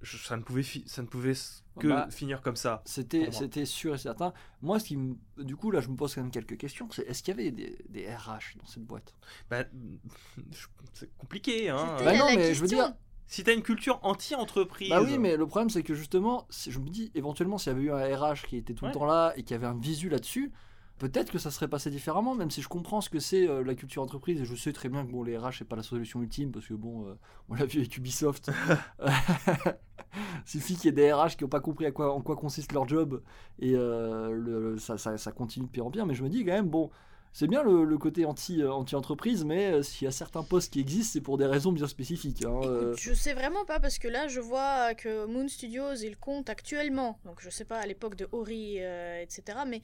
je- 0.03 0.17
ça 0.19 0.37
ne 0.37 0.43
pouvait, 0.43 0.63
fi- 0.63 0.85
ça 0.87 1.03
ne 1.03 1.07
pouvait 1.07 1.31
s- 1.33 1.63
que 1.79 1.89
Bah, 1.89 2.09
finir 2.11 2.41
comme 2.41 2.57
ça. 2.57 2.83
C'était, 2.87 3.31
c'était 3.33 3.67
sûr 3.67 3.95
et 3.95 3.99
certain. 3.99 4.33
Moi, 4.63 4.81
ce 4.81 4.87
qui 4.87 4.97
me- 4.97 5.17
du 5.39 5.57
coup, 5.57 5.71
là, 5.71 5.81
je 5.81 5.89
me 5.89 5.97
pose 5.97 6.15
quand 6.15 6.23
même 6.23 6.31
quelques 6.31 6.57
questions. 6.57 6.89
C'est 6.91 7.03
est-ce 7.07 7.23
qu'il 7.23 7.37
y 7.37 7.41
avait 7.41 7.51
des, 7.51 7.77
des 7.91 8.07
RH 8.09 8.57
dans 8.59 8.67
cette 8.67 8.85
boîte? 8.85 9.15
Bah, 9.51 9.65
c'est 10.95 11.15
compliqué, 11.19 11.69
hein. 11.69 11.97
Bah 12.05 12.17
non, 12.17 12.27
mais 12.35 12.55
je 12.55 12.61
veux 12.63 12.67
dire- 12.67 12.95
Si 13.29 13.43
t'as 13.45 13.55
une 13.55 13.63
culture 13.63 13.99
anti-entreprise. 14.03 14.89
Bah 14.91 15.03
oui, 15.03 15.19
mais 15.19 15.37
le 15.37 15.47
problème, 15.47 15.69
c'est 15.71 15.83
que 15.83 15.95
justement, 15.95 16.47
je 16.69 16.79
me 16.79 16.89
dis, 16.89 17.11
éventuellement, 17.15 17.59
s'il 17.59 17.73
y 17.73 17.77
avait 17.77 17.85
eu 17.85 17.91
un 17.93 18.17
RH 18.17 18.47
qui 18.47 18.57
était 18.57 18.73
tout 18.75 18.85
Ouais. 18.85 18.91
le 18.91 18.95
temps 18.95 19.05
là 19.05 19.33
et 19.37 19.43
qui 19.43 19.53
avait 19.55 19.67
un 19.67 19.75
visu 19.77 20.09
là-dessus, 20.09 20.53
peut-être 20.99 21.33
que 21.33 21.39
ça 21.39 21.51
serait 21.51 21.69
passé 21.69 21.91
différemment, 21.91 22.35
même 22.37 22.51
si 22.53 22.63
je 22.63 22.69
comprends 22.69 23.01
ce 23.01 23.11
que 23.11 23.19
c'est 23.19 23.49
euh, 23.49 23.65
la 23.65 23.75
culture 23.75 24.03
entreprise 24.03 24.41
et 24.41 24.45
je 24.45 24.55
sais 24.55 24.73
très 24.73 24.89
bien 24.89 25.05
que 25.05 25.11
bon, 25.11 25.23
les 25.25 25.37
RH, 25.37 25.59
c'est 25.59 25.69
pas 25.69 25.77
la 25.77 25.83
solution 25.83 26.23
ultime 26.23 26.53
parce 26.53 26.67
que 26.67 26.75
bon, 26.75 27.07
euh, 27.09 27.15
on 27.49 27.55
l'a 27.55 27.65
vu 27.67 27.81
avec 27.81 27.97
Ubisoft. 27.97 28.51
Suffit 30.45 30.77
qu'il 30.77 30.87
y 30.87 30.89
ait 30.89 30.93
des 30.93 31.13
RH 31.13 31.37
qui 31.37 31.45
n'ont 31.45 31.49
pas 31.51 31.61
compris 31.61 31.87
à 31.87 31.91
quoi, 31.93 32.13
en 32.15 32.21
quoi 32.23 32.37
consiste 32.37 32.73
leur 32.73 32.89
job 32.89 33.23
et 33.59 33.75
euh, 33.75 34.31
le- 34.31 34.79
ça, 34.79 34.97
ça- 34.99 35.19
ça 35.19 35.33
continue 35.33 35.67
de 35.67 35.71
pire 35.71 35.85
en 35.87 35.91
pire. 35.91 36.07
Mais 36.07 36.15
je 36.15 36.23
me 36.23 36.29
dis 36.29 36.45
quand 36.45 36.53
même, 36.53 36.69
bon, 36.69 36.91
c'est 37.39 37.49
bien 37.49 37.63
le, 37.63 37.85
le 37.85 37.99
côté 37.99 38.25
anti, 38.25 38.63
euh, 38.63 38.73
anti-entreprise, 38.73 39.45
mais 39.45 39.71
euh, 39.71 39.83
s'il 39.83 40.07
y 40.07 40.09
a 40.09 40.11
certains 40.11 40.43
postes 40.43 40.73
qui 40.73 40.81
existent, 40.81 41.13
c'est 41.13 41.21
pour 41.21 41.37
des 41.37 41.45
raisons 41.45 41.71
bien 41.71 41.87
spécifiques. 41.87 42.43
hein, 42.47 42.61
euh. 42.65 42.93
Écoute, 42.93 42.99
je 43.03 43.13
sais 43.13 43.35
vraiment 43.35 43.67
pas 43.67 43.79
parce 43.79 43.99
que 43.99 44.09
là 44.09 44.27
je 44.27 44.41
vois 44.41 44.95
que 44.95 45.27
Moon 45.27 45.47
Studios 45.47 45.97
il 45.97 46.17
compte 46.17 46.49
actuellement, 46.49 47.21
donc 47.27 47.43
je 47.43 47.51
sais 47.51 47.67
pas 47.67 47.79
à 47.79 47.85
l'époque 47.85 48.15
de 48.15 48.27
Ori 48.33 48.77
euh, 48.79 49.21
etc. 49.21 49.59
Mais 49.67 49.83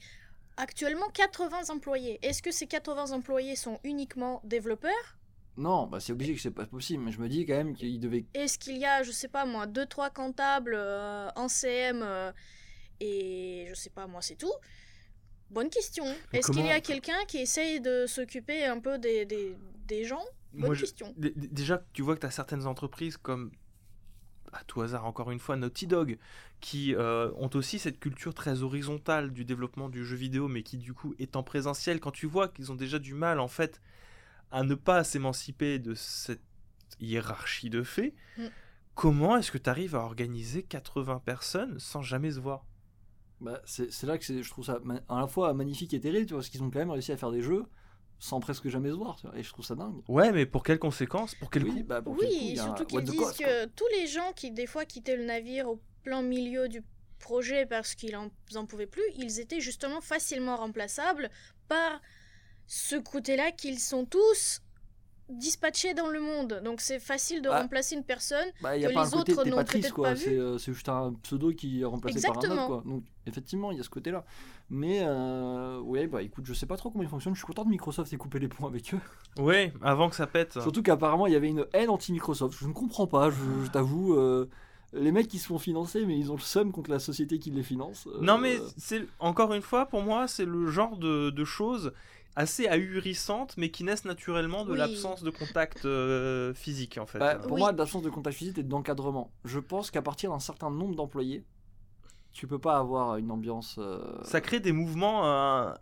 actuellement 0.57 1.07
80 1.13 1.69
employés. 1.69 2.17
Est-ce 2.23 2.41
que 2.41 2.49
ces 2.49 2.65
80 2.65 3.11
employés 3.11 3.55
sont 3.55 3.79
uniquement 3.83 4.41
développeurs? 4.43 5.19
Non, 5.55 5.85
bah 5.85 5.99
c'est 5.99 6.13
obligé 6.13 6.33
que 6.33 6.41
c'est 6.41 6.49
pas 6.49 6.65
possible, 6.65 7.03
mais 7.03 7.11
je 7.11 7.19
me 7.19 7.29
dis 7.29 7.45
quand 7.45 7.53
même 7.53 7.75
qu'il 7.75 7.99
devait. 7.99 8.25
Est-ce 8.33 8.57
qu'il 8.57 8.77
y 8.77 8.85
a 8.87 9.03
je 9.03 9.11
sais 9.11 9.27
pas 9.27 9.45
moi 9.45 9.67
deux 9.67 9.85
trois 9.85 10.09
comptables 10.09 10.73
euh, 10.75 11.29
en 11.35 11.47
CM 11.49 12.01
euh, 12.01 12.31
et 12.99 13.67
je 13.69 13.75
sais 13.75 13.91
pas 13.91 14.07
moi 14.07 14.23
c'est 14.23 14.37
tout? 14.37 14.53
Bonne 15.53 15.69
question. 15.69 16.05
Est-ce 16.33 16.51
qu'il 16.51 16.65
y 16.65 16.69
a 16.71 16.81
quelqu'un 16.81 17.23
qui 17.27 17.37
essaye 17.37 17.79
de 17.81 18.05
s'occuper 18.07 18.65
un 18.65 18.79
peu 18.79 18.97
des, 18.97 19.25
des, 19.25 19.55
des 19.87 20.03
gens? 20.03 20.23
Bonne 20.53 20.67
Moi, 20.67 20.75
question. 20.75 21.13
Dé- 21.17 21.33
dé- 21.35 21.47
Déjà, 21.47 21.83
tu 21.93 22.01
vois 22.01 22.15
que 22.15 22.21
tu 22.21 22.25
as 22.27 22.31
certaines 22.31 22.65
entreprises 22.67 23.17
comme, 23.17 23.51
à 24.51 24.63
tout 24.65 24.81
hasard 24.81 25.05
encore 25.05 25.31
une 25.31 25.39
fois, 25.39 25.55
Naughty 25.55 25.87
Dog, 25.87 26.17
qui 26.59 26.93
euh, 26.95 27.31
ont 27.37 27.49
aussi 27.55 27.79
cette 27.79 27.99
culture 27.99 28.33
très 28.33 28.61
horizontale 28.63 29.31
du 29.33 29.45
développement 29.45 29.89
du 29.89 30.05
jeu 30.05 30.15
vidéo, 30.15 30.47
mais 30.47 30.61
qui 30.63 30.77
du 30.77 30.93
coup 30.93 31.15
est 31.19 31.35
en 31.35 31.43
présentiel. 31.43 31.99
Quand 31.99 32.11
tu 32.11 32.27
vois 32.27 32.47
qu'ils 32.47 32.71
ont 32.71 32.75
déjà 32.75 32.99
du 32.99 33.13
mal 33.13 33.39
en 33.39 33.47
fait 33.47 33.81
à 34.51 34.63
ne 34.63 34.75
pas 34.75 35.03
s'émanciper 35.03 35.79
de 35.79 35.95
cette 35.95 36.41
hiérarchie 36.99 37.69
de 37.71 37.81
faits, 37.83 38.13
Mm. 38.37 38.45
comment 38.93 39.37
est-ce 39.37 39.51
que 39.51 39.57
tu 39.57 39.69
arrives 39.69 39.95
à 39.95 39.99
organiser 39.99 40.61
80 40.63 41.21
personnes 41.25 41.79
sans 41.79 42.03
jamais 42.03 42.31
se 42.31 42.39
voir? 42.39 42.65
Bah, 43.43 43.61
c'est 43.65 44.03
là 44.03 44.17
que 44.17 44.25
c'est- 44.25 44.41
je 44.43 44.49
trouve 44.49 44.65
ça 44.65 44.79
à 45.09 45.19
la 45.21 45.27
fois 45.27 45.53
magnifique 45.53 45.93
et 45.93 45.99
terrible, 45.99 46.25
tu 46.25 46.33
vois, 46.33 46.39
parce 46.41 46.49
qu'ils 46.49 46.63
ont 46.63 46.71
quand 46.71 46.79
même 46.79 46.91
réussi 46.91 47.11
à 47.11 47.17
faire 47.17 47.31
des 47.31 47.41
jeux 47.41 47.65
sans 48.19 48.39
presque 48.39 48.69
jamais 48.69 48.89
se 48.89 48.95
voir, 48.95 49.17
tu 49.17 49.27
vois, 49.27 49.37
et 49.37 49.43
je 49.43 49.49
trouve 49.49 49.65
ça 49.65 49.75
dingue. 49.75 50.01
Ouais, 50.07 50.31
mais 50.31 50.45
pour 50.45 50.63
quelles 50.63 50.79
conséquences 50.79 51.35
Pour 51.35 51.49
quel 51.49 51.63
oui, 51.63 51.71
coup? 51.73 51.83
bah, 51.83 52.01
pour 52.01 52.17
quel 52.17 52.29
coup, 52.31 52.49
il 52.49 52.53
Oui, 52.53 52.57
surtout 52.57 52.85
qu'ils 52.85 53.03
disent 53.03 53.15
cost, 53.17 53.39
que 53.39 53.65
tous 53.67 53.87
les 53.99 54.07
gens 54.07 54.31
qui 54.33 54.51
des 54.51 54.67
fois 54.67 54.85
quittaient 54.85 55.15
le 55.15 55.25
navire 55.25 55.69
au 55.69 55.81
plein 56.03 56.21
milieu 56.21 56.67
du 56.67 56.83
projet 57.19 57.65
parce 57.65 57.95
qu'ils 57.95 58.15
en, 58.15 58.29
en 58.55 58.65
pouvaient 58.65 58.87
plus, 58.87 59.03
ils 59.15 59.39
étaient 59.39 59.61
justement 59.61 60.01
facilement 60.01 60.57
remplaçables 60.57 61.29
par 61.67 62.01
ce 62.67 62.97
côté-là 62.97 63.51
qu'ils 63.51 63.79
sont 63.79 64.05
tous 64.05 64.61
dispatchés 65.29 65.93
dans 65.93 66.09
le 66.09 66.19
monde. 66.19 66.61
Donc 66.63 66.81
c'est 66.81 66.99
facile 66.99 67.41
de 67.41 67.49
Ah. 67.49 67.61
remplacer 67.61 67.95
une 67.95 68.03
personne. 68.03 68.45
Bah, 68.61 68.75
il 68.77 68.81
y 68.81 68.85
a 68.85 68.89
que 68.89 68.93
pas 68.93 69.01
un 69.01 69.05
les 69.05 69.11
côté 69.11 69.33
autres 69.33 69.47
n'ont 69.49 69.63
peut-être 69.63 69.93
quoi. 69.93 70.09
pas 70.09 70.13
vu. 70.13 70.23
C'est 70.25 70.37
euh, 70.37 70.57
c'est 70.57 70.73
juste 70.73 70.89
un 70.89 71.13
pseudo 71.23 71.51
qui 71.51 71.81
est 71.81 71.85
remplacé 71.85 72.21
par 72.21 72.31
un 72.31 72.39
Exactement. 72.39 72.67
autre, 72.67 72.83
quoi. 72.83 72.91
Donc, 72.91 73.03
effectivement, 73.25 73.71
il 73.71 73.77
y 73.77 73.79
a 73.79 73.83
ce 73.83 73.89
côté-là. 73.89 74.25
Mais, 74.69 74.99
euh, 75.03 75.79
ouais, 75.81 76.07
bah 76.07 76.21
écoute, 76.21 76.45
je 76.45 76.53
sais 76.53 76.65
pas 76.65 76.77
trop 76.77 76.89
comment 76.89 77.03
ils 77.03 77.09
fonctionnent. 77.09 77.35
Je 77.35 77.39
suis 77.39 77.47
content 77.47 77.63
de 77.65 77.69
Microsoft 77.69 78.11
ait 78.13 78.17
coupé 78.17 78.39
les 78.39 78.47
ponts 78.47 78.65
avec 78.67 78.93
eux. 78.93 78.99
Ouais, 79.41 79.73
avant 79.81 80.09
que 80.09 80.15
ça 80.15 80.27
pète. 80.27 80.53
Surtout 80.61 80.81
qu'apparemment, 80.83 81.27
il 81.27 81.33
y 81.33 81.35
avait 81.35 81.49
une 81.49 81.65
haine 81.73 81.89
anti-Microsoft. 81.89 82.57
Je 82.59 82.67
ne 82.67 82.73
comprends 82.73 83.07
pas, 83.07 83.29
je, 83.29 83.65
je 83.65 83.69
t'avoue. 83.71 84.15
euh, 84.15 84.49
les 84.95 85.11
mecs 85.11 85.27
qui 85.27 85.39
se 85.39 85.47
font 85.47 85.57
financer, 85.57 86.05
mais 86.05 86.15
ils 86.19 86.31
ont 86.31 86.35
le 86.35 86.41
seum 86.41 86.71
contre 86.71 86.91
la 86.91 86.99
société 86.99 87.39
qui 87.39 87.49
les 87.49 87.63
finance. 87.63 88.07
euh, 88.07 88.19
Non, 88.21 88.37
mais 88.37 88.59
c'est 88.77 89.07
encore 89.19 89.51
une 89.53 89.63
fois, 89.63 89.87
pour 89.87 90.03
moi, 90.03 90.27
c'est 90.27 90.45
le 90.45 90.67
genre 90.67 90.97
de, 90.97 91.31
de 91.31 91.43
choses 91.45 91.93
assez 92.35 92.67
ahurissantes, 92.67 93.55
mais 93.57 93.69
qui 93.69 93.83
naissent 93.83 94.05
naturellement 94.05 94.65
de 94.65 94.71
Oui. 94.71 94.77
l'absence 94.77 95.23
de 95.23 95.29
contact 95.29 95.85
euh, 95.85 96.53
physique, 96.53 96.97
en 96.97 97.05
fait. 97.05 97.19
Bah, 97.19 97.35
pour 97.35 97.53
Oui. 97.53 97.59
moi, 97.59 97.71
l'absence 97.71 98.01
de 98.03 98.09
contact 98.09 98.37
physique 98.37 98.57
et 98.57 98.63
d'encadrement. 98.63 99.31
Je 99.45 99.59
pense 99.59 99.91
qu'à 99.91 100.01
partir 100.01 100.31
d'un 100.31 100.39
certain 100.39 100.69
nombre 100.71 100.95
d'employés, 100.95 101.43
tu 102.31 102.47
peux 102.47 102.59
pas 102.59 102.77
avoir 102.79 103.17
une 103.17 103.29
ambiance. 103.31 103.75
euh, 103.77 103.99
Ça 104.23 104.41
crée 104.41 104.59
des 104.59 104.71
mouvements 104.71 105.27
euh, 105.27 105.73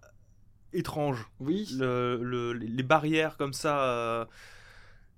étranges. 0.74 1.30
Oui. 1.40 1.68
Le- 1.78 2.20
le- 2.22 2.54
les 2.54 2.84
barrières 2.84 3.38
comme 3.38 3.54
ça, 3.54 3.84
euh, 3.86 4.26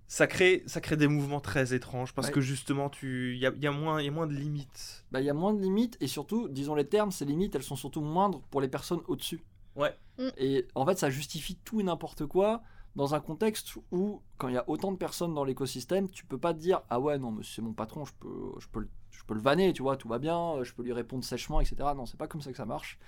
ça, 0.08 0.28
crée, 0.28 0.62
ça 0.68 0.80
crée 0.82 0.98
des 0.98 1.08
mouvements 1.08 1.40
très 1.42 1.74
étranges, 1.74 2.14
parce 2.14 2.28
Ouais. 2.28 2.34
que 2.34 2.42
justement, 2.42 2.92
il 3.02 3.38
y 3.38 3.48
a, 3.48 3.52
y 3.56 3.66
a 3.66 3.72
moins 3.72 4.00
il 4.00 4.06
y 4.06 4.10
a 4.10 4.12
moins 4.12 4.28
de 4.28 4.34
limites. 4.36 5.04
Bah, 5.12 5.20
il 5.22 5.26
y 5.26 5.30
a 5.30 5.34
moins 5.34 5.54
de 5.56 5.62
limites 5.62 5.98
et 6.02 6.08
surtout, 6.08 6.48
disons 6.50 6.76
les 6.76 6.86
termes, 6.88 7.12
ces 7.12 7.26
limites, 7.26 7.56
elles 7.56 7.64
sont 7.64 7.76
surtout 7.76 8.02
moindres 8.02 8.42
pour 8.52 8.62
les 8.62 8.68
personnes 8.68 9.02
au-dessus. 9.08 9.42
Ouais. 9.76 9.98
Mm. 10.18 10.30
Et 10.38 10.68
en 10.76 10.86
fait, 10.86 10.98
ça 10.98 11.10
justifie 11.10 11.56
tout 11.56 11.80
et 11.80 11.84
n'importe 11.84 12.26
quoi 12.26 12.62
dans 12.96 13.16
un 13.16 13.20
contexte 13.20 13.76
où, 13.92 14.22
quand 14.38 14.50
il 14.50 14.54
y 14.54 14.58
a 14.58 14.70
autant 14.70 14.92
de 14.92 14.98
personnes 14.98 15.34
dans 15.34 15.44
l'écosystème, 15.44 16.10
tu 16.10 16.26
peux 16.26 16.38
pas 16.38 16.54
te 16.54 16.60
dire 16.60 16.82
ah 16.90 17.00
ouais 17.00 17.18
non 17.18 17.32
mais 17.32 17.44
c'est 17.44 17.62
mon 17.62 17.74
patron, 17.74 18.06
je 18.06 18.14
peux, 18.20 18.52
je 18.60 18.68
peux, 18.68 18.82
le, 18.82 18.90
je 19.10 19.24
peux 19.24 19.34
le 19.34 19.42
vanner, 19.42 19.74
tu 19.74 19.82
vois, 19.82 19.98
tout 19.98 20.08
va 20.08 20.20
bien, 20.20 20.64
je 20.64 20.74
peux 20.74 20.84
lui 20.84 20.94
répondre 20.94 21.24
sèchement, 21.24 21.60
etc. 21.60 21.76
Non, 21.96 22.06
c'est 22.06 22.18
pas 22.18 22.28
comme 22.28 22.42
ça 22.42 22.52
que 22.52 22.58
ça 22.58 22.66
marche. 22.66 23.00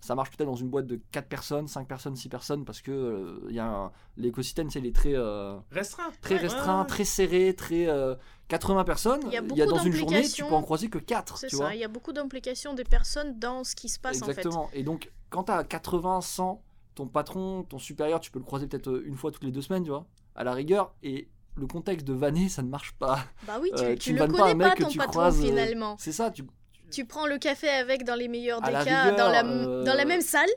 Ça 0.00 0.14
marche 0.14 0.30
peut-être 0.30 0.48
dans 0.48 0.54
une 0.54 0.68
boîte 0.68 0.86
de 0.86 1.00
4 1.12 1.28
personnes, 1.28 1.66
5 1.68 1.86
personnes, 1.88 2.16
6 2.16 2.28
personnes, 2.28 2.64
parce 2.64 2.80
que 2.80 2.90
euh, 2.90 3.46
il 3.48 3.54
y 3.54 3.58
a 3.60 3.66
un- 3.66 3.92
l'écosystème, 4.16 4.70
c'est 4.70 4.78
il 4.78 4.86
est 4.86 4.94
très, 4.94 5.14
euh, 5.14 5.56
Restreint. 5.70 6.10
très 6.20 6.34
Ouais, 6.34 6.40
restreint, 6.42 6.80
ouais. 6.82 6.86
très 6.86 7.04
serré, 7.04 7.54
très 7.54 7.86
euh, 7.88 8.14
80 8.48 8.84
personnes. 8.84 9.20
Il 9.26 9.32
y 9.32 9.36
a 9.36 9.40
dans 9.66 9.74
beaucoup 9.76 9.86
une 9.86 9.92
journée, 9.92 10.28
tu 10.28 10.44
peux 10.44 10.54
en 10.54 10.62
croiser 10.62 10.88
que 10.88 10.98
4, 10.98 11.38
C'est 11.38 11.46
tu 11.48 11.56
ça, 11.56 11.64
vois. 11.64 11.74
il 11.74 11.80
y 11.80 11.84
a 11.84 11.88
beaucoup 11.88 12.12
d'implications 12.12 12.74
des 12.74 12.84
personnes 12.84 13.38
dans 13.38 13.64
ce 13.64 13.74
qui 13.74 13.88
se 13.88 13.98
passe 13.98 14.22
en 14.22 14.26
fait. 14.26 14.32
Exactement. 14.32 14.68
Et 14.72 14.82
donc, 14.82 15.10
quand 15.30 15.44
t'as 15.44 15.64
80, 15.64 16.20
100, 16.20 16.62
ton 16.94 17.06
patron, 17.08 17.64
ton 17.64 17.78
supérieur, 17.78 18.20
tu 18.20 18.30
peux 18.30 18.38
le 18.38 18.44
croiser 18.44 18.66
peut-être 18.66 18.88
euh, 18.88 19.02
une 19.06 19.16
fois 19.16 19.30
toutes 19.32 19.44
les 19.44 19.50
deux 19.52 19.62
semaines, 19.62 19.82
tu 19.82 19.90
vois, 19.90 20.06
à 20.36 20.44
la 20.44 20.52
rigueur. 20.52 20.94
Et 21.02 21.28
le 21.56 21.66
contexte 21.66 22.06
de 22.06 22.12
vanner, 22.12 22.48
ça 22.48 22.62
ne 22.62 22.68
marche 22.68 22.92
pas. 22.98 23.18
Bah 23.46 23.58
oui, 23.60 23.70
tu, 23.76 23.82
Euh, 23.82 23.92
tu 23.94 23.98
tu 23.98 24.12
le 24.12 24.18
vannes 24.20 24.32
pas 24.32 24.38
connais 24.38 24.50
un 24.52 24.58
pas, 24.58 24.68
mec 24.70 24.78
que 24.78 24.82
ton 24.84 24.88
tu 24.88 24.98
patron 24.98 25.12
croises, 25.12 25.40
euh, 25.40 25.46
finalement. 25.46 25.96
C'est 25.98 26.12
ça. 26.12 26.30
Tu... 26.30 26.44
Tu 26.94 27.04
prends 27.04 27.26
le 27.26 27.38
café 27.38 27.68
avec 27.68 28.04
dans 28.04 28.14
les 28.14 28.28
meilleurs 28.28 28.60
des 28.62 28.70
cas, 28.72 28.80
rigueur, 28.80 29.16
dans, 29.16 29.28
la, 29.30 29.44
euh, 29.44 29.84
dans 29.84 29.94
la 29.94 30.04
même 30.04 30.20
salle. 30.20 30.48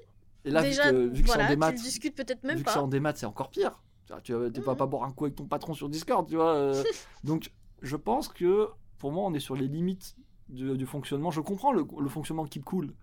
Et 0.46 0.52
là, 0.52 0.62
Déjà, 0.62 0.92
vu 0.92 1.10
que, 1.10 1.16
vu 1.16 1.22
que 1.24 1.28
voilà, 1.28 1.46
en 1.46 1.50
démat, 1.50 1.72
tu 1.72 1.78
le 1.78 1.84
discutes 1.84 2.16
peut-être 2.16 2.44
même 2.44 2.58
vu 2.58 2.62
que 2.64 2.68
pas. 2.68 2.74
c'est 2.74 2.80
en 2.80 2.88
démat, 2.88 3.14
c'est 3.16 3.26
encore 3.26 3.50
pire. 3.50 3.82
Tu 4.24 4.32
vas 4.34 4.48
Mhm. 4.50 4.76
pas 4.78 4.86
boire 4.86 5.04
un 5.04 5.12
coup 5.12 5.26
avec 5.26 5.36
ton 5.36 5.46
patron 5.46 5.74
sur 5.74 5.90
Discord, 5.90 6.28
tu 6.30 6.36
vois. 6.36 6.54
euh. 6.56 6.84
donc, 7.24 7.52
je 7.82 7.96
pense 7.98 8.30
que 8.30 8.68
pour 9.00 9.12
moi, 9.12 9.24
on 9.26 9.34
est 9.34 9.40
sur 9.42 9.56
les 9.56 9.68
limites 9.68 10.16
du, 10.48 10.78
du 10.78 10.86
fonctionnement. 10.86 11.30
Je 11.32 11.42
comprends 11.42 11.74
le, 11.74 11.86
le 12.00 12.08
fonctionnement 12.08 12.46
Keep 12.46 12.64
Cool. 12.64 12.94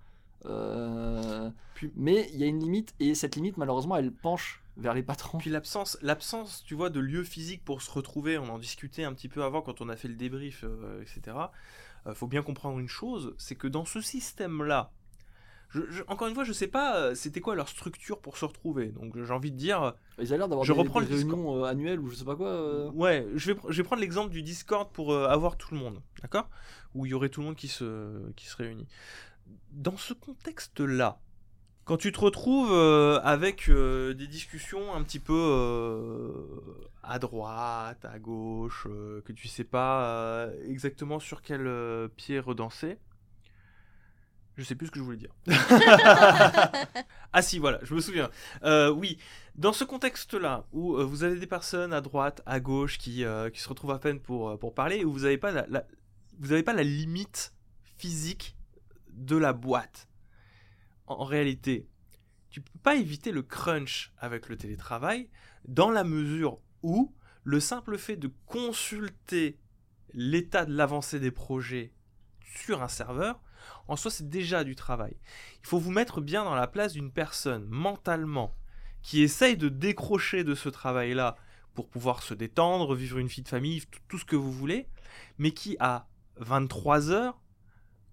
Euh, 0.46 1.50
Puis- 1.74 1.92
mais 1.96 2.28
il 2.32 2.38
y 2.40 2.44
a 2.44 2.46
une 2.46 2.60
limite, 2.60 2.94
et 3.00 3.14
cette 3.14 3.36
limite, 3.36 3.56
malheureusement, 3.56 3.96
elle 3.96 4.12
penche 4.12 4.62
vers 4.76 4.94
les 4.94 5.02
patrons. 5.02 5.38
Puis 5.38 5.50
l'absence, 5.50 5.96
l'absence, 6.02 6.64
tu 6.66 6.74
vois, 6.74 6.90
de 6.90 7.00
lieu 7.00 7.22
physique 7.24 7.64
pour 7.64 7.82
se 7.82 7.90
retrouver, 7.90 8.38
on 8.38 8.48
en 8.48 8.58
discutait 8.58 9.04
un 9.04 9.12
petit 9.12 9.28
peu 9.28 9.42
avant 9.42 9.62
quand 9.62 9.80
on 9.80 9.88
a 9.88 9.96
fait 9.96 10.08
le 10.08 10.14
débrief, 10.16 10.64
euh, 10.64 11.00
etc. 11.02 11.36
Euh, 12.06 12.14
faut 12.14 12.26
bien 12.26 12.42
comprendre 12.42 12.78
une 12.78 12.88
chose, 12.88 13.34
c'est 13.38 13.54
que 13.54 13.66
dans 13.68 13.84
ce 13.84 14.00
système-là, 14.00 14.90
je- 15.70 15.90
je- 15.90 16.02
encore 16.06 16.28
une 16.28 16.34
fois, 16.34 16.44
je 16.44 16.52
sais 16.52 16.66
pas, 16.68 16.96
euh, 16.98 17.14
c'était 17.14 17.40
quoi 17.40 17.54
leur 17.56 17.68
structure 17.68 18.20
pour 18.20 18.36
se 18.38 18.44
retrouver. 18.44 18.88
Donc 18.88 19.16
j'ai 19.22 19.32
envie 19.32 19.50
de 19.50 19.56
dire, 19.56 19.94
Ils 20.18 20.32
ont 20.32 20.36
l'air 20.36 20.48
d'avoir 20.48 20.64
Je 20.64 20.72
des, 20.72 20.78
reprends 20.78 21.00
des 21.00 21.06
le 21.08 21.14
discours. 21.16 21.32
réunions 21.38 21.64
euh, 21.64 21.68
annuelles 21.68 21.98
ou 22.00 22.08
je 22.10 22.14
sais 22.16 22.24
pas 22.24 22.36
quoi. 22.36 22.48
euh. 22.48 22.90
ouais, 22.92 23.26
je 23.34 23.52
vais, 23.52 23.58
pr- 23.58 23.70
je 23.70 23.76
vais 23.82 23.82
prendre 23.86 24.00
l'exemple 24.02 24.30
du 24.30 24.42
Discord 24.42 24.90
pour 24.92 25.14
avoir 25.16 25.56
tout 25.56 25.74
le 25.74 25.80
monde, 25.80 26.00
d'accord? 26.22 26.48
Où 26.94 27.06
il 27.06 27.10
y 27.10 27.14
aurait 27.14 27.28
tout 27.30 27.40
le 27.40 27.46
monde 27.46 27.56
qui 27.56 27.68
se, 27.68 28.30
qui 28.36 28.46
se 28.46 28.56
réunit. 28.56 28.86
Dans 29.72 29.96
ce 29.96 30.12
contexte-là, 30.14 31.18
Quand 31.86 31.96
tu 31.98 32.12
te 32.12 32.20
retrouves 32.20 32.70
euh, 32.72 33.20
avec 33.24 33.68
euh, 33.68 34.14
des 34.14 34.26
discussions 34.26 34.94
un 34.94 35.02
petit 35.02 35.18
peu 35.18 35.34
euh, 35.36 36.32
à 37.06 37.18
droite, 37.18 38.04
à 38.04 38.18
gauche, 38.18 38.86
euh, 38.88 39.20
que 39.22 39.32
tu 39.32 39.48
sais 39.48 39.64
pas 39.64 40.04
euh, 40.06 40.64
exactement 40.68 41.18
sur 41.20 41.42
quel 41.42 41.66
euh, 41.66 42.08
pied 42.08 42.38
redanser, 42.40 42.98
je 44.56 44.62
sais 44.62 44.74
plus 44.74 44.86
ce 44.86 44.92
que 44.92 44.98
je 45.00 45.04
voulais 45.04 45.16
dire. 45.16 45.34
ah 47.32 47.42
si, 47.42 47.58
voilà, 47.58 47.80
je 47.82 47.94
me 47.94 48.00
souviens. 48.00 48.30
Oui, 48.62 49.18
dans 49.56 49.72
ce 49.72 49.84
contexte-là, 49.84 50.66
où 50.72 50.96
vous 51.04 51.24
avez 51.24 51.38
des 51.38 51.46
personnes 51.46 51.92
à 51.92 52.00
droite, 52.00 52.42
à 52.46 52.60
gauche, 52.60 52.98
qui, 52.98 53.24
qui 53.52 53.60
se 53.60 53.68
retrouvent 53.68 53.90
à 53.90 53.98
peine 53.98 54.20
pour, 54.20 54.56
pour 54.58 54.74
parler, 54.74 54.98
et 54.98 55.04
où 55.04 55.12
vous 55.12 55.20
n'avez 55.20 55.38
pas 55.38 55.50
la, 55.50 55.66
la- 55.68 55.86
vous 56.38 56.52
avez 56.52 56.62
pas 56.62 56.72
la 56.72 56.82
limite 56.84 57.52
physique 57.96 58.56
de 59.10 59.36
la 59.36 59.52
boîte. 59.52 60.08
En, 61.06 61.14
en 61.16 61.24
réalité, 61.24 61.88
tu 62.50 62.60
peux 62.60 62.78
pas 62.82 62.94
éviter 62.94 63.32
le 63.32 63.42
crunch 63.42 64.12
avec 64.18 64.48
le 64.48 64.56
télétravail, 64.56 65.28
dans 65.66 65.90
la 65.90 66.04
mesure 66.04 66.60
où 66.84 67.12
le 67.42 67.58
simple 67.60 67.98
fait 67.98 68.16
de 68.16 68.30
consulter 68.46 69.58
l'état 70.12 70.64
de 70.64 70.72
l'avancée 70.72 71.18
des 71.18 71.32
projets 71.32 71.92
sur 72.44 72.82
un 72.82 72.88
serveur, 72.88 73.40
en 73.88 73.96
soi, 73.96 74.10
c'est 74.10 74.28
déjà 74.28 74.62
du 74.62 74.76
travail. 74.76 75.16
Il 75.62 75.66
faut 75.66 75.78
vous 75.78 75.90
mettre 75.90 76.20
bien 76.20 76.44
dans 76.44 76.54
la 76.54 76.66
place 76.66 76.92
d'une 76.92 77.10
personne 77.10 77.66
mentalement 77.68 78.54
qui 79.02 79.22
essaye 79.22 79.56
de 79.56 79.68
décrocher 79.68 80.44
de 80.44 80.54
ce 80.54 80.68
travail-là 80.68 81.36
pour 81.74 81.88
pouvoir 81.88 82.22
se 82.22 82.34
détendre, 82.34 82.94
vivre 82.94 83.18
une 83.18 83.26
vie 83.26 83.42
de 83.42 83.48
famille, 83.48 83.82
tout, 84.08 84.18
ce 84.18 84.24
que 84.24 84.36
vous 84.36 84.52
voulez, 84.52 84.86
mais 85.38 85.50
qui 85.50 85.76
à 85.80 86.06
23 86.36 87.10
heures, 87.10 87.40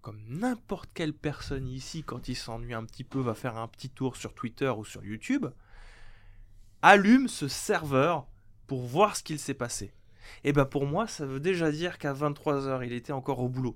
comme 0.01 0.21
n'importe 0.27 0.89
quelle 0.93 1.13
personne 1.13 1.67
ici, 1.67 2.03
quand 2.03 2.27
il 2.27 2.35
s'ennuie 2.35 2.73
un 2.73 2.85
petit 2.85 3.03
peu, 3.03 3.19
va 3.19 3.35
faire 3.35 3.57
un 3.57 3.67
petit 3.67 3.89
tour 3.89 4.15
sur 4.15 4.33
Twitter 4.33 4.69
ou 4.69 4.83
sur 4.83 5.03
YouTube, 5.05 5.45
allume 6.81 7.27
ce 7.27 7.47
serveur 7.47 8.27
pour 8.71 8.83
voir 8.85 9.17
ce 9.17 9.23
qu'il 9.23 9.37
s'est 9.37 9.53
passé. 9.53 9.91
Et 10.45 10.53
ben 10.53 10.63
pour 10.63 10.85
moi, 10.85 11.05
ça 11.05 11.25
veut 11.25 11.41
déjà 11.41 11.73
dire 11.73 11.97
qu'à 11.97 12.13
23 12.13 12.67
heures, 12.69 12.85
il 12.85 12.93
était 12.93 13.11
encore 13.11 13.39
au 13.39 13.49
boulot 13.49 13.75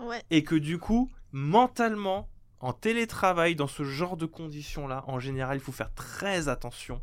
Ouais. 0.00 0.22
et 0.30 0.42
que 0.42 0.54
du 0.54 0.78
coup, 0.78 1.10
mentalement, 1.32 2.30
en 2.60 2.72
télétravail, 2.72 3.54
dans 3.54 3.66
ce 3.66 3.84
genre 3.84 4.16
de 4.16 4.24
conditions-là, 4.24 5.04
en 5.08 5.18
général, 5.18 5.58
il 5.58 5.60
faut 5.60 5.72
faire 5.72 5.92
très 5.92 6.48
attention 6.48 7.02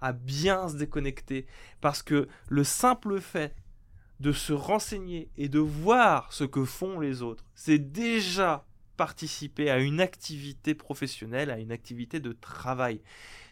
à 0.00 0.12
bien 0.12 0.68
se 0.68 0.76
déconnecter, 0.76 1.48
parce 1.80 2.04
que 2.04 2.28
le 2.48 2.62
simple 2.62 3.20
fait 3.20 3.52
de 4.20 4.30
se 4.30 4.52
renseigner 4.52 5.28
et 5.36 5.48
de 5.48 5.58
voir 5.58 6.32
ce 6.32 6.44
que 6.44 6.64
font 6.64 7.00
les 7.00 7.20
autres, 7.22 7.44
c'est 7.56 7.80
déjà 7.80 8.64
participer 8.96 9.70
à 9.70 9.78
une 9.80 10.00
activité 10.00 10.76
professionnelle, 10.76 11.50
à 11.50 11.58
une 11.58 11.72
activité 11.72 12.20
de 12.20 12.30
travail. 12.30 13.02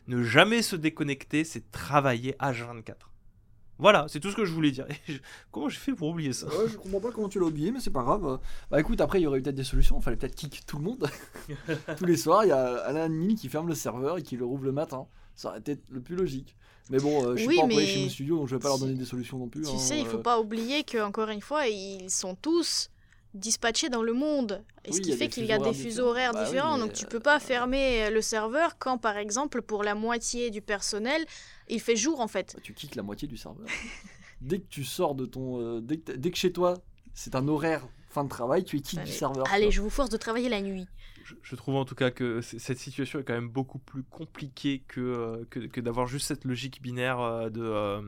Ne 0.06 0.22
jamais 0.22 0.62
se 0.62 0.76
déconnecter, 0.76 1.42
c'est 1.42 1.72
travailler 1.72 2.36
H24. 2.38 3.07
Voilà, 3.78 4.06
c'est 4.08 4.18
tout 4.18 4.30
ce 4.30 4.36
que 4.36 4.44
je 4.44 4.52
voulais 4.52 4.72
dire. 4.72 4.86
Comment 5.52 5.68
j'ai 5.68 5.78
fait 5.78 5.92
pour 5.92 6.08
oublier 6.08 6.32
ça? 6.32 6.46
Ouais, 6.48 6.68
je 6.68 6.76
comprends 6.76 7.00
pas 7.00 7.10
comment 7.12 7.28
tu 7.28 7.38
l'as 7.38 7.46
oublié, 7.46 7.70
mais 7.70 7.80
c'est 7.80 7.92
pas 7.92 8.02
grave. 8.02 8.40
Bah 8.70 8.80
écoute, 8.80 9.00
après 9.00 9.20
il 9.20 9.22
y 9.22 9.26
aurait 9.26 9.38
eu 9.38 9.42
peut-être 9.42 9.54
des 9.54 9.64
solutions. 9.64 9.98
Il 9.98 10.02
fallait 10.02 10.16
peut-être 10.16 10.34
kick 10.34 10.66
tout 10.66 10.78
le 10.78 10.84
monde. 10.84 11.08
Tous 11.96 12.04
les 12.04 12.16
soirs, 12.16 12.44
il 12.44 12.48
y 12.48 12.52
a 12.52 12.88
un 12.88 12.96
admin 12.96 13.34
qui 13.36 13.48
ferme 13.48 13.68
le 13.68 13.74
serveur 13.74 14.18
et 14.18 14.22
qui 14.22 14.36
le 14.36 14.44
rouvre 14.44 14.64
le 14.64 14.72
matin. 14.72 15.06
Ça 15.36 15.50
aurait 15.50 15.60
été 15.60 15.78
le 15.90 16.00
plus 16.00 16.16
logique. 16.16 16.56
Mais 16.90 16.98
bon, 16.98 17.24
euh, 17.24 17.36
je 17.36 17.40
suis 17.40 17.48
Oui, 17.48 17.56
pas 17.56 17.62
employé 17.62 17.86
chez 17.86 18.02
mon 18.02 18.08
studio, 18.08 18.36
donc 18.38 18.48
je 18.48 18.56
vais 18.56 18.60
pas 18.60 18.68
leur 18.68 18.78
donner 18.78 18.94
des 18.94 19.04
solutions 19.04 19.38
non 19.38 19.48
plus. 19.48 19.62
Tu 19.62 19.68
hein, 19.68 19.78
sais, 19.78 20.00
il 20.00 20.06
faut 20.06 20.18
euh. 20.18 20.22
pas 20.22 20.40
oublier 20.40 20.84
que 20.84 20.98
encore 20.98 21.28
une 21.28 21.42
fois, 21.42 21.68
ils 21.68 22.10
sont 22.10 22.34
tous 22.34 22.90
dispatchés 23.34 23.88
dans 23.88 24.02
le 24.02 24.12
monde. 24.12 24.64
Et 24.84 24.90
Oui, 24.90 24.96
ce 24.96 25.00
qui 25.00 25.12
fait 25.12 25.28
qu'il 25.28 25.44
y 25.44 25.52
a 25.52 25.58
des 25.58 25.72
fuseaux 25.74 26.06
horaires 26.06 26.32
différents. 26.32 26.42
Bah 26.44 26.50
oui, 26.50 26.54
différents. 26.56 26.78
Donc 26.78 26.92
tu 26.94 27.04
euh, 27.04 27.08
peux 27.08 27.20
pas 27.20 27.38
fermer 27.40 28.10
le 28.10 28.20
serveur 28.22 28.78
quand, 28.78 28.98
par 28.98 29.16
exemple, 29.16 29.62
pour 29.62 29.84
la 29.84 29.94
moitié 29.94 30.50
du 30.50 30.62
personnel, 30.62 31.24
il 31.68 31.80
fait 31.80 31.96
jour 31.96 32.20
en 32.20 32.28
fait. 32.28 32.52
Bah, 32.56 32.60
tu 32.62 32.72
kicks 32.74 32.94
la 32.94 33.02
moitié 33.02 33.28
du 33.28 33.36
serveur. 33.36 33.66
dès 34.40 34.58
que 34.60 34.66
tu 34.68 34.84
sors 34.84 35.14
de 35.14 35.26
ton. 35.26 35.60
euh, 35.60 35.80
dès, 35.80 35.96
que 35.98 36.12
t'as- 36.12 36.16
dès 36.16 36.30
que 36.30 36.38
chez 36.38 36.52
toi, 36.52 36.74
c'est 37.14 37.34
un 37.34 37.46
horaire 37.48 37.86
fin 38.10 38.24
de 38.24 38.28
travail, 38.30 38.64
tu 38.64 38.76
es 38.76 38.80
kick 38.80 38.98
du 39.00 39.02
Allez, 39.02 39.12
serveur. 39.12 39.44
Allez, 39.52 39.70
je 39.70 39.82
vous 39.82 39.90
force 39.90 40.08
de 40.10 40.16
travailler 40.16 40.48
la 40.48 40.62
nuit. 40.62 40.86
je, 41.24 41.34
je 41.42 41.54
trouve 41.56 41.74
en 41.76 41.84
tout 41.84 41.94
cas 41.94 42.10
que 42.10 42.40
cette 42.40 42.78
situation 42.78 43.18
est 43.20 43.24
quand 43.24 43.34
même 43.34 43.50
beaucoup 43.50 43.78
plus 43.78 44.02
compliquée 44.02 44.82
que, 44.88 45.00
euh, 45.00 45.44
que, 45.50 45.60
que 45.60 45.80
d'avoir 45.82 46.06
juste 46.06 46.26
cette 46.28 46.44
logique 46.46 46.80
binaire 46.80 47.50
de, 47.50 47.60
euh, 47.60 48.00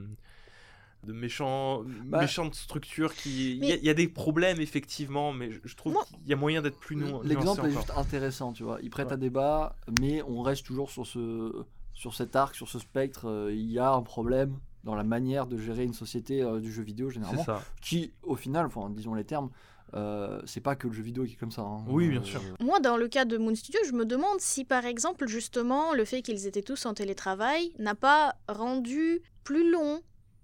de 1.04 1.12
méchants, 1.12 1.82
Bah, 2.04 2.20
méchantes 2.20 2.54
structures 2.54 3.14
qui... 3.14 3.52
Il 3.56 3.64
y, 3.64 3.72
a- 3.72 3.74
mais- 3.74 3.78
il 3.80 3.84
y 3.86 3.90
a 3.90 3.94
des 3.94 4.08
problèmes 4.08 4.60
effectivement, 4.60 5.32
mais 5.32 5.50
je, 5.50 5.60
je 5.64 5.74
trouve 5.76 5.94
Moi- 5.94 6.04
qu'il 6.04 6.28
y 6.28 6.32
a 6.32 6.36
moyen 6.36 6.60
d'être 6.62 6.78
plus 6.78 6.96
nu- 6.96 7.04
L'exemple 7.24 7.66
est 7.66 7.70
juste 7.70 7.92
intéressant, 7.96 8.52
tu 8.52 8.62
vois. 8.64 8.78
Il 8.82 8.90
prête 8.90 9.06
Ouais. 9.08 9.14
à 9.14 9.16
débat, 9.16 9.76
mais 10.00 10.22
on 10.22 10.42
reste 10.42 10.66
toujours 10.66 10.90
sur, 10.90 11.06
ce, 11.06 11.64
sur 11.94 12.14
cet 12.14 12.36
arc, 12.36 12.54
sur 12.54 12.68
ce 12.68 12.78
spectre. 12.78 13.28
euh, 13.28 13.50
Il 13.52 13.70
y 13.70 13.78
a 13.78 13.90
un 13.92 14.02
problème 14.02 14.58
dans 14.84 14.94
la 14.94 15.04
manière 15.04 15.46
de 15.46 15.56
gérer 15.58 15.84
une 15.84 15.92
société 15.94 16.42
euh, 16.42 16.60
du 16.60 16.70
jeu 16.72 16.82
vidéo, 16.82 17.08
C'est 17.08 17.14
généralement. 17.14 17.44
ça. 17.44 17.62
Qui, 17.82 18.12
au 18.22 18.36
final, 18.36 18.66
enfin, 18.66 18.88
disons 18.90 19.14
les 19.14 19.24
termes, 19.24 19.50
euh, 19.94 20.40
c'est 20.46 20.60
pas 20.60 20.76
que 20.76 20.86
le 20.86 20.92
jeu 20.92 21.02
vidéo 21.02 21.24
qui 21.24 21.32
est 21.32 21.36
comme 21.36 21.50
ça. 21.50 21.62
hein. 21.62 21.82
Oui, 21.88 22.08
bien 22.08 22.20
Euh, 22.20 22.24
sûr. 22.24 22.40
Moi, 22.60 22.78
dans 22.80 22.96
le 22.96 23.08
cas 23.08 23.24
de 23.24 23.36
Moon 23.38 23.54
Studio, 23.54 23.80
je 23.86 23.92
me 23.92 24.04
demande 24.04 24.38
si, 24.38 24.64
par 24.64 24.84
exemple, 24.84 25.26
justement, 25.26 25.92
le 25.94 26.04
fait 26.04 26.22
qu'ils 26.22 26.46
étaient 26.46 26.62
tous 26.62 26.86
en 26.86 26.94
télétravail 26.94 27.72
n'a 27.78 27.94
pas 27.94 28.34
rendu 28.48 29.20
plus 29.44 29.70
long, 29.70 30.00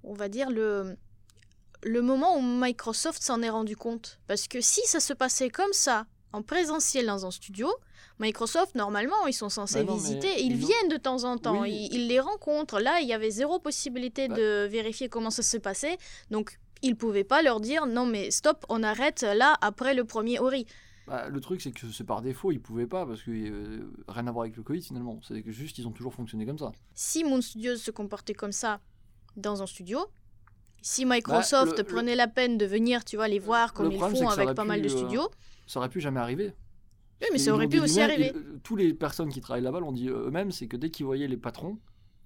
on 0.06 0.14
va 0.14 0.28
dire, 0.28 0.50
le, 0.50 0.96
le 1.82 2.00
moment 2.02 2.36
où 2.38 2.42
Microsoft 2.42 3.22
s'en 3.22 3.42
est 3.42 3.50
rendu 3.50 3.76
compte. 3.76 4.18
Parce 4.26 4.48
que 4.48 4.60
si 4.60 4.80
ça 4.86 5.00
se 5.00 5.12
passait 5.12 5.50
comme 5.50 5.72
ça, 5.72 6.06
en 6.32 6.42
présentiel 6.42 7.06
dans 7.06 7.26
un 7.26 7.30
studio, 7.30 7.68
Microsoft, 8.18 8.74
normalement, 8.74 9.26
ils 9.26 9.32
sont 9.34 9.48
censés 9.50 9.84
Bah 9.84 9.92
non, 9.92 9.96
visiter, 9.98 10.40
ils 10.42 10.52
ils 10.52 10.64
ont- 10.64 10.66
viennent 10.68 10.88
de 10.90 10.96
temps 10.96 11.24
en 11.24 11.36
temps, 11.38 11.60
Oui. 11.62 11.88
ils, 11.90 11.96
ils 11.96 12.08
les 12.08 12.20
rencontrent. 12.20 12.80
Là, 12.80 13.00
il 13.00 13.08
y 13.08 13.12
avait 13.12 13.30
zéro 13.30 13.58
possibilité 13.58 14.28
Bah. 14.28 14.36
de 14.36 14.66
vérifier 14.66 15.08
comment 15.08 15.30
ça 15.30 15.42
se 15.42 15.56
passait, 15.58 15.98
donc 16.30 16.58
ils 16.82 16.96
pouvaient 16.96 17.24
pas 17.24 17.42
leur 17.42 17.60
dire 17.60 17.86
non 17.86 18.04
mais 18.06 18.30
stop, 18.30 18.64
on 18.68 18.82
arrête 18.82 19.22
là 19.22 19.56
après 19.60 19.94
le 19.94 20.04
premier 20.04 20.38
Ori. 20.40 20.66
bah, 21.06 21.28
le 21.28 21.40
truc, 21.40 21.60
c'est 21.62 21.72
que 21.72 21.90
c'est 21.92 22.04
par 22.04 22.20
défaut, 22.22 22.52
ils 22.52 22.60
pouvaient 22.60 22.86
pas, 22.86 23.06
parce 23.06 23.22
que 23.22 23.30
euh, 23.30 23.90
rien 24.08 24.26
à 24.26 24.32
voir 24.32 24.44
avec 24.44 24.56
le 24.56 24.62
Covid 24.62 24.82
finalement. 24.82 25.20
C'est 25.26 25.42
que 25.42 25.52
juste, 25.52 25.78
ils 25.78 25.86
ont 25.86 25.92
toujours 25.92 26.12
fonctionné 26.14 26.44
comme 26.46 26.58
ça. 26.58 26.72
si 26.94 27.22
Moon 27.24 27.40
Studios 27.40 27.76
se 27.76 27.90
comportait 27.90 28.34
comme 28.34 28.52
ça 28.52 28.80
dans 29.36 29.62
un 29.62 29.66
studio, 29.66 30.06
si 30.82 31.04
Microsoft 31.04 31.76
Bah, 31.76 31.82
le- 31.82 31.84
prenait 31.84 32.14
la 32.16 32.28
peine 32.28 32.58
de 32.58 32.66
venir, 32.66 33.04
tu 33.04 33.16
vois, 33.16 33.28
les 33.28 33.38
voir 33.38 33.72
comme 33.72 33.86
le 33.86 33.92
ils 33.92 33.98
font 33.98 34.28
avec 34.28 34.54
pas 34.54 34.62
pu, 34.62 34.68
mal 34.68 34.82
de 34.82 34.86
euh, 34.86 34.90
studios, 34.90 35.28
Ça 35.66 35.78
aurait 35.80 35.88
pu 35.88 36.00
jamais 36.00 36.20
arriver. 36.20 36.52
oui, 37.20 37.28
mais 37.32 37.38
Ils 37.38 37.40
ça 37.40 37.52
aurait 37.54 37.68
pu 37.68 37.80
aussi 37.80 38.00
arriver. 38.00 38.32
euh, 38.34 38.58
tous 38.62 38.76
les 38.76 38.94
personnes 38.94 39.30
qui 39.30 39.40
travaillent 39.40 39.62
là-bas 39.64 39.80
l'ont 39.80 39.92
dit 39.92 40.08
euh, 40.08 40.26
eux-mêmes, 40.26 40.50
c'est 40.52 40.68
que 40.68 40.76
dès 40.76 40.90
qu'ils 40.90 41.06
voyaient 41.06 41.28
les 41.28 41.36
patrons 41.36 41.78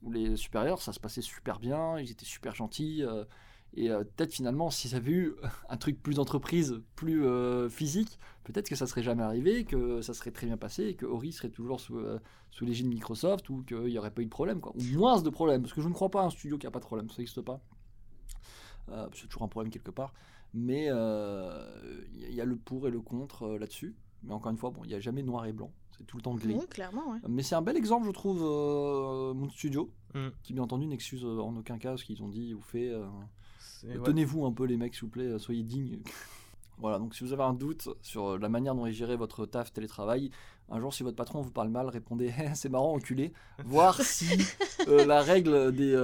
ou 0.03 0.11
les 0.13 0.37
supérieurs, 0.37 0.83
ça 0.83 0.93
se 0.93 1.01
passait 1.01 1.23
super 1.23 1.59
bien, 1.59 1.99
ils 1.99 2.11
étaient 2.11 2.25
super 2.27 2.55
gentils. 2.55 3.03
euh, 3.05 3.25
et 3.75 3.91
euh, 3.91 4.05
peut-être 4.05 4.33
finalement, 4.33 4.71
s'ils 4.71 4.95
avaient 4.97 5.13
eu 5.13 5.35
un 5.69 5.77
truc 5.77 6.03
plus 6.03 6.15
d'entreprise, 6.17 6.81
plus 6.97 7.25
euh, 7.25 7.69
physique, 7.69 8.19
peut-être 8.45 8.69
que 8.69 8.77
ça 8.77 8.87
serait 8.87 9.03
jamais 9.03 9.23
arrivé, 9.23 9.65
que 9.65 10.03
ça 10.03 10.13
serait 10.15 10.31
très 10.33 10.47
bien 10.47 10.57
passé, 10.57 10.85
et 10.87 10.95
que 10.95 11.07
Ori 11.07 11.33
serait 11.33 11.51
toujours 11.51 11.81
sous, 11.81 11.99
euh, 11.99 12.19
sous 12.51 12.65
l'égide 12.65 12.87
Microsoft, 12.89 13.49
ou 13.51 13.63
qu'il 13.63 13.79
n'y 13.85 13.99
aurait 13.99 14.11
pas 14.11 14.23
eu 14.23 14.27
de 14.27 14.31
problème, 14.31 14.61
quoi. 14.61 14.73
ou 14.77 14.99
moins 14.99 15.21
de 15.23 15.31
problèmes, 15.31 15.63
parce 15.63 15.73
que 15.75 15.81
je 15.83 15.89
ne 15.89 15.95
crois 15.95 16.11
pas 16.11 16.23
à 16.23 16.27
un 16.27 16.31
studio 16.31 16.59
qui 16.59 16.67
n'a 16.67 16.71
pas 16.71 16.81
de 16.81 16.85
problème, 16.85 17.09
ça 17.11 17.17
n'existe 17.19 17.43
pas. 17.43 17.61
Euh, 18.91 19.07
c'est 19.15 19.27
toujours 19.29 19.43
un 19.45 19.49
problème 19.49 19.71
quelque 19.73 19.91
part. 19.91 20.13
Mais 20.53 20.87
il 20.87 20.87
y, 20.87 22.25
a- 22.25 22.29
il 22.29 22.35
y 22.35 22.41
a 22.41 22.45
le 22.45 22.57
pour 22.57 22.89
et 22.89 22.91
le 22.91 23.01
contre 23.01 23.45
euh, 23.45 23.59
là-dessus. 23.59 23.95
Mais 24.25 24.33
encore 24.33 24.51
une 24.51 24.59
fois, 24.59 24.71
bon, 24.71 24.83
il 24.85 24.89
n'y 24.89 24.95
a 24.95 25.01
jamais 25.01 25.23
noir 25.23 25.47
et 25.47 25.53
blanc. 25.53 25.71
C'est 25.97 26.05
tout 26.07 26.17
le 26.17 26.23
temps 26.23 26.35
gris. 26.35 26.55
Non, 26.55 26.67
clairement, 26.69 27.13
ouais. 27.13 27.19
Mais 27.29 27.43
c'est 27.45 27.55
un 27.55 27.63
bel 27.63 27.77
exemple, 27.77 28.07
je 28.07 28.11
trouve, 28.13 28.43
euh, 28.43 29.33
Moon 29.35 29.49
Studio, 29.51 29.91
Mm. 30.15 30.29
qui 30.43 30.53
bien 30.55 30.65
entendu 30.65 30.87
n'excuse 30.89 31.25
en 31.25 31.57
aucun 31.57 31.79
cas 31.79 31.97
ce 31.97 32.05
qu'ils 32.05 32.21
ont 32.25 32.29
dit 32.29 32.53
ou 32.53 32.61
fait. 32.61 32.89
euh. 32.91 33.07
Tenez-vous 34.05 34.45
un 34.47 34.53
peu 34.53 34.65
les 34.65 34.77
mecs, 34.77 34.95
s'il 34.95 35.05
vous 35.05 35.11
plaît, 35.11 35.25
euh, 35.25 35.39
soyez 35.39 35.63
dignes. 35.63 36.01
voilà, 36.79 36.99
donc 36.99 37.15
si 37.15 37.25
vous 37.25 37.33
avez 37.33 37.43
un 37.43 37.55
doute 37.55 37.89
sur 38.03 38.31
euh, 38.31 38.39
la 38.39 38.49
manière 38.49 38.75
dont 38.75 38.87
est 38.87 38.93
géré 38.93 39.17
votre 39.17 39.47
taf 39.47 39.73
télétravail, 39.73 40.31
un 40.71 40.81
jour 40.81 40.95
si 40.95 41.03
votre 41.03 41.17
patron 41.17 41.41
vous 41.41 41.51
parle 41.51 41.69
mal, 41.69 41.89
répondez 41.89 42.33
Eh, 42.41 42.55
c'est 42.55 42.69
marrant, 42.69 42.95
enculé. 42.95 43.33
Voir 43.65 44.01
si 44.01 44.29
euh, 44.89 45.05
la 45.05 45.23
règle 45.23 45.73
des 45.75 45.97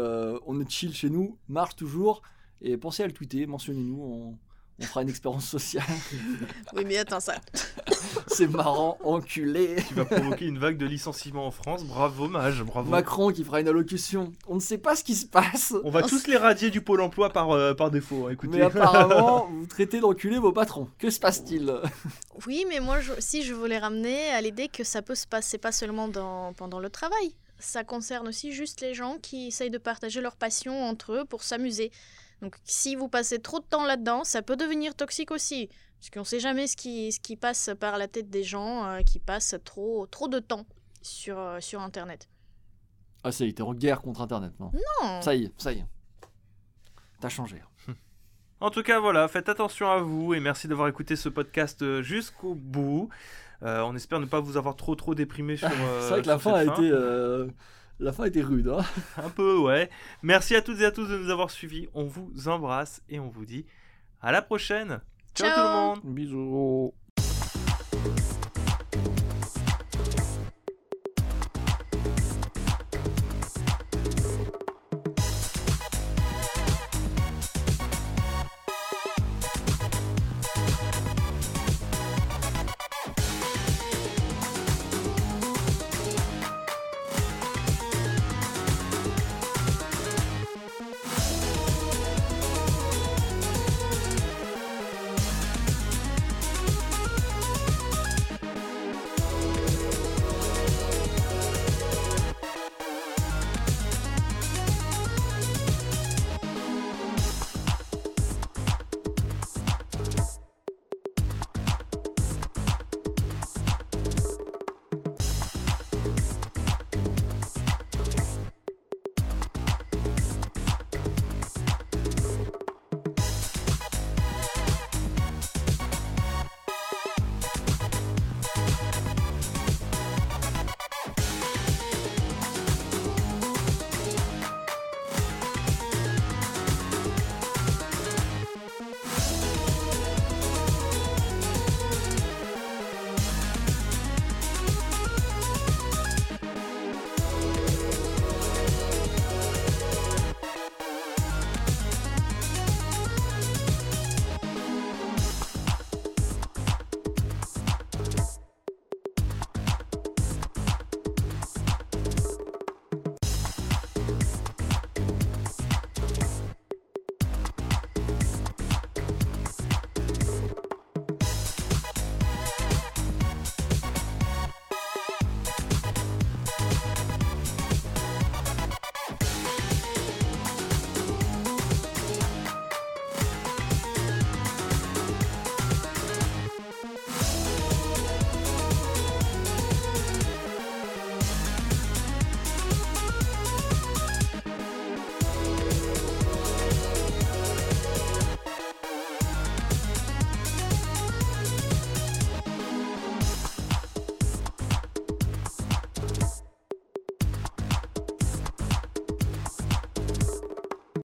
on 0.47 0.61
est 0.61 0.71
chill 0.71 0.95
chez 0.95 1.11
nous 1.11 1.39
marche 1.49 1.77
toujours. 1.77 2.23
Et 2.63 2.77
pensez 2.79 3.03
à 3.03 3.07
le 3.07 3.13
tweeter, 3.13 3.47
mentionnez-nous, 3.47 4.37
on, 4.81 4.85
fera 4.85 5.03
une 5.03 5.09
expérience 5.09 5.47
sociale. 5.49 5.85
Oui, 6.75 6.85
mais 6.85 6.99
attends, 6.99 7.21
ça. 7.21 7.37
c'est 8.27 8.49
marrant, 8.49 8.99
enculé. 9.03 9.77
Tu 9.89 9.95
vas 9.95 10.05
provoquer 10.05 10.47
une 10.47 10.59
vague 10.59 10.77
de 10.77 10.85
licenciements 10.87 11.47
en 11.47 11.51
France. 11.51 11.85
Bravo, 11.85 12.29
Mage, 12.29 12.63
bravo. 12.63 12.91
Macron 12.91 13.31
qui 13.33 13.45
fera 13.45 13.61
une 13.61 13.69
allocution. 13.69 14.33
On 14.49 14.57
ne 14.57 14.61
sait 14.61 14.79
pas 14.79 14.95
ce 14.97 15.05
qui 15.05 15.15
se 15.15 15.27
passe. 15.27 15.75
On 15.85 15.91
va 15.91 16.03
tous 16.03 16.27
les 16.27 16.37
radier 16.37 16.71
du 16.71 16.81
pôle 16.83 17.01
emploi 17.01 17.31
par, 17.31 17.51
euh, 17.53 17.73
par 17.73 17.91
défaut. 17.91 18.27
hein, 18.27 18.33
écoutez. 18.33 18.59
Mais 18.59 18.65
apparemment, 18.65 19.47
vous 19.51 19.67
traitez 19.67 20.01
d'enculé 20.01 20.39
vos 20.39 20.53
patrons. 20.53 20.89
Que 20.99 21.09
se 21.11 21.21
passe-t-il? 21.21 21.73
Oui, 22.47 22.67
mais 22.69 22.81
moi, 22.81 23.01
je- 23.01 23.13
si 23.19 23.43
je 23.43 23.55
voulais 23.55 23.79
ramener 23.79 24.29
à 24.31 24.41
l'idée 24.41 24.69
que 24.69 24.85
ça 24.85 25.01
peut 25.03 25.15
se 25.15 25.27
passer 25.27 25.57
pas 25.59 25.73
seulement 25.73 26.09
dans, 26.09 26.53
pendant 26.55 26.81
le 26.81 26.91
travail. 26.91 27.35
Ça 27.59 27.85
concerne 27.85 28.29
aussi 28.29 28.53
juste 28.53 28.83
les 28.83 28.93
gens 28.93 29.17
qui 29.23 29.47
essayent 29.47 29.71
de 29.71 29.79
partager 29.79 30.21
leur 30.21 30.37
passion 30.37 30.85
entre 30.85 31.13
eux 31.15 31.25
pour 31.25 31.43
s'amuser. 31.43 31.91
Donc, 32.43 32.57
si 32.65 32.97
vous 32.97 33.09
passez 33.09 33.39
trop 33.41 33.61
de 33.61 33.65
temps 33.65 33.85
là-dedans, 33.87 34.25
ça 34.25 34.43
peut 34.43 34.57
devenir 34.57 34.95
toxique 34.95 35.31
aussi. 35.31 35.69
Parce 35.99 36.11
qu'on 36.11 36.25
sait 36.25 36.41
jamais 36.41 36.67
ce 36.67 36.77
qui, 36.77 37.11
ce 37.13 37.21
qui 37.21 37.37
passe 37.37 37.71
par 37.81 37.99
la 37.99 38.09
tête 38.09 38.29
des 38.29 38.45
gens 38.45 38.85
euh, 38.85 39.01
qui 39.01 39.19
passent 39.19 39.57
trop, 39.65 40.07
trop 40.07 40.29
de 40.29 40.39
temps 40.39 40.67
sur, 41.03 41.39
euh, 41.39 41.61
sur 41.61 41.81
Internet. 41.81 42.29
Ah, 43.25 43.33
ça 43.33 43.45
y 43.45 43.49
est, 43.49 43.53
t'es 43.55 43.63
en 43.63 43.75
guerre 43.75 44.03
contre 44.03 44.21
Internet, 44.21 44.53
non? 44.61 44.71
Non. 45.03 45.23
Ça 45.23 45.35
y 45.35 45.45
est, 45.45 45.53
ça 45.57 45.73
y 45.73 45.79
est. 45.79 45.87
T'as 47.21 47.29
changé. 47.29 47.63
En 48.59 48.71
tout 48.71 48.83
cas, 48.83 49.01
voilà, 49.01 49.29
faites 49.29 49.51
attention 49.51 49.91
à 49.91 49.99
vous 49.99 50.33
et 50.33 50.41
merci 50.41 50.67
d'avoir 50.67 50.89
écouté 50.89 51.15
ce 51.15 51.29
podcast 51.29 51.83
euh, 51.83 52.01
jusqu'au 52.01 52.55
bout. 52.55 53.11
Euh, 53.63 53.81
on 53.83 53.95
espère 53.95 54.21
ne 54.21 54.27
pas 54.27 54.41
vous 54.41 54.57
avoir 54.57 54.77
trop 54.77 54.95
trop 54.95 55.15
déprimé 55.15 55.57
sur. 55.57 55.69
euh, 55.71 56.01
C'est 56.03 56.11
vrai 56.11 56.23
que 56.23 56.27
la 56.27 56.39
fin 56.39 56.53
a 56.55 56.65
été, 56.65 56.91
euh, 56.91 57.47
la 57.99 58.13
fin 58.13 58.25
été 58.25 58.43
rude. 58.43 58.69
Hein 58.69 58.85
Un 59.23 59.31
peu, 59.31 59.59
ouais. 59.59 59.91
Merci 60.23 60.55
à 60.55 60.63
toutes 60.63 60.81
et 60.81 60.85
à 60.85 60.91
tous 60.91 61.07
de 61.07 61.17
nous 61.17 61.31
avoir 61.31 61.51
suivis. 61.51 61.89
On 61.95 62.05
vous 62.05 62.49
embrasse 62.49 63.03
et 63.09 63.19
on 63.21 63.29
vous 63.29 63.45
dit 63.45 63.67
à 64.21 64.33
la 64.33 64.43
prochaine. 64.43 65.01
Ciao, 65.35 65.49
Ciao. 65.49 65.57
tout 65.57 65.63
le 65.63 65.75
monde. 65.75 66.15
Bisous. 66.15 66.95